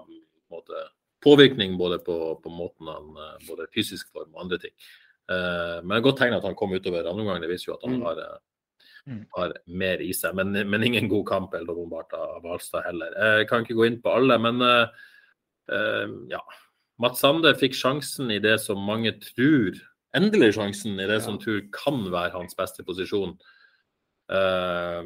måte, 0.54 0.86
påvirkning 1.26 1.74
både 1.80 1.98
på, 2.06 2.36
på, 2.38 2.52
måten 2.54 2.92
han 2.92 3.10
både 3.48 3.66
fysisk 3.74 4.12
form 4.14 4.30
og 4.30 4.46
andre 4.46 4.60
ting. 4.62 4.76
Uh, 5.26 5.82
men 5.82 6.04
godt 6.06 6.22
tegn 6.22 6.38
at 6.38 6.46
han 6.46 6.54
kom 6.54 6.76
utover 6.76 7.02
andre 7.02 7.26
omgang. 7.26 7.42
Det 7.42 7.50
viser 7.50 7.72
jo 7.72 7.80
at 7.80 7.88
han 7.88 7.98
mm. 7.98 8.06
har. 8.06 8.28
Har 9.36 9.54
mer 9.66 10.02
i 10.02 10.12
seg. 10.16 10.34
Men, 10.38 10.52
men 10.70 10.84
ingen 10.84 11.08
god 11.10 11.26
kamp 11.28 11.54
eller 11.54 11.74
åpenbart 11.76 12.14
av 12.18 12.40
Hvalstad 12.44 12.86
heller. 12.88 13.14
Jeg 13.40 13.50
kan 13.50 13.64
ikke 13.64 13.78
gå 13.78 13.88
inn 13.88 14.00
på 14.02 14.14
alle, 14.18 14.38
men 14.42 14.62
uh, 14.62 16.06
ja. 16.30 16.42
Mats 17.02 17.20
Sande 17.20 17.52
fikk 17.60 17.76
sjansen 17.76 18.32
i 18.32 18.40
det 18.42 18.56
som 18.62 18.80
mange 18.80 19.12
tror 19.20 19.76
Endelig 20.16 20.54
sjansen 20.56 20.94
i 20.96 21.04
det 21.04 21.18
ja. 21.18 21.24
som 21.26 21.34
tror 21.36 21.58
kan 21.74 21.98
være 22.08 22.32
hans 22.32 22.56
beste 22.56 22.80
posisjon. 22.86 23.34
Uh, 24.32 25.04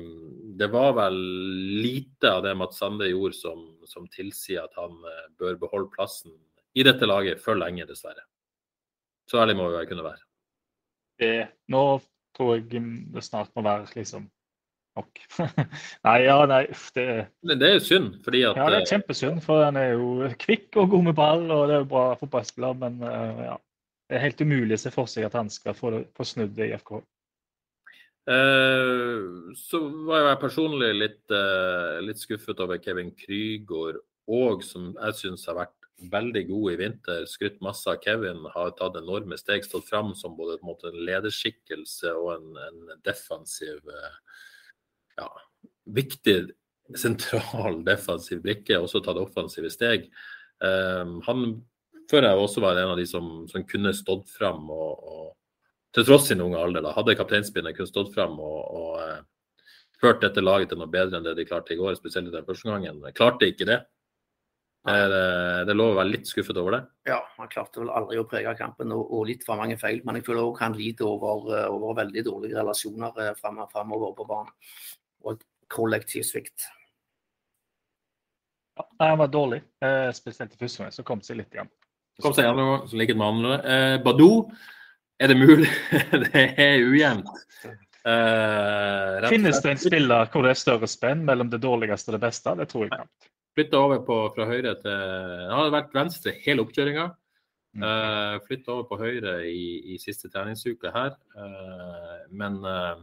det 0.60 0.68
var 0.70 0.94
vel 1.00 1.16
lite 1.82 2.30
av 2.30 2.44
det 2.46 2.54
Mats 2.54 2.78
Sande 2.78 3.08
gjorde 3.10 3.34
som, 3.40 3.64
som 3.90 4.06
tilsier 4.12 4.68
at 4.68 4.76
han 4.78 4.94
eh, 5.08 5.26
bør 5.40 5.58
beholde 5.64 5.90
plassen 5.96 6.36
i 6.78 6.84
dette 6.86 7.08
laget 7.08 7.42
for 7.42 7.58
lenge, 7.58 7.88
dessverre. 7.88 8.22
Så 9.26 9.40
ærlig 9.42 9.56
må 9.58 9.66
vi 9.72 9.82
kunne 9.90 10.06
være. 10.06 10.22
Det, 11.20 11.34
nå 11.74 11.82
tror 12.36 12.56
jeg 12.56 12.82
det 13.14 13.24
snart 13.24 13.50
må 13.56 13.64
være 13.66 13.88
liksom 13.96 14.28
nok. 14.98 15.20
nei, 16.06 16.16
ja, 16.26 16.38
nei, 16.50 16.64
uff, 16.72 16.88
det 16.96 17.06
Men 17.46 17.60
det 17.60 17.68
er 17.68 17.76
jo 17.78 17.86
synd, 17.86 18.12
fordi 18.24 18.42
at 18.48 18.58
Ja, 18.58 18.68
det 18.72 18.80
er 18.80 18.86
eh, 18.86 18.90
kjempesynd, 18.90 19.40
for 19.44 19.64
han 19.64 19.78
er 19.80 19.94
jo 19.94 20.30
kvikk 20.40 20.80
og 20.82 20.90
god 20.96 21.06
med 21.08 21.18
ball, 21.18 21.46
og 21.50 21.68
det 21.68 21.76
er 21.76 21.84
jo 21.84 21.92
bra 21.94 22.04
fotballspiller, 22.20 22.78
men 22.84 23.02
eh, 23.06 23.44
ja. 23.50 23.56
Det 24.10 24.18
er 24.18 24.24
helt 24.24 24.40
umulig 24.42 24.74
å 24.74 24.80
se 24.82 24.90
for 24.90 25.06
seg 25.06 25.22
at 25.28 25.36
han 25.38 25.46
skal 25.54 25.76
få, 25.78 25.92
få 26.18 26.24
snudd 26.26 26.56
det 26.56 26.66
i 26.66 26.74
FK. 26.74 26.96
Eh, 28.30 29.28
så 29.56 29.80
var 30.08 30.24
jeg 30.24 30.40
personlig 30.42 30.90
litt, 30.96 31.22
eh, 31.30 32.00
litt 32.02 32.18
skuffet 32.18 32.58
over 32.62 32.80
Kevin 32.82 33.12
Krygård 33.14 34.00
òg, 34.30 34.64
som 34.66 34.90
jeg 34.96 35.16
syns 35.18 35.46
har 35.46 35.60
vært 35.62 35.79
veldig 36.12 36.42
god 36.48 36.72
i 36.72 36.76
vinter. 36.80 37.26
Skrytt 37.28 37.60
masse 37.64 37.90
av 37.90 38.00
Kevin, 38.04 38.44
har 38.54 38.72
tatt 38.78 38.98
enorme 39.00 39.38
steg, 39.40 39.64
stått 39.66 39.88
fram 39.88 40.14
som 40.18 40.36
både 40.38 40.58
en 40.58 40.66
måte, 40.68 40.90
en 40.90 41.04
lederskikkelse 41.06 42.14
og 42.16 42.32
en, 42.36 42.50
en 42.68 43.02
defensiv 43.06 43.92
eh, 43.92 44.18
ja, 45.20 45.28
viktig 45.84 46.38
sentral 46.98 47.82
defensiv 47.86 48.42
brikke, 48.44 48.78
også 48.78 49.02
tatt 49.04 49.20
offensive 49.20 49.70
steg. 49.72 50.08
Um, 50.60 51.20
han 51.24 51.44
føler 52.10 52.32
jeg 52.32 52.44
også 52.44 52.62
var 52.64 52.78
en 52.80 52.94
av 52.94 52.98
de 52.98 53.06
som, 53.08 53.44
som 53.48 53.64
kunne 53.68 53.94
stått 53.96 54.28
fram 54.32 54.66
og, 54.74 55.04
og 55.12 55.28
til 55.96 56.06
tross 56.06 56.28
sin 56.30 56.42
unge 56.42 56.58
alder, 56.58 56.84
da, 56.84 56.92
hadde 56.94 57.16
kapteinspinnet 57.18 57.76
kunne 57.76 57.90
stått 57.90 58.12
fram 58.14 58.36
og, 58.38 58.58
og 58.78 58.90
eh, 59.02 59.22
ført 60.00 60.22
dette 60.22 60.42
laget 60.42 60.70
til 60.70 60.78
noe 60.78 60.90
bedre 60.90 61.18
enn 61.18 61.26
det 61.26 61.34
de 61.38 61.46
klarte 61.48 61.74
i 61.74 61.78
går, 61.80 61.96
spesielt 61.98 62.30
i 62.30 62.34
den 62.34 62.46
første 62.46 62.70
gangen. 62.70 63.00
Klarte 63.16 63.48
ikke 63.50 63.66
det. 63.68 63.80
Eh, 64.88 65.06
Det, 65.12 65.64
det 65.68 65.74
lov 65.76 65.90
å 65.92 65.98
være 65.98 66.08
litt 66.14 66.26
skuffet 66.30 66.56
over 66.56 66.72
det. 66.78 66.80
Ja, 67.10 67.18
han 67.36 67.48
klarte 67.52 67.82
vel 67.82 67.90
aldri 67.92 68.16
å 68.20 68.24
prege 68.28 68.54
kampen, 68.56 68.92
og, 68.96 69.10
og 69.12 69.26
litt 69.28 69.44
for 69.44 69.56
mange 69.60 69.76
feil. 69.80 70.00
Men 70.04 70.16
jeg 70.16 70.24
føler 70.24 70.42
òg 70.46 70.60
han 70.62 70.72
lider 70.78 71.04
over, 71.10 71.50
eh, 71.58 71.66
over 71.68 71.98
veldig 72.00 72.24
dårlige 72.24 72.56
relasjoner 72.56 73.12
eh, 73.26 73.34
frem- 73.36 73.66
framover 73.72 74.14
på 74.16 74.24
banen. 74.30 74.52
Og 75.28 75.42
kollektiv 75.68 76.24
svikt. 76.24 76.64
Ja, 78.78 78.86
nei, 79.00 79.08
han 79.12 79.18
var 79.20 79.28
dårlig, 79.28 79.60
eh, 79.84 80.08
spesielt 80.16 80.54
i 80.56 80.60
første 80.62 80.82
gang, 80.84 80.92
så 80.96 81.04
kom 81.04 81.20
seg 81.26 81.36
litt 81.42 81.52
igjen. 81.54 81.68
Kom 82.22 82.32
seg 82.36 82.46
igjen, 82.48 82.88
som 82.88 82.98
liket 83.00 83.16
med 83.20 83.26
andre. 83.34 83.58
Eh, 83.64 83.96
Badou, 84.04 84.46
er 85.20 85.28
det 85.28 85.36
mulig? 85.36 85.68
det 86.24 86.46
er 86.56 86.80
ujevnt. 86.88 87.28
Eh, 88.00 89.28
Finnes 89.28 89.60
det 89.60 89.74
en 89.74 89.80
spiller 89.82 90.30
hvor 90.32 90.46
det 90.46 90.54
er 90.54 90.60
større 90.62 90.88
spenn 90.88 91.20
mellom 91.28 91.50
det 91.52 91.60
dårligste 91.60 92.08
og 92.08 92.16
det 92.16 92.22
beste? 92.24 92.54
Det 92.56 92.68
tror 92.72 92.86
jeg 92.86 92.94
knapt. 92.94 93.28
Flytta 93.56 93.80
over 93.82 94.02
på, 94.06 94.16
fra 94.36 94.46
høyre 94.46 94.76
til 94.78 94.92
Han 94.94 95.56
hadde 95.56 95.74
vært 95.74 95.96
venstre 95.96 96.34
hele 96.44 96.62
oppkjøringa. 96.64 97.06
Mm. 97.76 97.84
Uh, 97.86 98.36
Flytta 98.46 98.74
over 98.74 98.88
på 98.90 98.98
høyre 99.00 99.36
i, 99.46 99.94
i 99.94 99.98
siste 100.02 100.30
treningsuke 100.30 100.92
her. 100.94 101.16
Uh, 101.34 102.20
men 102.30 102.60
uh, 102.62 103.00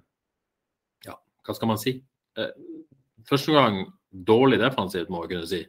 ja, 1.08 1.18
hva 1.46 1.56
skal 1.56 1.72
man 1.72 1.82
si? 1.82 1.98
Eh, 2.38 2.54
første 3.28 3.54
gang 3.56 3.82
dårlig 4.12 4.60
defensivt, 4.62 5.12
må 5.12 5.24
jeg 5.24 5.34
kunne 5.34 5.50
si. 5.50 5.62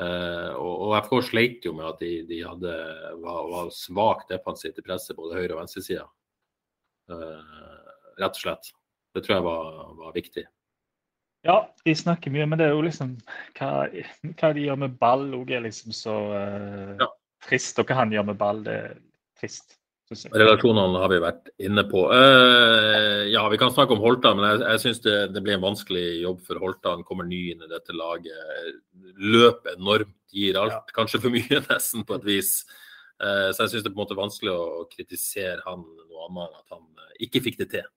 Eh, 0.00 0.52
og, 0.54 0.74
og 0.86 0.96
FK 1.04 1.16
sleit 1.28 1.66
jo 1.66 1.74
med 1.76 1.88
at 1.88 2.02
de, 2.02 2.12
de 2.28 2.40
hadde, 2.46 2.76
var, 3.22 3.42
var 3.50 3.72
svakt 3.74 4.30
defensivt 4.32 4.80
i 4.80 4.86
presset 4.86 5.18
både 5.18 5.38
høyre- 5.38 5.56
og 5.56 5.62
venstresida. 5.62 6.06
Uh, 7.10 7.80
rett 8.20 8.36
og 8.36 8.38
slett. 8.38 8.68
Det 9.10 9.24
tror 9.24 9.34
jeg 9.34 9.42
var, 9.42 9.70
var 9.98 10.12
viktig. 10.14 10.44
Ja, 11.46 11.56
de 11.86 11.94
snakker 11.96 12.32
mye, 12.34 12.44
men 12.48 12.60
det 12.60 12.68
er 12.68 12.74
jo 12.76 12.84
liksom 12.84 13.14
Hva, 13.56 13.86
hva 14.36 14.52
de 14.52 14.66
gjør 14.66 14.80
med 14.82 14.96
ball 15.00 15.30
òg 15.38 15.52
er 15.56 15.64
liksom 15.64 15.94
så 15.96 16.16
uh, 16.34 16.96
Ja. 17.00 17.08
trist. 17.46 17.78
Og 17.80 17.88
hva 17.88 18.02
han 18.02 18.12
gjør 18.12 18.26
med 18.32 18.40
ball, 18.40 18.64
det 18.66 18.74
er 18.76 18.98
trist. 19.40 19.76
Relasjonene 20.10 20.98
har 20.98 21.10
vi 21.12 21.20
vært 21.22 21.52
inne 21.62 21.84
på. 21.86 22.00
Uh, 22.10 23.30
ja, 23.30 23.44
Vi 23.48 23.58
kan 23.62 23.70
snakke 23.70 23.94
om 23.94 24.02
Holtan, 24.02 24.40
men 24.40 24.48
jeg, 24.50 24.64
jeg 24.66 24.82
syns 24.82 25.02
det, 25.04 25.16
det 25.36 25.42
blir 25.46 25.54
en 25.54 25.62
vanskelig 25.62 26.06
jobb 26.24 26.40
for 26.48 26.58
Holtan. 26.58 27.04
Kommer 27.06 27.28
ny 27.28 27.52
inn 27.52 27.62
i 27.62 27.70
dette 27.70 27.94
laget. 27.94 28.80
Løper 29.22 29.78
enormt, 29.78 30.16
gir 30.34 30.58
alt. 30.58 30.90
Kanskje 30.96 31.22
for 31.22 31.30
mye, 31.32 31.62
nesten, 31.70 32.02
på 32.04 32.18
et 32.18 32.26
vis. 32.26 32.56
Uh, 33.22 33.54
så 33.54 33.64
jeg 33.64 33.76
syns 33.76 33.86
det 33.86 33.92
er 33.92 33.94
på 33.94 34.00
en 34.00 34.02
måte 34.02 34.18
vanskelig 34.18 34.52
å 34.56 34.84
kritisere 34.90 35.62
han 35.62 35.86
noe 35.86 36.26
annet 36.26 36.42
enn 36.48 36.58
at 36.58 36.74
han 36.74 37.16
ikke 37.22 37.44
fikk 37.46 37.62
det 37.62 37.70
til. 37.78 37.88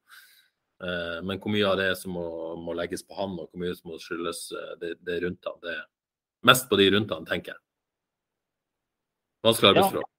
Eh, 0.83 1.19
men 1.23 1.39
hvor 1.39 1.53
mye 1.53 1.67
av 1.69 1.77
det 1.79 1.91
som 1.99 2.15
må, 2.17 2.27
må 2.59 2.75
legges 2.75 3.05
på 3.07 3.15
han, 3.17 3.37
og 3.39 3.49
hvor 3.49 3.61
mye 3.61 3.75
som 3.77 3.91
må 3.93 3.99
skyldes 4.01 4.45
eh, 4.51 4.71
det, 4.81 4.95
det 5.07 5.21
rundt 5.23 5.47
han, 5.47 5.59
det 5.63 5.75
er 5.77 5.85
mest 6.49 6.67
på 6.69 6.79
de 6.79 6.89
rundt 6.95 7.13
han, 7.15 7.27
tenker 7.29 7.53
jeg. 7.53 7.63
Vanskelig 9.47 9.73
arbeidsforhold. 9.73 10.09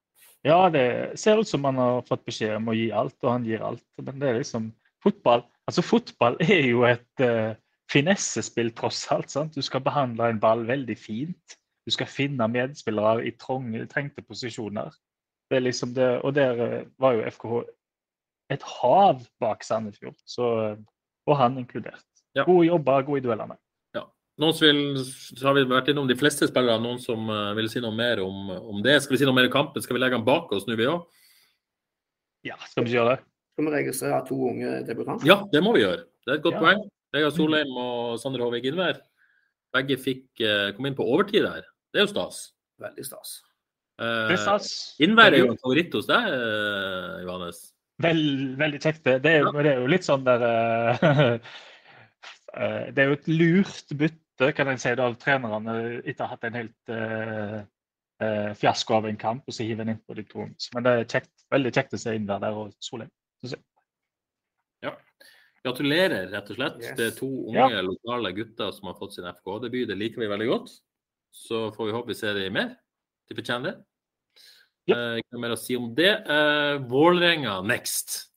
Ja, 0.44 0.58
det 0.68 0.86
ser 1.20 1.40
ut 1.40 1.48
som 1.48 1.64
han 1.64 1.80
har 1.80 2.02
fått 2.04 2.24
beskjed 2.28 2.58
om 2.58 2.68
å 2.68 2.76
gi 2.76 2.90
alt, 2.92 3.16
og 3.24 3.30
han 3.30 3.46
gir 3.48 3.62
alt. 3.64 3.84
Men 4.04 4.18
det 4.20 4.28
er 4.28 4.40
liksom 4.42 4.68
fotball. 5.04 5.44
Altså, 5.68 5.84
fotball 5.84 6.36
er 6.44 6.66
jo 6.68 6.82
et 6.84 7.24
uh, 7.24 7.56
finessespill, 7.92 8.68
tross 8.76 9.06
alt. 9.12 9.32
sant? 9.32 9.56
Du 9.56 9.64
skal 9.64 9.80
behandle 9.84 10.28
en 10.28 10.42
ball 10.42 10.66
veldig 10.68 10.96
fint. 11.00 11.56
Du 11.88 11.92
skal 11.96 12.10
finne 12.12 12.48
medspillere 12.52 13.24
i 13.24 13.32
trengte 13.40 14.24
posisjoner. 14.24 14.92
Det 15.48 15.56
er 15.56 15.64
liksom 15.64 15.96
det, 15.96 16.10
og 16.20 16.36
der 16.36 16.60
eh, 16.64 16.84
var 17.00 17.16
jo 17.16 17.24
FKH 17.28 17.56
et 18.52 18.62
hav 18.80 19.22
bak 19.40 19.64
Sandefjord, 19.64 20.16
så, 20.28 20.50
eh, 20.70 20.80
og 21.26 21.38
han 21.40 21.58
inkludert. 21.58 22.04
Ja. 22.34 22.44
Gode 22.44 22.66
jobber, 22.66 23.06
gode 23.06 23.22
i 23.22 23.26
duellene. 23.28 23.58
Noen 24.34 24.50
som 24.50 24.66
vil, 24.66 24.96
så 25.38 25.46
har 25.46 25.54
vi 25.54 25.62
vært 25.70 25.92
innom 25.92 26.08
de 26.10 26.16
fleste 26.18 26.48
spillere. 26.50 26.82
Noen 26.82 26.98
som 26.98 27.28
eh, 27.30 27.52
vil 27.54 27.68
si 27.70 27.78
noe 27.78 27.94
mer 27.94 28.18
om, 28.24 28.48
om 28.50 28.80
det? 28.82 28.96
Skal 29.04 29.14
vi 29.14 29.20
si 29.20 29.28
noe 29.28 29.36
mer 29.36 29.46
om 29.46 29.52
kampen? 29.52 29.84
Skal 29.84 29.94
vi 29.94 30.02
legge 30.02 30.18
den 30.18 30.26
bak 30.26 30.50
oss 30.56 30.66
nå, 30.66 30.74
vi 30.74 30.88
òg? 30.90 31.04
Ja, 32.42 32.56
skal 32.66 32.82
vi 32.88 32.96
gjøre 32.96 33.12
det? 33.14 33.20
Skal 33.54 33.68
vi 33.68 33.74
registrere 33.76 34.18
to 34.26 34.40
unge 34.50 34.72
debutanter? 34.88 35.28
Ja, 35.30 35.38
det 35.52 35.62
må 35.62 35.76
vi 35.76 35.84
gjøre. 35.84 36.02
Det 36.26 36.32
er 36.32 36.40
et 36.40 36.46
godt 36.48 36.58
Ja. 36.58 36.64
poeng. 36.64 36.82
Vegard 37.14 37.36
Solheim 37.36 37.78
og 37.78 38.18
Sander 38.18 38.42
Håvik 38.42 38.66
Innvær. 38.66 38.98
Begge 39.72 39.96
fikk 40.02 40.26
kom 40.42 40.74
komme 40.74 40.90
inn 40.90 40.98
på 40.98 41.06
overtid 41.06 41.46
der. 41.46 41.62
Det 41.94 42.02
er 42.02 42.06
jo 42.08 42.10
stas. 42.10 42.52
Veldig 42.82 43.06
stas. 43.06 43.36
Eh. 44.02 44.34
Innvær 45.06 45.30
er 45.30 45.44
jo 45.44 45.52
en 45.52 45.62
favoritt 45.62 45.94
hos 45.94 46.10
deg, 46.10 46.26
eh, 46.26 47.22
Johannes. 47.22 47.73
Vel, 48.02 48.56
veldig 48.58 48.80
kjekt. 48.82 49.04
Det 49.04 49.22
Det 49.22 49.30
er, 49.32 49.44
jo- 49.44 49.52
det 49.62 49.70
er 49.70 49.80
jo 49.80 49.90
litt 49.90 50.06
sånn 50.06 50.24
der 50.26 50.42
eh, 50.48 51.04
eh, 52.58 52.86
Det 52.90 53.02
er 53.04 53.10
jo 53.10 53.18
et 53.18 53.28
lurt 53.30 53.94
bytte, 54.00 54.50
kan 54.56 54.68
en 54.72 54.80
si, 54.82 54.90
da, 54.98 55.06
av 55.06 55.14
trenerne 55.22 55.76
etter 56.02 56.24
å 56.24 56.26
ha 56.26 56.34
hatt 56.34 56.44
en 56.48 56.56
helt 56.58 56.90
uh, 56.90 57.60
uh, 58.24 58.50
fiasko 58.58 58.96
av 58.96 59.06
en 59.06 59.16
kamp, 59.20 59.44
og 59.46 59.54
så 59.54 59.62
hiver 59.62 59.86
en 59.86 59.92
inn 59.94 60.00
på 60.02 60.16
de. 60.18 60.24
Men 60.74 60.82
det 60.86 60.94
er 60.94 61.06
kjekt, 61.06 61.30
veldig 61.54 61.72
kjekt 61.76 61.94
å 61.94 62.00
se 62.02 62.16
inn 62.18 62.26
der 62.26 62.42
og 62.50 62.72
Solheim. 62.82 63.12
Ja. 64.82 64.90
Gratulerer, 65.64 66.26
rett 66.34 66.50
og 66.50 66.58
slett. 66.58 66.82
Yes. 66.82 66.96
Det 66.98 67.06
er 67.06 67.14
to 67.16 67.28
unge 67.46 67.84
lokale 67.86 68.34
gutter 68.36 68.74
som 68.74 68.90
har 68.90 68.98
fått 68.98 69.14
sin 69.14 69.30
FK-debut. 69.30 69.86
Det 69.88 69.96
liker 69.96 70.20
vi 70.24 70.32
veldig 70.34 70.48
godt. 70.50 70.74
Så 71.30 71.68
får 71.76 71.86
vi 71.88 71.94
håpe 71.94 72.10
vi 72.10 72.18
ser 72.18 72.34
dem 72.36 72.58
mer. 72.58 72.74
De 73.30 73.38
fortjener 73.38 73.70
det. 73.70 73.76
Ja. 74.86 74.96
Eh, 74.96 75.18
Ikke 75.22 75.40
mer 75.40 75.54
å 75.54 75.58
si 75.60 75.76
om 75.78 75.90
det. 75.96 76.12
Eh, 76.28 76.76
Vålerenga 76.90 77.60
next. 77.64 78.30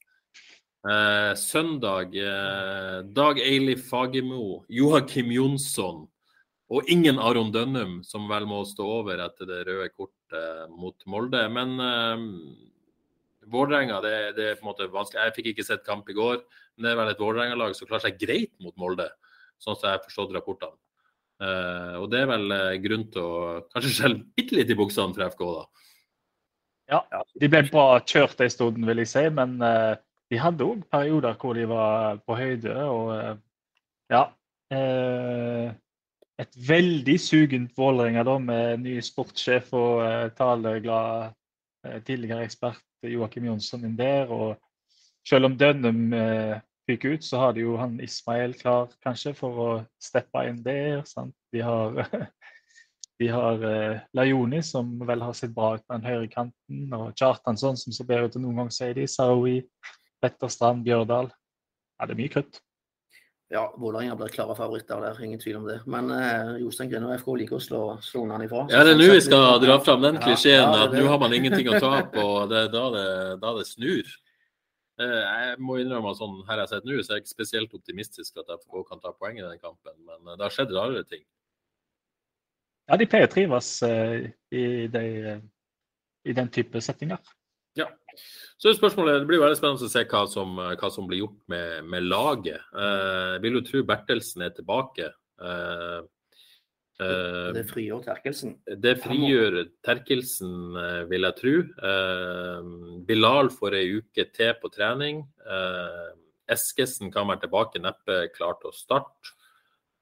Eh, 0.88 1.34
søndag 1.36 2.14
eh, 2.16 3.02
Dag 3.12 3.40
Eilif 3.44 3.90
Fagermo, 3.90 4.64
Joakim 4.72 5.34
Jonsson 5.36 6.06
og 6.72 6.88
ingen 6.92 7.18
Aron 7.20 7.50
Dønnum, 7.52 8.02
som 8.04 8.28
vel 8.30 8.46
må 8.48 8.62
stå 8.68 8.86
over 9.00 9.20
etter 9.24 9.48
det 9.48 9.62
røde 9.68 9.88
kortet 9.96 10.72
mot 10.72 10.96
Molde. 11.08 11.42
Men 11.52 11.76
eh, 11.84 12.24
Vålerenga, 13.48 14.00
det, 14.04 14.14
det 14.38 14.48
er 14.52 14.58
på 14.60 14.66
en 14.66 14.70
måte 14.72 14.88
vanskelig. 14.92 15.26
Jeg 15.28 15.36
fikk 15.38 15.50
ikke 15.54 15.68
sett 15.68 15.86
kamp 15.88 16.08
i 16.12 16.16
går. 16.16 16.42
Men 16.76 16.86
det 16.88 16.92
er 16.94 17.00
vel 17.00 17.12
et 17.12 17.24
Vålerenga-lag 17.24 17.76
som 17.76 17.88
klarer 17.90 18.08
seg 18.08 18.20
greit 18.20 18.52
mot 18.64 18.76
Molde, 18.80 19.08
sånn 19.64 19.76
som 19.80 19.88
jeg 19.88 19.96
har 19.98 20.04
forstått 20.04 20.36
rapportene. 20.36 20.76
Og 22.02 22.08
det 22.12 22.20
er 22.24 22.28
vel 22.30 22.54
grunn 22.84 23.06
til 23.14 23.24
å 23.24 23.38
kanskje 23.72 23.94
skjelve 23.94 24.26
bitte 24.38 24.58
litt 24.58 24.74
i 24.74 24.78
buksene 24.78 25.16
for 25.16 25.26
FK, 25.32 25.44
da. 25.56 25.87
Ja, 26.88 27.02
de 27.36 27.50
ble 27.52 27.64
bra 27.68 28.00
kjørt 28.08 28.40
en 28.44 28.52
stund, 28.52 28.86
vil 28.88 29.02
jeg 29.04 29.12
si, 29.12 29.24
men 29.36 29.58
uh, 29.60 29.96
de 30.32 30.40
hadde 30.40 30.64
òg 30.64 30.86
perioder 30.92 31.36
hvor 31.40 31.58
de 31.58 31.66
var 31.68 32.22
på 32.24 32.38
høyde. 32.40 32.76
Og 32.86 33.12
uh, 33.16 33.36
ja 34.14 34.24
uh, 34.74 35.76
Et 36.38 36.58
veldig 36.68 37.16
sugent 37.18 37.72
Vålerenga 37.74 38.22
da, 38.28 38.36
med 38.38 38.84
ny 38.84 39.00
sportssjef 39.02 39.72
og 39.74 40.04
uh, 40.06 40.28
taleglad 40.38 41.34
tidligere 42.06 42.44
ekspert 42.46 42.84
Joakim 43.08 43.48
Jonsson 43.48 43.86
inn 43.88 43.96
der. 43.98 44.30
og 44.30 44.58
selv 45.28 45.48
om 45.48 45.56
Dønnum 45.58 46.12
fikk 46.88 47.06
ut, 47.06 47.24
så 47.24 47.40
har 47.40 47.54
de 47.56 47.64
jo 47.64 47.78
han 47.80 48.00
Ismael 48.04 48.54
klar 48.60 48.90
kanskje 49.04 49.34
for 49.38 49.62
å 49.64 49.70
steppe 50.04 50.44
inn 50.50 50.60
der. 50.66 51.04
Sant? 51.08 51.36
De 51.54 51.64
har, 51.64 51.96
de 53.20 53.28
har 53.34 53.64
eh, 53.66 54.00
Lajoni, 54.14 54.60
som 54.64 54.92
vel 55.08 55.24
har 55.26 55.34
sett 55.34 55.56
bra 55.56 55.72
ut 55.78 55.84
på 55.88 55.96
den 55.98 56.06
høyre 56.06 56.28
kanten, 56.30 56.84
og 56.94 57.16
Kjartansson, 57.18 57.78
som 57.80 57.96
ser 57.96 58.06
bedre 58.10 58.30
ut 58.30 58.38
enn 58.38 58.46
noen 58.46 58.62
gang, 58.64 58.72
sier 58.74 58.94
de. 58.98 59.08
Sarawi, 59.10 59.60
Petter 60.22 60.52
Strand, 60.54 60.84
Bjørdal. 60.86 61.32
Ja, 61.98 62.06
det 62.06 62.14
er 62.14 62.20
mye 62.22 62.34
krutt. 62.36 62.60
ja, 63.50 63.64
Vålerenga 63.80 64.16
blir 64.20 64.28
klare 64.30 64.54
favoritter 64.58 65.00
der, 65.02 65.20
ingen 65.24 65.40
tvil 65.40 65.56
om 65.62 65.66
det. 65.70 65.80
Men 65.88 66.12
eh, 66.12 66.58
Jostein 66.62 66.90
Grine 66.92 67.08
og 67.08 67.16
FK 67.22 67.30
liker 67.42 67.58
å 67.58 67.64
slå, 67.64 67.82
slå 68.04 68.26
unna 68.26 68.42
ifra. 68.44 68.66
Ja, 68.70 68.82
det 68.84 68.94
er 68.94 69.00
nå 69.00 69.08
vi 69.14 69.22
skal 69.24 69.62
dra 69.64 69.78
fram 69.82 70.04
den 70.04 70.20
klisjeen 70.22 70.60
ja, 70.62 70.74
er 70.76 70.86
at 70.90 70.96
nå 70.98 71.06
har 71.08 71.22
man 71.22 71.34
ingenting 71.38 71.70
å 71.72 71.80
tape, 71.82 72.22
og 72.28 72.50
det 72.52 72.66
er 72.66 72.74
da 72.74 72.84
det, 72.98 73.06
da 73.42 73.54
det 73.58 73.66
snur. 73.70 74.10
Eh, 75.00 75.24
Jeg 75.24 75.58
må 75.64 75.80
innrømme 75.80 76.12
at 76.12 76.20
sånn 76.20 76.38
her 76.50 76.60
jeg 76.60 76.66
har 76.68 76.72
sett 76.76 76.86
nå, 76.90 77.00
så 77.00 77.14
er 77.16 77.22
jeg 77.22 77.26
ikke 77.26 77.34
spesielt 77.38 77.74
optimistisk 77.80 78.34
for 78.36 78.44
at 78.44 78.62
FK 78.66 78.84
kan 78.92 79.02
ta 79.02 79.14
poeng 79.16 79.40
i 79.40 79.46
den 79.46 79.64
kampen, 79.64 79.96
men 80.06 80.22
eh, 80.28 80.36
det 80.38 80.44
har 80.50 80.54
skjedd 80.60 80.76
rarere 80.76 81.08
ting. 81.08 81.24
Ja, 82.88 82.98
de 83.00 83.08
pleier 83.10 83.28
å 83.28 83.32
trives 83.32 83.72
uh, 83.84 84.24
i, 84.56 84.66
de, 84.92 85.04
eh, 85.34 85.42
i 86.28 86.36
den 86.36 86.52
type 86.54 86.80
settinger. 86.84 87.20
Ja. 87.78 87.90
Så 88.58 88.74
spørsmålet, 88.74 89.22
Det 89.22 89.30
blir 89.30 89.42
veldig 89.44 89.58
spennende 89.60 89.86
å 89.86 89.92
se 89.92 90.06
hva 90.10 90.24
som, 90.32 90.56
hva 90.58 90.90
som 90.90 91.08
blir 91.10 91.26
gjort 91.26 91.42
med, 91.52 91.86
med 91.92 92.08
laget. 92.08 92.64
Uh, 92.74 93.38
vil 93.44 93.60
du 93.60 93.66
tro 93.68 93.84
Bertelsen 93.86 94.48
er 94.48 94.56
tilbake. 94.56 95.12
Uh, 95.38 96.08
eh, 97.04 97.52
Det 97.54 97.66
frigjør 97.70 98.02
Terkelsen. 98.08 98.56
det 98.66 98.96
frigjør 99.04 99.60
Terkelsen, 99.86 100.54
eh, 100.82 101.04
vil 101.12 101.28
jeg 101.28 101.38
tro. 101.42 101.56
Eh, 101.92 102.72
Bilal 103.06 103.52
får 103.54 103.78
ei 103.78 104.00
uke 104.00 104.26
til 104.34 104.54
på 104.62 104.72
trening. 104.74 105.28
Eh, 105.46 106.08
Eskesen 106.50 107.12
kan 107.12 107.28
være 107.28 107.46
tilbake, 107.46 107.84
neppe 107.84 108.32
klar 108.34 108.58
til 108.62 108.72
å 108.72 108.74
starte. 108.74 109.36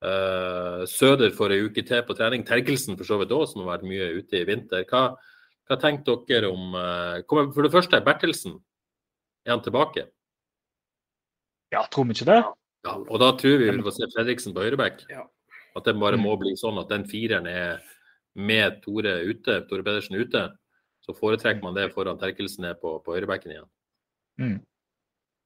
Eh, 0.06 0.84
Søder 0.92 1.32
får 1.34 1.54
ei 1.56 1.62
uke 1.66 1.82
til 1.88 2.04
på 2.06 2.16
trening. 2.18 2.44
Terkelsen 2.46 2.98
for 3.00 3.08
så 3.08 3.18
vidt 3.22 3.32
òg, 3.34 3.48
som 3.50 3.64
har 3.64 3.72
vært 3.78 3.88
mye 3.90 4.10
ute 4.20 4.42
i 4.42 4.46
vinter. 4.48 4.84
Hva, 4.90 5.16
hva 5.70 5.78
tenker 5.82 6.20
dere 6.30 6.52
om 6.52 6.76
eh, 6.78 7.22
kommer- 7.30 7.54
For 7.56 7.64
det 7.66 7.72
første, 7.74 8.02
Bertelsen. 8.06 8.60
Er 9.46 9.52
han 9.56 9.62
tilbake? 9.66 10.08
Ja, 11.74 11.84
tror 11.92 12.06
vi 12.06 12.14
ikke 12.14 12.26
det? 12.30 12.42
Ja, 12.86 12.94
og 12.98 13.20
da 13.20 13.32
tror 13.38 13.58
vi 13.60 13.70
vi 13.72 13.82
får 13.86 13.94
se 13.98 14.08
Fredriksen 14.14 14.54
på 14.54 14.62
høyreback. 14.66 15.06
Ja. 15.10 15.24
At 15.76 15.84
det 15.86 15.96
bare 16.00 16.18
Mm. 16.18 16.24
må 16.24 16.38
bli 16.40 16.54
sånn 16.56 16.80
at 16.80 16.88
den 16.90 17.04
fireren 17.06 17.48
er 17.48 17.82
med 18.36 18.82
Tore 18.84 19.24
ute, 19.26 19.66
Tore 19.68 19.84
Pedersen 19.84 20.16
ute. 20.16 20.52
Så 21.02 21.14
foretrekker 21.18 21.62
man 21.64 21.74
det 21.76 21.92
foran 21.94 22.18
Terkelsen 22.20 22.66
er 22.66 22.74
på, 22.76 23.04
på 23.04 23.14
høyrebacken 23.16 23.52
igjen. 23.52 23.70
Mm. 24.40 24.60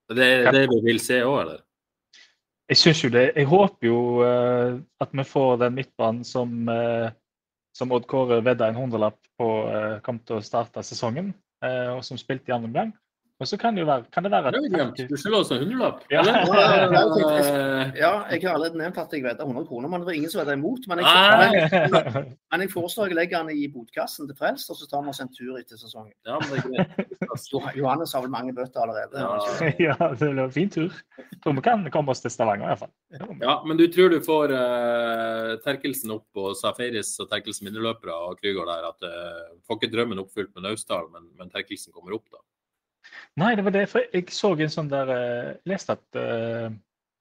Det 0.09 0.47
er 0.47 0.51
det 0.51 0.67
vi 0.69 0.81
vil 0.83 0.99
se 0.99 1.21
òg, 1.21 1.41
eller? 1.41 1.61
Jeg 2.69 2.77
syns 2.77 2.99
jo 3.01 3.09
det. 3.09 3.31
Jeg 3.33 3.49
håper 3.49 3.87
jo 3.87 3.99
uh, 4.21 4.77
at 5.01 5.13
vi 5.17 5.25
får 5.25 5.55
den 5.63 5.73
midtbanen 5.79 6.21
som, 6.27 6.51
uh, 6.69 7.09
som 7.73 7.93
Odd 7.95 8.05
Kåre 8.09 8.43
vedda 8.45 8.67
en 8.69 8.77
hundrelapp 8.77 9.17
på 9.41 9.47
uh, 9.65 9.97
kom 10.05 10.19
til 10.21 10.37
å 10.37 10.45
starte 10.45 10.83
sesongen, 10.85 11.31
eh, 11.65 11.89
og 11.95 12.03
som 12.05 12.19
spilte 12.19 12.51
i 12.51 12.53
andre 12.53 12.69
omgang. 12.69 12.91
Og 13.39 13.47
så 13.47 13.55
kan 13.57 13.75
det 13.75 13.85
jo 13.85 13.87
være, 13.87 14.03
kan 14.11 14.25
det 14.25 14.31
være 14.33 14.51
at. 14.51 14.97
Du 15.09 15.15
skylder 15.15 15.37
oss 15.39 15.51
en 15.55 15.61
hundrelapp. 15.63 16.01
Ja. 16.11 16.23
Ja, 17.95 18.09
jeg 18.27 18.41
har 18.43 18.57
allerede 18.57 18.77
nevnt 18.81 18.97
at 18.99 19.13
jeg 19.15 19.23
vedder 19.23 19.45
100 19.45 19.67
kroner, 19.69 19.87
men 19.87 20.01
det 20.01 20.09
var 20.09 20.17
ingen 20.17 20.31
som 20.33 20.41
vedda 20.41 20.57
imot. 20.57 20.87
Men 20.91 20.99
jeg, 20.99 21.07
Nei. 21.07 21.85
men, 21.93 22.27
men 22.51 22.65
jeg 22.65 22.71
foreslår 22.73 23.13
jeg 23.13 23.15
legger 23.15 23.47
den 23.47 23.55
i 23.55 23.69
botkassen 23.71 24.27
til 24.27 24.35
Frelst, 24.35 24.67
og 24.73 24.75
så 24.75 24.89
tar 24.91 25.05
vi 25.05 25.13
oss 25.13 25.23
en 25.23 25.31
tur 25.31 25.55
etter 25.55 25.79
sesongen. 25.79 26.11
Ja, 26.27 26.35
men 26.43 26.51
det 26.51 26.83
er 26.83 27.75
Johannes 27.79 28.13
har 28.13 28.25
vel 28.25 28.33
mange 28.33 28.51
bøtter 28.57 28.83
allerede. 28.83 29.23
Ja. 29.23 29.71
ja, 29.87 30.11
det 30.19 30.31
blir 30.33 30.43
en 30.43 30.53
fin 30.59 30.75
tur. 30.75 30.91
Jeg 31.15 31.39
tror 31.39 31.55
vi 31.61 31.65
kan 31.69 31.87
komme 31.95 32.11
oss 32.11 32.25
til 32.25 32.35
Stavanger 32.35 32.67
i 32.67 32.73
hvert 32.73 32.83
fall. 32.83 33.33
Ja, 33.39 33.55
men 33.63 33.79
du 33.79 33.85
tror 33.87 34.11
du 34.11 34.19
får 34.25 34.51
uh, 34.51 35.55
Terkelsen 35.63 36.11
opp 36.17 36.43
og 36.43 36.59
Safaris 36.59 37.15
og 37.23 37.31
Terkelsen 37.31 37.69
minneløpere 37.69 38.19
og 38.27 38.43
Krygård 38.43 38.67
der? 38.67 38.91
At 38.91 39.07
uh, 39.07 39.57
Får 39.63 39.79
ikke 39.79 39.93
drømmen 39.95 40.19
oppfylt 40.19 40.51
med 40.57 40.67
Naustdal, 40.67 41.07
men, 41.13 41.31
men 41.39 41.51
Terkelsen 41.53 41.95
kommer 41.95 42.19
opp, 42.19 42.27
da? 42.33 42.43
Nei, 43.39 43.53
det 43.55 43.65
var 43.65 43.75
det. 43.75 43.85
For 43.91 44.03
jeg 44.13 44.33
så 44.35 44.53
en 44.55 44.73
sånn 44.73 44.89
der 44.91 45.11
eh, 45.13 45.51
Jeg 45.53 45.71
leste 45.73 45.95
at 45.95 46.19
uh, 46.19 46.67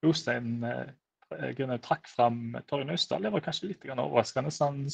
Jostein 0.05 0.65
uh, 0.65 1.79
trakk 1.85 2.09
fram 2.11 2.57
Torgen 2.67 2.91
Austdal. 2.95 3.27
Det 3.27 3.33
var 3.35 3.45
kanskje 3.45 3.73
litt 3.73 3.87
overraskende. 3.93 4.53
Sånn, 4.55 4.85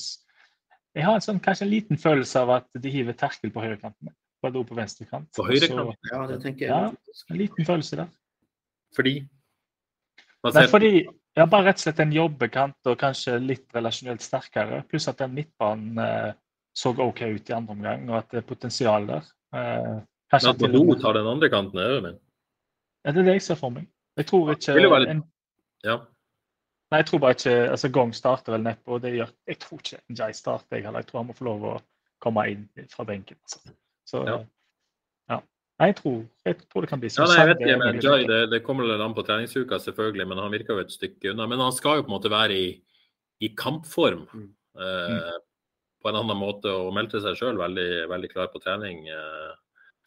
jeg 0.94 1.06
har 1.06 1.16
en 1.16 1.24
sånn, 1.24 1.40
kanskje 1.42 1.66
en 1.68 1.72
liten 1.72 2.00
følelse 2.00 2.44
av 2.44 2.54
at 2.58 2.68
de 2.80 2.92
hiver 2.92 3.16
Terkel 3.18 3.52
på 3.54 3.64
høyrekanten. 3.64 4.12
Badou 4.44 4.64
på 4.68 4.76
venstrekant. 4.76 5.30
På 5.36 5.46
høyrekant? 5.48 5.96
Ja, 6.10 6.24
det 6.28 6.40
tenker 6.44 6.68
Ja, 6.68 6.80
jeg. 6.90 7.18
en 7.30 7.40
liten 7.40 7.68
følelse 7.68 8.02
der. 8.02 8.10
Fordi? 8.94 9.14
Nei, 10.44 10.66
fordi 10.68 10.90
ja, 11.00 11.46
bare 11.48 11.70
rett 11.70 11.80
og 11.80 11.86
slett 11.86 12.02
en 12.04 12.12
jobbekant 12.14 12.90
og 12.90 12.98
kanskje 13.00 13.38
litt 13.42 13.64
relasjonelt 13.74 14.22
sterkere. 14.22 14.82
Pluss 14.90 15.08
at 15.10 15.22
den 15.22 15.32
midtbanen 15.38 15.98
uh, 15.98 16.34
så 16.74 16.90
OK 16.90 17.22
ut 17.22 17.50
i 17.50 17.54
andre 17.54 17.72
omgang, 17.72 18.04
og 18.10 18.18
at 18.18 18.30
det 18.32 18.42
er 18.42 18.48
potensial 18.48 19.06
der. 19.06 19.26
Eh, 19.54 19.98
kanskje 20.34 20.50
At 20.54 20.58
til 20.58 20.66
og 20.66 20.72
Badou 20.72 20.86
med- 20.92 21.00
tar 21.02 21.12
den 21.18 21.26
andre 21.26 21.48
kanten, 21.50 21.78
er 21.78 21.88
det 21.94 22.02
det? 22.08 22.14
Ja, 23.04 23.10
det 23.12 23.18
er 23.20 23.24
det 23.30 23.32
jeg 23.38 23.42
ser 23.42 23.54
for 23.60 23.70
meg. 23.70 23.86
Jeg 24.16 24.26
tror 24.26 24.50
ikke 24.54 24.74
litt- 24.80 25.08
en, 25.08 25.22
Ja. 25.84 25.96
Nei, 26.92 26.98
jeg 27.00 27.06
tror 27.06 27.18
bare 27.20 27.34
ikke 27.34 27.70
altså 27.70 27.88
Gong 27.92 28.12
starter 28.14 28.52
vel 28.52 28.62
neppe, 28.62 28.88
og 28.88 29.02
det 29.02 29.12
gjør 29.14 29.30
Jeg 29.48 29.58
tror 29.58 29.78
ikke 29.80 29.98
Njay 30.10 30.32
starter, 30.32 30.76
jeg 30.76 30.84
heller. 30.84 31.00
Jeg 31.00 31.06
tror 31.08 31.18
han 31.20 31.26
må 31.28 31.34
få 31.36 31.44
lov 31.44 31.60
å 31.62 31.82
komme 32.20 32.44
inn 32.50 32.68
fra 32.88 33.04
benken. 33.04 33.36
Altså. 33.42 33.58
Så 34.06 34.24
Ja. 34.26 34.38
ja. 35.30 35.40
Nei, 35.80 35.86
jeg 35.88 35.96
tror, 35.96 36.26
jeg 36.46 36.58
tror 36.70 36.80
det 36.82 36.88
kan 36.90 37.00
bli 37.00 37.08
Ja, 37.10 37.24
nei, 37.24 37.36
jeg 37.36 37.48
vet 37.48 37.60
ikke, 37.66 37.78
men. 37.78 38.00
Jai, 38.00 38.24
det, 38.26 38.50
det 38.50 38.62
kommer 38.64 38.86
vel 38.86 39.00
an 39.02 39.14
på 39.14 39.24
treningsuka, 39.26 39.78
selvfølgelig, 39.80 40.28
men 40.28 40.38
han 40.38 40.50
virker 40.52 40.74
jo 40.74 40.78
et 40.78 40.92
stykke 40.92 41.30
unna. 41.32 41.46
Men 41.48 41.58
han 41.58 41.72
skal 41.72 41.96
jo 41.96 42.02
på 42.02 42.12
en 42.12 42.20
måte 42.20 42.30
være 42.30 42.52
i, 42.54 42.80
i 43.42 43.48
kampform 43.48 44.28
Mm. 44.32 44.54
eh, 44.78 45.38
på 46.02 46.08
en 46.08 46.14
annen 46.16 46.36
måte 46.36 46.66
og 46.70 46.92
meldte 46.94 47.20
seg 47.20 47.34
sjøl 47.36 47.56
veldig, 47.58 48.08
veldig 48.08 48.30
klar 48.32 48.46
på 48.48 48.60
trening. 48.62 49.08
Eh, 49.08 49.52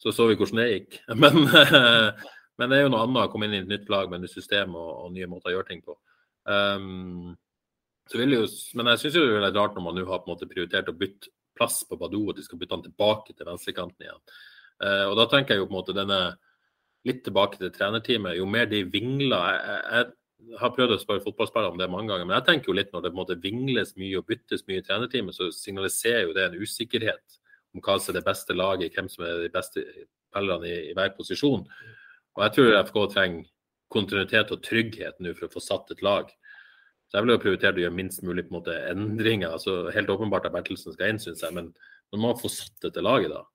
så 0.02 0.12
så 0.14 0.28
vi 0.28 0.36
hvordan 0.38 0.62
det 0.62 0.68
gikk. 0.72 1.00
Men, 1.22 1.44
eh, 1.48 2.26
men 2.58 2.70
det 2.70 2.78
er 2.78 2.86
jo 2.86 2.90
noe 2.90 3.04
annet 3.06 3.28
å 3.28 3.30
komme 3.30 3.46
inn 3.46 3.54
i 3.54 3.60
et 3.62 3.70
nytt 3.70 3.90
lag 3.92 4.08
med 4.10 4.24
nytt 4.24 4.34
system 4.34 4.72
og, 4.74 4.88
og 5.04 5.12
nye 5.14 5.28
måter 5.30 5.52
å 5.52 5.58
gjøre 5.58 5.68
ting 5.68 5.82
på. 5.84 5.94
Um, 6.42 7.36
jo, 8.10 8.24
men 8.74 8.90
jeg 8.90 9.00
syns 9.02 9.14
det 9.14 9.22
er 9.22 9.44
litt 9.44 9.58
rart 9.58 9.76
når 9.76 9.84
man 9.84 9.94
nå 9.94 10.02
har 10.08 10.24
på 10.24 10.26
en 10.26 10.32
måte 10.32 10.48
prioritert 10.50 10.90
å 10.90 10.96
bytte 10.96 11.30
plass 11.58 11.82
på 11.86 11.98
Badou, 12.00 12.24
at 12.32 12.40
de 12.40 12.42
skal 12.46 12.58
bytte 12.58 12.74
han 12.74 12.82
tilbake 12.82 13.34
til 13.36 13.46
venstrekanten 13.46 14.06
igjen. 14.08 14.20
Uh, 14.82 15.04
og 15.10 15.14
da 15.20 15.28
tenker 15.30 15.54
jeg 15.54 15.62
jo 15.62 15.68
på 15.68 15.74
en 15.74 15.78
måte 15.78 15.94
denne 15.94 16.18
litt 17.06 17.22
tilbake 17.26 17.60
til 17.60 17.70
trenerteamet. 17.74 18.40
Jo 18.40 18.46
mer 18.50 18.66
de 18.70 18.82
vingler 18.90 19.54
jeg, 19.54 19.84
jeg 20.48 20.58
har 20.58 20.74
prøvd 20.74 20.94
å 20.94 21.00
spørre 21.02 21.22
fotballspillere 21.24 21.74
om 21.74 21.78
det 21.78 21.90
mange 21.90 22.10
ganger, 22.10 22.26
men 22.26 22.40
jeg 22.40 22.46
tenker 22.48 22.72
jo 22.72 22.78
litt 22.78 22.90
når 22.94 23.04
det 23.04 23.12
på 23.12 23.16
en 23.16 23.22
måte 23.22 23.38
vingles 23.42 23.94
mye 23.98 24.18
og 24.18 24.26
byttes 24.28 24.66
mye 24.66 24.82
i 24.82 24.86
trenerteamet, 24.86 25.34
så 25.36 25.50
signaliserer 25.54 26.26
jo 26.26 26.34
det 26.36 26.46
en 26.46 26.58
usikkerhet 26.58 27.38
om 27.78 27.84
hva 27.84 27.98
som 27.98 28.12
er 28.12 28.18
det 28.20 28.26
beste 28.26 28.56
laget, 28.56 28.96
hvem 28.96 29.08
som 29.12 29.24
er 29.26 29.44
de 29.46 29.52
beste 29.54 29.84
spillerne 30.28 30.68
i, 30.68 30.90
i 30.90 30.96
hver 30.98 31.14
posisjon. 31.16 31.64
Og 32.36 32.44
jeg 32.44 32.54
tror 32.56 32.80
FK 32.90 32.98
trenger 33.14 33.48
kontinuitet 33.92 34.52
og 34.52 34.62
trygghet 34.66 35.16
nå 35.24 35.32
for 35.36 35.48
å 35.48 35.54
få 35.54 35.64
satt 35.64 35.94
et 35.94 36.04
lag. 36.04 36.28
Så 37.08 37.16
jeg 37.16 37.24
vil 37.24 37.32
jo 37.32 37.40
prioritere 37.40 37.78
å 37.78 37.84
gjøre 37.86 37.96
minst 37.96 38.24
mulig 38.26 38.44
på 38.44 38.52
en 38.52 38.58
måte 38.58 38.74
endringer. 38.90 39.54
altså 39.56 39.88
Helt 39.94 40.10
åpenbart 40.12 40.44
at 40.44 40.52
Bertelsen 40.52 40.92
skal 40.92 41.14
inn, 41.14 41.22
syns 41.22 41.40
jeg, 41.44 41.54
men 41.56 41.70
man 42.12 42.24
man 42.24 42.40
få 42.40 42.50
satt 42.52 42.76
dette 42.84 43.04
laget, 43.04 43.32
da. 43.32 43.46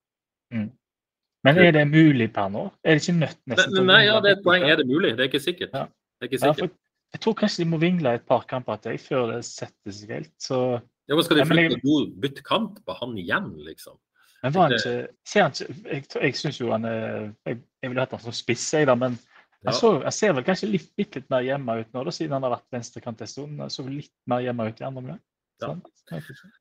Men 1.44 1.60
er 1.60 1.74
det 1.76 1.84
mulig 1.90 2.30
per 2.34 2.50
nå? 2.50 2.70
Er 2.84 2.98
det 2.98 3.04
ikke 3.04 3.20
nødt 3.20 3.40
nesten 3.52 3.76
Nei, 3.76 3.84
nei, 3.90 4.02
ja, 4.08 4.20
det 4.24 4.32
er 4.32 4.38
et 4.38 4.46
poeng. 4.46 4.64
Er 4.64 4.80
det 4.80 4.88
mulig? 4.88 5.12
Det 5.18 5.26
er 5.26 5.30
ikke 5.30 5.44
sikkert. 5.44 5.76
Ja. 5.76 5.86
Det 6.18 6.28
er 6.28 6.32
ikke 6.32 6.46
Ja, 6.46 6.54
for 6.58 6.72
jeg 7.14 7.22
tror 7.22 7.36
kanskje 7.38 7.64
de 7.64 7.70
må 7.70 7.78
vingle 7.82 8.16
et 8.18 8.26
par 8.30 8.46
kamper 8.50 8.80
til 8.82 8.98
før 9.02 9.28
det 9.36 9.44
setter 9.46 9.94
seg 9.94 10.16
helt. 10.18 10.34
Så, 10.42 10.80
Ja, 11.12 11.18
men 11.18 11.26
skal 11.28 11.42
de 11.42 11.46
flytte 11.50 11.82
god 11.84 12.14
bytte 12.24 12.46
kamp 12.48 12.80
på 12.88 12.96
han 12.96 13.18
igjen, 13.20 13.52
liksom? 13.68 14.00
Men 14.44 14.56
var 14.56 14.68
han 14.68 14.76
ikke 14.78 14.96
Ser 15.28 15.46
han 15.46 15.54
ikke 15.56 15.94
Jeg, 15.96 16.08
jeg 16.28 16.40
syns 16.40 16.60
jo 16.60 16.72
han 16.74 16.88
er 16.90 17.06
Jeg, 17.48 17.62
jeg 17.84 17.92
ville 17.92 18.04
hatt 18.04 18.16
han 18.18 18.26
som 18.26 18.36
spiss, 18.36 18.66
jeg, 18.76 18.90
da, 18.90 18.98
men 19.00 19.16
Ja. 19.64 19.72
jeg, 19.72 19.80
så, 19.80 19.94
jeg 20.04 20.14
ser 20.18 20.34
vel 20.36 20.44
kanskje 20.44 20.68
litt, 20.74 20.90
litt, 21.00 21.16
litt 21.16 21.30
mer 21.32 21.46
hjemme 21.46 21.78
ut 21.80 21.94
nå, 21.96 22.04
da, 22.04 22.12
siden 22.12 22.36
han 22.36 22.44
har 22.44 22.58
vært 22.58 22.76
venstrekant 22.76 23.24
en 23.24 23.30
stund. 23.32 23.62
Han 23.64 23.72
Så 23.72 23.86
litt 23.88 24.12
mer 24.28 24.44
hjemme 24.44 24.68
ut 24.68 24.82
i 24.82 24.84
andre 24.84 25.04
omgang. 25.06 25.22
Ja. 25.64 25.70
Vet 26.12 26.28
ikke. 26.34 26.52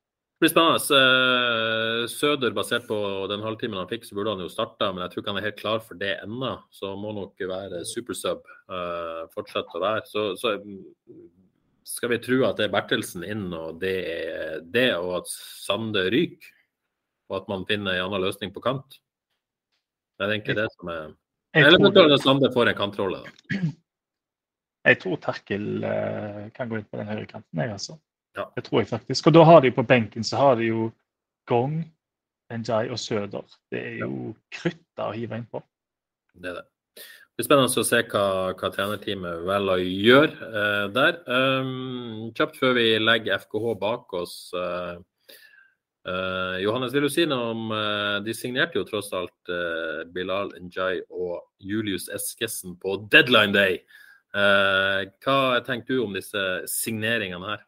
Det 0.43 0.49
blir 0.49 0.53
spennende. 0.53 0.99
Eh, 0.99 2.05
Søder, 2.11 2.55
basert 2.55 2.87
på 2.89 2.97
den 3.30 3.43
halvtimen 3.43 3.78
han 3.78 3.91
fikk, 3.91 4.07
så 4.07 4.16
burde 4.18 4.37
han 4.37 4.43
jo 4.43 4.49
starta, 4.51 4.89
men 4.91 5.05
jeg 5.05 5.12
tror 5.12 5.22
ikke 5.22 5.35
han 5.35 5.39
er 5.39 5.47
helt 5.49 5.59
klar 5.61 5.83
for 5.83 5.99
det 5.99 6.16
ennå. 6.22 6.57
Så 6.74 6.95
må 6.99 7.12
nok 7.14 7.39
være 7.47 7.85
supersub. 7.87 8.47
Uh, 8.70 9.26
fortsette 9.35 9.78
å 9.78 9.83
være. 9.83 10.03
Så, 10.11 10.24
så 10.39 10.57
skal 11.87 12.11
vi 12.14 12.18
tro 12.22 12.41
at 12.49 12.59
det 12.59 12.66
er 12.66 12.74
Bertelsen 12.74 13.22
inn, 13.26 13.49
og 13.55 13.78
det 13.83 13.95
er 14.11 14.66
det, 14.66 14.89
og 14.99 15.20
at 15.20 15.30
Sande 15.30 16.09
ryker. 16.11 16.51
Og 17.33 17.39
at 17.41 17.49
man 17.49 17.64
finner 17.68 17.97
en 17.97 18.07
annen 18.11 18.26
løsning 18.26 18.53
på 18.53 18.61
kant. 18.61 18.99
Det 20.18 20.26
er 20.26 20.35
egentlig 20.35 20.59
det 20.61 20.68
som 20.74 20.91
er 20.93 21.05
Eller 21.57 21.78
eventuelt 21.80 22.12
at 22.12 22.24
Sande 22.24 22.51
får 22.53 22.70
en 22.70 22.76
kantrolle. 22.76 23.22
da. 23.24 23.61
jeg 24.89 24.99
tror 25.01 25.16
Terkel 25.24 25.85
eh, 25.89 26.43
kan 26.57 26.68
gå 26.68 26.78
inn 26.78 26.89
på 26.91 27.01
den 27.01 27.09
høyre 27.09 27.26
kanten, 27.26 27.62
jeg, 27.64 27.72
altså. 27.72 27.97
Ja. 28.37 28.47
Det 28.57 28.64
tror 28.68 28.83
jeg 28.83 28.91
faktisk. 28.93 29.26
Og 29.28 29.35
da 29.37 29.45
har 29.49 29.61
de 29.64 29.72
på 29.72 29.85
benken 29.85 30.24
så 30.24 30.41
har 30.41 30.61
de 30.61 30.68
jo 30.70 30.91
Gong, 31.49 31.80
Njai 32.53 32.91
og 32.93 33.01
Søder. 33.01 33.49
Det 33.72 33.80
er 33.80 33.97
jo 34.05 34.35
krutta 34.53 35.09
å 35.09 35.16
hive 35.16 35.41
innpå. 35.41 35.62
Det 36.37 36.53
er 36.53 36.61
det. 36.61 36.66
Det 37.33 37.41
blir 37.41 37.47
spennende 37.49 37.80
å 37.80 37.85
se 37.89 38.01
hva, 38.12 38.24
hva 38.61 38.68
trenerteamet 38.74 39.45
velger 39.49 39.80
å 39.80 39.93
gjøre 40.09 40.49
eh, 40.62 40.87
der. 40.93 41.16
Um, 41.24 42.28
kjapt 42.37 42.59
før 42.61 42.76
vi 42.76 42.85
legger 43.01 43.41
FKH 43.41 43.72
bak 43.80 44.12
oss. 44.20 44.35
eh, 44.53 45.01
eh, 46.09 46.57
Johannes, 46.64 46.92
vil 46.94 47.07
du 47.07 47.12
si 47.12 47.26
noe 47.28 47.50
om 47.53 47.72
uh, 47.74 48.18
De 48.24 48.34
signerte 48.36 48.78
jo 48.78 48.86
tross 48.88 49.12
alt 49.16 49.53
uh, 49.53 50.03
Bilal 50.12 50.53
Njay 50.61 51.03
og 51.11 51.42
Julius 51.62 52.09
Eskesen 52.12 52.76
på 52.80 52.98
deadline 53.12 53.55
day. 53.55 53.82
Hva 54.32 55.61
tenker 55.61 55.92
du 55.92 56.07
om 56.07 56.14
disse 56.16 56.40
signeringene 56.72 57.50
her? 57.50 57.64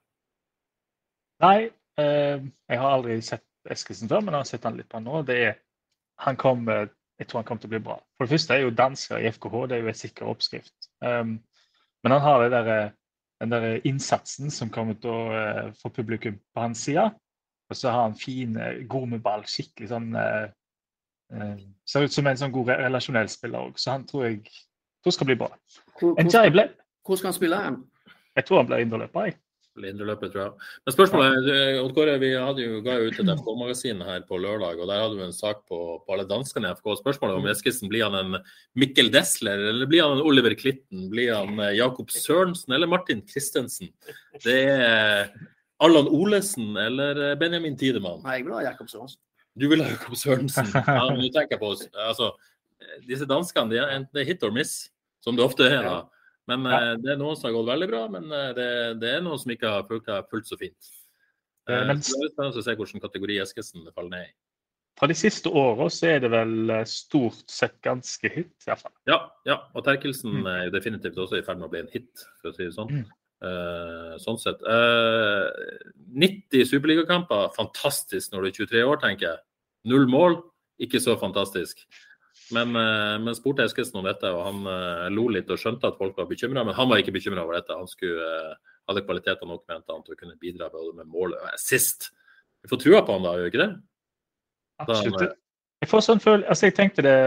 Nei, 1.45 1.59
jeg 2.01 2.79
har 2.81 2.89
aldri 2.89 3.19
sett 3.21 3.45
Eskesen 3.69 4.09
før, 4.09 4.23
men 4.25 4.33
jeg 4.33 4.41
har 4.41 4.49
sett 4.49 4.65
han 4.65 4.79
litt 4.79 4.89
på 4.89 5.03
nå. 5.05 5.21
Det 5.29 5.37
er, 5.51 5.59
han 6.25 6.39
kom, 6.41 6.65
jeg 7.21 7.29
tror 7.29 7.43
han 7.43 7.49
kommer 7.49 7.63
til 7.63 7.69
å 7.69 7.75
bli 7.75 7.83
bra. 7.85 7.99
For 8.17 8.25
det 8.25 8.35
første 8.35 8.57
er 8.57 8.65
jo 8.65 8.73
dansker 8.79 9.21
i 9.21 9.29
FKH, 9.35 9.59
det 9.69 9.77
er 9.77 9.85
jo 9.85 9.93
en 9.93 9.99
sikker 9.99 10.31
oppskrift. 10.33 10.89
Um, 11.05 11.37
men 12.01 12.17
han 12.17 12.25
har 12.25 12.47
der, 12.53 12.73
den 13.45 13.53
der 13.53 13.69
innsatsen 13.85 14.49
som 14.55 14.73
kommer 14.73 14.97
til 15.01 15.13
å 15.13 15.21
uh, 15.37 15.77
få 15.81 15.93
publikum 15.93 16.41
på 16.55 16.65
hans 16.65 16.85
side. 16.89 17.11
Og 17.73 17.79
så 17.79 17.91
har 17.91 18.03
han 18.09 18.19
fin, 18.19 18.59
god 18.91 19.09
med 19.15 19.23
ball, 19.25 19.45
skikkelig 19.49 19.89
sånn 19.91 20.11
uh, 20.19 20.45
uh, 21.33 21.57
Ser 21.89 22.05
ut 22.05 22.13
som 22.13 22.29
en 22.29 22.41
sånn 22.41 22.53
god 22.53 22.75
relasjonell 22.77 23.31
spiller 23.33 23.71
òg, 23.71 23.81
så 23.81 23.97
han 23.97 24.05
tror 24.09 24.27
jeg 24.29 24.43
tror 25.05 25.17
skal 25.17 25.29
bli 25.31 25.39
bra. 25.41 25.51
Hvor, 25.99 26.15
En 26.21 26.29
hvor, 26.29 26.37
skal, 26.37 26.71
hvor 27.05 27.21
skal 27.21 27.33
han 27.33 27.39
spille 27.39 27.61
hen? 27.61 27.83
jeg 28.35 28.47
tror 28.49 28.63
han 28.63 28.71
blir 28.71 28.85
indreløper, 28.85 29.29
jeg. 29.29 29.41
Indreløpet, 29.75 30.31
tror 30.31 30.43
jeg. 30.43 30.67
Men 30.87 30.95
spørsmålet 30.95 31.49
er, 31.51 31.77
Odd 31.81 31.95
Kåre, 31.97 32.13
vi 32.23 32.29
hadde 32.39 32.63
jo, 32.63 32.77
ga 32.85 32.95
jo 33.01 33.09
ut 33.11 33.17
et 33.19 33.31
FK-magasin 33.33 34.05
her 34.07 34.21
på 34.29 34.39
lørdag, 34.39 34.79
og 34.79 34.91
der 34.91 35.01
hadde 35.03 35.19
vi 35.19 35.25
en 35.27 35.35
sak 35.35 35.65
på, 35.71 35.79
på 35.99 36.15
alle 36.15 36.27
danskene 36.31 36.71
i 36.71 36.79
FK. 36.79 36.93
Spørsmålet 37.01 37.41
om 37.41 37.49
Eskilsen 37.51 37.91
blir 37.91 38.07
han 38.07 38.15
en 38.21 38.39
Mikkel 38.79 39.11
Desler, 39.15 39.65
eller 39.73 39.91
blir 39.91 40.05
han 40.05 40.15
en 40.15 40.23
Oliver 40.23 40.55
Klitten? 40.59 41.09
Blir 41.11 41.35
han 41.35 41.59
eh, 41.59 41.75
Jakob 41.81 42.15
Sørensen 42.15 42.77
eller 42.77 42.91
Martin 42.91 43.25
Christensen? 43.27 43.91
Det 44.47 44.61
er 44.71 45.35
Allan 45.81 46.07
Olesen 46.09 46.77
eller 46.79 47.19
eh, 47.31 47.35
Benjamin 47.39 47.77
Tidemann? 47.77 48.23
Nei, 48.23 48.39
jeg 48.39 48.47
vil 48.47 48.55
ha 48.55 48.63
Jakob 48.71 48.89
Sørensen. 48.89 49.21
Du 49.59 49.69
vil 49.71 49.83
ha 49.83 49.89
Jakob 49.91 50.15
Sørensen. 50.19 50.71
Ja, 50.75 51.07
men 51.11 51.21
du 51.23 51.29
tenker 51.35 51.59
på 51.59 51.73
oss. 51.75 51.87
Altså, 52.07 52.33
disse 53.09 53.27
danskene 53.27 53.71
de 53.71 53.79
er 53.83 53.95
enten 53.99 54.27
hit 54.27 54.43
or 54.47 54.51
miss, 54.55 54.91
som 55.25 55.37
det 55.37 55.45
ofte 55.45 55.67
er. 55.71 55.83
da. 55.83 55.97
Men 56.47 56.65
Ja. 56.69 56.79
eh, 56.93 56.97
det 57.01 57.13
er 57.15 57.17
noen 57.21 57.37
som 57.37 57.49
har 57.49 57.57
gått 57.59 57.71
veldig 57.73 57.89
bra, 57.91 58.03
men 58.09 58.31
eh, 58.33 58.53
det, 58.55 58.69
det 59.01 59.13
er 59.17 59.21
noen 59.25 59.39
som 59.41 59.51
ikke 59.55 59.71
har 59.71 59.87
fulgt, 59.89 60.11
fullt 60.31 60.47
så 60.51 60.59
fint. 60.61 60.91
Eh, 61.69 61.75
Eh, 61.75 61.87
det 61.89 61.95
er 61.97 62.29
spennende 62.29 62.61
å 62.61 62.63
se 62.67 62.75
hvilken 62.77 63.01
kategori 63.01 63.39
Eskesen 63.41 63.87
faller 63.95 64.11
ned 64.11 64.27
i. 64.27 64.33
Fra 65.01 65.09
de 65.11 65.15
siste 65.17 65.49
åra 65.51 65.87
så 65.91 66.07
er 66.13 66.21
det 66.21 66.29
vel 66.31 66.71
eh, 66.71 66.85
stort 66.87 67.49
sett 67.51 67.81
ganske 67.83 68.29
hit, 68.31 68.53
iallfall. 68.69 68.93
Ja, 69.09 69.17
ja. 69.49 69.57
Og 69.75 69.83
Terkelsen 69.87 70.31
Mm. 70.43 70.47
er 70.47 70.65
jo 70.67 70.71
definitivt 70.77 71.17
også 71.19 71.39
i 71.41 71.43
ferd 71.43 71.59
med 71.59 71.67
å 71.67 71.71
bli 71.73 71.81
en 71.81 71.89
hit, 71.91 72.13
for 72.43 72.51
å 72.53 72.55
si 72.55 72.65
det 72.69 72.75
sånn. 72.77 72.91
Mm. 72.93 73.09
Eh, 73.45 74.15
sånn 74.23 74.41
sett. 74.41 74.63
Eh, 74.65 75.47
90 76.15 76.69
superligakamper, 76.71 77.51
fantastisk 77.57 78.33
når 78.33 78.47
du 78.47 78.51
er 78.51 78.59
23 78.59 78.85
år, 78.89 79.01
tenker 79.03 79.29
jeg. 79.29 79.43
Null 79.91 80.09
mål, 80.11 80.39
ikke 80.81 81.03
så 81.03 81.17
fantastisk. 81.21 81.85
Men, 82.53 82.75
uh, 82.77 83.17
men 83.23 83.37
spurte 83.37 83.65
Eskilsen 83.65 84.01
om 84.01 84.07
dette, 84.07 84.29
og 84.29 84.43
han 84.45 84.67
eh, 84.69 85.07
lo 85.15 85.27
litt 85.33 85.49
og 85.53 85.61
skjønte 85.61 85.89
at 85.89 85.97
folk 86.01 86.19
var 86.19 86.29
bekymra. 86.29 86.65
Men 86.67 86.77
han 86.77 86.91
var 86.91 87.01
ikke 87.01 87.15
bekymra 87.15 87.45
over 87.45 87.57
dette. 87.57 87.77
Han 87.79 87.89
skulle, 87.89 88.27
eh, 88.51 88.75
hadde 88.91 89.05
kvaliteter 89.07 89.49
nok, 89.49 89.63
mente 89.71 89.95
han, 89.95 90.05
til 90.05 90.17
å 90.17 90.21
kunne 90.21 90.37
bidra 90.43 90.69
både 90.73 90.93
med 90.99 91.09
mål 91.09 91.39
og 91.39 91.49
assist. 91.55 92.11
Vi 92.65 92.71
får 92.73 92.83
trua 92.83 93.01
på 93.05 93.17
han 93.17 93.25
da, 93.25 93.37
gjør 93.39 93.49
vi 93.49 93.53
ikke 93.55 93.63
det? 93.65 93.71
Absolutt. 94.85 95.39
Jeg 95.85 95.91
får 95.91 96.05
sånn 96.05 96.23
følelse, 96.23 96.51
altså 96.53 96.67
jeg 96.67 96.75
tenkte 96.79 97.03
det 97.05 97.19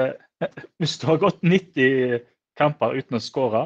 Hvis 0.81 0.95
du 1.01 1.05
har 1.09 1.19
gått 1.21 1.43
90 1.45 2.21
kamper 2.57 2.97
uten 2.97 3.17
å 3.17 3.21
skåre, 3.21 3.63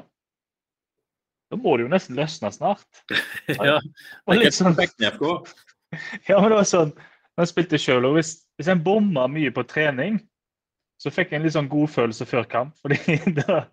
da 1.52 1.60
må 1.60 1.76
det 1.76 1.86
jo 1.86 1.92
nesten 1.92 2.18
løsne 2.20 2.52
snart. 2.56 2.88
ja. 3.70 3.78
Og 4.26 4.38
litt 4.40 4.56
sånn, 4.56 4.78
ja, 6.30 6.38
men 6.40 6.50
det 6.50 6.58
var 6.58 6.68
sånn, 6.68 6.94
når 7.36 7.44
jeg 7.44 7.52
spilte 7.52 7.80
selv, 7.82 8.12
og 8.12 8.20
hvis, 8.20 8.36
hvis 8.60 8.70
en 8.72 8.84
bomma 8.84 9.28
mye 9.32 9.52
på 9.56 9.66
trening, 9.68 10.22
så 11.02 11.12
fikk 11.12 11.34
jeg 11.34 11.42
en 11.42 11.48
litt 11.48 11.58
sånn 11.58 11.72
godfølelse 11.72 12.28
før 12.30 12.48
kamp. 12.48 12.78
fordi 12.84 13.18
da, 13.42 13.64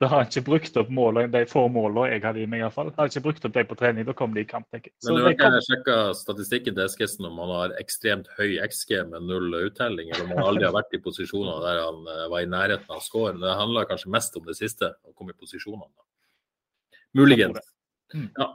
da 0.00 0.08
har 0.08 0.24
jeg 0.24 0.30
ikke 0.30 0.46
brukt 0.46 0.78
opp 0.80 0.90
målene, 0.96 1.28
de 1.30 1.42
få 1.48 1.66
målene 1.72 2.08
jeg 2.08 2.22
hadde 2.24 2.40
i 2.42 2.48
meg. 2.48 2.62
i 2.62 2.64
hvert 2.64 2.76
fall. 2.78 2.92
Har 2.96 3.10
ikke 3.10 3.22
brukt 3.26 3.46
opp 3.46 3.54
de 3.56 3.64
på 3.68 3.78
trening, 3.78 4.06
da 4.08 4.14
kom 4.16 4.34
de 4.34 4.42
i 4.42 4.48
kamp. 4.48 4.66
tenker 4.72 4.88
jeg. 4.88 4.96
Så 5.04 5.12
Men 5.12 5.20
du 5.20 5.26
har 5.28 5.36
kom, 5.36 5.56
ikke 5.58 5.66
sjekka 5.68 5.96
statistikken 6.16 6.78
til 6.78 6.86
Eskesen 6.86 7.28
om 7.28 7.42
han 7.44 7.52
har 7.58 7.76
ekstremt 7.82 8.30
høy 8.38 8.56
XG 8.64 8.96
med 9.12 9.28
null 9.28 9.58
uttelling, 9.60 10.10
eller 10.10 10.24
om 10.24 10.34
han 10.34 10.46
aldri 10.48 10.66
har 10.70 10.78
vært 10.78 10.96
i 10.96 11.02
posisjoner 11.04 11.60
der 11.66 11.82
han 11.84 12.14
eh, 12.16 12.28
var 12.32 12.46
i 12.46 12.52
nærheten 12.56 12.96
av 12.96 13.04
scoren. 13.04 13.42
Det 13.44 13.58
handler 13.60 13.90
kanskje 13.92 14.14
mest 14.16 14.40
om 14.40 14.48
det 14.48 14.56
siste, 14.58 14.94
å 15.04 15.12
komme 15.12 15.36
i 15.36 15.38
posisjonene. 15.38 15.92
Muligens. 17.16 17.58
Mm. 18.14 18.28
Ja. 18.36 18.48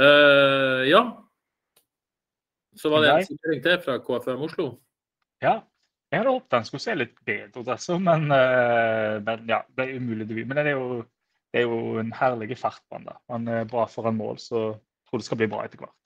Uh, 0.00 0.82
ja. 0.88 1.02
Så 2.76 2.90
var 2.92 3.02
det 3.02 3.12
en 3.12 3.26
signering 3.26 3.62
til 3.64 3.78
fra 3.84 3.96
KFM 4.04 4.42
Oslo. 4.44 4.66
ja, 5.40 5.60
jeg 6.10 6.20
hadde 6.20 6.32
håpet 6.32 6.56
han 6.58 6.66
skulle 6.68 6.84
se 6.84 6.94
litt 6.94 7.14
bedre 7.26 7.62
ut, 7.62 7.68
altså, 7.68 7.96
men, 7.98 8.28
uh, 8.30 9.16
men 9.24 9.48
ja, 9.48 9.62
det 9.76 9.86
er 9.86 9.96
umulig 9.96 10.28
debut. 10.28 10.46
Men 10.46 10.60
det 10.60 10.74
er 10.74 10.76
jo, 10.76 11.00
det 11.52 11.62
er 11.62 11.66
jo 11.66 11.96
en 12.02 12.12
herlig 12.14 12.58
fart 12.60 12.82
på 12.86 12.98
han 12.98 13.08
da. 13.08 13.16
Han 13.32 13.48
er 13.48 13.70
bra 13.70 13.86
foran 13.90 14.18
mål, 14.18 14.38
så 14.42 14.62
jeg 14.68 15.10
tror 15.10 15.22
det 15.22 15.28
skal 15.28 15.40
bli 15.40 15.50
bra 15.50 15.64
etter 15.64 15.82
hvert. 15.82 15.96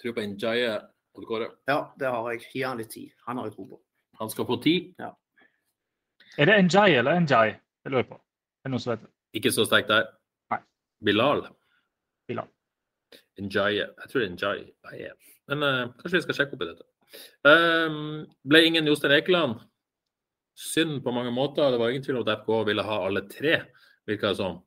Tror 0.00 0.16
på 0.16 0.24
Njaye 0.24 0.78
Odd 1.18 1.50
Ja, 1.68 1.90
det 1.98 2.06
har 2.06 2.30
jeg. 2.30 2.44
Gi 2.52 2.62
han 2.62 2.78
litt 2.78 2.92
tid. 2.94 3.10
Han 3.26 3.36
har 3.36 3.48
jeg 3.48 3.56
tro 3.56 3.66
på. 3.72 3.80
Han 4.20 4.30
skal 4.30 4.46
få 4.46 4.56
ti. 4.62 4.74
Er 6.38 6.46
det 6.46 6.56
Njay 6.68 6.94
eller 7.00 7.20
Njay? 7.20 7.56
Det 7.84 7.92
lurer 7.92 8.06
på. 8.08 8.14
Er 8.14 8.68
det 8.68 8.72
noen 8.74 8.82
som 8.82 8.92
vet 8.94 9.02
det? 9.04 9.10
Ikke 9.40 9.52
så 9.52 9.64
sterkt 9.66 9.90
der. 9.90 10.06
Bilal. 11.04 11.44
Bilal. 12.28 12.48
Njaye. 13.40 13.88
Jeg 13.88 14.10
tror 14.10 14.22
det 14.22 14.28
er 14.28 14.36
Njaye. 14.36 15.12
Men 15.50 15.64
uh, 15.64 15.82
kanskje 16.00 16.18
vi 16.18 16.24
skal 16.26 16.38
sjekke 16.38 16.56
opp 16.56 16.64
i 16.64 16.70
dette. 16.70 16.86
Um, 17.46 18.26
ble 18.46 18.62
ingen 18.68 18.88
Jostein 18.88 19.16
Ekeland. 19.16 19.62
Synd 20.60 21.00
på 21.04 21.14
mange 21.14 21.32
måter. 21.34 21.72
Det 21.72 21.80
var 21.80 21.92
ingen 21.92 22.04
tvil 22.04 22.20
om 22.20 22.26
at 22.26 22.42
FK 22.42 22.52
ville 22.68 22.84
ha 22.86 22.98
alle 23.06 23.24
tre, 23.30 23.56
virka 24.08 24.30
det 24.32 24.40
som. 24.42 24.60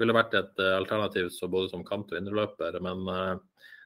Ville 0.00 0.16
vært 0.16 0.36
et 0.38 0.62
uh, 0.62 0.76
alternativ 0.78 1.28
så 1.34 1.50
både 1.50 1.72
som 1.72 1.84
kant 1.86 2.12
og 2.12 2.20
indreløper. 2.20 2.78
Men 2.86 3.04
uh, 3.10 3.34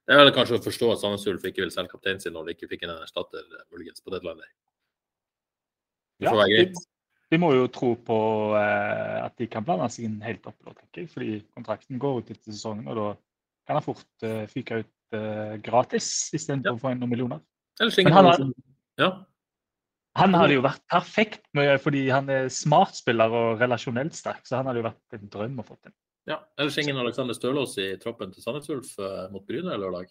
det 0.05 0.15
er 0.15 0.21
vel 0.21 0.35
kanskje 0.37 0.61
å 0.61 0.65
forstå 0.65 0.93
at 0.93 1.03
Sandnes 1.03 1.27
Ulf 1.31 1.47
ikke 1.49 1.65
vil 1.65 1.73
selge 1.75 1.95
kapteinen 1.97 2.23
sin 2.23 2.37
når 2.37 2.51
de 2.51 2.59
ikke 2.59 2.71
fikk 2.75 2.85
en 2.87 2.99
erstatter 2.99 3.47
muligens 3.73 4.05
på 4.05 4.13
deadline. 4.15 4.45
Det 6.21 6.29
får 6.29 6.37
Ja, 6.37 6.43
være 6.43 6.53
greit. 6.53 6.83
De, 7.31 7.39
må 7.41 7.53
jo 7.55 7.67
tro 7.73 7.95
på 7.97 8.17
eh, 8.59 9.25
at 9.25 9.37
de 9.41 9.47
kan 9.51 9.65
blande 9.67 9.89
seg 9.91 10.05
inn 10.09 10.21
helt 10.23 10.45
opp, 10.47 10.59
tenker 10.65 11.03
jeg. 11.05 11.11
Fordi 11.11 11.31
kontrakten 11.57 11.99
går 12.03 12.21
ut 12.21 12.31
etter 12.35 12.53
sesongen, 12.53 12.87
og 12.93 12.97
da 13.01 13.07
kan 13.67 13.79
han 13.81 13.87
fort 13.87 14.27
eh, 14.27 14.45
fyke 14.51 14.83
ut 14.85 15.17
eh, 15.17 15.55
gratis 15.65 16.09
istedenfor 16.37 16.73
Ja. 16.73 16.77
å 16.77 16.83
få 16.83 16.93
inn 16.93 17.01
noen 17.03 17.11
millioner. 17.15 17.41
Men 17.81 18.13
han 18.13 18.25
har- 18.31 18.53
Ja. 18.99 19.25
Han 20.17 20.33
hadde 20.35 20.55
jo 20.55 20.63
vært 20.63 20.83
perfekt 20.87 21.43
med, 21.59 21.81
fordi 21.83 22.05
han 22.09 22.29
er 22.31 22.49
smart 22.49 22.95
spiller 22.95 23.33
og 23.35 23.59
relasjonelt 23.59 24.15
sterk, 24.15 24.45
så 24.47 24.57
han 24.61 24.67
hadde 24.67 24.79
jo 24.79 24.87
vært 24.87 25.17
en 25.19 25.29
drøm 25.29 25.57
å 25.59 25.65
få 25.67 25.75
til. 25.83 25.91
Ja, 26.29 26.39
ellers 26.57 26.79
ingen 26.79 26.97
Alexander 26.97 27.35
Stølås 27.35 27.75
i 27.83 27.97
troppen 28.01 28.31
til 28.33 28.41
Sandnes 28.45 28.69
Ulf 28.71 28.93
eh, 29.03 29.27
mot 29.33 29.45
Bryne 29.45 29.75
lørdag. 29.77 30.07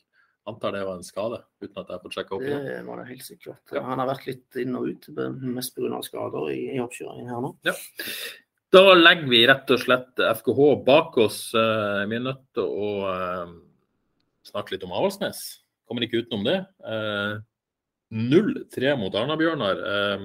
Antar 0.46 0.74
det 0.76 0.82
var 0.84 0.98
en 1.00 1.06
skade, 1.08 1.38
uten 1.64 1.78
at 1.80 1.88
jeg 1.88 1.96
har 1.96 2.02
fått 2.04 2.16
sjekka 2.18 2.36
opp. 2.36 2.42
Det 2.44 2.80
var 2.84 2.98
det 3.00 3.06
helt 3.14 3.24
sikkert. 3.24 3.62
Ja. 3.72 3.84
Han 3.88 4.02
har 4.02 4.10
vært 4.10 4.26
litt 4.28 4.58
inn 4.60 4.76
og 4.76 4.90
ut, 4.90 5.06
mest 5.40 5.72
pga. 5.78 6.02
skader 6.04 6.50
i, 6.52 6.58
i 6.76 6.82
oppkjøringen 6.84 7.30
her 7.32 7.40
nå. 7.46 7.54
Da 8.74 8.82
legger 8.98 9.30
vi 9.32 9.40
rett 9.48 9.72
og 9.72 9.80
slett 9.80 10.20
FKH 10.20 10.60
bak 10.84 11.16
oss. 11.24 11.54
Eh, 11.56 12.04
Vi 12.10 12.18
er 12.18 12.26
nødt 12.26 12.42
til 12.58 12.66
å 12.68 12.90
eh, 13.14 13.54
snakke 14.50 14.74
litt 14.76 14.84
om 14.84 14.92
Avaldsnes. 14.98 15.44
Kommer 15.88 16.04
ikke 16.08 16.24
utenom 16.26 16.44
det. 16.48 16.58
Eh, 16.92 17.38
0-3 18.14 18.98
mot 19.00 19.16
Arna-Bjørnar. 19.16 19.80
Eh, 19.94 20.20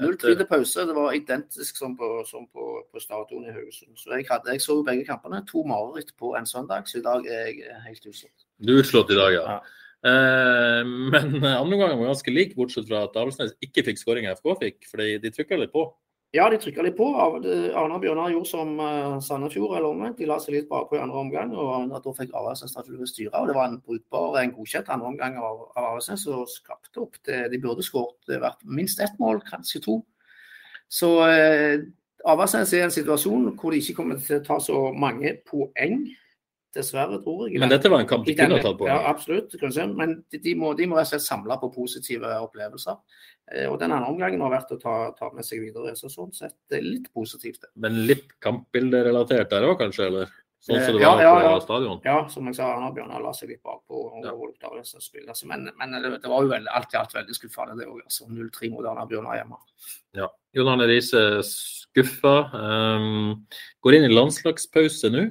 Null 0.00 0.14
etter- 0.16 0.32
tid 0.32 0.38
til 0.42 0.46
pause. 0.50 0.86
Det 0.88 0.94
var 0.96 1.12
identisk 1.14 1.76
som 1.76 1.94
på, 1.96 2.10
som 2.26 2.48
på, 2.48 2.66
på 2.92 3.00
stadion 3.00 3.46
i 3.46 3.52
Haugesund. 3.54 3.94
Så 3.96 4.10
jeg, 4.16 4.26
hadde, 4.28 4.50
jeg 4.56 4.60
så 4.66 4.80
begge 4.84 5.06
kampene. 5.06 5.44
To 5.52 5.62
mareritt 5.68 6.16
på 6.18 6.34
en 6.36 6.46
søndag, 6.48 6.88
så 6.90 6.98
i 6.98 7.06
dag 7.06 7.26
er 7.30 7.46
jeg 7.52 7.80
helt 7.86 8.06
uslått. 8.10 8.45
Du 8.62 8.74
er 8.74 8.82
utslått 8.82 9.12
i 9.12 9.18
dag, 9.18 9.34
ja. 9.36 9.44
Ja. 9.56 9.58
Eh, 10.06 10.82
men 10.86 11.44
andre 11.44 11.78
gangen 11.78 11.98
var 12.00 12.12
ganske 12.12 12.32
lik, 12.32 12.56
bortsett 12.56 12.88
fra 12.88 13.04
at 13.06 13.16
Avaldsnes 13.18 13.56
ikke 13.64 13.84
fikk 13.90 14.02
skåringa 14.02 14.36
FK 14.38 14.52
fikk. 14.62 14.82
For 14.90 15.02
de, 15.02 15.16
de 15.22 15.32
trykka 15.34 15.58
litt 15.60 15.74
på. 15.74 15.88
Ja, 16.34 16.48
de 16.50 16.58
trykka 16.60 16.82
litt 16.84 16.96
på. 16.98 17.06
Arne 17.16 17.96
og 17.96 18.02
Bjørnar 18.02 18.32
gjorde 18.32 18.50
som 18.50 18.74
uh, 18.80 19.16
Sandefjord 19.24 19.76
eller 19.78 19.88
omvendt. 19.88 20.18
De 20.18 20.26
la 20.28 20.36
seg 20.42 20.56
litt 20.56 20.66
bakpå 20.68 20.98
i 20.98 21.00
andre 21.00 21.22
omgang, 21.22 21.54
og 21.54 21.94
da 21.94 22.14
fikk 22.18 22.34
Avaldsnes 22.36 22.74
naturligvis 22.76 23.14
styre. 23.14 23.32
Og 23.38 23.48
det 23.48 23.56
var 23.56 23.70
en 23.70 23.78
brukbar, 23.80 24.40
en 24.42 24.52
godkjent 24.56 24.90
andre 24.92 25.12
omgang 25.12 25.38
av, 25.40 25.62
av 25.76 25.92
Avaldsnes 25.92 26.26
og 26.34 26.50
skapte 26.50 27.04
opp 27.06 27.16
det. 27.28 27.46
De 27.54 27.62
burde 27.62 27.86
skåret 27.86 28.34
eh, 28.34 28.60
minst 28.68 29.00
ett 29.00 29.16
mål, 29.22 29.40
kanskje 29.48 29.80
to. 29.86 30.00
Så 30.92 31.12
eh, 31.30 31.86
Avaldsnes 32.26 32.74
er 32.74 32.84
i 32.84 32.86
en 32.90 32.94
situasjon 32.94 33.52
hvor 33.54 33.72
de 33.72 33.80
ikke 33.80 34.00
kommer 34.02 34.20
til 34.20 34.40
å 34.40 34.46
ta 34.50 34.60
så 34.60 34.82
mange 34.92 35.38
poeng. 35.46 36.02
Dessverre, 36.76 37.18
tror 37.24 37.46
jeg. 37.48 37.58
Men 37.62 37.72
dette 37.72 37.90
var 37.92 38.02
en 38.04 38.08
kamp 38.10 38.26
de 38.28 38.34
kunne 38.36 38.60
tatt 38.62 38.78
på. 38.78 38.86
Ja, 38.90 38.98
absolutt. 39.10 39.54
Men 39.96 40.18
de, 40.30 40.54
må, 40.58 40.74
de 40.78 40.86
må 40.90 41.02
samle 41.04 41.56
på 41.62 41.72
positive 41.74 42.30
opplevelser. 42.44 42.98
Eh, 43.52 43.66
Og 43.70 43.78
den 43.80 43.92
andre 43.96 44.10
omgangen 44.12 44.42
har 44.44 44.52
vært 44.52 44.72
å 44.76 44.80
ta, 44.82 44.96
ta 45.18 45.30
med 45.34 45.46
seg 45.46 45.62
videre. 45.64 45.94
Så 45.96 46.10
sånn 46.12 46.32
sett 46.36 46.54
det 46.70 46.80
er 46.82 46.88
litt 46.88 47.12
positivt. 47.14 47.62
det. 47.64 47.70
Men 47.76 48.02
litt 48.06 48.28
kampbilderelatert 48.44 49.50
der 49.50 49.68
òg, 49.70 49.78
kanskje? 49.80 50.10
eller? 50.10 50.34
Sånn 50.66 50.80
som 50.82 50.96
det 50.96 51.02
Ja, 51.04 51.12
var 51.14 51.22
ja, 51.22 51.32
på 51.36 51.42
ja. 51.44 51.58
stadion. 51.62 51.98
Ja, 52.04 52.16
som 52.32 52.46
jeg 52.48 52.56
sa, 52.58 52.72
Arne 52.74 52.88
Bjørnar 52.96 53.22
la 53.22 53.30
seg 53.36 53.52
litt 53.52 53.62
bakpå. 53.62 54.00
Ja. 54.24 54.32
Altså, 54.72 55.46
Men, 55.46 55.68
men 55.78 55.92
det, 56.02 56.10
det 56.24 56.30
var 56.32 56.42
jo 56.42 56.50
veldig, 56.50 56.72
alt 56.74 56.94
i 56.94 56.98
alt 56.98 57.14
veldig 57.14 57.36
skuffende, 57.38 57.76
det 57.78 57.86
òg. 57.86 58.00
Altså, 58.02 58.26
0-3 58.26 58.70
mot 58.72 58.88
Arne 58.90 59.06
Bjørnar 59.06 59.38
hjemme. 59.38 59.60
Jon 60.56 60.70
Arne 60.72 60.88
Riise 60.90 61.22
skuffa. 61.46 62.34
Um, 62.56 63.46
går 63.84 63.98
inn 63.98 64.08
i 64.08 64.14
landslagspause 64.14 65.12
nå, 65.14 65.26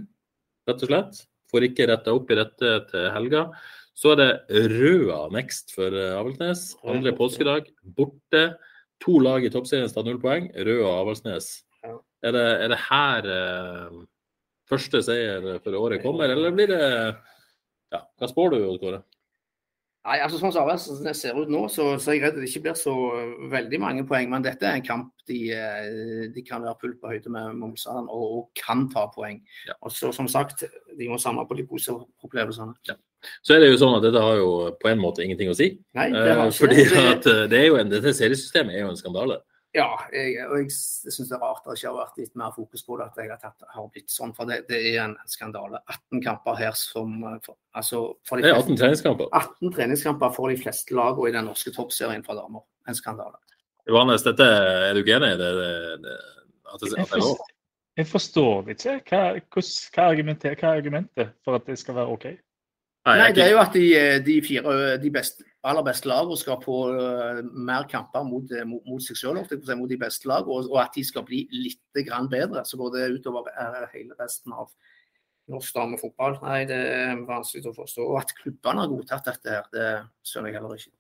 rett 0.70 0.86
og 0.86 0.92
slett. 0.94 1.26
Får 1.56 1.70
ikke 1.70 1.88
retta 1.88 2.12
opp 2.12 2.32
i 2.34 2.36
dette 2.36 2.72
til 2.90 3.10
helga. 3.16 3.46
Så 3.96 4.12
er 4.12 4.20
det 4.20 4.66
Røa 4.74 5.22
next 5.32 5.72
for 5.72 5.94
eh, 5.96 6.18
Avaldsnes. 6.18 6.74
Andre 6.84 7.14
påskedag. 7.16 7.70
Borte. 7.96 8.50
To 9.04 9.22
lag 9.24 9.46
i 9.48 9.52
toppserien 9.54 9.88
tar 9.92 10.04
null 10.04 10.20
poeng. 10.20 10.50
Røa 10.52 10.84
og 10.84 10.98
Avaldsnes. 11.06 11.48
Er, 11.86 12.34
det, 12.36 12.44
er 12.66 12.74
det 12.74 12.82
her 12.90 13.30
eh, 13.32 13.96
første 14.68 15.00
seier 15.06 15.48
for 15.64 15.80
året 15.80 16.04
kommer, 16.04 16.32
eller 16.34 16.52
blir 16.56 16.74
det 16.74 16.82
ja, 16.84 18.02
Hva 18.20 18.30
spår 18.32 18.56
du, 18.56 18.58
Odd 18.66 18.82
Kåre? 18.82 19.04
Nei, 20.06 20.20
altså 20.22 20.38
Sånn 20.38 20.52
som 20.54 21.00
det 21.02 21.16
ser 21.18 21.34
ut 21.40 21.50
nå, 21.50 21.64
så, 21.74 21.96
så 21.98 22.12
er 22.12 22.20
jeg 22.20 22.24
redd 22.28 22.36
det 22.38 22.50
ikke 22.52 22.62
blir 22.68 22.76
så 22.78 22.94
eh, 23.18 23.32
veldig 23.50 23.80
mange 23.82 24.04
poeng. 24.06 24.30
Men 24.30 24.44
dette 24.46 24.68
er 24.70 24.78
en 24.78 24.86
kamp 24.86 25.08
de, 25.26 25.40
eh, 25.56 26.28
de 26.36 26.44
kan 26.46 26.62
være 26.62 26.78
fullt 26.84 27.00
på 27.02 27.10
høyde 27.10 27.32
med 27.34 27.56
Momsland 27.58 28.12
og, 28.14 28.26
og 28.38 28.44
kan 28.60 28.86
ta 28.94 29.08
poeng. 29.16 29.40
Ja. 29.66 29.74
Og 29.82 29.92
så 29.96 30.12
Som 30.14 30.30
sagt, 30.30 30.62
de 31.00 31.10
må 31.10 31.18
samle 31.22 31.48
på 31.50 31.58
de 31.58 31.66
positive 31.66 32.06
opplevelsene. 32.22 32.76
Så 33.42 33.56
er 33.56 33.64
det 33.64 33.72
jo 33.72 33.80
sånn 33.82 33.96
at 33.98 34.06
dette 34.06 34.22
har 34.22 34.38
jo 34.38 34.50
på 34.78 34.92
en 34.92 35.02
måte 35.02 35.24
ingenting 35.26 35.50
å 35.50 35.58
si. 35.58 35.72
Nei, 35.98 36.12
det 36.14 36.22
Eh, 36.22 36.36
har 36.38 36.52
ikke 36.54 36.60
fordi 36.60 36.84
det. 36.86 37.06
at 37.16 37.26
eh, 37.32 37.44
det 37.50 37.60
er 37.64 37.68
jo 37.72 37.80
en, 37.82 37.90
dette 37.90 38.14
seriesystemet 38.14 38.76
er 38.78 38.86
jo 38.86 38.92
en 38.94 39.00
skandale. 39.02 39.40
Ja, 39.76 39.90
jeg, 40.16 40.38
og 40.48 40.62
jeg 40.62 40.72
syns 40.72 41.28
det 41.28 41.36
er 41.36 41.42
rart 41.44 41.66
at 41.66 41.74
det 41.74 41.80
ikke 41.82 41.90
har 41.92 41.98
vært 41.98 42.20
litt 42.22 42.36
mer 42.40 42.52
fokus 42.56 42.84
på 42.88 42.96
det. 43.00 43.08
At 43.12 43.18
jeg 43.20 43.32
har, 43.34 43.40
tatt, 43.42 43.66
har 43.76 43.88
blitt 43.92 44.14
sånn, 44.14 44.32
for 44.38 44.48
det, 44.48 44.62
det 44.70 44.80
er 44.94 45.02
en 45.04 45.16
skandale. 45.28 45.82
18 45.92 46.22
kamper 46.24 46.60
her 46.62 46.78
som 46.80 47.18
eh, 47.28 47.40
for, 47.44 47.58
altså, 47.76 48.04
for 48.28 48.40
de 48.40 48.46
Det 48.48 48.54
er 48.54 48.56
fleste- 48.62 48.72
18 48.72 48.80
treningskamper. 48.84 49.34
18 49.42 49.74
treningskamper 49.76 50.32
for 50.38 50.54
de 50.54 50.62
fleste 50.62 50.96
lagene 50.96 51.28
i 51.30 51.36
den 51.36 51.50
norske 51.52 51.74
toppserien 51.76 52.24
for 52.24 52.40
damer. 52.40 52.64
En 52.88 52.96
skandale. 52.96 53.36
Johannes, 53.90 54.24
dette, 54.26 54.46
er 54.46 54.96
du 54.98 55.04
enig 55.04 55.34
i 55.36 55.38
det? 55.44 55.52
det, 55.60 55.74
det 56.06 56.16
at 56.74 56.82
det, 56.82 56.96
at 57.00 57.14
er 57.14 57.22
lov? 57.22 57.44
Jeg 57.96 58.08
forstår 58.08 58.72
ikke. 58.74 58.96
Hva, 59.08 59.22
hvordan, 59.40 59.70
hva, 59.96 60.08
argumenter, 60.10 60.56
hva 60.60 60.72
er 60.72 60.80
argumentet 60.82 61.36
for 61.46 61.60
at 61.60 61.68
det 61.68 61.78
skal 61.80 61.96
være 62.00 62.16
OK? 62.16 62.26
Nei, 63.06 63.18
Nei, 63.20 63.28
det 63.38 63.44
er 63.44 63.52
er 63.52 63.52
jo 63.54 63.60
at 63.62 63.76
de, 63.76 63.86
de 64.26 64.36
fire 64.42 64.98
de 64.98 65.12
beste, 65.14 65.46
aller 65.66 65.86
beste 65.88 66.08
lagene 66.10 66.38
skal 66.40 66.60
på 66.62 66.76
eh, 66.94 67.40
mer 67.68 67.88
kamper 67.92 68.24
mot, 68.28 68.52
eh, 68.54 68.66
mot, 68.68 68.84
mot 68.88 69.02
seg 69.04 69.18
selv, 69.18 69.54
mot 69.80 69.90
de 69.92 69.98
beste 70.02 70.30
lagene, 70.30 70.54
og, 70.60 70.70
og 70.72 70.80
at 70.84 70.94
de 70.98 71.04
skal 71.08 71.26
bli 71.28 71.44
litt 71.52 72.02
grann 72.08 72.30
bedre. 72.32 72.64
Så 72.70 72.78
går 72.80 72.94
det 72.96 73.08
utover 73.20 73.50
eh, 73.52 73.86
hele 73.96 74.18
resten 74.20 74.54
av 74.54 74.70
norsk 75.52 75.76
damefotball. 75.78 76.40
Nei, 76.46 76.64
det 76.70 76.78
er 76.96 77.20
vanskelig 77.28 77.70
å 77.70 77.76
forstå. 77.78 78.06
Og 78.10 78.20
at 78.22 78.34
klubbene 78.40 78.82
har 78.86 78.92
godtatt 78.94 79.28
dette, 79.30 79.58
her, 79.60 79.68
det 79.74 79.90
skjønner 80.26 80.52
jeg 80.54 80.60
heller 80.60 80.80
ikke. 80.80 80.96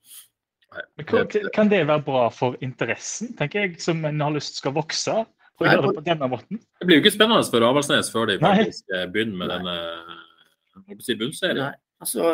Men 0.99 1.07
hva- 1.07 1.51
Kan 1.55 1.70
det 1.72 1.80
være 1.88 2.03
bra 2.05 2.26
for 2.34 2.57
interessen, 2.66 3.32
tenker 3.39 3.63
jeg, 3.66 3.80
som 3.82 4.03
en 4.05 4.22
har 4.22 4.34
lyst 4.36 4.59
skal 4.59 4.76
vokse? 4.76 5.22
For 5.55 5.63
å 5.63 5.70
Nei, 5.70 5.76
gjøre 5.78 5.88
det 5.88 5.95
på 6.01 6.05
denne 6.09 6.28
måten? 6.28 6.59
Det 6.82 6.86
blir 6.89 6.97
jo 6.99 7.03
ikke 7.05 7.16
spennende 7.16 7.47
for 7.47 7.63
Avaldsnes 7.63 8.09
før 8.11 8.28
de 8.28 8.36
faktisk 8.41 8.89
begynner 9.13 9.38
med 9.39 9.53
Nei. 9.53 9.59
denne 9.63 10.99
si 11.05 11.16
bunnserien. 11.16 11.78
Altså 12.03 12.26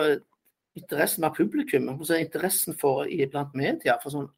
interessen 0.79 1.21
med 1.25 1.35
publikum, 1.35 1.89
altså 1.93 2.19
interessen 2.19 2.77
for 2.79 3.05
i- 3.07 3.25
blant 3.27 3.53
media 3.57 3.97
for 4.01 4.13
sånn 4.13 4.29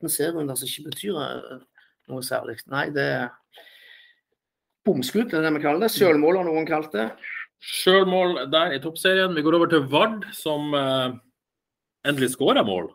18 0.00 0.08
serierunder 0.08 0.56
som 0.56 0.68
ikke 0.68 0.90
betyr 0.90 1.18
eh, 1.20 1.58
noe 2.08 2.22
særlig. 2.24 2.56
Nei, 2.72 2.86
det 2.94 3.04
er 3.04 3.28
bomskudd, 4.86 5.30
det 5.30 5.40
er 5.40 5.42
det 5.48 5.54
vi 5.58 5.64
kaller 5.64 5.82
det. 5.84 5.92
Sjølmål 5.94 6.38
har 6.40 6.46
noen 6.48 6.68
kalt 6.68 6.92
det. 6.94 7.08
Sjølmål 7.66 8.46
der 8.52 8.76
i 8.76 8.80
toppserien. 8.82 9.34
Vi 9.34 9.42
går 9.42 9.56
over 9.58 9.70
til 9.72 9.86
Vard, 9.90 10.26
som 10.36 10.74
uh, 10.76 11.16
endelig 12.06 12.34
skåra 12.36 12.62
mål. 12.66 12.90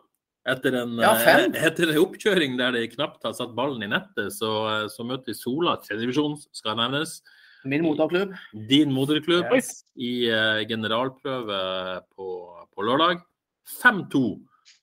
Etter 0.48 0.74
en, 0.80 0.96
Ja, 1.02 1.12
eh, 1.18 1.44
etter 1.68 1.92
en 1.92 2.00
oppkjøring 2.02 2.56
der 2.58 2.72
de 2.74 2.86
knapt 2.94 3.22
har 3.26 3.34
satt 3.36 3.52
ballen 3.58 3.84
i 3.84 3.90
nettet, 3.90 4.32
så, 4.34 4.88
så 4.90 5.04
møtte 5.06 5.30
de 5.30 5.36
Sola, 5.38 5.76
tredjedivisjon, 5.84 6.38
skal 6.56 6.78
nevnes. 6.80 7.20
Min 7.64 7.84
moderklubb. 7.86 8.32
Din 8.68 8.92
moderklubb 8.92 9.52
Yes. 9.54 9.84
i 9.94 10.30
uh, 10.30 10.62
generalprøve 10.68 11.60
på, 12.16 12.28
på 12.74 12.86
lørdag. 12.88 13.22
5-2. 13.82 14.40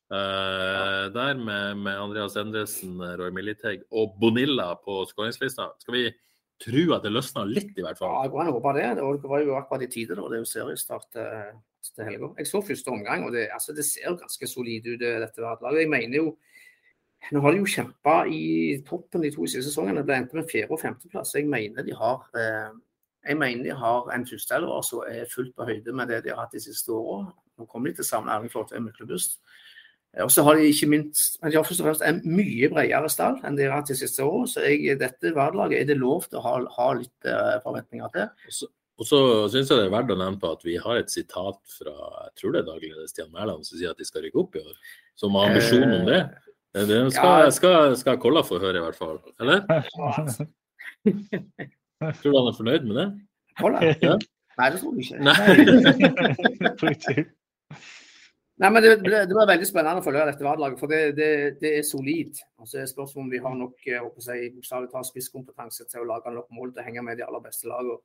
Eh, 0.10 1.06
der 1.14 1.38
med, 1.38 1.78
med 1.78 2.00
Andreas 2.02 2.36
Endresen, 2.36 2.98
Roy 2.98 3.30
Militeig 3.30 3.84
og 3.94 4.16
Bonilla 4.22 4.72
på 4.82 5.04
skåringslista. 5.06 5.68
Skal 5.84 5.96
vi 5.96 6.04
tro 6.66 6.86
at 6.96 7.06
det 7.06 7.12
løsner 7.14 7.46
litt, 7.46 7.76
i 7.78 7.86
hvert 7.86 8.00
fall? 8.00 8.16
Ja, 8.16 8.24
jeg 8.26 8.34
går 8.34 8.42
an 8.42 8.50
å 8.50 8.56
håpe 8.58 8.74
det. 8.80 8.88
Det 8.98 9.30
var 9.30 9.44
jo 9.46 9.58
akkurat 9.60 9.86
i 9.86 9.92
tide, 9.94 10.18
da. 10.18 10.26
Det 10.26 10.40
er 10.40 10.42
jo 10.42 10.50
seriestart 10.50 11.20
uh, 11.22 11.52
til 11.94 12.10
helga. 12.10 12.32
Jeg 12.42 12.50
så 12.50 12.64
første 12.66 12.96
omgang, 12.96 13.28
og 13.28 13.38
det, 13.38 13.46
altså, 13.54 13.76
det 13.78 13.86
ser 13.86 14.18
ganske 14.18 14.50
solid 14.50 14.90
ut, 14.90 14.98
dette 15.04 15.46
laget. 15.46 15.84
Jeg 15.84 15.94
mener 15.94 16.24
jo 16.24 16.32
Nå 17.32 17.42
har 17.44 17.54
de 17.54 17.60
jo 17.62 17.70
kjempa 17.70 18.22
i 18.32 18.80
toppen 18.88 19.22
de 19.22 19.32
to 19.34 19.46
siste 19.46 19.70
sesongene. 19.70 20.06
Ble 20.08 20.22
endte 20.22 20.38
med 20.40 20.48
fjerde- 20.50 20.74
og 20.74 20.82
femteplass. 20.82 21.36
Jeg 21.36 21.50
mener 21.52 21.86
de 21.86 21.96
har 21.98 22.24
eh, 22.40 22.72
jeg 23.28 23.38
mener 23.38 23.64
de 23.68 23.76
har 23.76 24.08
en 24.16 24.26
førsteelver 24.26 24.86
som 24.88 25.04
er 25.08 25.28
fullt 25.30 25.52
på 25.58 25.68
høyde 25.68 25.94
med 25.96 26.10
det 26.10 26.24
de 26.26 26.32
har 26.34 26.46
hatt 26.46 26.56
de 26.56 26.64
siste 26.64 26.94
åra. 26.96 27.28
Nå 27.60 27.68
kommer 27.68 27.92
de 27.92 28.00
til 28.00 28.08
samme 28.08 28.32
Erling 28.32 28.52
Flåte 28.52 28.78
og 28.80 28.86
Myklebust. 28.86 29.40
Eh, 30.16 30.24
Og 30.24 30.32
så 30.32 30.44
har 30.48 30.56
de 30.56 30.72
ikke 30.72 30.90
minst 30.90 31.38
men 31.42 31.52
de 31.52 31.60
har 31.60 31.68
først 31.68 31.84
og 31.84 31.90
fremst 31.90 32.08
en 32.08 32.22
mye 32.26 32.72
bredere 32.72 33.12
stall 33.12 33.40
enn 33.44 33.60
de 33.60 33.68
har 33.68 33.82
hatt 33.82 33.92
de 33.92 34.00
siste 34.00 34.24
åra. 34.26 34.48
Så 34.48 34.66
jeg, 34.66 34.98
dette 35.00 35.36
Vard-laget 35.36 35.82
er 35.84 35.90
det 35.92 36.00
lov 36.00 36.26
til 36.30 36.40
å 36.40 36.46
ha, 36.48 36.58
ha 36.80 36.92
litt 36.98 37.30
eh, 37.30 37.56
forventninger 37.66 38.16
til. 38.16 38.70
Og 39.00 39.08
så 39.08 39.20
syns 39.52 39.70
jeg 39.70 39.80
det 39.80 39.88
er 39.88 39.94
verdt 39.94 40.12
å 40.12 40.20
nevne 40.20 40.42
på 40.42 40.50
at 40.52 40.64
vi 40.68 40.76
har 40.80 40.98
et 41.00 41.12
sitat 41.12 41.60
fra 41.78 41.94
jeg 42.30 42.34
tror 42.40 42.56
det 42.56 42.64
er 42.64 42.72
daglig 42.72 43.10
Stian 43.12 43.32
Mæland 43.32 43.68
som 43.68 43.78
sier 43.80 43.94
at 43.94 44.00
de 44.00 44.08
skal 44.08 44.26
rykke 44.26 44.42
opp 44.42 44.58
i 44.60 44.64
år. 44.64 44.76
Som 45.20 45.36
har 45.36 45.52
ambisjon 45.52 45.92
om 46.00 46.08
det. 46.08 46.24
Det 46.24 46.49
det 46.74 47.14
skal, 47.14 47.44
Ja. 47.46 47.50
skal, 47.52 47.98
skal 47.98 48.18
Kolla 48.22 48.44
få 48.46 48.60
høre, 48.62 48.78
i 48.78 48.82
hvert 48.84 48.96
fall. 49.00 49.18
Eller? 49.42 49.62
Tror 52.20 52.32
du 52.32 52.38
han 52.38 52.48
er 52.52 52.58
fornøyd 52.58 52.84
med 52.88 52.96
det? 53.00 53.08
Kolla? 53.60 53.78
Ja. 54.04 54.16
Nei, 54.60 54.68
det 54.74 54.80
tror 54.82 54.94
jeg 54.96 55.02
ikke. 55.08 55.20
Nei. 55.24 55.34
Nei, 58.60 58.70
men 58.76 58.84
det, 58.84 58.90
det, 59.06 59.20
det 59.32 59.36
var 59.38 59.48
veldig 59.48 59.68
spennende 59.70 60.02
å 60.02 60.04
følge 60.04 60.26
dette 60.28 60.44
Vard-laget, 60.44 60.80
for 60.82 60.88
det, 60.92 61.00
det, 61.16 61.28
det 61.62 61.70
er 61.78 61.84
solid. 61.88 62.34
Og 62.60 62.66
så 62.68 62.76
er 62.82 62.90
spørsmålet 62.92 63.24
om 63.24 63.30
vi 63.32 63.40
har 63.46 63.54
nok 63.56 63.76
å 64.04 64.20
si, 64.24 64.38
spisskompetanse 65.14 65.84
til 65.88 66.02
å 66.04 66.10
lage 66.10 66.28
nok 66.36 66.50
mål 66.52 66.74
til 66.74 66.82
å 66.84 66.86
henge 66.90 67.02
med 67.08 67.16
de 67.22 67.26
aller 67.28 67.44
beste 67.46 67.66
lagene. 67.72 67.96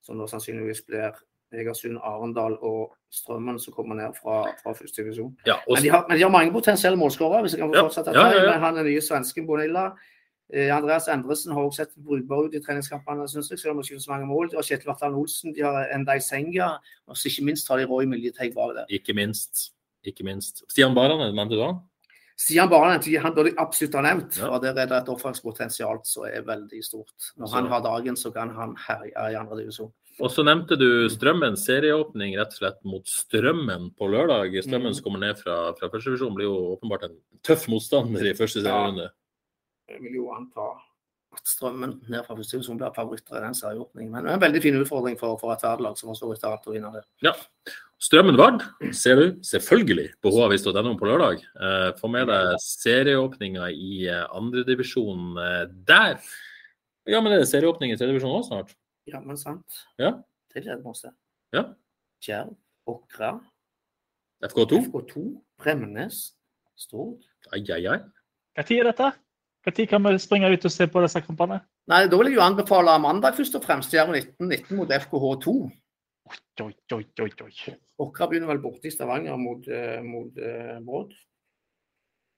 Som 0.00 0.16
nå 0.16 0.24
sannsynligvis 0.30 0.80
blir 0.88 1.12
Egersund, 1.52 1.98
Arendal 2.02 2.58
og 2.62 2.94
Strømmen 3.10 3.58
som 3.58 3.72
kommer 3.72 3.94
ned 3.96 4.14
fra, 4.22 4.42
fra 4.62 4.72
første 4.76 5.02
divisjon. 5.02 5.36
Ja, 5.46 5.54
Men 5.68 5.82
de, 5.82 5.88
har, 5.90 6.04
men 6.08 6.16
de 6.18 6.22
har 6.22 6.30
mange 6.30 6.52
potensielle 6.52 6.98
målskårere, 7.00 7.40
hvis 7.42 7.52
jeg 7.56 7.60
kan 7.60 7.72
få 7.74 7.86
fortsette. 7.88 8.12
ja, 8.12 8.26
ja, 8.32 8.42
ja. 8.52 8.58
Han 8.58 8.76
er 8.76 8.82
nye 8.84 9.00
svensken 9.00 9.46
Bonilla. 9.46 9.90
Eh, 10.52 10.70
Andreas 10.76 11.08
Endresen 11.08 11.52
har 11.52 11.60
også 11.62 11.76
sett 11.84 11.94
brukbar 12.04 12.46
ut 12.48 12.54
i 12.54 12.60
treningskampene, 12.60 13.28
synes 13.28 13.50
jeg, 13.50 13.58
selv 13.58 13.70
om 13.70 13.76
det 13.82 13.90
ikke 13.90 14.00
så 14.00 14.10
mange 14.10 14.26
mål. 14.26 14.50
De 14.50 14.56
har 14.56 14.62
Kjetil 14.62 14.86
Vartland 14.88 15.14
Olsen, 15.16 15.52
de 15.54 15.60
har 15.64 15.88
Endai 15.94 16.20
Senga, 16.20 16.68
og 17.06 17.16
så 17.16 17.28
ikke 17.28 17.44
minst 17.44 17.68
har 17.68 17.76
de 17.76 17.84
Roy 17.86 18.04
Miljeteig 18.04 18.54
bak 18.54 18.74
der. 18.76 18.86
ikke 18.88 19.14
minst. 19.14 19.72
Ikke 20.04 20.24
minst. 20.24 20.62
Stian 20.70 20.94
Barane, 20.94 21.32
mente 21.36 21.54
du 21.54 21.60
da? 21.60 21.72
Stian 22.38 22.68
Barland 22.70 23.02
han 23.18 23.34
burde 23.34 23.52
absolutt 23.58 23.94
ha 23.94 24.00
nevnt, 24.00 24.38
Ja. 24.38 24.48
og 24.48 24.62
der 24.62 24.68
er 24.70 24.86
det 24.86 24.96
et 25.02 25.08
offensivpotensial 25.08 25.98
som 26.04 26.22
er 26.24 26.42
veldig 26.42 26.84
stort. 26.84 27.32
Når 27.36 27.46
Så- 27.48 27.54
han 27.56 27.66
har 27.66 27.80
dagen, 27.82 28.16
så 28.16 28.30
kan 28.32 28.48
han 28.50 28.76
herje 28.86 29.32
i 29.32 29.34
andre 29.34 29.56
divisjon. 29.58 29.92
Og 30.18 30.32
så 30.34 30.42
nevnte 30.42 30.74
du 30.78 31.06
Strømmens 31.12 31.62
serieåpning 31.68 32.34
rett 32.38 32.56
og 32.56 32.58
slett 32.58 32.78
mot 32.88 33.06
Strømmen 33.06 33.92
på 33.94 34.08
lørdag. 34.10 34.56
Strømmen 34.64 34.90
Mm. 34.90 34.94
som 34.94 35.04
kommer 35.04 35.20
ned 35.22 35.38
fra, 35.38 35.72
fra 35.78 35.88
første 35.88 36.10
divisjon, 36.10 36.34
blir 36.34 36.48
jo 36.48 36.76
åpenbart 36.76 37.04
en 37.06 37.16
tøff 37.42 37.68
motstander 37.68 38.26
i 38.26 38.34
første 38.34 38.62
serierunde. 38.64 39.10
Jeg 39.88 40.02
vil 40.02 40.14
jo 40.18 40.30
anta 40.34 40.66
at 41.36 41.44
Strømmen 41.46 42.00
ned 42.08 42.24
fra 42.26 42.34
første 42.34 42.56
divisjon 42.56 42.78
blir 42.80 42.94
favoritter 42.96 43.38
i 43.38 43.44
den 43.46 43.54
serieåpningen. 43.54 44.10
Men 44.10 44.24
det 44.24 44.32
er 44.32 44.34
en 44.40 44.46
veldig 44.46 44.62
fin 44.62 44.80
utfordring 44.80 45.18
for, 45.20 45.38
for 45.38 45.52
et 45.54 45.62
verdelag 45.62 45.96
som 46.00 46.10
har 46.10 46.18
stått 46.18 46.34
vidt 46.34 46.48
alt 46.50 46.66
å 46.66 46.74
vinne 46.74 46.90
det. 46.96 47.04
Ja. 47.22 47.34
Strømmen 47.98 48.36
Vard 48.38 48.62
ser 48.94 49.16
du 49.18 49.38
selvfølgelig 49.42 50.08
på 50.22 50.30
havis.no 50.34 50.96
på 50.98 51.06
lørdag. 51.06 51.40
Eh, 51.42 51.88
få 51.98 52.10
med 52.10 52.28
deg 52.30 52.58
serieåpninga 52.62 53.70
i 53.74 54.06
eh, 54.06 54.26
andredivisjon 54.38 55.38
eh, 55.42 55.64
der. 55.86 56.18
Ja, 57.06 57.22
men 57.22 57.32
det 57.32 57.40
er 57.42 57.50
serieåpning 57.50 57.94
i 57.94 57.96
tredjedivisjon 57.98 58.36
òg 58.38 58.46
snart. 58.46 58.74
Ja, 59.08 59.20
men 59.24 59.38
sant. 59.40 59.84
Ja. 60.00 60.16
Det 60.52 60.64
gleder 60.64 60.82
vi 60.82 60.92
oss 60.92 61.04
til. 61.04 61.14
Ja. 61.54 61.64
Djerv, 62.24 62.52
Åkra, 62.88 63.36
FK2. 64.44 64.82
FK2, 64.88 65.24
Bremnes, 65.58 66.20
Stord. 66.78 67.24
Ai, 67.52 67.62
ai, 67.74 67.82
ai. 67.90 67.98
Tid 68.62 68.82
er 68.82 68.90
dette? 68.92 69.10
Tid 69.68 69.88
kan 69.90 70.04
vi 70.06 70.14
springe 70.22 70.48
ut 70.48 70.64
og 70.64 70.72
se 70.72 70.86
på 70.88 71.02
disse 71.04 71.20
kampene? 71.24 71.58
Nei, 71.90 72.04
da 72.08 72.18
vil 72.20 72.30
jeg 72.30 72.38
jo 72.38 72.44
anbefale 72.44 72.94
mandag 73.02 73.36
først 73.36 73.58
og 73.58 73.64
fremst. 73.64 73.92
Djerv 73.92 74.14
1919 74.14 74.78
mot 74.78 74.92
FKH2. 74.94 75.54
Oi, 76.62 76.72
oi, 76.94 77.04
oi, 77.24 77.30
oi. 77.44 77.74
Åkra 78.04 78.28
begynner 78.28 78.50
vel 78.52 78.62
borte 78.62 78.88
i 78.88 78.92
Stavanger 78.92 79.38
mot, 79.40 79.64
uh, 79.66 79.98
mot 80.04 80.38
eh, 80.38 80.76
Brodd. 80.84 81.14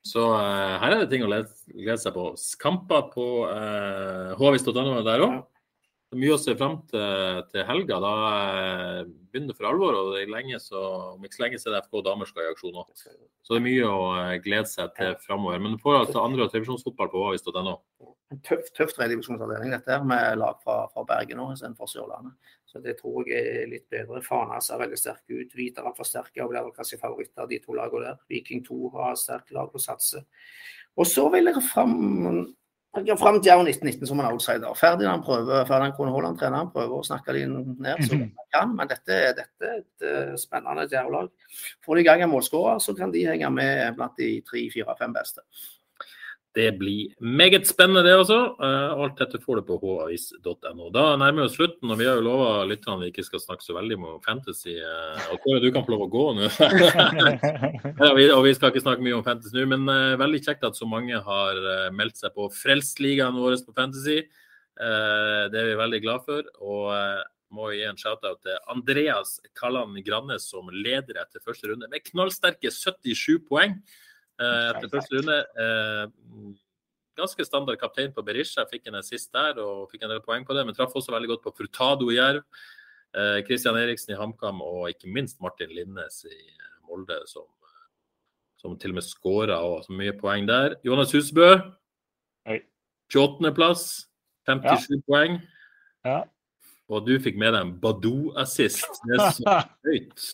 Så 0.06 0.22
uh, 0.32 0.76
her 0.80 0.94
er 0.94 1.02
det 1.02 1.10
ting 1.12 1.24
å 1.26 1.30
glede 1.30 1.98
seg 2.00 2.14
på. 2.16 2.30
Kamper 2.62 3.08
på 3.12 3.26
uh, 3.50 4.36
havis.no 4.40 5.02
der 5.06 5.26
òg. 5.26 5.40
Det 6.11 6.16
er 6.18 6.24
mye 6.24 6.34
å 6.34 6.40
se 6.42 6.52
fram 6.58 6.72
til 6.90 7.42
til 7.52 7.62
helga. 7.68 8.00
Da 8.02 8.14
eh, 8.50 9.11
begynner 9.30 9.52
det 9.52 9.54
for 9.61 9.68
alvor. 9.68 9.94
og 9.94 10.16
lenge 10.26 10.58
så, 10.58 10.80
Om 11.14 11.22
ikke 11.22 11.36
så 11.36 11.44
lenge 11.44 11.61
så 11.62 11.68
er 11.70 11.76
det 11.76 11.82
FK 11.84 12.00
damer 12.02 12.26
skal 12.26 12.48
i 12.48 12.50
aksjon 12.50 12.80
òg. 12.82 12.88
Så 12.98 13.54
det 13.54 13.61
er 13.61 13.62
mye 13.68 13.84
å 13.86 14.00
eh, 14.16 14.40
glede 14.42 14.66
seg 14.66 14.90
til 14.96 15.14
framover. 15.22 15.62
Men 15.62 15.76
du 15.76 15.78
får 15.78 16.00
altså 16.00 16.24
andre- 16.24 16.48
og 16.48 16.50
tredjevisjonsfotball 16.50 17.12
på 17.12 17.22
avis.no. 17.28 17.76
En 18.34 18.42
tøff, 18.42 18.72
tøff 18.74 18.96
tredjevisjonsavdeling 18.98 19.70
dette 19.76 19.94
her, 19.94 20.02
med 20.02 20.42
lag 20.42 20.58
fra, 20.66 20.80
fra 20.90 21.06
Bergen 21.06 21.38
nå 21.38 21.46
istedenfor 21.54 21.94
Sørlandet. 21.94 22.52
Så 22.66 22.82
det 22.82 22.96
tror 22.98 23.30
jeg 23.30 23.46
er 23.62 23.70
litt 23.70 23.86
bedre. 23.90 24.18
Fana 24.26 24.58
ser 24.62 24.82
veldig 24.82 24.98
sterk 24.98 25.22
ut. 25.30 25.54
Videre 25.54 25.94
forsterker 25.94 26.42
og 26.42 26.50
blir 26.50 26.74
kanskje 26.74 26.98
favoritter, 26.98 27.46
de 27.46 27.62
to 27.62 27.78
lagene 27.78 28.11
der. 28.11 28.22
Viking 28.34 28.66
2 28.66 28.96
har 28.98 29.14
sterkt 29.18 29.54
lag 29.54 29.70
å 29.70 29.82
satse. 29.82 30.26
Og 30.98 31.06
så 31.06 31.30
vil 31.30 31.52
jeg 31.52 31.62
fram 31.70 31.94
fram 33.20 33.38
til 33.38 33.53
1919 33.53 34.07
som 34.09 34.20
en 34.20 34.28
outsider. 34.32 34.74
Ferdinand 34.74 35.22
prøver, 35.22 35.64
Ferdinand 35.68 35.95
Krone 35.97 36.12
Haaland, 36.14 36.38
treneren, 36.38 36.70
prøver 36.74 36.97
å 36.99 37.07
snakke 37.07 37.34
dem 37.36 37.53
ned 37.78 38.03
så 38.03 38.18
godt 38.18 38.41
han 38.43 38.49
kan. 38.57 38.72
Men 38.76 38.91
dette, 38.91 39.18
dette 39.38 39.68
er 39.68 39.76
et 39.82 40.07
eh, 40.11 40.32
spennende 40.41 40.88
Jerv-lag. 40.91 41.30
Får 41.86 41.97
de 41.97 42.03
i 42.03 42.09
gang 42.09 42.24
en 42.24 42.32
målskårer, 42.32 42.80
så 42.82 42.95
kan 42.99 43.12
de 43.14 43.26
henge 43.28 43.51
med 43.55 43.95
blant 43.99 44.18
de 44.18 44.32
tre, 44.47 44.64
fire, 44.74 44.97
fem 44.99 45.14
beste. 45.14 45.47
Det 46.51 46.72
blir 46.80 47.12
meget 47.22 47.68
spennende, 47.68 48.03
det 48.03 48.16
også. 48.18 48.38
Eh, 48.59 48.92
alt 49.05 49.20
dette 49.20 49.38
får 49.38 49.61
du 49.61 49.68
på 49.68 49.92
havis.no. 50.01 50.88
Da 50.90 51.05
nærmer 51.14 51.44
vi 51.44 51.46
oss 51.46 51.55
slutten, 51.55 51.92
og 51.92 52.01
vi 52.01 52.09
har 52.09 52.18
jo 52.18 52.24
lova 52.26 52.64
lytterne 52.66 53.05
vi 53.05 53.12
ikke 53.12 53.22
skal 53.28 53.42
snakke 53.44 53.62
så 53.62 53.76
veldig 53.76 53.98
om 54.01 54.18
fantasy. 54.24 54.74
eh, 54.74 55.28
og 55.30 55.38
Kåre, 55.44 55.62
du 55.62 55.70
kan 55.70 55.86
få 55.86 55.94
lov 55.94 56.09
å 56.09 56.11
gå 56.11 56.26
nå. 56.40 56.51
og 58.34 58.42
vi 58.48 58.55
skal 58.59 58.72
ikke 58.72 58.82
snakke 58.82 59.07
mye 59.07 59.20
om 59.20 59.26
fantasy 59.26 59.55
nå, 59.55 59.68
men 59.76 59.86
eh, 59.94 60.18
veldig 60.18 60.42
kjekt 60.48 60.66
at 60.66 60.78
så 60.78 60.90
mange 60.90 61.22
har 61.22 61.62
meldt 61.94 62.18
seg 62.18 62.34
på 62.34 62.51
Frelst-ligaen 62.59 63.38
vår 63.38 63.61
på 63.68 63.76
fantasy. 63.76 64.24
Det 64.80 65.59
er 65.61 65.70
vi 65.70 65.78
veldig 65.78 66.03
glad 66.03 66.26
for. 66.26 66.46
og 66.64 66.90
må 67.51 67.72
gi 67.74 67.82
en 67.82 67.98
shout-out 67.98 68.38
til 68.46 68.59
Andreas 68.70 69.38
Kalland 69.59 69.98
Grannes 70.07 70.46
som 70.53 70.70
leder 70.70 71.18
etter 71.18 71.42
første 71.42 71.70
runde 71.70 71.88
med 71.90 72.05
knallsterke 72.07 72.70
77 72.70 73.40
poeng. 73.48 73.74
Eh, 74.41 74.66
etter 74.72 74.88
første 74.93 75.18
runde. 75.18 75.38
Eh, 75.61 76.53
ganske 77.20 77.45
standard 77.45 77.80
kaptein 77.80 78.12
på 78.16 78.24
Berisha. 78.24 78.64
Fikk 78.70 78.88
en 78.88 79.01
assist 79.01 79.32
der 79.36 79.61
og 79.61 79.91
fikk 79.93 80.07
en 80.07 80.14
del 80.14 80.22
poeng 80.24 80.47
på 80.49 80.57
det, 80.57 80.64
men 80.66 80.76
traff 80.76 80.97
også 80.97 81.12
veldig 81.12 81.34
godt 81.34 81.45
på 81.45 81.55
Frutado 81.59 82.09
i 82.11 82.16
Jerv. 82.16 82.45
Eh, 83.12 83.43
Eriksen 83.43 84.14
i 84.14 84.18
HamKam 84.18 84.62
og 84.62 84.88
ikke 84.88 85.11
minst 85.12 85.41
Martin 85.41 85.72
Linnes 85.74 86.24
i 86.24 86.38
Molde, 86.88 87.18
som, 87.26 87.45
som 88.57 88.78
til 88.78 88.95
og 88.95 89.01
med 89.01 89.05
skåra 89.05 89.61
og 89.66 89.84
så 89.84 89.93
mye 89.93 90.14
poeng 90.16 90.47
der. 90.49 90.76
Jonas 90.84 91.12
Husbø, 91.12 91.59
28.-plass, 93.11 94.07
57 94.47 95.03
poeng. 95.07 95.41
Ja. 96.07 96.22
Og 96.91 97.05
du 97.07 97.18
fikk 97.22 97.36
med 97.38 97.53
deg 97.55 97.66
en 97.66 97.74
Badou-assist. 97.82 99.03
Det 99.05 99.18
er 99.18 99.34
så 99.36 99.59
høyt. 99.86 100.30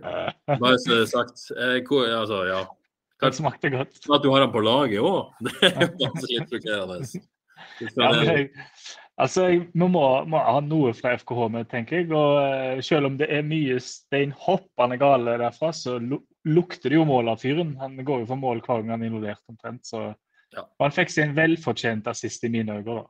Bare 0.00 0.78
så 0.80 0.94
det 0.94 1.02
er 1.02 1.10
sagt. 1.10 1.44
Eh, 1.58 1.76
hvor, 1.86 2.06
altså, 2.08 2.40
ja. 2.48 2.62
Det 3.30 3.38
smakte 3.38 3.70
godt. 3.72 3.96
At 4.12 4.22
du 4.24 4.30
har 4.32 4.44
den 4.44 4.52
på 4.54 4.62
laget 4.64 5.00
òg, 5.00 5.32
det 5.46 5.70
er 5.70 5.88
ganske 6.00 6.30
litt 6.32 6.52
sjokkerende. 6.52 7.22
Ja, 7.96 8.10
jeg, 8.22 8.50
altså, 9.20 9.46
vi 9.50 9.86
må, 9.88 10.04
må 10.30 10.38
ha 10.44 10.58
noe 10.62 10.92
fra 10.94 11.14
FKH 11.18 11.48
med, 11.54 11.68
tenker 11.70 12.02
jeg. 12.02 12.10
Og 12.12 12.38
eh, 12.44 12.82
selv 12.84 13.08
om 13.10 13.16
det 13.18 13.30
er 13.32 13.46
mye 13.46 13.78
steinhoppende 13.82 14.98
gale 15.00 15.38
derfra, 15.40 15.72
så 15.74 15.96
lukter 16.44 16.92
det 16.92 16.98
jo 17.00 17.06
mål 17.08 17.32
av 17.32 17.40
fyren. 17.42 17.74
Han 17.80 17.96
går 18.04 18.22
jo 18.24 18.30
for 18.30 18.40
mål 18.40 18.60
hver 18.62 18.82
gang 18.84 18.94
han 18.94 19.02
er 19.02 19.10
involvert, 19.12 19.42
omtrent. 19.50 19.84
Så 19.88 20.12
Ja. 20.54 20.62
han 20.78 20.92
fikk 20.94 21.10
seg 21.10 21.24
en 21.30 21.36
velfortjent 21.38 22.06
assist 22.06 22.44
i 22.46 22.48
mine 22.52 22.76
øyne. 22.78 23.00
da. 23.00 23.06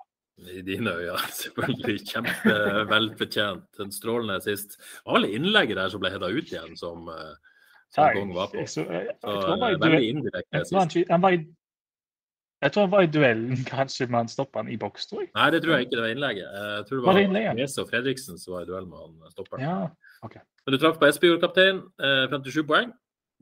I 0.51 0.63
dine 0.67 0.91
øyne, 0.97 1.19
selvfølgelig. 1.43 1.99
Kjempevelfortjent. 2.13 3.67
En 3.85 3.93
strålende 3.93 4.39
assist. 4.41 4.79
Alle 5.07 5.29
innlegget 5.35 5.77
der 5.77 5.91
som 5.93 6.01
ble 6.03 6.11
hedda 6.15 6.31
ut 6.33 6.49
igjen, 6.53 6.77
som, 6.79 7.09
eh, 7.13 7.35
Nei, 7.99 8.35
var 8.35 8.49
på. 8.53 8.65
så, 8.67 8.85
jeg, 8.91 9.13
eh, 9.23 9.77
veldig 9.83 10.09
indirekte 10.09 10.65
sist. 10.65 10.97
jeg 12.65 12.73
tror 12.73 12.87
han 12.87 12.91
var 12.95 13.05
i 13.05 13.11
duellen 13.13 13.65
kanskje 13.75 14.09
med 14.09 14.19
han 14.23 14.33
stoppa 14.33 14.63
han 14.63 14.73
i 14.73 14.79
boks, 14.81 15.07
tror 15.11 15.23
jeg. 15.23 15.31
Nei, 15.37 15.47
det 15.55 15.63
tror 15.63 15.77
jeg 15.77 15.87
ikke 15.87 15.97
det 15.99 16.05
var 16.07 16.17
innlegget. 16.17 16.59
Jeg 16.59 16.87
tror 16.89 16.97
det 16.97 17.05
Var 17.05 17.21
var 17.21 17.61
det 17.61 17.71
og 17.83 17.89
Fredriksen 17.93 18.41
som 18.41 18.57
var 18.57 18.67
i 18.67 18.69
duell 18.71 18.87
med 18.91 18.99
han 19.05 19.33
stopperen. 19.35 19.65
Ja, 19.65 19.79
Men 20.65 20.75
du 20.75 20.79
traff 20.81 20.99
på 21.01 21.09
Espejord, 21.11 21.43
kaptein. 21.45 21.83
Eh, 22.01 22.27
57 22.33 22.63
poeng. 22.67 22.95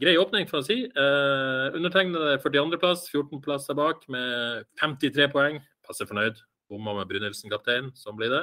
Grei 0.03 0.16
åpning, 0.18 0.48
for 0.50 0.59
å 0.59 0.66
si. 0.66 0.80
Eh, 0.88 1.66
undertegnede 1.76 2.40
42.-plass, 2.42 3.07
14 3.12 3.42
plasser 3.44 3.76
bak 3.78 4.03
med 4.11 4.64
53 4.80 5.28
poeng. 5.30 5.61
Passer 5.86 6.09
fornøyd. 6.09 6.40
Bomma 6.72 6.96
med 6.96 7.11
Brynildsen 7.11 7.53
kaptein, 7.53 7.92
sånn 7.94 8.16
blir 8.18 8.32
det. 8.32 8.42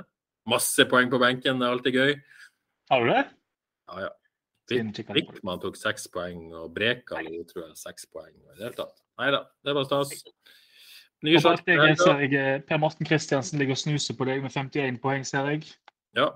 Masse 0.49 0.85
poeng 0.87 1.09
på 1.11 1.19
benken, 1.21 1.59
det 1.59 1.67
er 1.67 1.75
alltid 1.75 1.97
gøy. 1.97 2.15
Har 2.93 3.03
du 3.03 3.11
det? 3.11 3.23
Ja, 3.89 4.05
ja. 4.05 4.11
Wickman 4.69 5.61
tok 5.61 5.77
seks 5.79 6.07
poeng, 6.13 6.49
og 6.53 6.73
Brekalo 6.75 7.43
tror 7.49 7.67
jeg 7.67 7.77
seks 7.79 8.05
poeng. 8.13 8.33
i 8.33 8.57
det 8.57 8.67
hele 8.67 8.77
tatt. 8.77 8.99
Nei 9.19 9.31
da, 9.35 9.43
det 9.65 9.75
var 9.75 9.87
stas. 9.87 10.13
Nye 11.27 11.39
sjanser 11.43 12.21
eh, 12.23 12.61
Per 12.63 12.79
Morten 12.79 13.07
Kristiansen 13.07 13.59
ligger 13.59 13.75
og 13.75 13.81
snuser 13.81 14.15
på 14.15 14.27
deg 14.29 14.43
med 14.43 14.53
51 14.55 15.01
poeng, 15.03 15.25
ser 15.27 15.49
jeg. 15.51 15.65
Ja. 16.15 16.29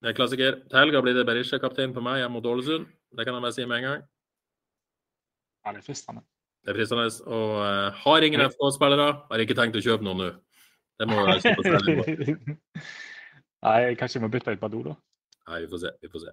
Det 0.00 0.12
er 0.12 0.16
klassiker. 0.16 0.62
Til 0.70 0.80
helga 0.80 1.02
blir 1.04 1.18
det 1.18 1.26
Berisha-kaptein 1.28 1.92
på 1.92 2.00
meg 2.04 2.22
hjemme 2.22 2.38
mot 2.38 2.46
Ålesund. 2.48 2.86
Det 3.12 3.26
kan 3.26 3.36
jeg 3.36 3.44
bare 3.44 3.56
si 3.56 3.66
med 3.68 3.82
en 3.82 3.88
gang. 3.88 4.06
Ja, 5.66 5.74
det 5.74 5.82
er 5.82 5.84
fristende. 5.84 6.24
Det 6.64 6.72
er 6.72 6.78
fristende. 6.78 7.04
Og 7.28 7.52
uh, 7.60 8.00
har 8.06 8.24
ingen 8.24 8.46
FK-spillere, 8.46 9.10
har 9.28 9.44
ikke 9.44 9.58
tenkt 9.58 9.76
å 9.76 9.84
kjøpe 9.84 10.06
noen 10.06 10.22
nå. 10.24 10.30
Det 11.00 11.08
må 11.08 11.20
jeg 11.28 11.44
stå 11.44 11.52
på. 11.60 12.56
Nei, 13.68 13.78
kanskje 14.00 14.16
jeg 14.16 14.24
må 14.24 14.32
bytte 14.32 14.56
ut 14.56 14.62
Badou, 14.62 14.82
da. 14.88 14.96
Nei, 15.48 15.60
vi 15.64 15.68
får 15.70 15.80
se. 15.82 15.90
vi 16.02 16.08
får 16.12 16.22
se. 16.26 16.32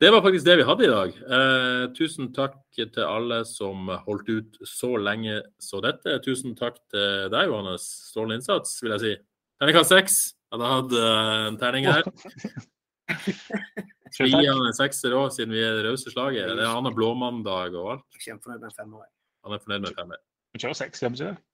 Det 0.00 0.10
var 0.12 0.22
faktisk 0.22 0.46
det 0.46 0.56
vi 0.60 0.66
hadde 0.68 0.84
i 0.84 0.90
dag. 0.90 1.14
Eh, 1.36 1.84
tusen 1.96 2.28
takk 2.36 2.58
til 2.76 3.04
alle 3.04 3.40
som 3.48 3.88
holdt 4.06 4.28
ut 4.28 4.58
så 4.68 4.92
lenge 5.00 5.40
så 5.62 5.80
dette. 5.82 6.18
Tusen 6.26 6.54
takk 6.58 6.76
til 6.92 7.32
deg, 7.32 7.48
Johannes. 7.48 7.86
Strålende 8.10 8.38
innsats, 8.38 8.76
vil 8.84 8.94
jeg 8.94 9.02
si. 9.02 9.14
Terningkast 9.58 9.94
seks. 9.94 10.20
Jeg 10.52 10.60
hadde 10.60 10.74
hatt 10.76 10.94
eh, 11.00 11.46
en 11.48 11.58
terning 11.58 11.88
her. 11.88 12.04
Vi 14.20 14.28
han 14.36 14.66
en 14.66 14.76
sekser 14.76 15.14
òg, 15.16 15.30
siden 15.32 15.54
vi 15.56 15.62
er 15.64 15.78
det 15.78 15.86
rause 15.88 16.12
slaget. 16.12 16.52
Det 16.52 16.60
er 16.60 16.68
han 16.68 16.84
har 16.84 16.94
blåmandag 16.96 17.74
og 17.80 17.94
alt. 17.96 18.20
Kjempefornøyd 18.20 18.66
med 18.66 18.76
femmer. 18.76 19.08
Han 19.46 19.56
er 19.56 19.62
fornøyd 19.64 19.86
med 19.86 19.96
femmer. 19.96 20.20
Vi 20.52 20.60
kjører 20.60 20.78
seks, 20.84 21.00
gjør 21.02 21.14
vi 21.14 21.20
ikke 21.22 21.30
det? 21.30 21.44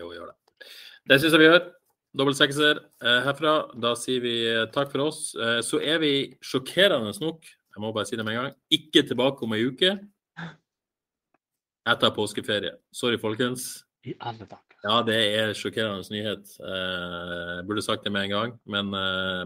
Jo, 0.00 0.10
gjør 0.16 0.32
det. 0.32 0.70
Det 1.08 1.20
syns 1.22 1.36
jeg 1.36 1.42
vi 1.44 1.46
gjør. 1.46 1.62
Dobbel 2.16 2.36
sekser 2.36 2.80
eh, 3.04 3.18
herfra. 3.26 3.54
Da 3.76 3.92
sier 3.98 4.22
vi 4.24 4.34
eh, 4.48 4.66
takk 4.74 4.92
for 4.94 5.08
oss. 5.08 5.32
Eh, 5.36 5.58
så 5.64 5.80
er 5.80 6.00
vi 6.02 6.12
sjokkerende 6.44 7.12
nok, 7.20 7.44
jeg 7.44 7.82
må 7.82 7.92
bare 7.94 8.08
si 8.08 8.16
det 8.18 8.24
med 8.26 8.36
en 8.36 8.46
gang, 8.46 8.54
ikke 8.74 9.04
tilbake 9.10 9.44
om 9.44 9.56
ei 9.56 9.66
uke. 9.68 9.92
Etter 11.88 12.14
påskeferie. 12.16 12.74
Sorry, 12.92 13.20
folkens. 13.20 13.68
I 14.08 14.14
alle 14.20 14.44
dager. 14.44 14.64
Ja, 14.84 15.00
det 15.02 15.18
er 15.18 15.52
sjokkerende 15.58 16.06
nyhet. 16.14 16.54
Eh, 16.62 17.52
jeg 17.58 17.68
burde 17.68 17.84
sagt 17.84 18.06
det 18.06 18.14
med 18.14 18.28
en 18.28 18.34
gang, 18.34 18.56
men, 18.70 18.94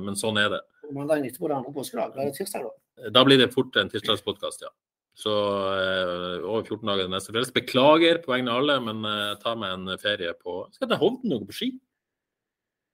men 0.05 0.19
sånn 0.19 0.39
er 0.41 0.55
det. 0.57 0.63
Mandagen 0.93 1.27
etterpå 1.27 1.49
det 1.49 1.59
andre 1.59 1.75
påskedag. 1.75 2.15
Det 2.15 2.25
er 2.29 2.35
tirsdag, 2.37 2.67
da. 2.69 3.13
Da 3.15 3.23
blir 3.27 3.41
det 3.41 3.53
fort 3.55 3.77
en 3.81 3.91
tirsdagspodkast, 3.91 4.67
ja. 4.67 4.73
Så 5.19 5.33
eh, 5.77 6.45
over 6.49 6.65
14 6.65 6.89
dager 6.89 7.11
neste 7.13 7.33
fredag. 7.33 7.53
Beklager 7.57 8.21
på 8.23 8.33
vegne 8.33 8.53
av 8.53 8.63
alle, 8.63 8.79
men 8.87 9.03
eh, 9.09 9.25
jeg 9.33 9.41
tar 9.43 9.59
meg 9.61 9.75
en 9.77 9.97
ferie 10.01 10.33
på 10.41 10.63
Skal 10.73 10.87
jeg 10.87 10.95
til 10.95 11.03
Hovden 11.03 11.35
og 11.37 11.43
gå 11.43 11.51
på 11.51 11.59
ski? 11.59 11.69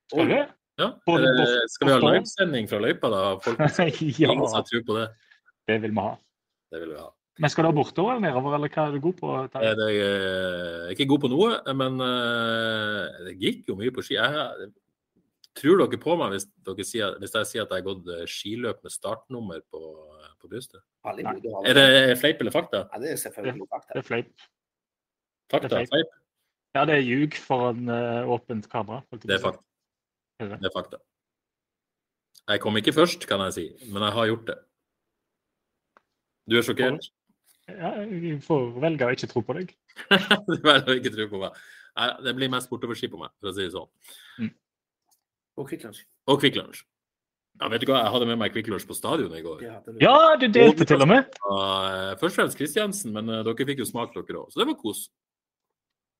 Skal 0.08 0.32
du? 0.32 0.38
Ja. 0.78 0.88
Eh, 0.94 1.68
skal 1.68 1.88
vi 1.88 1.94
ha 1.94 2.00
livesending 2.02 2.68
fra 2.70 2.80
løypa, 2.82 3.10
da? 3.12 3.22
Folk, 3.42 3.60
ja, 4.22 4.32
Ingen 4.32 4.50
som 4.50 4.66
tror 4.66 4.84
på 4.86 4.98
det. 4.98 5.06
det 5.68 5.78
vil 5.84 5.94
vi 5.94 6.04
ha. 6.04 6.16
Det 6.72 6.82
vil 6.82 6.92
vi 6.94 7.00
ha. 7.00 7.08
Men 7.38 7.52
skal 7.52 7.64
du 7.64 7.68
ha 7.70 7.74
bortover 7.76 8.16
eller 8.16 8.24
nedover, 8.26 8.56
eller 8.56 8.72
hva 8.74 8.88
er 8.88 8.96
du 8.96 9.02
god 9.02 9.16
på? 9.18 9.30
Jeg 9.36 9.50
Terje? 9.52 9.70
er, 9.70 9.90
jeg 9.94 10.86
er 10.88 10.94
ikke 10.94 11.06
god 11.12 11.22
på 11.22 11.30
noe, 11.30 11.50
men 11.82 12.02
eh, 12.02 13.18
det 13.28 13.34
gikk 13.42 13.70
jo 13.70 13.78
mye 13.78 13.94
på 13.94 14.02
ski. 14.06 14.16
Jeg, 14.18 14.70
tror 15.58 15.80
dere 15.82 16.00
på 16.02 16.14
meg 16.18 16.34
hvis, 16.34 16.46
dere 16.66 16.86
sier, 16.86 17.14
hvis 17.22 17.34
jeg 17.34 17.50
sier 17.50 17.64
at 17.64 17.72
jeg 17.74 17.82
har 17.82 17.86
gått 17.88 18.10
eh, 18.14 18.24
skiløp 18.30 18.82
med 18.86 18.94
startnummer 18.94 19.62
på, 19.70 19.82
på 20.38 20.50
brystet? 20.50 20.82
Er 21.06 21.78
det 21.78 22.18
fleip 22.20 22.42
eller 22.42 22.54
fakta? 22.54 22.84
Ja, 22.92 23.02
det 23.02 23.14
er 23.14 23.22
selvfølgelig 23.22 23.66
fakta. 23.70 23.94
Det 23.94 24.02
er 24.02 24.08
fleip. 24.10 24.48
Fakta? 25.50 25.80
Er 25.80 25.90
fleip. 25.90 26.18
Ja, 26.76 26.84
det 26.86 26.98
er 26.98 27.06
ljug 27.06 27.38
foran 27.42 27.88
eh, 27.90 28.28
åpent 28.34 28.68
kamera. 28.70 29.02
Det 29.14 29.38
er 29.38 29.42
fakta. 29.42 29.64
Er 30.38 30.52
det? 30.52 30.58
Er 30.64 30.74
fakta. 30.74 31.00
Jeg 32.48 32.60
kom 32.64 32.76
ikke 32.80 32.94
først, 32.96 33.26
kan 33.28 33.42
jeg 33.48 33.56
si, 33.56 33.64
men 33.92 34.02
jeg 34.06 34.14
har 34.16 34.28
gjort 34.30 34.46
det. 34.48 34.58
Du 36.48 36.56
er 36.56 36.64
sjokkert? 36.64 37.10
Ja, 37.68 37.90
vi 38.08 38.38
får 38.40 38.70
velge 38.80 39.04
å 39.08 39.12
ikke 39.12 39.28
tro 39.28 39.42
på 39.44 39.58
deg. 39.58 39.74
du 40.48 40.54
velger 40.64 40.94
å 40.94 40.96
ikke 40.96 41.12
tro 41.12 41.26
på 41.34 41.42
meg. 41.42 41.58
Det 42.24 42.32
blir 42.38 42.52
mest 42.52 42.70
bortoverski 42.70 43.10
på 43.12 43.20
meg, 43.20 43.34
for 43.40 43.50
å 43.50 43.56
si 43.56 43.66
det 43.66 43.74
sånn. 43.74 44.54
Og 45.58 45.68
Kvikk 45.68 45.84
Lunsj. 45.88 46.06
Og 46.30 46.40
Kvikk 46.40 46.56
Lunsj. 46.60 46.86
Ja, 47.58 47.66
vet 47.72 47.82
du 47.82 47.90
hva, 47.90 48.04
jeg 48.04 48.14
hadde 48.14 48.30
med 48.30 48.38
meg 48.38 48.54
Kvikk 48.54 48.70
Lunsj 48.70 48.86
på 48.86 48.96
stadion 48.96 49.34
i 49.34 49.42
går. 49.42 49.60
Det 49.64 49.70
hadde 49.74 49.94
du. 49.96 50.00
Ja, 50.04 50.16
du 50.38 50.46
delte 50.54 50.86
til 50.86 51.02
og 51.02 51.10
med! 51.10 51.36
Eh, 51.42 52.12
først 52.20 52.30
og 52.30 52.36
fremst 52.38 52.60
Kristiansen, 52.60 53.12
men 53.16 53.28
eh, 53.34 53.42
dere 53.44 53.68
fikk 53.68 53.82
jo 53.82 53.88
smake 53.88 54.14
dere 54.22 54.44
òg, 54.44 54.52
så 54.54 54.62
det 54.62 54.68
var 54.70 54.78
kos. 54.78 55.08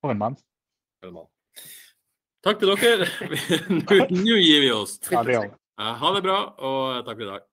For 0.02 0.12
en 0.12 0.20
mann. 0.20 0.38
for 0.98 1.12
en 1.12 1.20
mann. 1.20 1.30
Takk 2.47 2.61
til 2.62 2.70
dere. 2.70 3.09
Nå 4.14 4.39
gir 4.39 4.62
vi 4.62 4.70
oss. 4.70 4.99
Ha 5.11 6.14
det 6.14 6.24
bra, 6.24 6.41
og 6.59 7.07
takk 7.07 7.18
for 7.18 7.26
i 7.26 7.30
dag. 7.32 7.47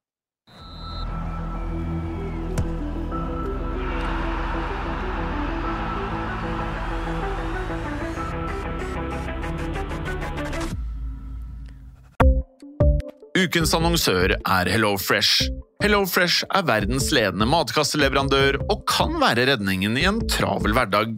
Ukens 13.35 13.73
annonsør 13.75 14.31
er 14.37 14.69
HelloFresh. 14.71 15.49
HelloFresh 15.83 16.45
er 16.55 16.63
verdens 16.65 17.09
ledende 17.13 17.45
matkasseleverandør 17.49 18.61
og 18.63 18.85
kan 18.89 19.17
være 19.21 19.49
redningen 19.51 19.97
i 19.99 20.05
en 20.07 20.21
travel 20.31 20.73
hverdag. 20.77 21.17